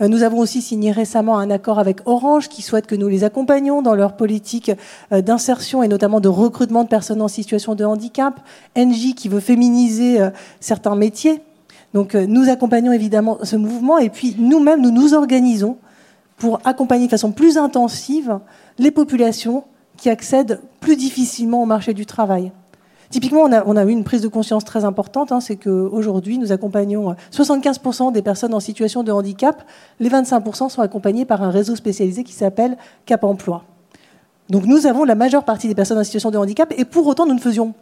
Euh, 0.00 0.08
nous 0.08 0.22
avons 0.22 0.38
aussi 0.38 0.62
signé 0.62 0.90
récemment 0.90 1.38
un 1.38 1.50
accord 1.50 1.78
avec 1.78 2.00
Orange 2.06 2.48
qui 2.48 2.62
souhaite 2.62 2.86
que 2.86 2.94
nous 2.94 3.08
les 3.08 3.24
accompagnions 3.24 3.82
dans 3.82 3.94
leur 3.94 4.16
politique 4.16 4.72
euh, 5.12 5.22
d'insertion 5.22 5.82
et 5.82 5.88
notamment 5.88 6.20
de 6.20 6.28
recrutement 6.28 6.84
de 6.84 6.88
personnes 6.88 7.22
en 7.22 7.28
situation 7.28 7.74
de 7.74 7.84
handicap. 7.84 8.40
Engie 8.76 9.14
qui 9.14 9.28
veut 9.28 9.40
féminiser 9.40 10.18
certains 10.60 10.96
métiers. 10.96 11.42
Donc 11.94 12.14
euh, 12.14 12.26
nous 12.26 12.48
accompagnons 12.48 12.92
évidemment 12.92 13.38
ce 13.42 13.56
mouvement 13.56 13.98
et 13.98 14.10
puis 14.10 14.34
nous-mêmes, 14.38 14.80
nous 14.80 14.90
nous 14.90 15.14
organisons 15.14 15.76
pour 16.36 16.60
accompagner 16.64 17.06
de 17.06 17.10
façon 17.10 17.32
plus 17.32 17.58
intensive 17.58 18.38
les 18.78 18.90
populations 18.90 19.64
qui 19.96 20.08
accèdent 20.08 20.60
plus 20.80 20.96
difficilement 20.96 21.62
au 21.62 21.66
marché 21.66 21.94
du 21.94 22.06
travail. 22.06 22.50
Typiquement, 23.12 23.42
on 23.42 23.76
a, 23.76 23.84
eu 23.84 23.90
une 23.90 24.04
prise 24.04 24.22
de 24.22 24.28
conscience 24.28 24.64
très 24.64 24.86
importante, 24.86 25.32
hein, 25.32 25.40
c'est 25.40 25.56
qu'aujourd'hui, 25.56 26.38
nous 26.38 26.50
accompagnons 26.50 27.14
75% 27.30 28.10
des 28.10 28.22
personnes 28.22 28.54
en 28.54 28.60
situation 28.60 29.02
de 29.02 29.12
handicap. 29.12 29.62
Les 30.00 30.08
25% 30.08 30.70
sont 30.70 30.80
accompagnés 30.80 31.26
par 31.26 31.42
un 31.42 31.50
réseau 31.50 31.76
spécialisé 31.76 32.24
qui 32.24 32.32
s'appelle 32.32 32.78
Cap 33.04 33.22
Emploi. 33.22 33.64
Donc 34.48 34.64
nous 34.64 34.86
avons 34.86 35.04
la 35.04 35.14
majeure 35.14 35.44
partie 35.44 35.68
des 35.68 35.74
personnes 35.74 35.98
en 35.98 36.04
situation 36.04 36.30
de 36.30 36.38
handicap 36.38 36.72
et 36.74 36.86
pour 36.86 37.06
autant, 37.06 37.26
nous 37.26 37.34
ne 37.34 37.38
faisions 37.38 37.74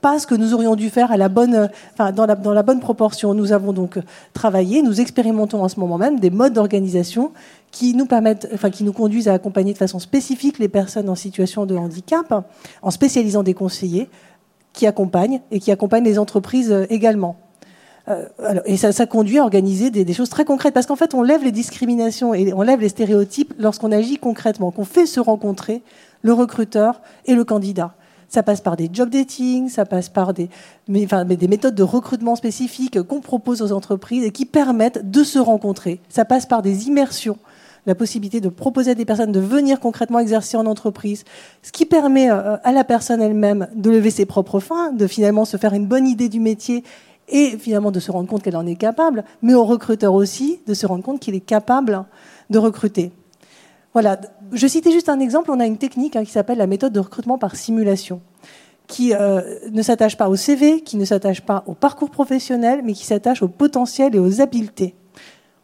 pas 0.00 0.20
ce 0.20 0.28
que 0.28 0.36
nous 0.36 0.54
aurions 0.54 0.76
dû 0.76 0.90
faire 0.90 1.10
à 1.10 1.16
la 1.16 1.28
bonne, 1.28 1.68
enfin, 1.92 2.12
dans, 2.12 2.24
la, 2.26 2.36
dans 2.36 2.52
la 2.52 2.62
bonne 2.62 2.78
proportion. 2.78 3.34
Nous 3.34 3.50
avons 3.50 3.72
donc 3.72 3.98
travaillé, 4.32 4.82
nous 4.82 5.00
expérimentons 5.00 5.60
en 5.60 5.68
ce 5.68 5.80
moment 5.80 5.98
même 5.98 6.20
des 6.20 6.30
modes 6.30 6.52
d'organisation 6.52 7.32
qui 7.72 7.96
nous 7.96 8.06
permettent, 8.06 8.48
enfin, 8.54 8.70
qui 8.70 8.84
nous 8.84 8.92
conduisent 8.92 9.26
à 9.26 9.32
accompagner 9.32 9.72
de 9.72 9.78
façon 9.78 9.98
spécifique 9.98 10.60
les 10.60 10.68
personnes 10.68 11.08
en 11.08 11.16
situation 11.16 11.66
de 11.66 11.74
handicap, 11.74 12.46
en 12.80 12.90
spécialisant 12.92 13.42
des 13.42 13.54
conseillers 13.54 14.08
qui 14.78 14.86
accompagnent 14.86 15.40
et 15.50 15.58
qui 15.58 15.72
accompagnent 15.72 16.04
les 16.04 16.18
entreprises 16.18 16.70
euh, 16.70 16.86
également. 16.88 17.36
Euh, 18.08 18.26
et 18.64 18.76
ça, 18.76 19.06
conduit 19.06 19.38
à 19.38 19.42
organiser 19.42 19.90
des, 19.90 20.14
choses 20.14 20.30
très 20.30 20.44
concrètes, 20.44 20.72
parce 20.72 20.86
qu'en 20.86 20.96
fait, 20.96 21.12
on 21.14 21.22
lève 21.22 21.42
les 21.44 21.52
discriminations 21.52 22.32
et 22.32 22.54
on 22.54 22.62
lève 22.62 22.80
les 22.80 22.88
stéréotypes 22.88 23.52
lorsqu'on 23.58 23.92
agit 23.92 24.16
concrètement, 24.16 24.70
qu'on 24.70 24.84
fait 24.84 25.04
se 25.04 25.20
rencontrer 25.20 25.82
le 26.22 26.32
recruteur 26.32 27.02
et 27.26 27.34
le 27.34 27.44
candidat. 27.44 27.94
Ça 28.28 28.42
passe 28.42 28.60
par 28.60 28.76
des 28.76 28.88
job 28.90 29.10
dating, 29.10 29.68
ça 29.68 29.84
passe 29.84 30.08
par 30.08 30.32
des, 30.32 30.48
enfin, 31.04 31.24
des 31.24 31.48
méthodes 31.48 31.74
de 31.74 31.82
recrutement 31.82 32.36
spécifiques 32.36 33.02
qu'on 33.02 33.20
propose 33.20 33.60
aux 33.62 33.72
entreprises 33.72 34.24
et 34.24 34.30
qui 34.30 34.46
permettent 34.46 35.10
de 35.10 35.24
se 35.24 35.38
rencontrer. 35.38 36.00
Ça 36.08 36.24
passe 36.24 36.46
par 36.46 36.62
des 36.62 36.88
immersions 36.88 37.38
la 37.88 37.94
possibilité 37.94 38.40
de 38.40 38.50
proposer 38.50 38.92
à 38.92 38.94
des 38.94 39.06
personnes 39.06 39.32
de 39.32 39.40
venir 39.40 39.80
concrètement 39.80 40.18
exercer 40.18 40.58
en 40.58 40.66
entreprise, 40.66 41.24
ce 41.62 41.72
qui 41.72 41.86
permet 41.86 42.30
euh, 42.30 42.58
à 42.62 42.72
la 42.72 42.84
personne 42.84 43.22
elle-même 43.22 43.66
de 43.74 43.90
lever 43.90 44.10
ses 44.10 44.26
propres 44.26 44.60
fins, 44.60 44.92
de 44.92 45.06
finalement 45.06 45.46
se 45.46 45.56
faire 45.56 45.72
une 45.72 45.86
bonne 45.86 46.06
idée 46.06 46.28
du 46.28 46.38
métier 46.38 46.84
et 47.28 47.56
finalement 47.58 47.90
de 47.90 47.98
se 47.98 48.10
rendre 48.10 48.28
compte 48.28 48.42
qu'elle 48.42 48.56
en 48.56 48.66
est 48.66 48.76
capable, 48.76 49.24
mais 49.40 49.54
au 49.54 49.64
recruteur 49.64 50.12
aussi 50.12 50.60
de 50.66 50.74
se 50.74 50.86
rendre 50.86 51.02
compte 51.02 51.18
qu'il 51.18 51.34
est 51.34 51.40
capable 51.40 52.04
de 52.50 52.58
recruter. 52.58 53.10
Voilà, 53.94 54.20
je 54.52 54.66
citais 54.66 54.92
juste 54.92 55.08
un 55.08 55.18
exemple, 55.18 55.50
on 55.50 55.58
a 55.58 55.66
une 55.66 55.78
technique 55.78 56.14
hein, 56.14 56.24
qui 56.24 56.30
s'appelle 56.30 56.58
la 56.58 56.66
méthode 56.66 56.92
de 56.92 57.00
recrutement 57.00 57.38
par 57.38 57.56
simulation, 57.56 58.20
qui 58.86 59.14
euh, 59.14 59.40
ne 59.72 59.80
s'attache 59.80 60.18
pas 60.18 60.28
au 60.28 60.36
CV, 60.36 60.82
qui 60.82 60.98
ne 60.98 61.06
s'attache 61.06 61.40
pas 61.40 61.64
au 61.66 61.72
parcours 61.72 62.10
professionnel, 62.10 62.82
mais 62.84 62.92
qui 62.92 63.06
s'attache 63.06 63.42
au 63.42 63.48
potentiel 63.48 64.14
et 64.14 64.18
aux 64.18 64.42
habiletés. 64.42 64.94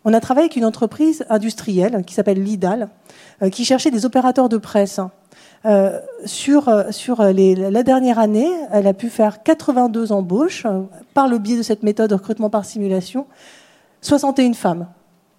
On 0.05 0.12
a 0.12 0.20
travaillé 0.20 0.47
avec 0.47 0.56
une 0.56 0.64
entreprise 0.64 1.24
industrielle 1.31 2.02
qui 2.06 2.14
s'appelle 2.14 2.43
Lidal, 2.43 2.89
euh, 3.43 3.51
qui 3.51 3.64
cherchait 3.64 3.90
des 3.90 4.05
opérateurs 4.06 4.48
de 4.48 4.59
presse. 4.59 5.01
Euh, 5.66 5.98
sur 6.26 6.70
les, 7.32 7.55
la 7.55 7.82
dernière 7.82 8.18
année, 8.18 8.51
elle 8.70 8.86
a 8.86 8.93
pu 8.93 9.09
faire 9.09 9.43
82 9.43 10.12
embauches 10.12 10.66
par 11.14 11.26
le 11.26 11.39
biais 11.39 11.56
de 11.56 11.62
cette 11.62 11.82
méthode 11.82 12.10
de 12.10 12.14
recrutement 12.14 12.51
par 12.51 12.66
simulation, 12.66 13.26
61 14.02 14.52
femmes 14.52 14.86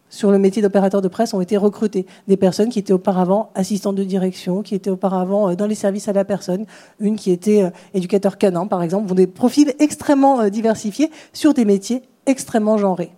sur 0.09 0.31
le 0.31 0.39
métier 0.39 0.61
d'opérateur 0.61 1.01
de 1.01 1.07
presse 1.07 1.33
ont 1.33 1.41
été 1.41 1.57
recrutés. 1.57 2.05
Des 2.27 2.37
personnes 2.37 2.69
qui 2.69 2.79
étaient 2.79 2.93
auparavant 2.93 3.49
assistantes 3.55 3.95
de 3.95 4.03
direction, 4.03 4.61
qui 4.61 4.75
étaient 4.75 4.89
auparavant 4.89 5.49
euh, 5.49 5.55
dans 5.55 5.67
les 5.67 5.75
services 5.75 6.07
à 6.07 6.13
la 6.13 6.23
personne, 6.23 6.65
une 6.99 7.15
qui 7.15 7.31
était 7.31 7.63
euh, 7.63 7.69
éducateur 7.93 8.37
canin, 8.37 8.67
par 8.67 8.81
exemple, 8.81 9.07
vont 9.07 9.15
des 9.15 9.27
profils 9.27 9.73
extrêmement 9.79 10.41
euh, 10.41 10.49
diversifiés 10.49 11.11
sur 11.33 11.53
des 11.53 11.65
métiers 11.65 12.03
extrêmement 12.25 12.77
genrés. 12.77 13.11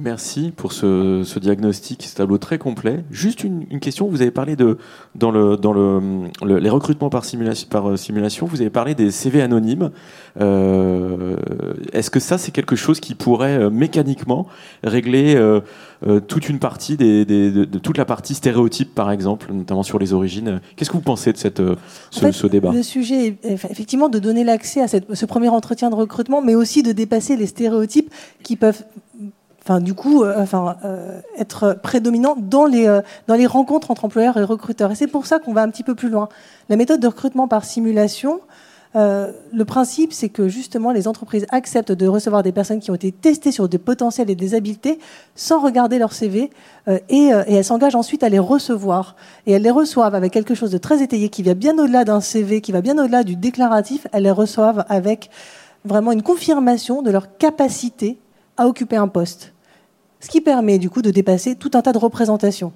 Merci 0.00 0.52
pour 0.54 0.72
ce, 0.72 1.22
ce, 1.24 1.40
diagnostic, 1.40 2.04
ce 2.04 2.14
tableau 2.14 2.38
très 2.38 2.56
complet. 2.56 3.02
Juste 3.10 3.42
une, 3.42 3.66
une, 3.68 3.80
question, 3.80 4.06
vous 4.06 4.22
avez 4.22 4.30
parlé 4.30 4.54
de, 4.54 4.78
dans, 5.16 5.32
le, 5.32 5.56
dans 5.56 5.72
le, 5.72 6.28
le 6.44 6.58
les 6.60 6.70
recrutements 6.70 7.10
par 7.10 7.24
simulation, 7.24 7.66
par 7.68 7.90
euh, 7.90 7.96
simulation, 7.96 8.46
vous 8.46 8.60
avez 8.60 8.70
parlé 8.70 8.94
des 8.94 9.10
CV 9.10 9.42
anonymes. 9.42 9.90
Euh, 10.40 11.34
Est-ce 11.92 12.10
que 12.10 12.20
ça, 12.20 12.38
c'est 12.38 12.52
quelque 12.52 12.76
chose 12.76 13.00
qui 13.00 13.16
pourrait 13.16 13.58
euh, 13.58 13.70
mécaniquement 13.70 14.46
régler 14.84 15.34
euh, 15.34 15.62
euh, 16.06 16.20
toute 16.20 16.48
une 16.48 16.60
partie 16.60 16.96
des, 16.96 17.24
des 17.24 17.50
de, 17.50 17.64
de, 17.64 17.78
toute 17.80 17.98
la 17.98 18.04
partie 18.04 18.34
stéréotype, 18.34 18.94
par 18.94 19.10
exemple, 19.10 19.52
notamment 19.52 19.82
sur 19.82 19.98
les 19.98 20.12
origines? 20.12 20.60
Qu'est-ce 20.76 20.90
que 20.90 20.96
vous 20.96 21.02
pensez 21.02 21.32
de 21.32 21.38
cette, 21.38 21.58
ce, 21.58 21.74
en 22.18 22.20
fait, 22.20 22.32
ce 22.32 22.46
débat? 22.46 22.70
Le 22.70 22.84
sujet 22.84 23.36
est 23.42 23.50
effectivement 23.50 24.08
de 24.08 24.20
donner 24.20 24.44
l'accès 24.44 24.80
à 24.80 24.86
cette, 24.86 25.12
ce 25.12 25.26
premier 25.26 25.48
entretien 25.48 25.90
de 25.90 25.96
recrutement, 25.96 26.40
mais 26.40 26.54
aussi 26.54 26.84
de 26.84 26.92
dépasser 26.92 27.36
les 27.36 27.46
stéréotypes 27.46 28.14
qui 28.44 28.54
peuvent 28.54 28.84
enfin, 29.68 29.80
du 29.80 29.92
coup, 29.92 30.24
euh, 30.24 30.34
enfin, 30.38 30.76
euh, 30.84 31.20
être 31.36 31.78
prédominant 31.82 32.36
dans 32.38 32.64
les, 32.64 32.86
euh, 32.86 33.02
dans 33.26 33.34
les 33.34 33.46
rencontres 33.46 33.90
entre 33.90 34.06
employeurs 34.06 34.38
et 34.38 34.44
recruteurs. 34.44 34.90
Et 34.90 34.94
c'est 34.94 35.06
pour 35.06 35.26
ça 35.26 35.38
qu'on 35.38 35.52
va 35.52 35.62
un 35.62 35.68
petit 35.68 35.82
peu 35.82 35.94
plus 35.94 36.08
loin. 36.08 36.28
La 36.70 36.76
méthode 36.76 37.00
de 37.00 37.06
recrutement 37.06 37.48
par 37.48 37.64
simulation, 37.64 38.40
le 38.94 39.62
principe, 39.64 40.12
c'est 40.12 40.28
que 40.28 40.48
justement, 40.48 40.90
les 40.90 41.06
entreprises 41.06 41.46
acceptent 41.50 41.92
de 41.92 42.08
recevoir 42.08 42.42
des 42.42 42.50
personnes 42.50 42.80
qui 42.80 42.90
ont 42.90 42.96
été 42.96 43.12
testées 43.12 43.52
sur 43.52 43.68
des 43.68 43.78
potentiels 43.78 44.28
et 44.28 44.34
des 44.34 44.56
habiletés 44.56 44.98
sans 45.36 45.60
regarder 45.60 46.00
leur 46.00 46.12
CV 46.12 46.50
et, 46.88 46.98
et, 47.08 47.28
elles 47.28 47.64
s'engagent 47.64 47.94
ensuite 47.94 48.24
à 48.24 48.28
les 48.28 48.40
recevoir. 48.40 49.14
Et 49.46 49.52
elles 49.52 49.62
les 49.62 49.70
reçoivent 49.70 50.16
avec 50.16 50.32
quelque 50.32 50.54
chose 50.54 50.72
de 50.72 50.78
très 50.78 51.00
étayé 51.00 51.28
qui 51.28 51.44
va 51.44 51.54
bien 51.54 51.78
au-delà 51.78 52.04
d'un 52.04 52.20
CV, 52.20 52.60
qui 52.60 52.72
va 52.72 52.80
bien 52.80 52.98
au-delà 52.98 53.22
du 53.22 53.36
déclaratif. 53.36 54.08
Elles 54.12 54.24
les 54.24 54.32
reçoivent 54.32 54.84
avec 54.88 55.30
vraiment 55.84 56.10
une 56.10 56.22
confirmation 56.22 57.00
de 57.00 57.12
leur 57.12 57.36
capacité 57.36 58.18
à 58.56 58.66
occuper 58.66 58.96
un 58.96 59.06
poste 59.06 59.52
ce 60.20 60.28
qui 60.28 60.40
permet 60.40 60.78
du 60.78 60.90
coup 60.90 61.02
de 61.02 61.10
dépasser 61.10 61.56
tout 61.56 61.70
un 61.74 61.82
tas 61.82 61.92
de 61.92 61.98
représentations. 61.98 62.72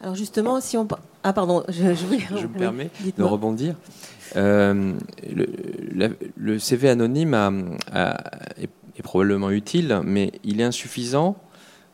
Alors 0.00 0.14
justement, 0.14 0.60
si 0.60 0.76
on... 0.76 0.86
Ah 1.22 1.32
pardon, 1.32 1.62
je, 1.68 1.94
je, 1.94 2.36
je 2.36 2.46
me 2.46 2.58
permets 2.58 2.90
de 3.16 3.22
rebondir. 3.22 3.76
Euh, 4.36 4.94
le, 5.30 5.46
la, 5.94 6.08
le, 6.36 6.58
CV 6.58 6.88
anonyme 6.88 7.34
a, 7.34 7.52
a, 7.92 8.16
est, 8.56 8.70
est, 8.96 9.02
probablement 9.02 9.50
utile, 9.50 10.00
mais 10.04 10.32
il 10.42 10.60
est 10.60 10.64
insuffisant 10.64 11.36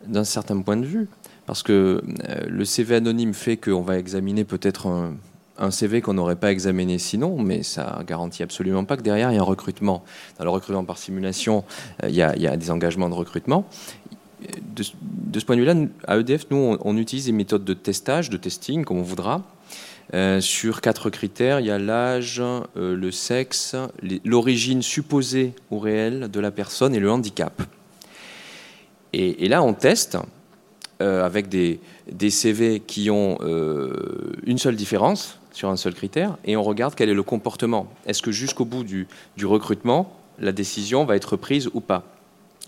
d'un 0.07 0.25
certain 0.25 0.61
point 0.62 0.77
de 0.77 0.87
vue, 0.87 1.09
parce 1.47 1.62
que 1.62 2.03
euh, 2.29 2.41
le 2.49 2.65
CV 2.65 2.95
anonyme 2.95 3.35
fait 3.35 3.57
qu'on 3.57 3.83
va 3.83 3.99
examiner 3.99 4.45
peut-être 4.45 4.87
un, 4.87 5.16
un 5.59 5.70
CV 5.70 6.01
qu'on 6.01 6.15
n'aurait 6.15 6.37
pas 6.37 6.53
examiné 6.53 6.99
sinon, 6.99 7.39
mais 7.43 7.62
ça 7.62 8.01
garantit 8.07 8.43
absolument 8.43 8.85
pas 8.85 8.97
que 8.97 9.03
derrière 9.03 9.31
il 9.33 9.35
y 9.35 9.39
a 9.39 9.41
un 9.41 9.45
recrutement. 9.45 10.05
Dans 10.39 10.45
le 10.45 10.51
recrutement 10.51 10.85
par 10.85 10.99
simulation, 10.99 11.65
euh, 12.03 12.09
il, 12.09 12.15
y 12.15 12.23
a, 12.23 12.35
il 12.37 12.43
y 12.43 12.47
a 12.47 12.57
des 12.57 12.70
engagements 12.70 13.09
de 13.09 13.15
recrutement 13.15 13.65
de, 14.75 14.83
ce 15.39 15.45
point 15.45 15.57
de 15.57 15.61
vue-là, 15.61 15.75
à 16.07 16.19
EDF, 16.19 16.47
nous, 16.51 16.57
on, 16.57 16.79
on, 16.83 16.97
utilise 16.97 17.27
des 17.27 17.33
méthodes 17.33 17.65
de 17.65 17.75
testage, 17.75 18.31
de 18.31 18.37
testing, 18.37 18.85
comme 18.85 18.99
on 18.99 19.03
voudra, 19.03 19.45
Euh, 20.15 20.41
sur 20.41 20.81
quatre 20.81 21.11
critères, 21.11 21.61
il 21.61 21.66
y 21.66 21.70
a 21.70 21.79
l'âge, 21.79 22.41
euh, 22.41 22.97
le 22.97 23.11
sexe, 23.11 23.77
l'origine 24.25 24.81
supposée 24.81 25.53
ou 25.70 25.79
réelle 25.79 26.31
de 26.31 26.41
la 26.41 26.51
personne 26.51 26.95
et 26.95 26.99
le 26.99 27.11
handicap. 27.11 27.62
Et, 29.12 29.49
là, 29.49 29.62
on 29.62 29.73
teste 29.73 30.19
euh, 31.01 31.25
avec 31.25 31.49
des, 31.49 31.81
CV 32.31 32.81
qui 32.81 33.11
ont 33.11 33.39
une 34.45 34.59
seule 34.59 34.77
différence 34.77 35.39
sur 35.53 35.69
un 35.70 35.77
seul 35.77 35.95
critère 35.95 36.37
et 36.45 36.57
on 36.57 36.62
regarde 36.62 36.95
quel 36.95 37.09
est 37.09 37.15
le 37.15 37.23
comportement. 37.23 37.89
Est-ce 38.07 38.23
que 38.23 38.33
jusqu'au 38.33 38.65
bout 38.65 38.85
du 38.85 39.07
recrutement, 39.45 40.15
la 40.39 40.53
décision 40.53 41.05
va 41.05 41.16
être 41.16 41.37
prise 41.37 41.69
ou 41.73 41.81
pas? 41.81 42.18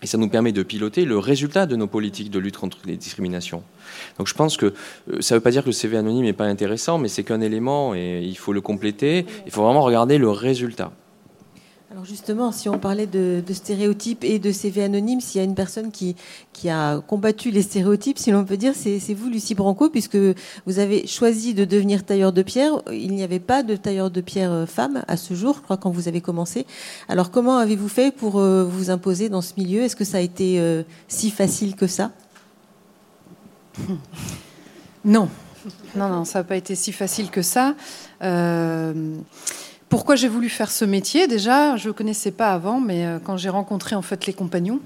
Et 0.02 0.06
ça 0.06 0.18
nous 0.18 0.28
permet 0.28 0.52
de 0.52 0.62
piloter 0.62 1.04
le 1.04 1.18
résultat 1.18 1.66
de 1.66 1.76
nos 1.76 1.86
politiques 1.86 2.30
de 2.30 2.38
lutte 2.38 2.56
contre 2.56 2.78
les 2.86 2.96
discriminations. 2.96 3.62
Donc 4.18 4.28
je 4.28 4.34
pense 4.34 4.56
que 4.56 4.66
euh, 4.66 5.20
ça 5.20 5.34
ne 5.34 5.38
veut 5.38 5.42
pas 5.42 5.50
dire 5.50 5.62
que 5.62 5.68
le 5.68 5.72
CV 5.72 5.96
anonyme 5.96 6.24
n'est 6.24 6.32
pas 6.32 6.46
intéressant, 6.46 6.98
mais 6.98 7.08
c'est 7.08 7.24
qu'un 7.24 7.40
élément 7.40 7.94
et 7.94 8.22
il 8.22 8.36
faut 8.36 8.52
le 8.52 8.60
compléter. 8.60 9.26
Il 9.46 9.52
faut 9.52 9.62
vraiment 9.62 9.82
regarder 9.82 10.18
le 10.18 10.30
résultat. 10.30 10.92
Alors 11.92 12.04
justement, 12.04 12.52
si 12.52 12.68
on 12.68 12.78
parlait 12.78 13.08
de, 13.08 13.42
stéréotypes 13.52 14.22
et 14.22 14.38
de 14.38 14.52
CV 14.52 14.84
anonymes, 14.84 15.20
s'il 15.20 15.40
y 15.40 15.42
a 15.42 15.44
une 15.44 15.56
personne 15.56 15.90
qui, 15.90 16.14
a 16.68 17.00
combattu 17.00 17.50
les 17.50 17.62
stéréotypes, 17.62 18.16
si 18.16 18.30
l'on 18.30 18.44
peut 18.44 18.56
dire, 18.56 18.74
c'est 18.76 19.12
vous, 19.12 19.28
Lucie 19.28 19.56
Branco, 19.56 19.90
puisque 19.90 20.16
vous 20.66 20.78
avez 20.78 21.08
choisi 21.08 21.52
de 21.52 21.64
devenir 21.64 22.04
tailleur 22.04 22.32
de 22.32 22.42
pierre. 22.42 22.74
Il 22.92 23.10
n'y 23.10 23.24
avait 23.24 23.40
pas 23.40 23.64
de 23.64 23.74
tailleur 23.74 24.12
de 24.12 24.20
pierre 24.20 24.52
euh, 24.52 24.66
femme 24.66 25.02
à 25.08 25.16
ce 25.16 25.34
jour, 25.34 25.56
je 25.56 25.62
crois, 25.62 25.78
quand 25.78 25.90
vous 25.90 26.06
avez 26.06 26.20
commencé. 26.20 26.64
Alors 27.08 27.32
comment 27.32 27.58
avez-vous 27.58 27.88
fait 27.88 28.14
pour 28.14 28.38
euh, 28.38 28.62
vous 28.62 28.90
imposer 28.90 29.28
dans 29.28 29.42
ce 29.42 29.54
milieu? 29.56 29.82
Est-ce 29.82 29.96
que 29.96 30.04
ça 30.04 30.18
a 30.18 30.20
été 30.20 30.60
euh, 30.60 30.84
si 31.08 31.32
facile 31.32 31.74
que 31.74 31.88
ça? 31.88 32.12
Non. 35.04 35.28
Non, 35.96 36.08
non, 36.08 36.24
ça 36.24 36.38
n'a 36.38 36.44
pas 36.44 36.56
été 36.56 36.76
si 36.76 36.92
facile 36.92 37.30
que 37.30 37.42
ça. 37.42 37.74
Pourquoi 39.90 40.14
j'ai 40.14 40.28
voulu 40.28 40.48
faire 40.48 40.70
ce 40.70 40.84
métier 40.84 41.26
Déjà, 41.26 41.76
je 41.76 41.88
ne 41.88 41.92
connaissais 41.92 42.30
pas 42.30 42.52
avant, 42.52 42.80
mais 42.80 43.04
euh, 43.04 43.18
quand 43.18 43.36
j'ai 43.36 43.48
rencontré 43.48 43.96
en 43.96 44.02
fait 44.02 44.24
les 44.24 44.32
compagnons, 44.32 44.78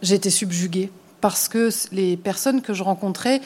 j'ai 0.00 0.14
été 0.14 0.30
subjuguée 0.30 0.90
parce 1.20 1.48
que 1.48 1.68
les 1.92 2.16
personnes 2.16 2.62
que 2.62 2.72
je 2.72 2.82
rencontrais 2.82 3.42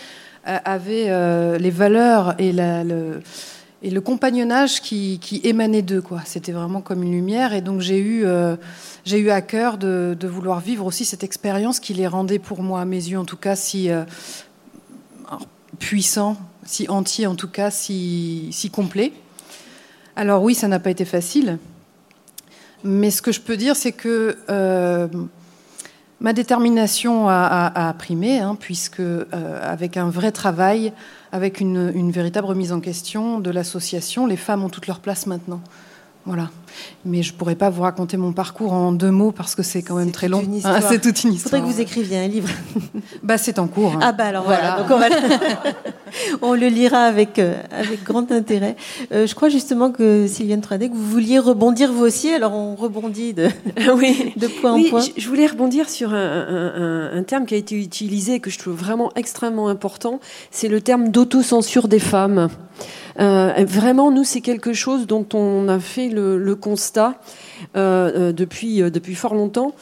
euh, 0.47 0.59
avaient 0.65 1.07
euh, 1.09 1.59
les 1.59 1.71
valeurs 1.71 2.37
et, 2.39 2.53
le, 2.53 4.01
compagnonnage 4.01 4.81
qui, 4.81 5.41
émanait 5.43 5.83
d'eux. 5.83 6.05
C'était 6.25 6.53
vraiment 6.53 6.83
comme 6.83 7.03
une 7.03 7.11
lumière. 7.11 7.53
Et 7.53 7.61
donc 7.61 7.81
j'ai 7.81 7.99
eu, 7.99 8.25
j'ai 9.05 9.19
eu 9.19 9.31
à 9.31 9.41
cœur 9.41 9.77
de, 9.77 10.17
vouloir 10.23 10.61
vivre 10.61 10.87
aussi 10.87 11.05
cette 11.05 11.25
expérience 11.25 11.81
qui 11.81 11.95
les 11.95 12.07
rendait 12.07 12.39
pour 12.39 12.63
moi, 12.63 12.81
à 12.81 12.85
mes 12.85 13.09
yeux 13.09 13.19
en 13.19 13.25
tout 13.25 13.37
cas, 13.37 13.57
si 13.57 13.89
puissant, 15.81 16.37
si 16.65 16.89
entier 16.89 17.27
en 17.27 17.35
tout 17.35 17.49
cas, 17.49 17.73
si, 17.73 18.51
si 18.53 18.71
complet. 18.71 19.13
Alors 20.17 20.43
oui, 20.43 20.55
ça 20.55 20.67
n'a 20.67 20.79
pas 20.79 20.91
été 20.91 21.05
facile. 21.05 21.59
Mais 22.85 23.11
ce 23.11 23.21
que 23.21 23.33
je 23.33 23.41
peux 23.41 23.59
dire, 23.59 23.77
c'est 23.77 23.93
que 23.93 24.39
euh, 24.49 25.09
ma 26.21 26.33
détermination 26.33 27.29
a, 27.29 27.95
primé, 27.99 28.39
hein, 28.39 28.57
puisque 28.59 29.01
euh, 29.01 29.25
avec 29.63 29.99
un 29.99 30.09
vrai 30.09 30.33
travail, 30.33 30.93
avec 31.33 31.61
une, 31.61 32.11
véritable 32.11 32.47
remise 32.47 32.73
en 32.73 32.81
question 32.81 33.41
de 33.41 33.51
l'association, 33.51 34.27
les 34.27 34.37
femmes 34.37 34.65
ont 34.65 34.71
toute 34.71 34.87
leur 34.87 35.01
place 35.01 35.27
maintenant. 35.27 35.61
Voilà. 36.25 36.51
Mais 37.05 37.23
je 37.23 37.33
ne 37.33 37.39
pourrais 37.39 37.55
pas 37.55 37.71
vous 37.71 37.83
raconter 37.83 38.17
mon 38.17 38.33
parcours 38.33 38.73
en 38.73 38.93
deux 38.93 39.11
mots 39.11 39.33
parce 39.33 39.55
que 39.55 39.63
c'est 39.63 39.83
quand 39.83 39.97
même 39.97 40.13
très 40.13 40.29
long. 40.29 40.43
Ah, 40.65 40.81
c'est 40.81 41.01
toute 41.01 41.23
une 41.23 41.33
histoire. 41.33 41.55
Il 41.55 41.61
faudrait 41.61 41.61
que 41.61 41.75
vous 41.75 41.81
écriviez 41.81 42.19
un 42.19 42.27
livre. 42.27 42.49
bah, 43.23 43.39
c'est 43.39 43.59
en 43.59 43.69
cours. 43.69 43.93
Hein. 43.93 44.01
Ah 44.03 44.13
bah 44.13 44.25
alors 44.25 44.45
voilà. 44.45 44.85
on, 46.43 46.55
le 46.55 46.67
lira 46.67 47.03
avec, 47.05 47.39
euh, 47.39 47.55
avec 47.71 48.03
grand 48.03 48.33
intérêt. 48.33 48.75
Euh, 49.13 49.27
je 49.27 49.35
crois 49.35 49.49
justement 49.49 49.91
que 49.91 50.27
Sylviane 50.27 50.61
Tradec, 50.61 50.93
vous 50.93 51.07
vouliez 51.07 51.39
rebondir 51.39 51.93
vous 51.93 52.05
aussi. 52.05 52.31
Alors 52.33 52.53
on 52.53 52.75
rebondit 52.75 53.33
de, 53.33 53.49
oui. 53.95 54.33
de 54.37 54.49
point 54.49 54.73
en 54.73 54.83
point. 54.83 55.03
Je 55.17 55.29
voulais 55.29 55.47
rebondir 55.47 55.89
sur 55.89 56.13
un, 56.13 57.11
un, 57.13 57.23
terme 57.23 57.47
qui 57.47 57.55
a 57.55 57.59
été 57.59 57.77
utilisé 57.81 58.35
et 58.35 58.41
que 58.41 58.51
je 58.51 58.59
trouve 58.59 58.75
vraiment 58.75 59.13
extrêmement 59.15 59.69
important. 59.69 60.21
C'est 60.51 60.69
le 60.69 60.81
terme 60.81 61.11
d'autocensure 61.11 61.89
des 61.89 62.01
femmes. 62.01 62.49
Euh, 63.19 63.65
vraiment, 63.67 64.11
nous, 64.11 64.25
c'est 64.25 64.41
quelque 64.41 64.73
chose 64.73 65.07
dont 65.07 65.27
on 65.33 65.69
a 65.69 65.79
fait 65.79 66.09
le, 66.09 66.55
constat 66.67 67.15
euh, 67.77 68.31
euh, 68.31 68.33
depuis, 68.33 68.79
depuis 68.91 69.15
fort 69.15 69.35
longtemps. 69.35 69.73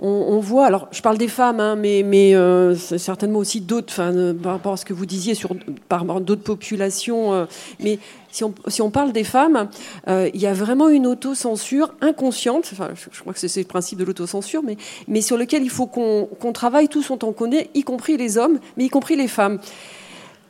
On, 0.00 0.38
voit, 0.38 0.66
alors 0.66 0.86
je 0.92 1.02
parle 1.02 1.18
des 1.18 1.26
femmes, 1.26 1.58
hein, 1.58 1.74
mais, 1.74 2.32
certainement 2.76 3.40
aussi 3.40 3.60
d'autres, 3.60 3.96
par 4.40 4.52
rapport 4.52 4.74
à 4.74 4.76
ce 4.76 4.84
que 4.84 4.92
vous 4.92 5.06
disiez 5.06 5.34
sur 5.34 5.50
par 5.88 6.04
d'autres 6.20 6.44
populations. 6.44 7.48
mais 7.80 7.98
si 8.30 8.44
on, 8.44 8.54
si 8.68 8.80
on, 8.80 8.92
parle 8.92 9.10
des 9.10 9.24
femmes, 9.24 9.68
il 10.06 10.40
y 10.40 10.46
a 10.46 10.52
vraiment 10.52 10.88
une 10.88 11.04
autocensure 11.08 11.94
inconsciente. 12.00 12.70
Enfin, 12.72 12.90
je, 12.94 13.20
crois 13.20 13.32
que 13.32 13.40
c'est 13.40 13.60
le 13.60 13.66
principe 13.66 13.98
de 13.98 14.04
l'autocensure, 14.04 14.62
mais, 14.62 14.76
mais 15.08 15.20
sur 15.20 15.36
lequel 15.36 15.64
il 15.64 15.70
faut 15.70 15.86
qu'on 15.88 16.52
travaille 16.52 16.86
tous 16.86 17.10
autant 17.10 17.32
qu'on 17.32 17.50
est, 17.50 17.68
y 17.74 17.82
compris 17.82 18.16
les 18.16 18.38
hommes, 18.38 18.60
mais 18.76 18.84
y 18.84 18.90
compris 18.90 19.16
les 19.16 19.26
femmes. 19.26 19.58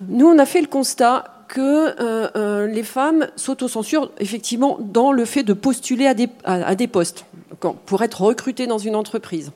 Nous, 0.08 0.26
on 0.26 0.38
a 0.38 0.44
fait 0.44 0.60
le 0.60 0.68
constat 0.68 1.37
que 1.48 1.60
euh, 2.00 2.28
euh, 2.36 2.66
les 2.66 2.82
femmes 2.82 3.26
s'autocensurent 3.34 4.10
effectivement 4.18 4.78
dans 4.80 5.10
le 5.10 5.24
fait 5.24 5.42
de 5.42 5.54
postuler 5.54 6.06
à 6.06 6.14
des, 6.14 6.86
postes 6.86 7.24
pour 7.86 8.02
être 8.02 8.20
recrutées 8.20 8.66
dans 8.66 8.78
une 8.78 8.94
entreprise. 8.94 9.50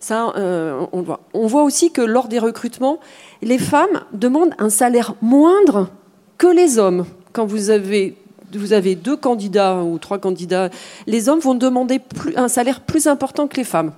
Ça, 0.00 0.32
euh, 0.36 0.86
on 0.92 1.02
voit. 1.02 1.20
On 1.34 1.46
voit 1.46 1.64
aussi 1.64 1.92
que 1.92 2.00
lors 2.00 2.28
des 2.28 2.38
recrutements, 2.38 2.98
les 3.42 3.58
femmes 3.58 4.04
demandent 4.12 4.54
un 4.58 4.70
salaire 4.70 5.14
moindre 5.20 5.90
que 6.38 6.46
les 6.46 6.78
hommes. 6.78 7.04
Quand 7.32 7.44
vous 7.44 7.70
avez, 7.70 8.16
vous 8.52 8.72
avez 8.72 8.94
deux 8.94 9.16
candidats 9.16 9.82
ou 9.82 9.98
trois 9.98 10.18
candidats, 10.18 10.70
les 11.06 11.28
hommes 11.28 11.40
vont 11.40 11.54
demander 11.54 12.00
un 12.36 12.48
salaire 12.48 12.80
plus 12.80 13.06
important 13.06 13.48
que 13.48 13.56
les 13.56 13.64
femmes 13.64 13.92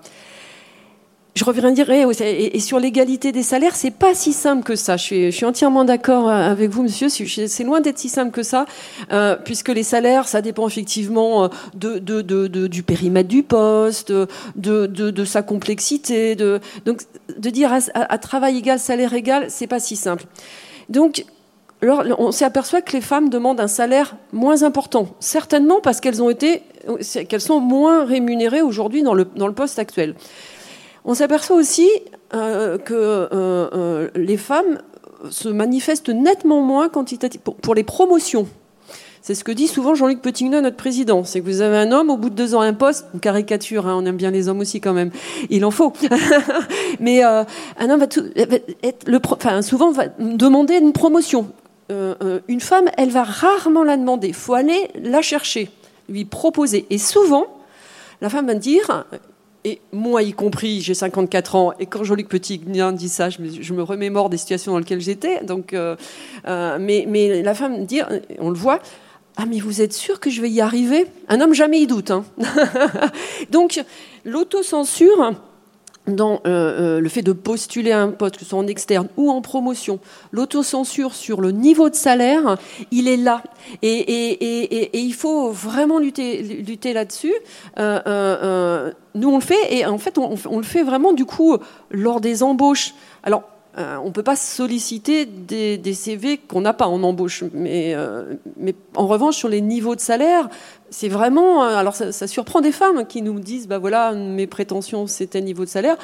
je 1.35 1.45
reviendrai 1.45 2.03
et, 2.03 2.57
et 2.57 2.61
sur 2.61 2.81
l'égalité 2.81 3.33
des 3.33 3.43
salaires, 3.43 3.77
c'est 3.77 3.93
pas 3.93 4.15
si 4.15 4.33
simple 4.33 4.65
que 4.65 4.75
ça. 4.75 4.97
Je 4.97 5.31
suis, 5.31 5.45
entièrement 5.45 5.85
d'accord 5.85 6.29
avec 6.29 6.71
vous, 6.71 6.83
monsieur. 6.83 7.09
C'est 7.09 7.65
loin 7.65 7.81
d'être 7.81 7.99
si 7.99 8.09
simple 8.09 8.33
que 8.33 8.43
ça, 8.43 8.67
euh, 9.13 9.37
puisque 9.37 9.69
les 9.69 9.83
salaires, 9.83 10.27
ça 10.27 10.43
dépend 10.43 10.67
effectivement 10.67 11.49
euh, 11.75 12.69
du 12.69 12.83
périmètre 12.83 13.29
du 13.29 13.43
poste, 13.43 14.13
de, 14.57 15.25
sa 15.25 15.43
complexité. 15.43 16.35
Donc, 16.35 17.03
de 17.39 17.51
dire 17.51 17.73
à, 17.95 18.19
travail 18.19 18.59
égal, 18.59 18.79
salaire 18.79 19.15
égal, 19.15 19.47
c'est 19.49 19.69
pas 19.69 19.81
si 19.81 19.97
simple. 19.97 20.25
Donc, 20.89 21.25
on 21.83 22.33
s'aperçoit 22.33 22.83
que 22.83 22.93
les 22.93 23.01
femmes 23.01 23.31
demandent 23.31 23.61
un 23.61 23.69
salaire 23.69 24.17
moins 24.33 24.65
important, 24.65 25.15
certainement 25.21 25.81
parce 25.81 26.01
qu'elles 26.01 26.17
sont 26.17 27.61
moins 27.61 28.05
rémunérées 28.05 28.63
aujourd'hui 28.63 29.03
dans 29.03 29.15
le 29.15 29.53
poste 29.53 29.79
actuel. 29.79 30.17
On 31.05 31.15
s'aperçoit 31.15 31.57
aussi 31.57 31.89
euh, 32.35 32.79
que 32.79 32.95
euh, 32.95 33.29
euh, 33.33 34.09
les 34.15 34.37
femmes 34.37 34.79
se 35.31 35.49
manifestent 35.49 36.11
nettement 36.11 36.61
moins 36.61 36.89
quantitativement 36.89 37.57
pour, 37.61 37.75
les 37.75 37.85
promotions. 37.85 38.47
C'est 39.23 39.35
ce 39.35 39.45
que 39.45 39.53
dit 39.53 39.67
souvent 39.67 39.95
Jean-Luc 39.95 40.23
Petitneau, 40.23 40.61
notre 40.61 40.77
président. 40.77 41.25
C'est 41.25 41.41
que 41.41 41.45
vous 41.45 41.61
avez 41.61 41.77
un 41.77 41.93
homme, 41.93 42.09
au 42.09 42.17
bout 42.17 42.31
de 42.31 42.35
deux 42.35 42.55
ans, 42.55 42.61
un 42.61 42.73
poste, 42.73 43.07
une 43.13 43.21
caricature, 43.21 43.87
hein, 43.87 43.95
on 43.99 44.07
aime 44.07 44.17
bien 44.17 44.31
les 44.31 44.49
hommes 44.49 44.61
aussi 44.61 44.81
quand 44.81 44.95
même, 44.95 45.11
il 45.51 45.65
en 45.65 45.71
faut. 45.71 45.93
Mais 47.01 47.23
un 47.23 47.45
homme 47.81 48.01
va, 48.01 49.63
souvent 49.63 49.93
demander 50.19 50.79
une 50.79 50.95
promotion. 50.95 51.51
une 51.91 52.61
femme, 52.61 52.89
elle 52.97 53.11
va 53.11 53.25
rarement 53.25 53.85
la 53.85 53.99
demander. 53.99 54.29
Il 54.29 54.35
faut 54.35 54.55
aller 54.55 54.89
la 54.95 55.21
chercher, 55.21 55.71
lui 56.09 56.25
proposer. 56.25 56.87
Et 56.89 56.97
souvent, 56.97 57.47
la 58.23 58.31
femme 58.31 58.47
va 58.47 58.55
dire 58.55 59.05
et 59.65 59.81
moi 59.93 60.23
y 60.23 60.33
compris, 60.33 60.81
j'ai 60.81 60.95
54 60.95 61.55
ans, 61.55 61.73
et 61.79 61.87
quand 61.87 62.03
Jean-Luc 62.05 62.29
Petit 62.29 62.59
dit 62.59 63.09
ça, 63.09 63.29
je 63.31 63.73
me, 63.73 63.83
remémore 63.83 64.31
des 64.31 64.39
situations 64.39 64.73
dans 64.73 64.79
lesquelles 64.79 65.01
j'étais. 65.01 65.45
Donc, 65.45 65.75
euh, 65.75 65.97
euh, 66.47 66.79
mais, 66.81 67.05
mais, 67.07 67.43
la 67.43 67.55
femme 67.55 67.85
dit, 67.85 68.01
on 68.39 68.49
le 68.49 68.57
voit, 68.57 68.81
ah 69.37 69.45
mais 69.47 69.59
vous 69.59 69.81
êtes 69.81 69.93
sûr 69.93 70.19
que 70.21 70.31
je 70.31 70.41
vais 70.41 70.51
y 70.51 70.61
arriver? 70.61 71.07
Un 71.29 71.41
homme 71.41 71.55
jamais 71.55 71.81
y 71.81 71.87
doute. 71.87 72.11
Hein. 72.11 72.25
donc 73.51 73.83
l'autocensure 74.25 75.35
dans 76.07 76.41
euh, 76.47 76.97
euh, 76.97 77.01
le 77.01 77.09
fait 77.09 77.23
de 77.23 77.33
postuler 77.33 77.93
un 77.93 78.09
poste, 78.09 78.37
que 78.37 78.45
ce 78.45 78.51
soit 78.51 78.59
en 78.59 78.67
externe 78.67 79.09
ou 79.17 79.31
en 79.31 79.41
promotion, 79.41 80.01
l'autocensure 80.33 81.15
sur 81.15 81.41
le 81.41 81.51
niveau 81.51 81.91
de 81.91 81.95
salaire, 81.95 82.57
il 82.91 83.09
est 83.09 83.17
là. 83.17 83.43
Et, 83.83 84.91
il 84.99 85.15
faut 85.15 85.51
vraiment 85.51 85.99
lutter, 85.99 86.43
lutter 86.43 86.93
là-dessus. 86.93 87.35
Euh, 87.79 88.93
nous, 89.15 89.29
on 89.29 89.37
le 89.37 89.45
fait, 89.45 89.75
et 89.75 89.87
en 89.87 89.99
fait, 89.99 90.19
on, 90.19 90.35
on, 90.49 90.59
le 90.59 90.65
fait 90.65 90.83
vraiment, 90.83 91.13
du 91.13 91.25
coup, 91.25 91.57
lors 91.91 92.21
des 92.21 92.43
embauches. 92.43 92.95
Alors, 93.23 93.43
euh, 93.79 93.99
on 94.03 94.07
ne 94.07 94.11
peut 94.11 94.25
pas 94.25 94.35
solliciter 94.35 95.27
des, 95.27 95.95
CV 95.95 96.39
qu'on 96.39 96.61
n'a 96.61 96.73
pas 96.73 96.87
en 96.87 97.03
embauche. 97.03 97.45
Mais, 97.53 97.95
euh, 97.95 98.35
mais, 98.57 98.75
en 98.97 99.07
revanche, 99.07 99.37
sur 99.37 99.49
les 99.49 99.61
niveaux 99.61 99.95
de 99.95 100.01
salaire, 100.01 100.49
c'est 100.91 101.09
vraiment. 101.09 101.65
Euh, 101.65 101.77
alors, 101.77 101.95
ça, 101.95 102.27
surprend 102.27 102.61
des 102.61 102.73
femmes 102.73 103.07
qui 103.07 103.23
nous 103.23 103.39
disent 103.39 103.69
bah 103.69 103.79
voilà, 103.79 104.13
mes 104.13 104.49
prétentions, 104.49 105.07
c'est 105.07 105.29
tel 105.29 105.45
niveau 105.45 105.65
de 105.65 105.71
salaire. 105.71 105.97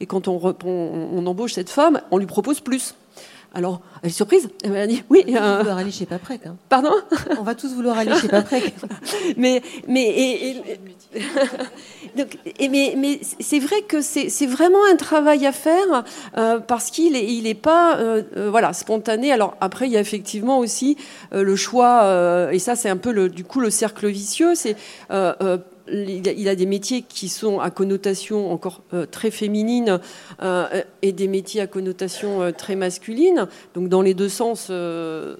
Et 0.00 0.06
quand 0.06 0.28
on, 0.28 0.56
on, 0.64 1.26
embauche 1.26 1.52
cette 1.52 1.68
femme, 1.68 2.00
on 2.10 2.16
lui 2.16 2.26
propose 2.26 2.60
plus. 2.60 2.94
Alors, 3.52 3.80
elle 4.02 4.10
est 4.10 4.12
surprise. 4.12 4.48
Elle 4.62 4.72
m'a 4.72 4.86
dit 4.86 5.02
oui. 5.10 5.24
On 5.28 5.32
va 5.32 5.40
tous 5.40 5.58
vouloir 5.58 5.78
aller 5.78 5.90
chez 5.90 6.06
Paprec. 6.06 6.40
Hein. 6.46 6.56
Pardon? 6.68 6.92
On 7.38 7.42
va 7.42 7.54
tous 7.56 7.74
vouloir 7.74 7.98
aller 7.98 8.14
chez 8.14 8.28
Paprec. 8.28 8.74
mais 9.36 9.60
mais 9.88 10.02
et, 10.04 10.50
et- 10.50 10.62
donc, 12.16 12.38
et- 12.58 12.68
mais, 12.68 12.94
mais 12.96 13.20
c'est 13.40 13.58
vrai 13.58 13.82
que 13.82 14.00
c'est 14.00 14.28
c'est 14.28 14.46
vraiment 14.46 14.78
un 14.90 14.96
travail 14.96 15.46
à 15.46 15.52
faire 15.52 16.04
euh, 16.38 16.60
parce 16.60 16.90
qu'il 16.90 17.16
est 17.16 17.26
il 17.32 17.46
est 17.48 17.54
pas 17.54 17.96
euh, 17.98 18.22
euh, 18.36 18.50
voilà 18.50 18.72
spontané. 18.72 19.32
Alors 19.32 19.56
après 19.60 19.86
il 19.86 19.92
y 19.92 19.96
a 19.96 20.00
effectivement 20.00 20.58
aussi 20.58 20.96
euh, 21.32 21.42
le 21.42 21.56
choix 21.56 22.02
euh, 22.04 22.50
et 22.50 22.58
ça 22.60 22.76
c'est 22.76 22.88
un 22.88 22.96
peu 22.96 23.10
le 23.12 23.28
du 23.28 23.42
coup 23.44 23.60
le 23.60 23.70
cercle 23.70 24.06
vicieux. 24.08 24.54
C'est 24.54 24.76
euh, 25.10 25.34
euh, 25.42 25.58
il 25.92 26.48
a, 26.48 26.54
des 26.54 26.66
métiers 26.66 27.02
qui 27.02 27.28
sont 27.28 27.60
à 27.60 27.70
connotation 27.70 28.52
encore 28.52 28.82
euh, 28.94 29.06
très 29.06 29.30
féminine 29.30 30.00
euh, 30.42 30.82
et 31.02 31.12
des 31.12 31.28
métiers 31.28 31.60
à 31.60 31.66
connotation 31.66 32.42
euh, 32.42 32.50
très 32.52 32.76
masculine. 32.76 33.46
Donc 33.74 33.88
dans 33.88 34.02
les 34.02 34.14
deux 34.14 34.28
sens, 34.28 34.70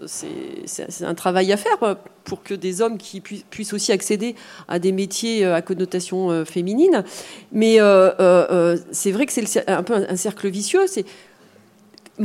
c'est 0.06 1.04
un 1.04 1.14
travail 1.14 1.52
à 1.52 1.56
faire 1.56 1.96
pour 2.24 2.42
que 2.42 2.54
des 2.54 2.82
hommes 2.82 2.98
puissent 3.50 3.72
aussi 3.72 3.92
accéder 3.92 4.34
à 4.68 4.78
des 4.78 4.92
métiers 4.92 5.44
à 5.44 5.62
connotation 5.62 6.44
féminine. 6.44 7.04
Mais 7.52 7.78
c'est 8.92 9.12
vrai 9.12 9.26
que 9.26 9.32
c'est 9.32 9.68
un 9.68 9.82
peu 9.82 9.94
un, 9.94 10.16
cercle 10.16 10.48
vicieux. 10.48 10.86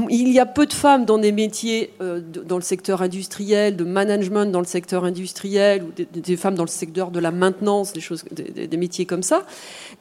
Il 0.10 0.30
y 0.30 0.40
a 0.40 0.46
peu 0.46 0.66
de 0.66 0.74
femmes 0.74 1.06
dans 1.06 1.18
des 1.18 1.32
métiers 1.32 1.92
euh, 2.02 2.20
dans 2.20 2.58
le 2.58 2.62
secteur 2.62 3.02
industriel, 3.02 3.76
de 3.78 3.84
management 3.86 4.46
dans 4.52 4.60
le 4.60 4.66
secteur 4.66 5.06
industriel, 5.06 5.84
ou 5.84 5.92
des, 6.20 6.36
femmes 6.38 6.56
dans 6.56 6.64
le 6.64 6.70
secteur 6.70 7.12
de 7.12 7.20
la 7.20 7.32
maintenance, 7.32 7.94
des 7.94 8.02
choses, 8.02 8.26
des, 8.32 8.78
métiers 8.78 9.06
comme 9.06 9.24
ça. 9.24 9.44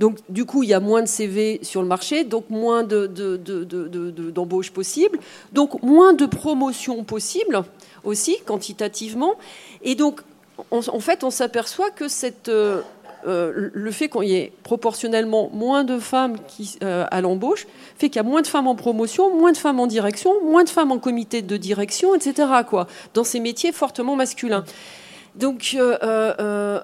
Donc, 0.00 0.18
du 0.28 0.44
coup, 0.44 0.62
il 0.64 0.68
y 0.68 0.74
a 0.74 0.80
moins 0.80 1.02
de 1.02 1.06
CV 1.08 1.60
sur 1.62 1.80
le 1.80 1.88
marché, 1.88 2.24
donc 2.24 2.50
moins 2.50 2.82
de- 2.82 3.06
de- 3.06 3.36
de- 3.36 3.62
de- 3.64 3.86
de- 3.88 4.10
de- 4.10 4.30
d'embauches 4.30 4.72
possibles, 4.72 5.18
donc 5.52 5.80
moins 5.82 6.12
de 6.12 6.26
promotions 6.26 7.04
possibles 7.04 7.62
aussi 8.02 8.36
quantitativement. 8.44 9.34
Et 9.82 9.94
donc, 9.94 10.22
on- 10.70 10.80
en 10.88 11.00
fait, 11.00 11.22
on 11.24 11.30
s'aperçoit 11.30 11.90
que 11.90 12.08
cette 12.08 12.48
euh, 12.48 12.80
euh, 13.26 13.70
le 13.72 13.90
fait 13.90 14.09
qu'il 14.09 14.24
y 14.24 14.36
ait 14.36 14.52
proportionnellement 14.62 15.51
moins 15.52 15.84
de 15.84 15.98
femmes 15.98 16.36
euh, 16.82 17.06
à 17.10 17.20
l'embauche 17.20 17.66
fait 17.96 18.09
qu'il 18.09 18.16
y 18.16 18.24
a 18.24 18.28
moins 18.28 18.42
de 18.42 18.46
femmes 18.46 18.66
en 18.66 18.74
promotion, 18.74 19.34
moins 19.34 19.52
de 19.52 19.56
femmes 19.56 19.80
en 19.80 19.86
direction, 19.86 20.42
moins 20.44 20.64
de 20.64 20.68
femmes 20.68 20.92
en 20.92 20.98
comité 20.98 21.40
de 21.40 21.56
direction, 21.56 22.14
etc. 22.14 22.48
Quoi, 22.68 22.86
dans 23.14 23.24
ces 23.24 23.40
métiers 23.40 23.72
fortement 23.72 24.16
masculins. 24.16 24.64
Donc, 25.36 25.74
euh, 25.74 25.98
euh, 26.05 26.35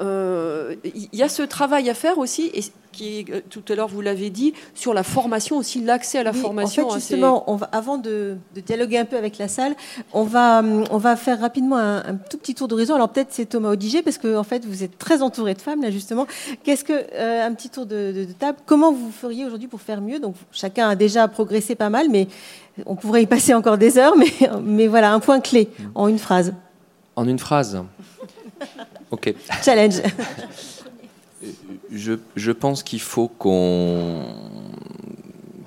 euh, 0.01 0.75
il 0.85 1.09
y 1.13 1.23
a 1.23 1.29
ce 1.29 1.43
travail 1.43 1.89
à 1.89 1.95
faire 1.95 2.19
aussi, 2.19 2.51
et 2.53 2.63
qui 2.91 3.25
euh, 3.31 3.41
tout 3.49 3.63
à 3.69 3.77
l'heure 3.77 3.87
vous 3.87 4.01
l'avez 4.01 4.29
dit, 4.31 4.55
sur 4.75 4.93
la 4.93 5.05
formation 5.05 5.57
aussi, 5.57 5.81
l'accès 5.81 6.19
à 6.19 6.23
la 6.25 6.33
Oui, 6.33 6.39
formation. 6.41 6.89
En 6.89 6.91
fait, 6.91 6.99
justement, 6.99 7.45
on 7.47 7.55
va, 7.55 7.69
avant 7.71 7.97
de, 7.97 8.37
de 8.57 8.61
dialoguer 8.61 8.99
un 8.99 9.05
peu 9.05 9.17
avec 9.17 9.39
la 9.39 9.47
salle, 9.47 9.77
on 10.13 10.25
va, 10.25 10.63
on 10.91 10.99
va 10.99 11.15
faire 11.15 11.39
rapidement 11.41 11.77
un, 11.77 11.99
un 11.99 12.15
tout 12.17 12.39
petit 12.39 12.57
tour 12.57 12.67
d'horizon. 12.67 12.97
Alors 12.97 13.11
peut-être 13.11 13.29
c'est 13.31 13.47
Thomas 13.47 13.69
Odiger, 13.71 14.03
parce 14.03 14.19
que 14.19 14.37
en 14.37 14.43
fait 14.43 14.65
vous 14.65 14.83
êtes 14.83 14.99
très 14.99 15.23
entouré 15.23 15.55
de 15.55 15.61
femmes 15.61 15.83
là 15.83 15.93
justement. 15.93 16.27
Qu'est-ce 16.65 16.83
que 16.85 16.93
euh, 17.15 17.47
un 17.47 17.55
petit 17.55 17.71
tour 17.71 17.87
de, 17.87 18.11
de- 18.13 18.25
de 18.25 18.33
table 18.33 18.59
Comment 18.67 18.91
vous 18.93 19.13
feriez 19.13 19.45
aujourd'hui 19.47 19.69
pour 19.69 19.81
faire 19.81 20.01
mieux? 20.01 20.19
Donc 20.19 20.35
chacun 20.51 20.89
a 20.89 20.97
déjà 20.97 21.29
progressé 21.29 21.77
pas 21.77 21.89
mal, 21.91 22.09
mais 22.11 22.27
on 22.85 22.97
pourrait 22.97 23.23
y 23.23 23.27
passer 23.27 23.55
encore 23.55 23.79
des 23.79 23.97
heures. 23.99 24.15
Mais, 24.19 24.33
mais 24.65 24.87
voilà, 24.89 25.13
un 25.13 25.21
point 25.21 25.39
clé 25.41 25.69
en 25.95 26.09
une 26.09 26.19
phrase. 26.19 26.53
En 27.15 27.29
une 27.29 27.39
phrase. 27.39 27.81
Ok. 29.11 29.35
Challenge. 29.63 30.01
Je, 31.91 32.15
je 32.37 32.53
pense 32.53 32.83
qu'il 32.83 33.01
faut 33.01 33.29
qu'on 33.29 34.25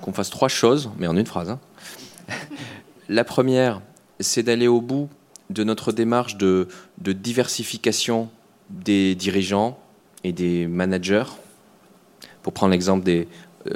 qu'on 0.00 0.12
fasse 0.12 0.30
trois 0.30 0.48
choses, 0.48 0.90
mais 0.98 1.06
en 1.06 1.16
une 1.16 1.26
phrase. 1.26 1.50
hein. 1.50 1.58
La 3.08 3.24
première, 3.24 3.80
c'est 4.20 4.42
d'aller 4.42 4.68
au 4.68 4.80
bout 4.80 5.08
de 5.50 5.64
notre 5.64 5.92
démarche 5.92 6.36
de, 6.36 6.68
de 6.98 7.12
diversification 7.12 8.28
des 8.70 9.14
dirigeants 9.14 9.78
et 10.22 10.32
des 10.32 10.66
managers. 10.66 11.24
Pour 12.42 12.52
prendre 12.52 12.72
l'exemple 12.72 13.04
des 13.04 13.26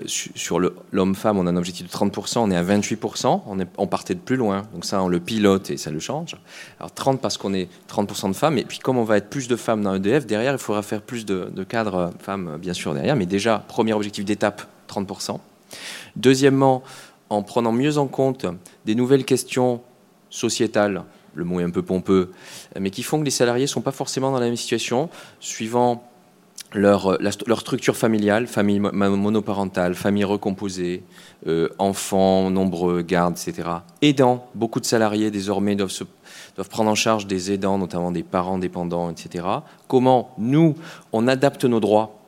sur 0.06 0.58
le- 0.58 0.74
l'homme-femme, 0.92 1.38
on 1.38 1.46
a 1.46 1.50
un 1.50 1.56
objectif 1.56 1.86
de 1.86 1.90
30%, 1.90 2.42
on 2.42 2.50
est 2.50 2.56
à 2.56 2.62
28%, 2.62 3.42
on, 3.78 3.86
partait 3.86 4.14
de 4.14 4.20
plus 4.20 4.36
loin. 4.36 4.62
Donc 4.74 4.84
ça, 4.84 5.02
on 5.02 5.08
le 5.08 5.20
pilote 5.20 5.70
et 5.70 5.76
ça 5.76 5.90
le 5.90 5.98
change. 6.00 6.36
Alors 6.78 6.92
30 6.92 7.20
parce 7.20 7.38
qu'on 7.38 7.54
est 7.54 7.68
30% 7.88 8.28
de 8.28 8.36
femmes, 8.36 8.58
et 8.58 8.64
puis 8.64 8.78
comme 8.78 8.98
on 8.98 9.04
va 9.04 9.16
être 9.16 9.30
plus 9.30 9.48
de 9.48 9.56
femmes 9.56 9.82
dans 9.82 9.94
EDF, 9.94 10.26
derrière, 10.26 10.52
il 10.52 10.58
faudra 10.58 10.82
faire 10.82 11.00
plus 11.02 11.24
de, 11.24 11.50
de 11.52 11.64
cadres 11.64 11.94
euh, 11.94 12.08
femmes, 12.20 12.48
euh, 12.54 12.58
bien 12.58 12.74
sûr, 12.74 12.92
derrière. 12.94 13.16
Mais 13.16 13.26
déjà, 13.26 13.64
premier 13.66 13.92
objectif 13.94 14.24
d'étape, 14.24 14.62
30%. 14.88 15.38
Deuxièmement, 16.16 16.82
en 17.30 17.42
prenant 17.42 17.72
mieux 17.72 17.98
en 17.98 18.06
compte 18.06 18.46
des 18.84 18.94
nouvelles 18.94 19.24
questions 19.24 19.80
sociétales, 20.30 21.04
le 21.34 21.44
mot 21.44 21.60
est 21.60 21.64
un 21.64 21.70
peu 21.70 21.82
pompeux, 21.82 22.32
mais 22.78 22.90
qui 22.90 23.02
font 23.02 23.20
que 23.20 23.24
les 23.24 23.30
salariés 23.30 23.64
ne 23.64 23.68
sont 23.68 23.80
pas 23.80 23.92
forcément 23.92 24.32
dans 24.32 24.40
la 24.40 24.46
même 24.46 24.56
situation, 24.56 25.08
suivant 25.40 26.07
leur, 26.74 27.20
la- 27.22 27.30
leur 27.46 27.60
structure 27.60 27.96
familiale, 27.96 28.46
famille 28.46 28.80
mo- 28.80 28.92
monoparentale, 28.92 29.94
famille 29.94 30.24
recomposée, 30.24 31.02
euh, 31.46 31.68
enfants 31.78 32.50
nombreux, 32.50 33.02
gardes, 33.02 33.36
etc. 33.38 33.68
Aidants, 34.02 34.46
beaucoup 34.54 34.80
de 34.80 34.86
salariés 34.86 35.30
désormais 35.30 35.76
doivent, 35.76 35.92
doivent 36.56 36.68
prendre 36.68 36.90
en 36.90 36.94
charge 36.94 37.26
des 37.26 37.52
aidants, 37.52 37.78
notamment 37.78 38.10
des 38.10 38.22
parents 38.22 38.58
dépendants, 38.58 39.10
etc. 39.10 39.44
Comment 39.86 40.34
nous, 40.38 40.74
on 41.12 41.26
adapte 41.28 41.64
nos 41.64 41.80
droits, 41.80 42.18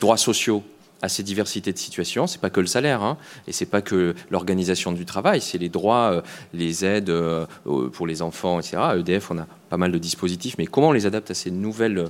droits 0.00 0.16
sociaux, 0.18 0.62
à 1.02 1.08
ces 1.08 1.22
diversités 1.22 1.72
de 1.72 1.78
situations? 1.78 2.26
C'est 2.26 2.40
pas 2.40 2.50
que 2.50 2.60
le 2.60 2.66
salaire, 2.66 3.02
hein, 3.02 3.16
et 3.46 3.52
c'est 3.52 3.66
pas 3.66 3.80
que 3.82 4.14
l'organisation 4.30 4.92
du 4.92 5.04
travail, 5.06 5.40
c'est 5.40 5.58
les 5.58 5.68
droits, 5.68 6.10
euh, 6.12 6.20
les 6.52 6.84
aides 6.84 7.08
euh, 7.10 7.46
euh, 7.66 7.88
pour 7.88 8.06
les 8.06 8.20
enfants, 8.20 8.58
etc. 8.60 8.76
À 8.78 8.96
EDF, 8.96 9.30
on 9.30 9.38
a 9.38 9.46
pas 9.70 9.76
mal 9.78 9.92
de 9.92 9.98
dispositifs, 9.98 10.56
mais 10.58 10.66
comment 10.66 10.88
on 10.88 10.92
les 10.92 11.06
adapte 11.06 11.30
à 11.30 11.34
ces 11.34 11.50
nouvelles 11.50 12.06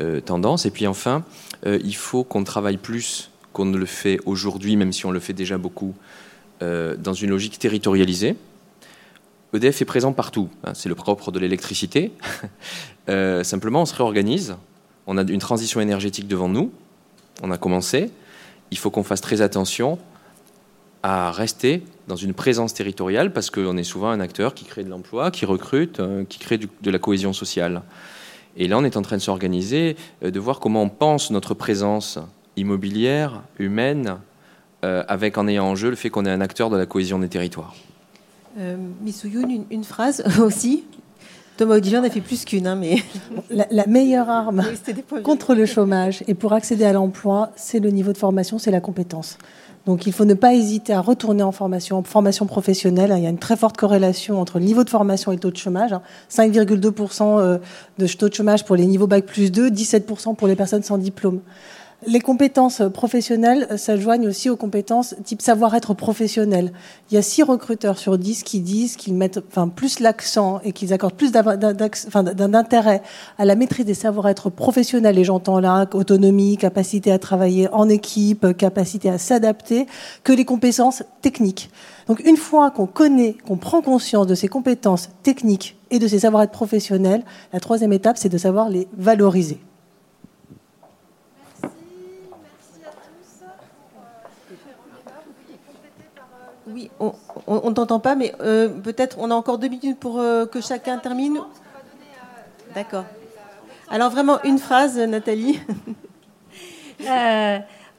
euh, 0.00 0.20
tendances 0.20 0.66
Et 0.66 0.70
puis 0.70 0.86
enfin, 0.86 1.24
euh, 1.66 1.78
il 1.84 1.94
faut 1.94 2.24
qu'on 2.24 2.44
travaille 2.44 2.76
plus 2.76 3.30
qu'on 3.52 3.64
ne 3.64 3.76
le 3.76 3.86
fait 3.86 4.18
aujourd'hui, 4.26 4.76
même 4.76 4.92
si 4.92 5.06
on 5.06 5.10
le 5.10 5.20
fait 5.20 5.32
déjà 5.32 5.58
beaucoup, 5.58 5.94
euh, 6.62 6.96
dans 6.96 7.14
une 7.14 7.30
logique 7.30 7.58
territorialisée. 7.58 8.36
EDF 9.52 9.82
est 9.82 9.84
présent 9.84 10.12
partout, 10.12 10.48
hein, 10.62 10.72
c'est 10.74 10.88
le 10.88 10.94
propre 10.94 11.32
de 11.32 11.40
l'électricité. 11.40 12.12
Simplement, 13.42 13.82
on 13.82 13.86
se 13.86 13.94
réorganise. 13.96 14.54
On 15.08 15.18
a 15.18 15.22
une 15.22 15.40
transition 15.40 15.80
énergétique 15.80 16.28
devant 16.28 16.48
nous. 16.48 16.70
On 17.42 17.50
a 17.50 17.58
commencé. 17.58 18.12
Il 18.70 18.78
faut 18.78 18.90
qu'on 18.90 19.02
fasse 19.02 19.20
très 19.20 19.40
attention 19.40 19.98
à 21.02 21.32
rester 21.32 21.82
dans 22.08 22.16
une 22.16 22.34
présence 22.34 22.74
territoriale 22.74 23.32
parce 23.32 23.50
qu'on 23.50 23.76
est 23.76 23.84
souvent 23.84 24.10
un 24.10 24.20
acteur 24.20 24.54
qui 24.54 24.64
crée 24.64 24.84
de 24.84 24.90
l'emploi, 24.90 25.30
qui 25.30 25.46
recrute, 25.46 26.00
euh, 26.00 26.24
qui 26.24 26.38
crée 26.38 26.58
de 26.58 26.90
la 26.90 26.98
cohésion 26.98 27.32
sociale. 27.32 27.82
Et 28.56 28.68
là, 28.68 28.78
on 28.78 28.84
est 28.84 28.96
en 28.96 29.02
train 29.02 29.16
de 29.16 29.22
s'organiser, 29.22 29.96
euh, 30.24 30.30
de 30.30 30.40
voir 30.40 30.60
comment 30.60 30.82
on 30.82 30.88
pense 30.88 31.30
notre 31.30 31.54
présence 31.54 32.18
immobilière, 32.56 33.42
humaine, 33.58 34.16
euh, 34.84 35.04
avec 35.08 35.38
en 35.38 35.46
ayant 35.46 35.66
en 35.66 35.74
jeu 35.74 35.90
le 35.90 35.96
fait 35.96 36.10
qu'on 36.10 36.24
est 36.24 36.30
un 36.30 36.40
acteur 36.40 36.70
de 36.70 36.76
la 36.76 36.86
cohésion 36.86 37.18
des 37.18 37.28
territoires. 37.28 37.74
Euh, 38.58 38.76
une, 39.24 39.64
une 39.70 39.84
phrase 39.84 40.24
aussi. 40.40 40.84
Thomas 41.56 41.76
Odiger 41.76 41.98
en 41.98 42.04
a 42.04 42.10
fait 42.10 42.22
plus 42.22 42.44
qu'une, 42.46 42.66
hein, 42.66 42.76
mais 42.76 42.96
La, 43.50 43.66
la 43.70 43.86
meilleure 43.86 44.30
arme 44.30 44.64
Oui, 44.66 45.22
contre 45.22 45.54
le 45.54 45.66
chômage 45.66 46.24
et 46.26 46.34
pour 46.34 46.54
accéder 46.54 46.84
à 46.84 46.92
l'emploi, 46.94 47.52
c'est 47.54 47.80
le 47.80 47.90
niveau 47.90 48.12
de 48.12 48.18
formation, 48.18 48.58
c'est 48.58 48.70
la 48.70 48.80
compétence. 48.80 49.36
Donc 49.86 50.06
il 50.06 50.12
faut 50.12 50.24
ne 50.24 50.34
pas 50.34 50.54
hésiter 50.54 50.92
à 50.92 51.00
retourner 51.00 51.42
en 51.42 51.52
formation, 51.52 51.98
en 51.98 52.02
formation 52.02 52.46
professionnelle. 52.46 53.12
Il 53.16 53.22
y 53.22 53.26
a 53.26 53.30
une 53.30 53.38
très 53.38 53.56
forte 53.56 53.76
corrélation 53.76 54.40
entre 54.40 54.58
le 54.58 54.64
niveau 54.64 54.84
de 54.84 54.90
formation 54.90 55.32
et 55.32 55.36
le 55.36 55.40
taux 55.40 55.50
de 55.50 55.56
chômage. 55.56 55.92
hein. 55.92 56.02
5,2% 56.30 57.40
euh, 57.40 57.58
de 57.98 58.06
taux 58.06 58.28
de 58.28 58.34
chômage 58.34 58.64
pour 58.64 58.76
les 58.76 58.86
niveaux 58.86 59.06
Bac 59.06 59.24
plus 59.24 59.50
2, 59.50 59.70
17% 59.70 60.36
pour 60.36 60.48
les 60.48 60.56
personnes 60.56 60.82
sans 60.82 60.98
diplôme. 60.98 61.40
Les 62.06 62.20
compétences 62.20 62.80
professionnelles 62.94 63.68
s'adjoignent 63.76 64.26
aussi 64.26 64.48
aux 64.48 64.56
compétences 64.56 65.14
type 65.22 65.42
savoir-être 65.42 65.92
professionnel. 65.92 66.72
Il 67.10 67.14
y 67.14 67.18
a 67.18 67.22
6 67.22 67.42
recruteurs 67.42 67.98
sur 67.98 68.16
10 68.16 68.42
qui 68.42 68.60
disent 68.60 68.96
qu'ils 68.96 69.12
mettent 69.12 69.38
enfin, 69.50 69.68
plus 69.68 70.00
l'accent 70.00 70.60
et 70.64 70.72
qu'ils 70.72 70.94
accordent 70.94 71.12
plus 71.14 71.30
d'ava- 71.30 71.58
d'ax- 71.58 72.06
enfin, 72.08 72.22
d'un 72.22 72.54
intérêt 72.54 73.02
à 73.36 73.44
la 73.44 73.54
maîtrise 73.54 73.84
des 73.84 73.92
savoir-être 73.92 74.48
professionnels. 74.48 75.18
Et 75.18 75.24
j'entends 75.24 75.60
là 75.60 75.86
autonomie, 75.92 76.56
capacité 76.56 77.12
à 77.12 77.18
travailler 77.18 77.68
en 77.70 77.86
équipe, 77.90 78.56
capacité 78.56 79.10
à 79.10 79.18
s'adapter, 79.18 79.86
que 80.24 80.32
les 80.32 80.46
compétences 80.46 81.02
techniques. 81.20 81.70
Donc 82.08 82.20
une 82.24 82.38
fois 82.38 82.70
qu'on 82.70 82.86
connaît, 82.86 83.36
qu'on 83.46 83.58
prend 83.58 83.82
conscience 83.82 84.26
de 84.26 84.34
ces 84.34 84.48
compétences 84.48 85.10
techniques 85.22 85.76
et 85.90 85.98
de 85.98 86.08
ces 86.08 86.20
savoir-être 86.20 86.52
professionnels, 86.52 87.24
la 87.52 87.60
troisième 87.60 87.92
étape, 87.92 88.16
c'est 88.16 88.30
de 88.30 88.38
savoir 88.38 88.70
les 88.70 88.88
valoriser. 88.96 89.58
Oui, 96.72 96.90
on 97.00 97.14
on 97.46 97.72
t'entend 97.72 98.00
pas, 98.00 98.14
mais 98.14 98.32
euh, 98.40 98.68
peut-être 98.68 99.16
on 99.18 99.30
a 99.30 99.34
encore 99.34 99.58
deux 99.58 99.68
minutes 99.68 99.98
pour 99.98 100.20
euh, 100.20 100.46
que 100.46 100.60
chacun 100.60 100.98
termine. 100.98 101.40
D'accord. 102.74 103.04
Alors 103.88 104.10
vraiment 104.10 104.40
une 104.44 104.58
phrase, 104.58 104.98
Nathalie. 104.98 105.60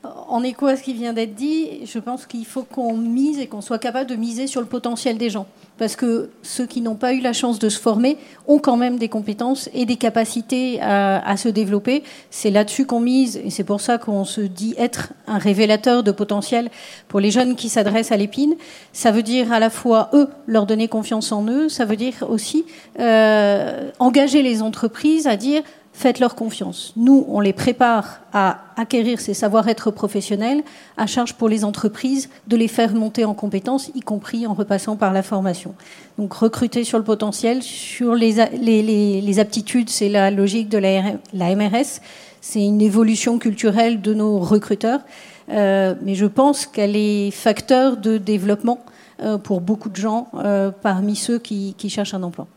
En 0.03 0.41
écho 0.43 0.65
à 0.65 0.75
ce 0.75 0.81
qui 0.81 0.93
vient 0.93 1.13
d'être 1.13 1.35
dit, 1.35 1.85
je 1.85 1.99
pense 1.99 2.25
qu'il 2.25 2.45
faut 2.45 2.63
qu'on 2.63 2.97
mise 2.97 3.37
et 3.39 3.45
qu'on 3.45 3.61
soit 3.61 3.77
capable 3.77 4.09
de 4.09 4.15
miser 4.15 4.47
sur 4.47 4.59
le 4.59 4.65
potentiel 4.65 5.17
des 5.19 5.29
gens. 5.29 5.45
Parce 5.77 5.95
que 5.95 6.29
ceux 6.41 6.65
qui 6.65 6.81
n'ont 6.81 6.95
pas 6.95 7.13
eu 7.13 7.21
la 7.21 7.33
chance 7.33 7.59
de 7.59 7.69
se 7.69 7.79
former 7.79 8.17
ont 8.47 8.57
quand 8.57 8.77
même 8.77 8.97
des 8.97 9.09
compétences 9.09 9.69
et 9.73 9.85
des 9.85 9.97
capacités 9.97 10.79
à, 10.81 11.37
se 11.37 11.49
développer. 11.49 12.03
C'est 12.29 12.49
là-dessus 12.49 12.85
qu'on 12.85 12.99
mise 12.99 13.41
et 13.43 13.49
c'est 13.49 13.63
pour 13.63 13.81
ça 13.81 13.97
qu'on 13.97 14.25
se 14.25 14.41
dit 14.41 14.73
être 14.77 15.13
un 15.27 15.37
révélateur 15.37 16.03
de 16.03 16.11
potentiel 16.11 16.69
pour 17.07 17.19
les 17.19 17.31
jeunes 17.31 17.55
qui 17.55 17.69
s'adressent 17.69 18.11
à 18.11 18.17
l'épine. 18.17 18.55
Ça 18.93 19.11
veut 19.11 19.23
dire 19.23 19.51
à 19.51 19.59
la 19.59 19.69
fois 19.69 20.09
eux 20.13 20.29
leur 20.47 20.65
donner 20.65 20.87
confiance 20.87 21.31
en 21.31 21.45
eux, 21.47 21.69
ça 21.69 21.85
veut 21.85 21.95
dire 21.95 22.25
aussi 22.27 22.65
euh, 22.99 23.89
engager 23.99 24.41
les 24.41 24.61
entreprises 24.61 25.27
à 25.27 25.35
dire 25.35 25.63
faites-leur 26.01 26.33
confiance. 26.33 26.93
Nous, 26.95 27.25
on 27.29 27.39
les 27.39 27.53
prépare 27.53 28.21
à 28.33 28.61
acquérir 28.75 29.19
ces 29.19 29.35
savoir-être 29.35 29.91
professionnels, 29.91 30.63
à 30.97 31.05
charge 31.05 31.35
pour 31.35 31.47
les 31.47 31.63
entreprises 31.63 32.29
de 32.47 32.57
les 32.57 32.67
faire 32.67 32.95
monter 32.95 33.23
en 33.23 33.35
compétences, 33.35 33.91
y 33.93 33.99
compris 33.99 34.47
en 34.47 34.55
repassant 34.55 34.95
par 34.95 35.13
la 35.13 35.21
formation. 35.21 35.75
Donc 36.17 36.33
recruter 36.33 36.83
sur 36.83 36.97
le 36.97 37.03
potentiel, 37.03 37.61
sur 37.61 38.15
les, 38.15 39.39
aptitudes, 39.39 39.89
c'est 39.89 40.09
la 40.09 40.31
logique 40.31 40.69
de 40.69 40.79
la, 40.79 41.03
la 41.35 41.55
MRS, 41.55 42.01
c'est 42.41 42.65
une 42.65 42.81
évolution 42.81 43.37
culturelle 43.37 44.01
de 44.01 44.15
nos 44.15 44.39
recruteurs, 44.39 45.01
euh, 45.49 45.93
mais 46.01 46.15
je 46.15 46.25
pense 46.25 46.65
qu'elle 46.65 46.95
est 46.95 47.29
facteur 47.29 47.97
de 47.97 48.17
développement 48.17 48.79
euh, 49.21 49.37
pour 49.37 49.61
beaucoup 49.61 49.89
de 49.89 49.97
gens 49.97 50.29
euh, 50.33 50.71
parmi 50.81 51.15
ceux 51.15 51.37
qui 51.37 51.75
cherchent 51.89 52.15
un 52.15 52.23
emploi. 52.23 52.47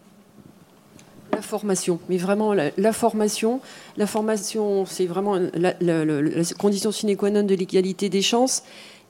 La 1.36 1.42
formation, 1.42 1.98
mais 2.08 2.16
vraiment 2.16 2.54
la, 2.54 2.92
formation. 2.92 3.60
La 3.96 4.06
formation, 4.06 4.86
c'est 4.86 5.06
vraiment 5.06 5.38
la, 5.54 5.74
condition 6.58 6.92
sine 6.92 7.16
qua 7.16 7.30
non 7.30 7.42
de 7.42 7.54
l'égalité 7.54 8.08
des 8.08 8.22
chances 8.22 8.62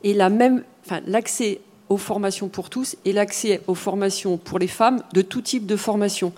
et 0.03 0.15
la 0.15 0.29
même, 0.29 0.63
enfin, 0.85 1.01
l'accès 1.07 1.61
aux 1.89 1.97
formations 1.97 2.49
pour 2.49 2.71
tous 2.71 2.97
et 3.05 3.13
l'accès 3.13 3.61
aux 3.67 3.75
formations 3.75 4.37
pour 4.37 4.59
les 4.59 4.69
femmes 4.69 5.03
de 5.13 5.23
tout 5.23 5.43
type 5.43 5.67
de 5.67 5.77
formation. 5.77 6.33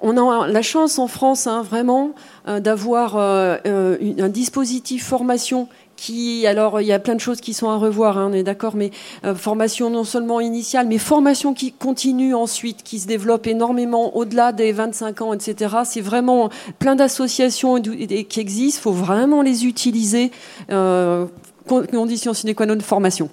On 0.00 0.16
a 0.18 0.46
la 0.48 0.62
chance 0.62 0.98
en 0.98 1.06
France, 1.06 1.46
hein, 1.46 1.62
vraiment, 1.62 2.12
euh, 2.46 2.60
d'avoir 2.60 3.16
euh, 3.16 3.56
euh, 3.66 3.96
un 4.18 4.28
dispositif 4.28 5.06
formation 5.06 5.68
qui, 6.04 6.46
alors 6.46 6.82
il 6.82 6.86
y 6.86 6.92
a 6.92 6.98
plein 6.98 7.14
de 7.14 7.20
choses 7.20 7.40
qui 7.40 7.54
sont 7.54 7.70
à 7.70 7.76
revoir, 7.76 8.18
hein, 8.18 8.28
on 8.30 8.34
est 8.34 8.42
d'accord, 8.42 8.76
mais 8.76 8.90
euh, 9.24 9.34
formation 9.34 9.88
non 9.88 10.04
seulement 10.04 10.38
initiale, 10.40 10.86
mais 10.86 10.98
formation 10.98 11.54
qui 11.54 11.72
continue 11.72 12.34
ensuite, 12.34 12.82
qui 12.82 13.00
se 13.00 13.06
développe 13.06 13.46
énormément 13.46 14.14
au-delà 14.14 14.52
des 14.52 14.72
25 14.72 15.22
ans, 15.22 15.32
etc. 15.32 15.76
C'est 15.84 16.02
vraiment 16.02 16.50
plein 16.78 16.94
d'associations 16.94 17.80
qui 17.80 18.40
existent, 18.40 18.80
il 18.80 18.82
faut 18.82 18.92
vraiment 18.92 19.40
les 19.40 19.64
utiliser. 19.64 20.30
Euh, 20.70 21.26
conditions 21.66 22.34
sine 22.34 22.54
qua 22.54 22.66
non 22.66 22.76
de 22.76 22.82
formation. 22.82 23.30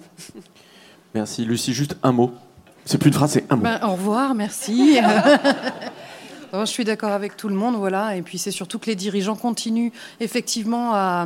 Merci. 1.13 1.43
Lucie, 1.43 1.73
juste 1.73 1.97
un 2.03 2.13
mot. 2.13 2.31
C'est 2.85 2.97
plus 2.97 3.09
une 3.09 3.13
phrase, 3.13 3.31
c'est 3.31 3.51
un 3.51 3.57
mot. 3.57 3.63
Ben, 3.63 3.79
au 3.83 3.91
revoir, 3.91 4.33
merci. 4.33 4.97
je 6.53 6.65
suis 6.65 6.83
d'accord 6.83 7.11
avec 7.11 7.37
tout 7.37 7.49
le 7.49 7.55
monde, 7.55 7.75
voilà. 7.75 8.15
Et 8.15 8.21
puis 8.21 8.37
c'est 8.37 8.51
surtout 8.51 8.79
que 8.79 8.87
les 8.87 8.95
dirigeants 8.95 9.35
continuent 9.35 9.91
effectivement 10.19 10.93
à, 10.93 11.25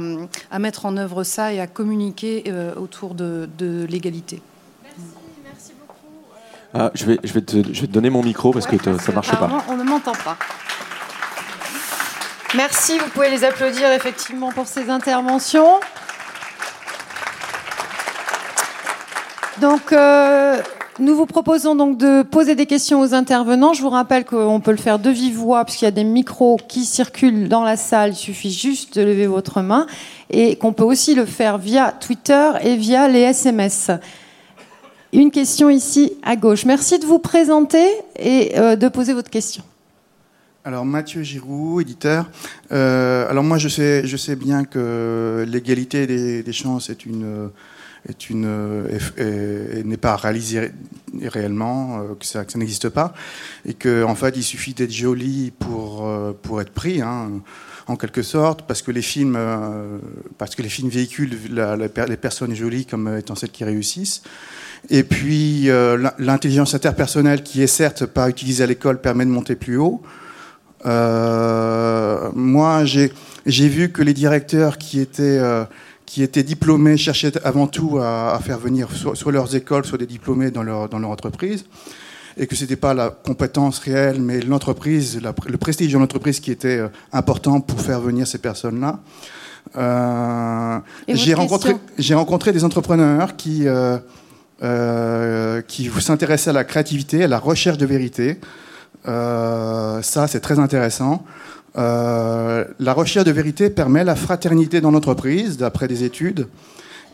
mettre 0.60 0.85
en 0.85 0.97
œuvre 0.97 1.23
ça 1.23 1.53
et 1.53 1.60
à 1.60 1.68
communiquer 1.68 2.43
euh, 2.47 2.73
autour 2.76 3.15
de, 3.15 3.47
l'égalité. 3.89 4.41
Merci, 5.43 5.73
beaucoup. 5.80 5.95
Ah, 6.73 6.91
je, 6.93 7.06
vais, 7.06 7.19
je, 7.23 7.34
vais 7.34 7.41
te, 7.41 7.57
je 7.57 7.81
vais 7.81 7.88
te 7.88 7.91
donner 7.91 8.10
mon 8.10 8.23
micro 8.23 8.52
parce 8.52 8.68
que 8.68 8.77
ça 8.81 8.91
ne 8.91 9.15
marche 9.15 9.31
pas. 9.31 9.49
On 9.68 9.77
ne 9.77 9.84
m'entend 9.84 10.14
pas. 10.14 10.38
Merci, 12.56 12.97
vous 12.99 13.10
pouvez 13.10 13.30
les 13.30 13.43
applaudir 13.43 13.91
effectivement 13.91 14.52
pour 14.52 14.68
ces 14.68 14.89
interventions. 14.89 15.80
Donc, 19.60 19.91
euh, 19.91 20.61
nous 20.99 21.15
vous 21.15 21.26
proposons 21.26 21.76
donc 21.76 21.97
de 21.97 22.22
poser 22.23 22.55
des 22.55 22.65
questions 22.65 23.01
aux 23.01 23.13
intervenants. 23.13 23.73
Je 23.73 23.81
vous 23.81 23.89
rappelle 23.89 24.23
qu'on 24.23 24.61
peut 24.61 24.72
le 24.72 24.77
faire 24.77 24.97
de 24.97 25.09
vive 25.09 25.35
voix 25.35 25.65
puisqu'il 25.65 25.85
y 25.85 25.88
a 25.89 25.91
des 25.91 26.05
micros 26.05 26.57
qui 26.69 26.85
circulent 26.85 27.49
dans 27.49 27.63
la 27.63 27.76
salle. 27.76 28.11
Il 28.11 28.15
suffit 28.15 28.51
juste 28.51 28.97
de 28.97 29.03
lever 29.03 29.27
votre 29.27 29.61
main 29.61 29.88
et 30.30 30.55
qu'on 30.55 30.72
peut 30.72 30.84
aussi 30.84 31.13
le 31.13 31.26
faire 31.26 31.57
via 31.57 31.91
Twitter 31.91 32.51
et 32.61 32.77
via 32.77 33.09
les 33.09 33.19
SMS. 33.19 33.91
Une 35.11 35.31
question 35.31 35.69
ici 35.69 36.13
à 36.23 36.38
gauche. 36.38 36.65
Merci 36.65 36.97
de 36.99 37.05
vous 37.05 37.19
présenter 37.19 37.85
et 38.17 38.57
euh, 38.57 38.76
de 38.76 38.88
poser 38.88 39.13
votre 39.13 39.30
question. 39.30 39.63
Alors 40.63 40.85
Mathieu 40.85 41.23
Giroux, 41.23 41.81
éditeur. 41.81 42.30
Euh, 42.72 43.30
alors 43.30 43.43
moi 43.43 43.57
je 43.57 43.67
sais, 43.67 44.35
bien 44.35 44.63
que 44.63 45.45
l'égalité 45.47 46.07
des, 46.07 46.41
des 46.41 46.53
chances 46.53 46.89
est 46.89 47.05
une 47.05 47.51
euh, 48.34 49.84
n'est 49.84 49.98
pas 49.98 50.15
réalisé 50.15 50.72
réellement, 51.23 51.99
euh, 51.99 52.15
que 52.19 52.26
ça, 52.26 52.45
n'existe 52.56 52.90
pas, 52.90 53.14
et 53.65 53.73
qu'en 53.73 54.11
en 54.11 54.15
fait 54.15 54.36
il 54.36 54.44
suffit 54.44 54.73
d'être 54.73 54.91
joli 54.91 55.52
pour 55.57 56.07
euh, 56.07 56.34
pour 56.40 56.61
être 56.61 56.72
pris. 56.72 57.02
Hein, 57.02 57.41
en 57.88 57.98
quelque 57.98 58.23
sorte, 58.23 58.64
parce 58.64 58.82
que 58.82 58.90
les 58.90 59.03
films, 59.03 59.38
parce 60.40 60.56
que 60.56 60.64
les 60.64 60.69
films 60.69 60.90
véhiculent 60.90 61.38
les 61.52 62.18
personnes 62.18 62.56
jolies 62.56 62.88
comme 62.88 63.15
étant 63.15 63.36
celles 63.36 63.52
qui 63.52 63.64
réussissent. 63.64 64.23
Et 64.90 65.03
puis 65.03 65.69
l'intelligence 66.18 66.73
interpersonnelle, 66.73 67.44
qui 67.44 67.61
est 67.61 67.68
certes 67.68 68.07
pas 68.07 68.27
utilisée 68.27 68.64
à 68.64 68.65
l'école, 68.65 68.99
permet 68.99 69.23
de 69.23 69.30
monter 69.30 69.56
plus 69.56 69.77
haut. 69.77 70.02
moi, 70.84 72.86
j'ai 72.86 73.11
vu 73.45 73.91
que 73.91 74.02
les 74.02 74.15
directeurs 74.15 74.80
qui 74.80 74.99
étaient 74.99 75.40
qui 76.06 76.23
étaient 76.23 76.44
diplômés 76.44 76.98
cherchaient 76.98 77.38
avant 77.45 77.68
tout 77.68 77.98
à, 77.99 78.40
faire 78.44 78.60
venir 78.60 78.90
soit, 78.91 79.32
leurs 79.32 79.56
écoles, 79.56 79.86
soit 79.86 79.98
des 79.98 80.06
diplômés 80.06 80.52
dans 80.52 80.64
leur, 80.64 80.90
dans 80.90 80.99
leur 80.99 81.10
entreprise, 81.10 81.65
et 82.38 82.48
que 82.48 82.56
ce 82.56 82.61
n'était 82.61 82.76
pas 82.76 82.94
la 82.94 83.10
compétence 83.10 83.80
réelle, 83.80 84.22
mais 84.22 84.41
l'entreprise, 84.41 85.22
le 85.22 85.57
prestige 85.57 85.94
de 85.94 85.98
l'entreprise 85.98 86.40
qui 86.40 86.52
était 86.52 86.77
euh, 86.77 86.88
important 87.14 87.61
pour 87.61 87.82
faire 87.82 88.02
venir 88.02 88.27
ces 88.27 88.38
personnes-là. 88.40 88.99
Euh, 89.77 90.80
j'ai 91.07 91.34
rencontré, 91.34 91.76
j'ai 91.98 92.14
rencontré 92.14 92.52
des 92.52 92.64
entrepreneurs 92.64 93.36
qui, 93.36 93.68
euh, 93.68 93.98
euh, 94.64 95.61
qui 95.61 95.90
s'intéressaient 95.99 96.52
à 96.52 96.53
la 96.53 96.64
créativité, 96.64 97.23
à 97.23 97.27
la 97.27 97.40
recherche 97.40 97.77
de 97.77 97.86
vérité. 97.86 98.40
Ça, 99.06 100.27
c'est 100.27 100.40
très 100.40 100.57
intéressant. 100.57 101.23
Euh, 101.77 102.65
la 102.80 102.93
recherche 102.93 103.26
de 103.26 103.31
vérité 103.31 103.69
permet 103.69 104.03
la 104.03 104.15
fraternité 104.15 104.81
dans 104.81 104.91
l'entreprise, 104.91 105.57
d'après 105.57 105.88
des 105.88 106.03
études. 106.03 106.47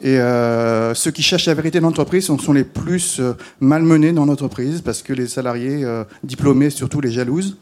Et 0.02 0.20
euh, 0.20 0.96
ceux 0.96 1.12
qui 1.12 1.22
cherchent 1.22 1.46
la 1.46 1.54
vérité 1.54 1.80
dans 1.80 1.88
l'entreprise 1.88 2.26
sont, 2.26 2.54
les 2.54 2.64
plus 2.64 3.20
euh, 3.20 3.34
malmenés 3.60 4.14
dans 4.14 4.26
l'entreprise 4.26 4.82
parce 4.82 5.04
que 5.04 5.14
les 5.14 5.28
salariés 5.28 5.86
diplômés, 6.24 6.70
surtout 6.70 7.02
les 7.02 7.12
jalousent. 7.12 7.58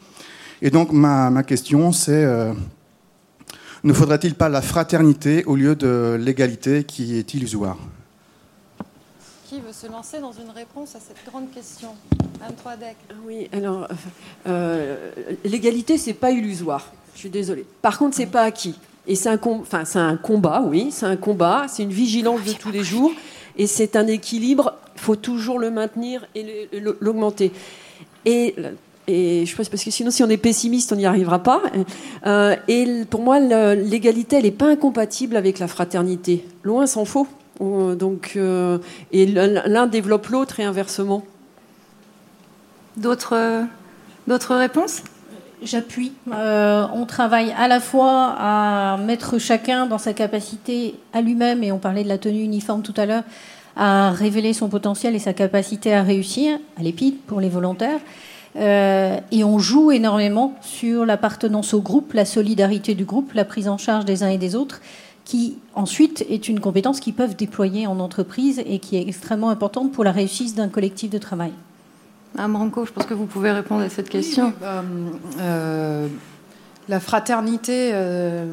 Et 0.62 0.70
donc 0.70 0.92
ma, 0.92 1.30
ma 1.30 1.42
question, 1.42 1.92
c'est 1.92 2.26
ne 3.82 3.92
faudrait-il 3.94 4.34
pas 4.34 4.50
la 4.50 4.60
fraternité 4.60 5.44
au 5.44 5.56
lieu 5.56 5.74
de 5.74 6.18
l'égalité 6.20 6.84
qui 6.84 7.16
est 7.16 7.32
illusoire? 7.32 7.78
Qui 9.50 9.58
veut 9.58 9.72
se 9.72 9.88
lancer 9.88 10.20
dans 10.20 10.30
une 10.30 10.50
réponse 10.50 10.94
à 10.94 11.00
cette 11.00 11.26
grande 11.28 11.50
question 11.50 11.88
Anne 12.40 12.54
Troidec. 12.54 12.94
Oui, 13.26 13.48
alors, 13.52 13.88
euh, 14.46 15.10
l'égalité, 15.44 15.98
c'est 15.98 16.12
pas 16.12 16.30
illusoire. 16.30 16.92
Je 17.14 17.18
suis 17.18 17.30
désolée. 17.30 17.66
Par 17.82 17.98
contre, 17.98 18.14
c'est 18.14 18.26
pas 18.26 18.42
acquis. 18.42 18.76
Et 19.08 19.16
c'est 19.16 19.28
un, 19.28 19.40
c'est 19.84 19.98
un 19.98 20.16
combat, 20.16 20.62
oui, 20.64 20.90
c'est 20.92 21.06
un 21.06 21.16
combat, 21.16 21.66
c'est 21.68 21.82
une 21.82 21.90
vigilance 21.90 22.44
de 22.44 22.52
tous 22.52 22.70
les 22.70 22.84
jours, 22.84 23.10
et 23.58 23.66
c'est 23.66 23.96
un 23.96 24.06
équilibre, 24.06 24.74
il 24.94 25.00
faut 25.00 25.16
toujours 25.16 25.58
le 25.58 25.72
maintenir 25.72 26.28
et 26.36 26.68
l'augmenter. 27.00 27.50
Et, 28.24 28.54
et 29.08 29.44
je 29.46 29.56
pense 29.56 29.68
parce 29.68 29.82
que 29.82 29.90
sinon, 29.90 30.12
si 30.12 30.22
on 30.22 30.28
est 30.28 30.36
pessimiste, 30.36 30.92
on 30.92 30.96
n'y 30.96 31.06
arrivera 31.06 31.40
pas. 31.40 31.60
Euh, 32.24 32.54
et 32.68 33.04
pour 33.10 33.22
moi, 33.22 33.40
l'égalité, 33.40 34.36
elle 34.36 34.44
n'est 34.44 34.52
pas 34.52 34.68
incompatible 34.68 35.36
avec 35.36 35.58
la 35.58 35.66
fraternité. 35.66 36.44
Loin 36.62 36.86
s'en 36.86 37.04
faut. 37.04 37.26
Donc, 37.60 38.32
euh, 38.36 38.78
et 39.12 39.26
l'un 39.26 39.86
développe 39.86 40.28
l'autre 40.28 40.60
et 40.60 40.64
inversement. 40.64 41.22
D'autres, 42.96 43.64
d'autres 44.26 44.56
réponses? 44.56 45.02
J'appuie. 45.62 46.12
Euh, 46.32 46.86
on 46.94 47.04
travaille 47.04 47.52
à 47.52 47.68
la 47.68 47.80
fois 47.80 48.34
à 48.38 48.96
mettre 48.96 49.38
chacun 49.38 49.84
dans 49.84 49.98
sa 49.98 50.14
capacité 50.14 50.94
à 51.12 51.20
lui-même, 51.20 51.62
et 51.62 51.70
on 51.70 51.78
parlait 51.78 52.02
de 52.02 52.08
la 52.08 52.16
tenue 52.16 52.42
uniforme 52.42 52.80
tout 52.80 52.94
à 52.96 53.04
l'heure, 53.04 53.24
à 53.76 54.10
révéler 54.10 54.54
son 54.54 54.68
potentiel 54.68 55.14
et 55.14 55.18
sa 55.18 55.34
capacité 55.34 55.94
à 55.94 56.02
réussir, 56.02 56.58
à 56.78 56.82
l'épide 56.82 57.18
pour 57.26 57.40
les 57.40 57.50
volontaires. 57.50 58.00
Euh, 58.56 59.18
et 59.30 59.44
on 59.44 59.58
joue 59.58 59.92
énormément 59.92 60.54
sur 60.62 61.04
l'appartenance 61.04 61.74
au 61.74 61.82
groupe, 61.82 62.14
la 62.14 62.24
solidarité 62.24 62.94
du 62.94 63.04
groupe, 63.04 63.32
la 63.34 63.44
prise 63.44 63.68
en 63.68 63.76
charge 63.76 64.06
des 64.06 64.22
uns 64.22 64.30
et 64.30 64.38
des 64.38 64.56
autres 64.56 64.80
qui 65.30 65.58
ensuite 65.76 66.26
est 66.28 66.48
une 66.48 66.58
compétence 66.58 66.98
qu'ils 66.98 67.14
peuvent 67.14 67.36
déployer 67.36 67.86
en 67.86 68.00
entreprise 68.00 68.60
et 68.66 68.80
qui 68.80 68.96
est 68.96 69.06
extrêmement 69.06 69.50
importante 69.50 69.92
pour 69.92 70.02
la 70.02 70.10
réussite 70.10 70.56
d'un 70.56 70.68
collectif 70.68 71.08
de 71.08 71.18
travail. 71.18 71.52
Amranco, 72.36 72.84
je 72.84 72.90
pense 72.90 73.06
que 73.06 73.14
vous 73.14 73.26
pouvez 73.26 73.52
répondre 73.52 73.82
à 73.82 73.88
cette 73.88 74.08
question. 74.08 74.52
Bah, 74.60 74.82
euh, 75.38 76.08
la 76.88 76.98
fraternité, 76.98 77.90
euh, 77.92 78.52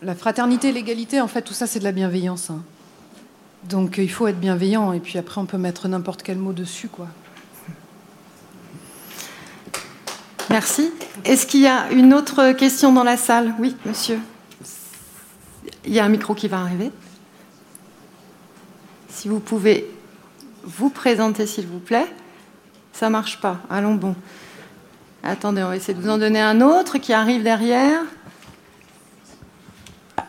la 0.00 0.14
fraternité, 0.14 0.72
l'égalité, 0.72 1.20
en 1.20 1.28
fait, 1.28 1.42
tout 1.42 1.52
ça, 1.52 1.66
c'est 1.66 1.80
de 1.80 1.84
la 1.84 1.92
bienveillance. 1.92 2.48
hein. 2.48 2.62
Donc, 3.68 3.98
euh, 3.98 4.02
il 4.02 4.10
faut 4.10 4.26
être 4.26 4.40
bienveillant, 4.40 4.94
et 4.94 5.00
puis 5.00 5.18
après, 5.18 5.38
on 5.38 5.44
peut 5.44 5.58
mettre 5.58 5.86
n'importe 5.86 6.22
quel 6.22 6.38
mot 6.38 6.54
dessus, 6.54 6.88
quoi. 6.88 7.08
Merci. 10.48 10.90
Est-ce 11.26 11.44
qu'il 11.44 11.60
y 11.60 11.66
a 11.66 11.92
une 11.92 12.14
autre 12.14 12.52
question 12.52 12.90
dans 12.90 13.04
la 13.04 13.18
salle? 13.18 13.54
Oui, 13.58 13.76
monsieur. 13.84 14.18
Il 15.86 15.94
y 15.94 16.00
a 16.00 16.04
un 16.04 16.08
micro 16.08 16.34
qui 16.34 16.48
va 16.48 16.60
arriver. 16.60 16.90
Si 19.08 19.28
vous 19.28 19.40
pouvez 19.40 19.88
vous 20.64 20.90
présenter, 20.90 21.46
s'il 21.46 21.66
vous 21.66 21.78
plaît. 21.78 22.06
Ça 22.92 23.10
marche 23.10 23.40
pas. 23.40 23.60
Allons 23.70 23.94
bon. 23.94 24.14
Attendez, 25.22 25.62
on 25.62 25.68
va 25.68 25.76
essayer 25.76 25.94
de 25.94 26.00
vous 26.00 26.10
en 26.10 26.18
donner 26.18 26.40
un 26.40 26.60
autre 26.60 26.98
qui 26.98 27.12
arrive 27.12 27.42
derrière. 27.42 28.00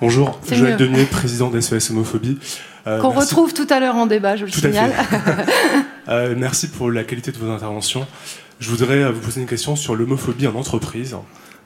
Bonjour, 0.02 0.40
Joël. 0.52 0.78
Demier, 0.78 1.06
président 1.06 1.50
d'SOS 1.50 1.92
Homophobie. 1.92 2.38
Euh, 2.86 3.02
Qu'on 3.02 3.10
retrouve 3.10 3.54
tout 3.54 3.68
à 3.70 3.80
l'heure 3.80 3.96
en 3.96 4.06
débat, 4.06 4.36
je 4.36 4.46
le 4.46 4.52
Tout 4.52 4.60
à 4.60 4.70
signale. 4.70 4.94
Euh, 6.10 6.36
merci 6.38 6.70
pour 6.70 6.90
la 6.90 7.04
qualité 7.04 7.34
de 7.34 7.38
vos 7.38 7.52
interventions. 7.52 8.08
Je 8.62 8.70
voudrais 8.70 9.12
vous 9.12 9.20
poser 9.20 9.42
une 9.42 9.48
question 9.48 9.76
sur 9.76 9.94
l'homophobie 9.94 10.48
en 10.48 10.56
entreprise, 10.56 11.18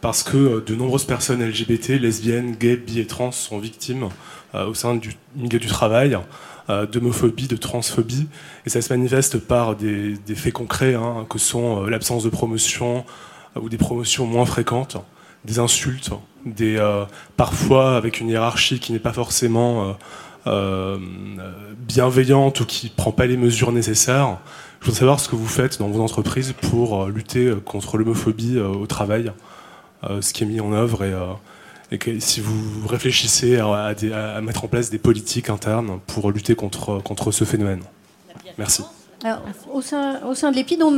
parce 0.01 0.23
que 0.23 0.37
euh, 0.37 0.61
de 0.61 0.75
nombreuses 0.75 1.05
personnes 1.05 1.43
LGBT, 1.43 1.89
lesbiennes, 1.99 2.55
gays, 2.55 2.75
bi 2.75 2.99
et 2.99 3.07
trans 3.07 3.31
sont 3.31 3.59
victimes 3.59 4.09
euh, 4.55 4.65
au 4.67 4.73
sein 4.73 4.95
du 4.95 5.15
milieu 5.35 5.59
du 5.59 5.67
travail 5.67 6.17
euh, 6.69 6.85
d'homophobie, 6.85 7.47
de 7.47 7.55
transphobie, 7.55 8.27
et 8.65 8.69
ça 8.69 8.81
se 8.81 8.91
manifeste 8.91 9.37
par 9.37 9.75
des, 9.75 10.17
faits 10.35 10.53
concrets, 10.53 10.95
hein, 10.95 11.25
que 11.29 11.39
sont 11.39 11.83
l'absence 11.85 12.23
de 12.23 12.29
promotion 12.29 13.05
ou 13.55 13.69
des 13.69 13.77
promotions 13.77 14.25
moins 14.25 14.45
fréquentes, 14.45 14.97
des 15.45 15.59
insultes, 15.59 16.11
des, 16.45 16.79
parfois 17.35 17.97
avec 17.97 18.21
une 18.21 18.29
hiérarchie 18.29 18.79
qui 18.79 18.93
n'est 18.93 18.99
pas 18.99 19.11
forcément 19.11 19.97
bienveillante 21.87 22.61
ou 22.61 22.65
qui 22.65 22.89
prend 22.89 23.11
pas 23.11 23.25
les 23.25 23.35
mesures 23.37 23.73
nécessaires. 23.73 24.37
Je 24.79 24.85
voudrais 24.85 24.99
savoir 24.99 25.19
ce 25.19 25.27
que 25.27 25.35
vous 25.35 25.47
faites 25.47 25.79
dans 25.79 25.89
vos 25.89 26.01
entreprises 26.01 26.53
pour 26.61 27.07
lutter 27.07 27.53
contre 27.65 27.97
l'homophobie 27.97 28.59
au 28.59 28.85
travail, 28.87 29.33
ce 30.03 30.33
qui 30.33 30.43
est 30.43 30.47
mis 30.47 30.59
en 30.59 30.73
œuvre 30.73 31.03
et, 31.03 31.13
euh, 31.13 32.19
si 32.19 32.39
vous 32.39 32.87
réfléchissez 32.87 33.59
à, 33.59 33.93
mettre 34.41 34.63
en 34.63 34.67
place 34.67 34.89
des 34.89 34.97
politiques 34.97 35.49
internes 35.49 35.99
pour 36.07 36.31
lutter 36.31 36.55
contre, 36.55 36.99
contre 37.03 37.31
ce 37.31 37.43
phénomène. 37.43 37.81
Merci. 38.57 38.83
Au, 39.71 39.81
sein, 39.81 40.21
au 40.23 40.33
sein 40.33 40.51
de 40.51 40.55
l'EPID, 40.55 40.81
on, 40.83 40.97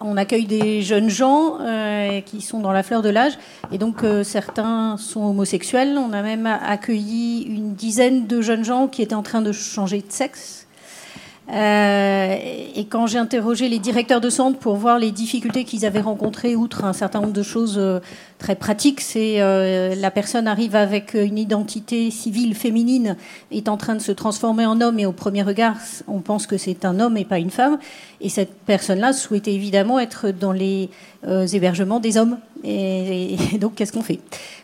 on 0.00 0.16
accueille 0.16 0.46
des 0.46 0.82
jeunes 0.82 1.08
gens 1.08 1.58
euh, 1.60 2.20
qui 2.20 2.40
sont 2.40 2.60
dans 2.60 2.72
la 2.72 2.82
fleur 2.82 3.02
de 3.02 3.08
l'âge. 3.08 3.38
Et 3.72 3.78
donc, 3.78 4.04
euh, 4.04 4.24
certains 4.24 4.96
sont 4.96 5.24
homosexuels. 5.24 5.96
On 5.98 6.12
a 6.12 6.22
même 6.22 6.46
accueilli 6.46 7.42
une 7.42 7.74
dizaine 7.74 8.26
de 8.26 8.40
jeunes 8.40 8.64
gens 8.64 8.88
qui 8.88 9.02
étaient 9.02 9.14
en 9.14 9.22
train 9.22 9.42
de 9.42 9.52
changer 9.52 9.98
de 9.98 10.10
sexe. 10.10 10.67
Euh, 11.50 12.36
et 12.74 12.84
quand 12.84 13.06
j'ai 13.06 13.18
interrogé 13.18 13.68
les 13.68 13.78
directeurs 13.78 14.20
de 14.20 14.28
centre 14.28 14.58
pour 14.58 14.76
voir 14.76 14.98
les 14.98 15.10
difficultés 15.10 15.64
qu'ils 15.64 15.86
avaient 15.86 16.00
rencontrées, 16.00 16.56
outre 16.56 16.84
un 16.84 16.92
certain 16.92 17.20
nombre 17.20 17.32
de 17.32 17.42
choses 17.42 17.76
euh, 17.78 18.00
très 18.38 18.54
pratiques, 18.54 19.00
c'est 19.00 19.40
euh, 19.40 19.94
la 19.94 20.10
personne 20.10 20.46
arrive 20.46 20.76
avec 20.76 21.14
une 21.14 21.38
identité 21.38 22.10
civile 22.10 22.54
féminine, 22.54 23.16
est 23.50 23.68
en 23.68 23.78
train 23.78 23.94
de 23.94 24.00
se 24.00 24.12
transformer 24.12 24.66
en 24.66 24.80
homme, 24.80 24.98
et 24.98 25.06
au 25.06 25.12
premier 25.12 25.42
regard, 25.42 25.76
on 26.06 26.20
pense 26.20 26.46
que 26.46 26.58
c'est 26.58 26.84
un 26.84 27.00
homme 27.00 27.16
et 27.16 27.24
pas 27.24 27.38
une 27.38 27.50
femme. 27.50 27.78
Et 28.20 28.28
cette 28.28 28.52
personne-là 28.66 29.12
souhaitait 29.12 29.54
évidemment 29.54 29.98
être 29.98 30.30
dans 30.30 30.52
les 30.52 30.90
euh, 31.26 31.46
hébergements 31.46 32.00
des 32.00 32.18
hommes. 32.18 32.38
Et, 32.64 33.36
donc, 33.60 33.76
qu'est-ce 33.76 33.92
qu'on 33.92 34.02
fait? 34.02 34.18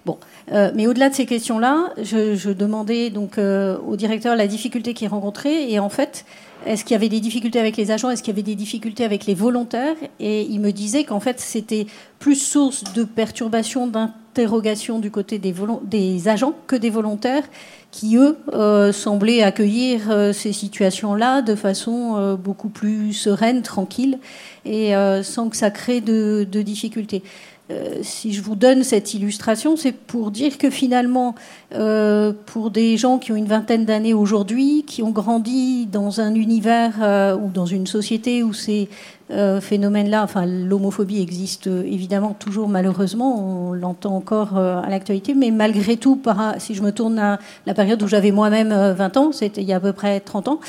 Bon, 0.04 0.18
mais 0.50 0.86
au-delà 0.86 1.08
de 1.08 1.14
ces 1.14 1.26
questions-là, 1.26 1.92
je, 2.02 2.34
je 2.34 2.50
demandais 2.50 3.10
donc 3.10 3.38
euh, 3.38 3.78
au 3.86 3.96
directeur 3.96 4.36
la 4.36 4.46
difficulté 4.46 4.92
qu'il 4.92 5.08
rencontrait, 5.08 5.70
et 5.70 5.78
en 5.78 5.88
fait, 5.88 6.24
est-ce 6.66 6.84
qu'il 6.84 6.92
y 6.92 6.96
avait 6.96 7.08
des 7.08 7.20
difficultés 7.20 7.58
avec 7.58 7.76
les 7.76 7.90
agents? 7.90 8.10
Est-ce 8.10 8.22
qu'il 8.22 8.32
y 8.32 8.36
avait 8.36 8.42
des 8.42 8.54
difficultés 8.54 9.04
avec 9.04 9.26
les 9.26 9.34
volontaires? 9.34 9.96
Et 10.20 10.42
il 10.42 10.60
me 10.60 10.72
disait 10.72 11.04
qu'en 11.04 11.20
fait, 11.20 11.40
c'était 11.40 11.86
plus 12.18 12.36
source 12.36 12.84
de 12.94 13.04
perturbation, 13.04 13.86
d'interrogation 13.86 14.98
du 14.98 15.10
côté 15.10 15.38
des, 15.38 16.28
agents 16.28 16.54
que 16.66 16.76
des 16.76 16.90
volontaires 16.90 17.44
qui, 17.90 18.16
eux, 18.16 18.36
euh, 18.52 18.92
semblaient 18.92 19.42
accueillir 19.42 20.10
euh, 20.10 20.32
ces 20.32 20.52
situations-là 20.52 21.42
de 21.42 21.54
façon 21.54 22.16
euh, 22.16 22.36
beaucoup 22.36 22.70
plus 22.70 23.12
sereine, 23.12 23.62
tranquille, 23.62 24.18
et 24.64 24.92
sans 25.22 25.50
que 25.50 25.56
ça 25.56 25.70
crée 25.70 26.00
de 26.00 26.62
difficultés. 26.62 27.22
Euh, 27.70 28.00
si 28.02 28.34
je 28.34 28.42
vous 28.42 28.56
donne 28.56 28.84
cette 28.84 29.14
illustration, 29.14 29.76
c'est 29.76 29.92
pour 29.92 30.30
dire 30.30 30.58
que 30.58 30.68
finalement, 30.68 31.34
euh, 31.74 32.34
pour 32.44 32.70
des 32.70 32.98
gens 32.98 33.18
qui 33.18 33.32
ont 33.32 33.36
une 33.36 33.46
vingtaine 33.46 33.86
d'années 33.86 34.12
aujourd'hui, 34.12 34.84
qui 34.86 35.02
ont 35.02 35.12
grandi 35.12 35.86
dans 35.86 36.20
un 36.20 36.34
univers 36.34 36.96
euh, 37.00 37.34
ou 37.34 37.48
dans 37.48 37.64
une 37.64 37.86
société 37.86 38.42
où 38.42 38.52
ces 38.52 38.88
phénomènes-là, 39.30 40.22
enfin 40.22 40.44
l'homophobie 40.44 41.20
existe 41.22 41.66
évidemment 41.66 42.36
toujours 42.38 42.68
malheureusement, 42.68 43.68
on 43.68 43.72
l'entend 43.72 44.14
encore 44.14 44.58
à 44.58 44.86
l'actualité, 44.90 45.32
mais 45.32 45.50
malgré 45.50 45.96
tout, 45.96 46.20
si 46.58 46.74
je 46.74 46.82
me 46.82 46.92
tourne 46.92 47.18
à 47.18 47.38
la 47.64 47.72
période 47.72 48.02
où 48.02 48.06
j'avais 48.06 48.32
moi-même 48.32 48.70
euh, 48.70 48.92
20 48.92 49.16
ans, 49.16 49.32
c'était 49.32 49.62
il 49.62 49.66
y 49.66 49.72
a 49.72 49.76
à 49.76 49.80
peu 49.80 49.94
près 49.94 50.20
30 50.20 50.48
ans, 50.48 50.60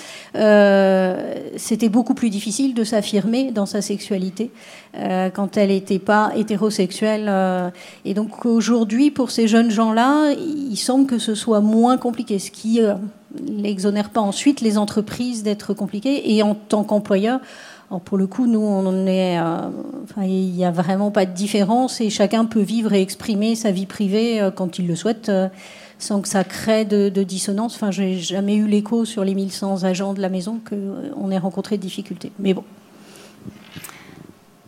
c'était 1.57 1.89
beaucoup 1.89 2.13
plus 2.13 2.29
difficile 2.29 2.73
de 2.73 2.85
s'affirmer 2.85 3.51
dans 3.51 3.65
sa 3.65 3.81
sexualité 3.81 4.51
euh, 4.97 5.29
quand 5.29 5.57
elle 5.57 5.69
n'était 5.69 5.99
pas 5.99 6.31
hétérosexuelle. 6.35 7.25
euh. 7.27 7.69
et 8.05 8.13
donc 8.13 8.45
aujourd'hui, 8.45 9.11
pour 9.11 9.31
ces 9.31 9.47
jeunes 9.47 9.69
gens-là, 9.71 10.31
il 10.31 10.77
semble 10.77 11.05
que 11.05 11.17
ce 11.17 11.35
soit 11.35 11.59
moins 11.59 11.97
compliqué, 11.97 12.39
ce 12.39 12.51
qui 12.51 12.81
euh, 12.81 12.93
n'exonère 13.49 14.09
pas 14.09 14.21
ensuite 14.21 14.61
les 14.61 14.77
entreprises 14.77 15.43
d'être 15.43 15.73
compliquées. 15.73 16.33
Et 16.33 16.43
en 16.43 16.55
tant 16.55 16.83
qu'employeur, 16.83 17.39
pour 18.05 18.17
le 18.17 18.25
coup, 18.25 18.47
nous, 18.47 18.61
on 18.61 19.05
est, 19.05 19.37
il 20.23 20.51
n'y 20.51 20.65
a 20.65 20.71
vraiment 20.71 21.11
pas 21.11 21.25
de 21.25 21.33
différence 21.33 22.01
et 22.01 22.09
chacun 22.09 22.45
peut 22.45 22.61
vivre 22.61 22.93
et 22.93 23.01
exprimer 23.01 23.55
sa 23.55 23.71
vie 23.71 23.85
privée 23.85 24.49
quand 24.55 24.79
il 24.79 24.87
le 24.87 24.95
souhaite. 24.95 25.31
sans 25.99 26.19
que 26.19 26.27
ça 26.27 26.43
crée 26.43 26.83
de, 26.83 27.09
de 27.09 27.23
dissonance. 27.23 27.75
Enfin, 27.75 27.91
j'ai 27.91 28.17
jamais 28.17 28.55
eu 28.55 28.65
l'écho 28.67 29.05
sur 29.05 29.23
les 29.23 29.35
1100 29.35 29.83
agents 29.83 30.13
de 30.13 30.21
la 30.21 30.29
maison 30.29 30.59
qu'on 30.67 31.29
ait 31.29 31.37
rencontré 31.37 31.77
de 31.77 31.81
difficultés. 31.81 32.31
Mais 32.39 32.53
bon. 32.53 32.63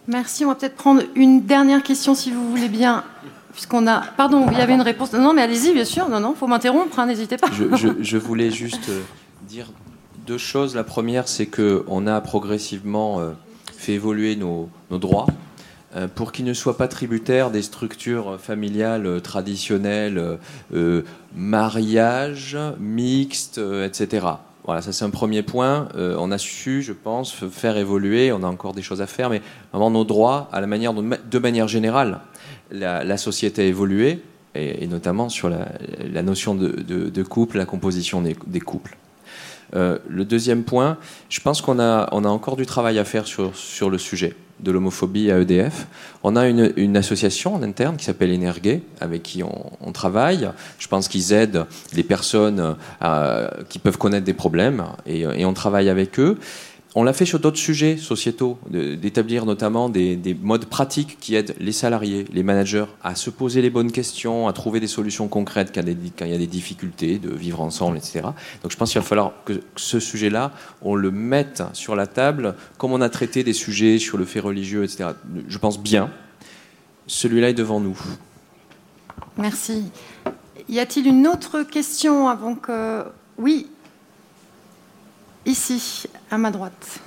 Merci. 0.07 0.45
On 0.45 0.49
va 0.49 0.55
peut-être 0.55 0.75
prendre 0.75 1.03
une 1.15 1.45
dernière 1.45 1.83
question 1.83 2.15
si 2.15 2.31
vous 2.31 2.49
voulez 2.49 2.69
bien. 2.69 3.03
Puisqu'on 3.51 3.87
a. 3.87 4.01
Pardon, 4.15 4.45
il 4.51 4.57
y 4.57 4.61
avait 4.61 4.73
une 4.73 4.81
réponse. 4.81 5.13
Non, 5.13 5.33
mais 5.33 5.41
allez-y, 5.41 5.73
bien 5.73 5.85
sûr. 5.85 6.07
Non, 6.09 6.19
non, 6.19 6.35
faut 6.35 6.47
m'interrompre, 6.47 6.99
hein, 6.99 7.07
n'hésitez 7.07 7.37
pas. 7.37 7.47
je, 7.51 8.17
voulais 8.17 8.51
juste 8.51 8.89
euh, 8.89 9.01
dire 9.47 9.67
deux 10.25 10.37
choses. 10.37 10.75
La 10.75 10.83
première, 10.83 11.27
c'est 11.27 11.47
que 11.47 11.83
on 11.87 12.07
a 12.07 12.21
progressivement 12.21 13.19
euh, 13.19 13.31
fait 13.75 13.93
évoluer 13.93 14.35
nos, 14.35 14.69
droits 14.91 15.25
euh, 15.95 16.07
pour 16.07 16.31
qu'ils 16.31 16.45
ne 16.45 16.53
soient 16.53 16.77
pas 16.77 16.87
tributaires 16.87 17.49
des 17.49 17.63
structures 17.63 18.39
familiales 18.39 19.21
traditionnelles, 19.21 20.37
mariage, 21.35 22.57
mixte, 22.79 23.59
etc. 23.83 24.27
Voilà, 24.67 24.81
ça 24.81 24.91
c'est 24.91 25.05
un 25.05 25.09
premier 25.09 25.41
point. 25.43 25.87
Euh, 25.95 26.15
on 26.19 26.29
a 26.29 26.37
su, 26.37 26.83
je 26.83 26.91
pense, 26.91 27.33
faire 27.33 27.77
évoluer. 27.77 28.31
On 28.33 28.43
a 28.43 28.47
encore 28.47 28.73
des 28.73 28.81
choses 28.81 29.01
à 29.01 29.07
faire, 29.07 29.29
mais 29.29 29.41
vraiment 29.71 29.89
nos 29.89 30.03
droits, 30.03 30.49
à 30.51 30.61
la 30.61 30.67
manière 30.67 30.93
de 30.93 31.39
manière 31.39 31.69
générale, 31.69 32.19
la, 32.69 33.17
société 33.17 33.61
a 33.61 33.65
évolué, 33.65 34.19
et, 34.55 34.85
notamment 34.87 35.29
sur 35.29 35.49
la, 35.49 36.21
notion 36.21 36.53
de, 36.53 37.23
couple, 37.23 37.57
la 37.57 37.65
composition 37.65 38.21
des 38.21 38.59
couples. 38.59 38.97
Euh, 39.75 39.97
le 40.07 40.25
deuxième 40.25 40.63
point, 40.63 40.97
je 41.29 41.39
pense 41.39 41.61
qu'on 41.61 41.79
a, 41.79 42.09
encore 42.11 42.55
du 42.55 42.65
travail 42.65 42.99
à 42.99 43.05
faire 43.05 43.25
sur, 43.27 43.89
le 43.89 43.97
sujet 43.97 44.35
de 44.59 44.71
l'homophobie 44.71 45.29
à 45.29 45.39
EDF. 45.39 45.87
On 46.23 46.35
a 46.35 46.47
une, 46.47 46.97
association 46.97 47.53
en 47.55 47.61
interne 47.61 47.95
qui 47.95 48.05
s'appelle 48.05 48.33
Energay, 48.33 48.81
avec 48.99 49.23
qui 49.23 49.43
on, 49.43 49.71
on 49.81 49.91
travaille. 49.91 50.49
Je 50.79 50.87
pense 50.87 51.07
qu'ils 51.07 51.31
aident 51.31 51.65
les 51.93 52.03
personnes 52.03 52.75
euh, 53.03 53.49
qui 53.69 53.77
peuvent 53.79 53.97
connaître 53.97 54.25
des 54.25 54.33
problèmes 54.33 54.83
et, 55.05 55.21
et 55.21 55.45
on 55.45 55.53
travaille 55.53 55.89
avec 55.89 56.19
eux. 56.19 56.39
On 56.95 57.03
l'a 57.03 57.13
fait 57.13 57.25
sur 57.25 57.39
d'autres 57.39 57.57
sujets 57.59 57.97
sociétaux, 57.97 58.57
d'établir 58.69 59.45
notamment 59.45 59.89
des, 59.89 60.15
des 60.15 60.33
modes 60.33 60.65
pratiques 60.65 61.17
qui 61.19 61.35
aident 61.35 61.55
les 61.59 61.71
salariés, 61.71 62.25
les 62.33 62.43
managers 62.43 62.85
à 63.03 63.13
se 63.13 63.29
poser 63.29 63.61
les 63.61 63.69
bonnes 63.69 63.91
questions, 63.91 64.47
à 64.47 64.53
trouver 64.53 64.79
des 64.79 64.87
solutions 64.87 65.27
concrètes 65.27 65.71
quand 65.75 65.81
il 65.81 65.89
y 65.89 65.91
a 65.91 65.93
des, 65.93 66.09
quand 66.17 66.25
il 66.25 66.31
y 66.31 66.35
a 66.35 66.39
des 66.39 66.47
difficultés 66.47 67.19
de 67.19 67.29
vivre 67.29 67.61
ensemble, 67.61 67.97
etc. 67.97 68.21
Donc 68.63 68.71
je 68.71 68.77
pense 68.77 68.91
qu'il 68.91 69.01
va 69.01 69.05
falloir 69.05 69.33
que 69.45 69.61
ce 69.75 69.99
sujet-là, 69.99 70.53
on 70.81 70.95
le 70.95 71.11
mette 71.11 71.61
sur 71.73 71.95
la 71.95 72.07
table, 72.07 72.55
comme 72.77 72.93
on 72.93 73.01
a 73.01 73.09
traité 73.09 73.43
des 73.43 73.53
sujets 73.53 73.99
sur 73.99 74.17
le 74.17 74.25
fait 74.25 74.39
religieux, 74.39 74.83
etc. 74.83 75.09
Je 75.47 75.57
pense 75.57 75.79
bien. 75.79 76.09
Celui-là 77.05 77.49
est 77.49 77.53
devant 77.53 77.79
nous. 77.79 77.99
Merci. 79.37 79.91
Y 80.69 80.79
a-t-il 80.79 81.07
une 81.07 81.27
autre 81.27 81.63
question 81.63 82.27
avant 82.27 82.55
que. 82.55 83.03
Oui. 83.37 83.67
Ici, 85.47 86.03
à 86.29 86.37
ma 86.37 86.51
droite. 86.51 86.99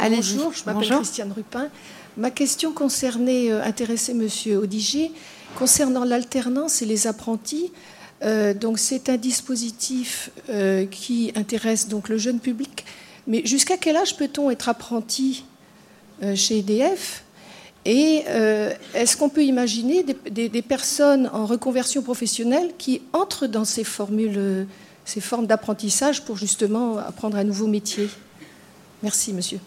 Oui, 0.00 0.08
bonjour, 0.08 0.52
je 0.52 0.64
m'appelle. 0.64 0.88
Christiane 0.88 1.32
Rupin. 1.32 1.68
Ma 2.16 2.30
question 2.30 2.72
concernait, 2.72 3.50
euh, 3.50 3.64
intéressait 3.64 4.14
Monsieur 4.14 4.58
Odigier, 4.58 5.10
concernant 5.56 6.04
l'alternance 6.04 6.82
et 6.82 6.86
les 6.86 7.08
apprentis. 7.08 7.72
Euh, 8.22 8.54
donc 8.54 8.78
c'est 8.78 9.08
un 9.08 9.16
dispositif 9.16 10.30
euh, 10.48 10.86
qui 10.86 11.32
intéresse 11.34 11.88
donc 11.88 12.08
le 12.08 12.18
jeune 12.18 12.38
public. 12.38 12.84
Mais 13.26 13.44
jusqu'à 13.44 13.76
quel 13.76 13.96
âge 13.96 14.16
peut-on 14.16 14.52
être 14.52 14.68
apprenti 14.68 15.44
chez 16.36 16.58
EDF 16.58 17.24
Et 17.84 18.22
euh, 18.28 18.72
est-ce 18.94 19.16
qu'on 19.16 19.28
peut 19.28 19.42
imaginer 19.42 20.04
des, 20.30 20.62
personnes 20.62 21.28
en 21.32 21.46
reconversion 21.46 22.02
professionnelle 22.02 22.70
qui 22.78 23.02
entrent 23.12 23.48
dans 23.48 23.64
ces 23.64 23.82
formules, 23.82 24.66
ces 25.04 25.20
formes 25.20 25.46
d'apprentissage 25.46 26.24
pour 26.24 26.36
justement 26.36 26.98
apprendre 26.98 27.36
un 27.36 27.44
nouveau 27.44 27.66
métier? 27.66 28.08
Merci, 29.02 29.32
monsieur. 29.32 29.58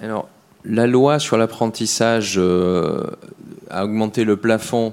Alors, 0.00 0.28
la 0.66 0.86
loi 0.86 1.18
sur 1.18 1.38
l'apprentissage 1.38 2.34
euh, 2.36 3.06
a 3.70 3.84
augmenté 3.84 4.24
le 4.24 4.36
plafond 4.36 4.92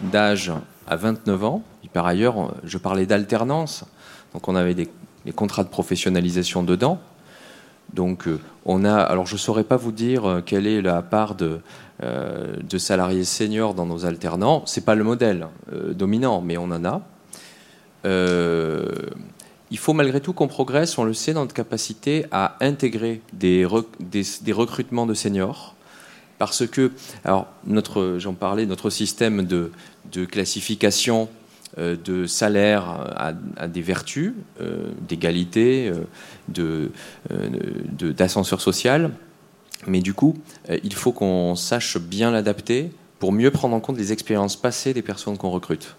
d'âge 0.00 0.52
à 0.88 0.96
29 0.96 1.44
ans. 1.44 1.62
Et 1.84 1.88
par 1.88 2.06
ailleurs, 2.06 2.52
je 2.64 2.78
parlais 2.78 3.06
d'alternance. 3.06 3.84
Donc, 4.34 4.48
on 4.48 4.56
avait 4.56 4.74
des 4.74 4.88
contrats 5.36 5.62
de 5.62 5.68
professionnalisation 5.68 6.64
dedans. 6.64 7.00
Donc, 7.94 8.28
euh, 8.28 8.38
on 8.64 8.84
a. 8.84 8.94
Alors, 8.94 9.26
je 9.26 9.34
ne 9.34 9.38
saurais 9.38 9.64
pas 9.64 9.76
vous 9.76 9.92
dire 9.92 10.28
euh, 10.28 10.40
quelle 10.40 10.66
est 10.66 10.80
la 10.80 11.02
part 11.02 11.34
de, 11.34 11.60
euh, 12.02 12.56
de 12.62 12.78
salariés 12.78 13.24
seniors 13.24 13.74
dans 13.74 13.86
nos 13.86 14.04
alternants. 14.04 14.62
C'est 14.66 14.84
pas 14.84 14.94
le 14.94 15.04
modèle 15.04 15.48
dominant, 15.92 16.40
mais 16.40 16.56
on 16.56 16.70
en 16.70 16.84
a. 16.84 17.02
Il 19.72 19.78
faut 19.78 19.92
malgré 19.92 20.20
tout 20.20 20.32
qu'on 20.32 20.48
progresse, 20.48 20.98
on 20.98 21.04
le 21.04 21.14
sait, 21.14 21.32
dans 21.32 21.42
notre 21.42 21.54
capacité 21.54 22.26
à 22.32 22.56
intégrer 22.60 23.20
des, 23.32 23.64
rec- 23.64 23.86
des, 24.00 24.22
des 24.42 24.52
recrutements 24.52 25.06
de 25.06 25.14
seniors. 25.14 25.74
Parce 26.38 26.66
que, 26.66 26.90
alors, 27.24 27.48
j'en 28.16 28.32
parlais, 28.32 28.66
notre 28.66 28.88
système 28.88 29.44
de, 29.44 29.70
classification 30.24 31.28
de 31.78 32.26
salaire 32.26 32.84
a 33.56 33.68
des 33.68 33.82
vertus, 33.82 34.32
euh, 34.60 34.90
d'égalité, 35.08 35.88
euh, 35.88 36.00
de, 36.48 36.90
euh, 37.30 37.48
de- 37.92 38.12
d'ascenseur 38.12 38.60
social. 38.60 39.10
Mais 39.86 40.00
du 40.00 40.12
coup, 40.12 40.36
euh, 40.68 40.78
il 40.82 40.94
faut 40.94 41.12
qu'on 41.12 41.54
sache 41.56 41.96
bien 41.96 42.30
l'adapter 42.30 42.90
pour 43.18 43.32
mieux 43.32 43.50
prendre 43.50 43.74
en 43.76 43.80
compte 43.80 43.96
les 43.98 44.12
expériences 44.12 44.56
passées 44.56 44.92
des 44.94 45.02
personnes 45.02 45.38
qu'on 45.38 45.50
recrute. 45.50 45.94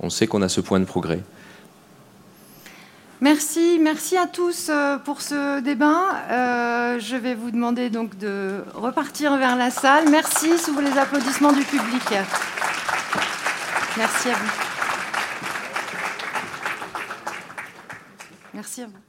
On 0.00 0.10
sait 0.10 0.26
qu'on 0.26 0.42
a 0.42 0.48
ce 0.48 0.60
point 0.60 0.80
de 0.80 0.84
progrès. 0.84 1.20
Merci, 3.20 3.78
merci 3.80 4.16
à 4.16 4.26
tous 4.26 4.68
euh, 4.70 4.98
pour 4.98 5.22
ce 5.22 5.60
débat. 5.60 6.02
Euh, 6.30 6.98
je 7.00 7.16
vais 7.16 7.34
vous 7.34 7.50
demander 7.50 7.88
donc 7.90 8.18
de 8.18 8.62
repartir 8.74 9.36
vers 9.38 9.56
la 9.56 9.70
salle. 9.70 10.10
Merci 10.10 10.58
sous 10.58 10.78
les 10.78 10.98
applaudissements 10.98 11.52
du 11.52 11.62
public. 11.62 12.02
Merci 13.96 14.28
à 14.30 14.34
vous. 14.34 14.73
Merci 18.54 18.82
à 18.82 18.86
vous. 18.86 19.03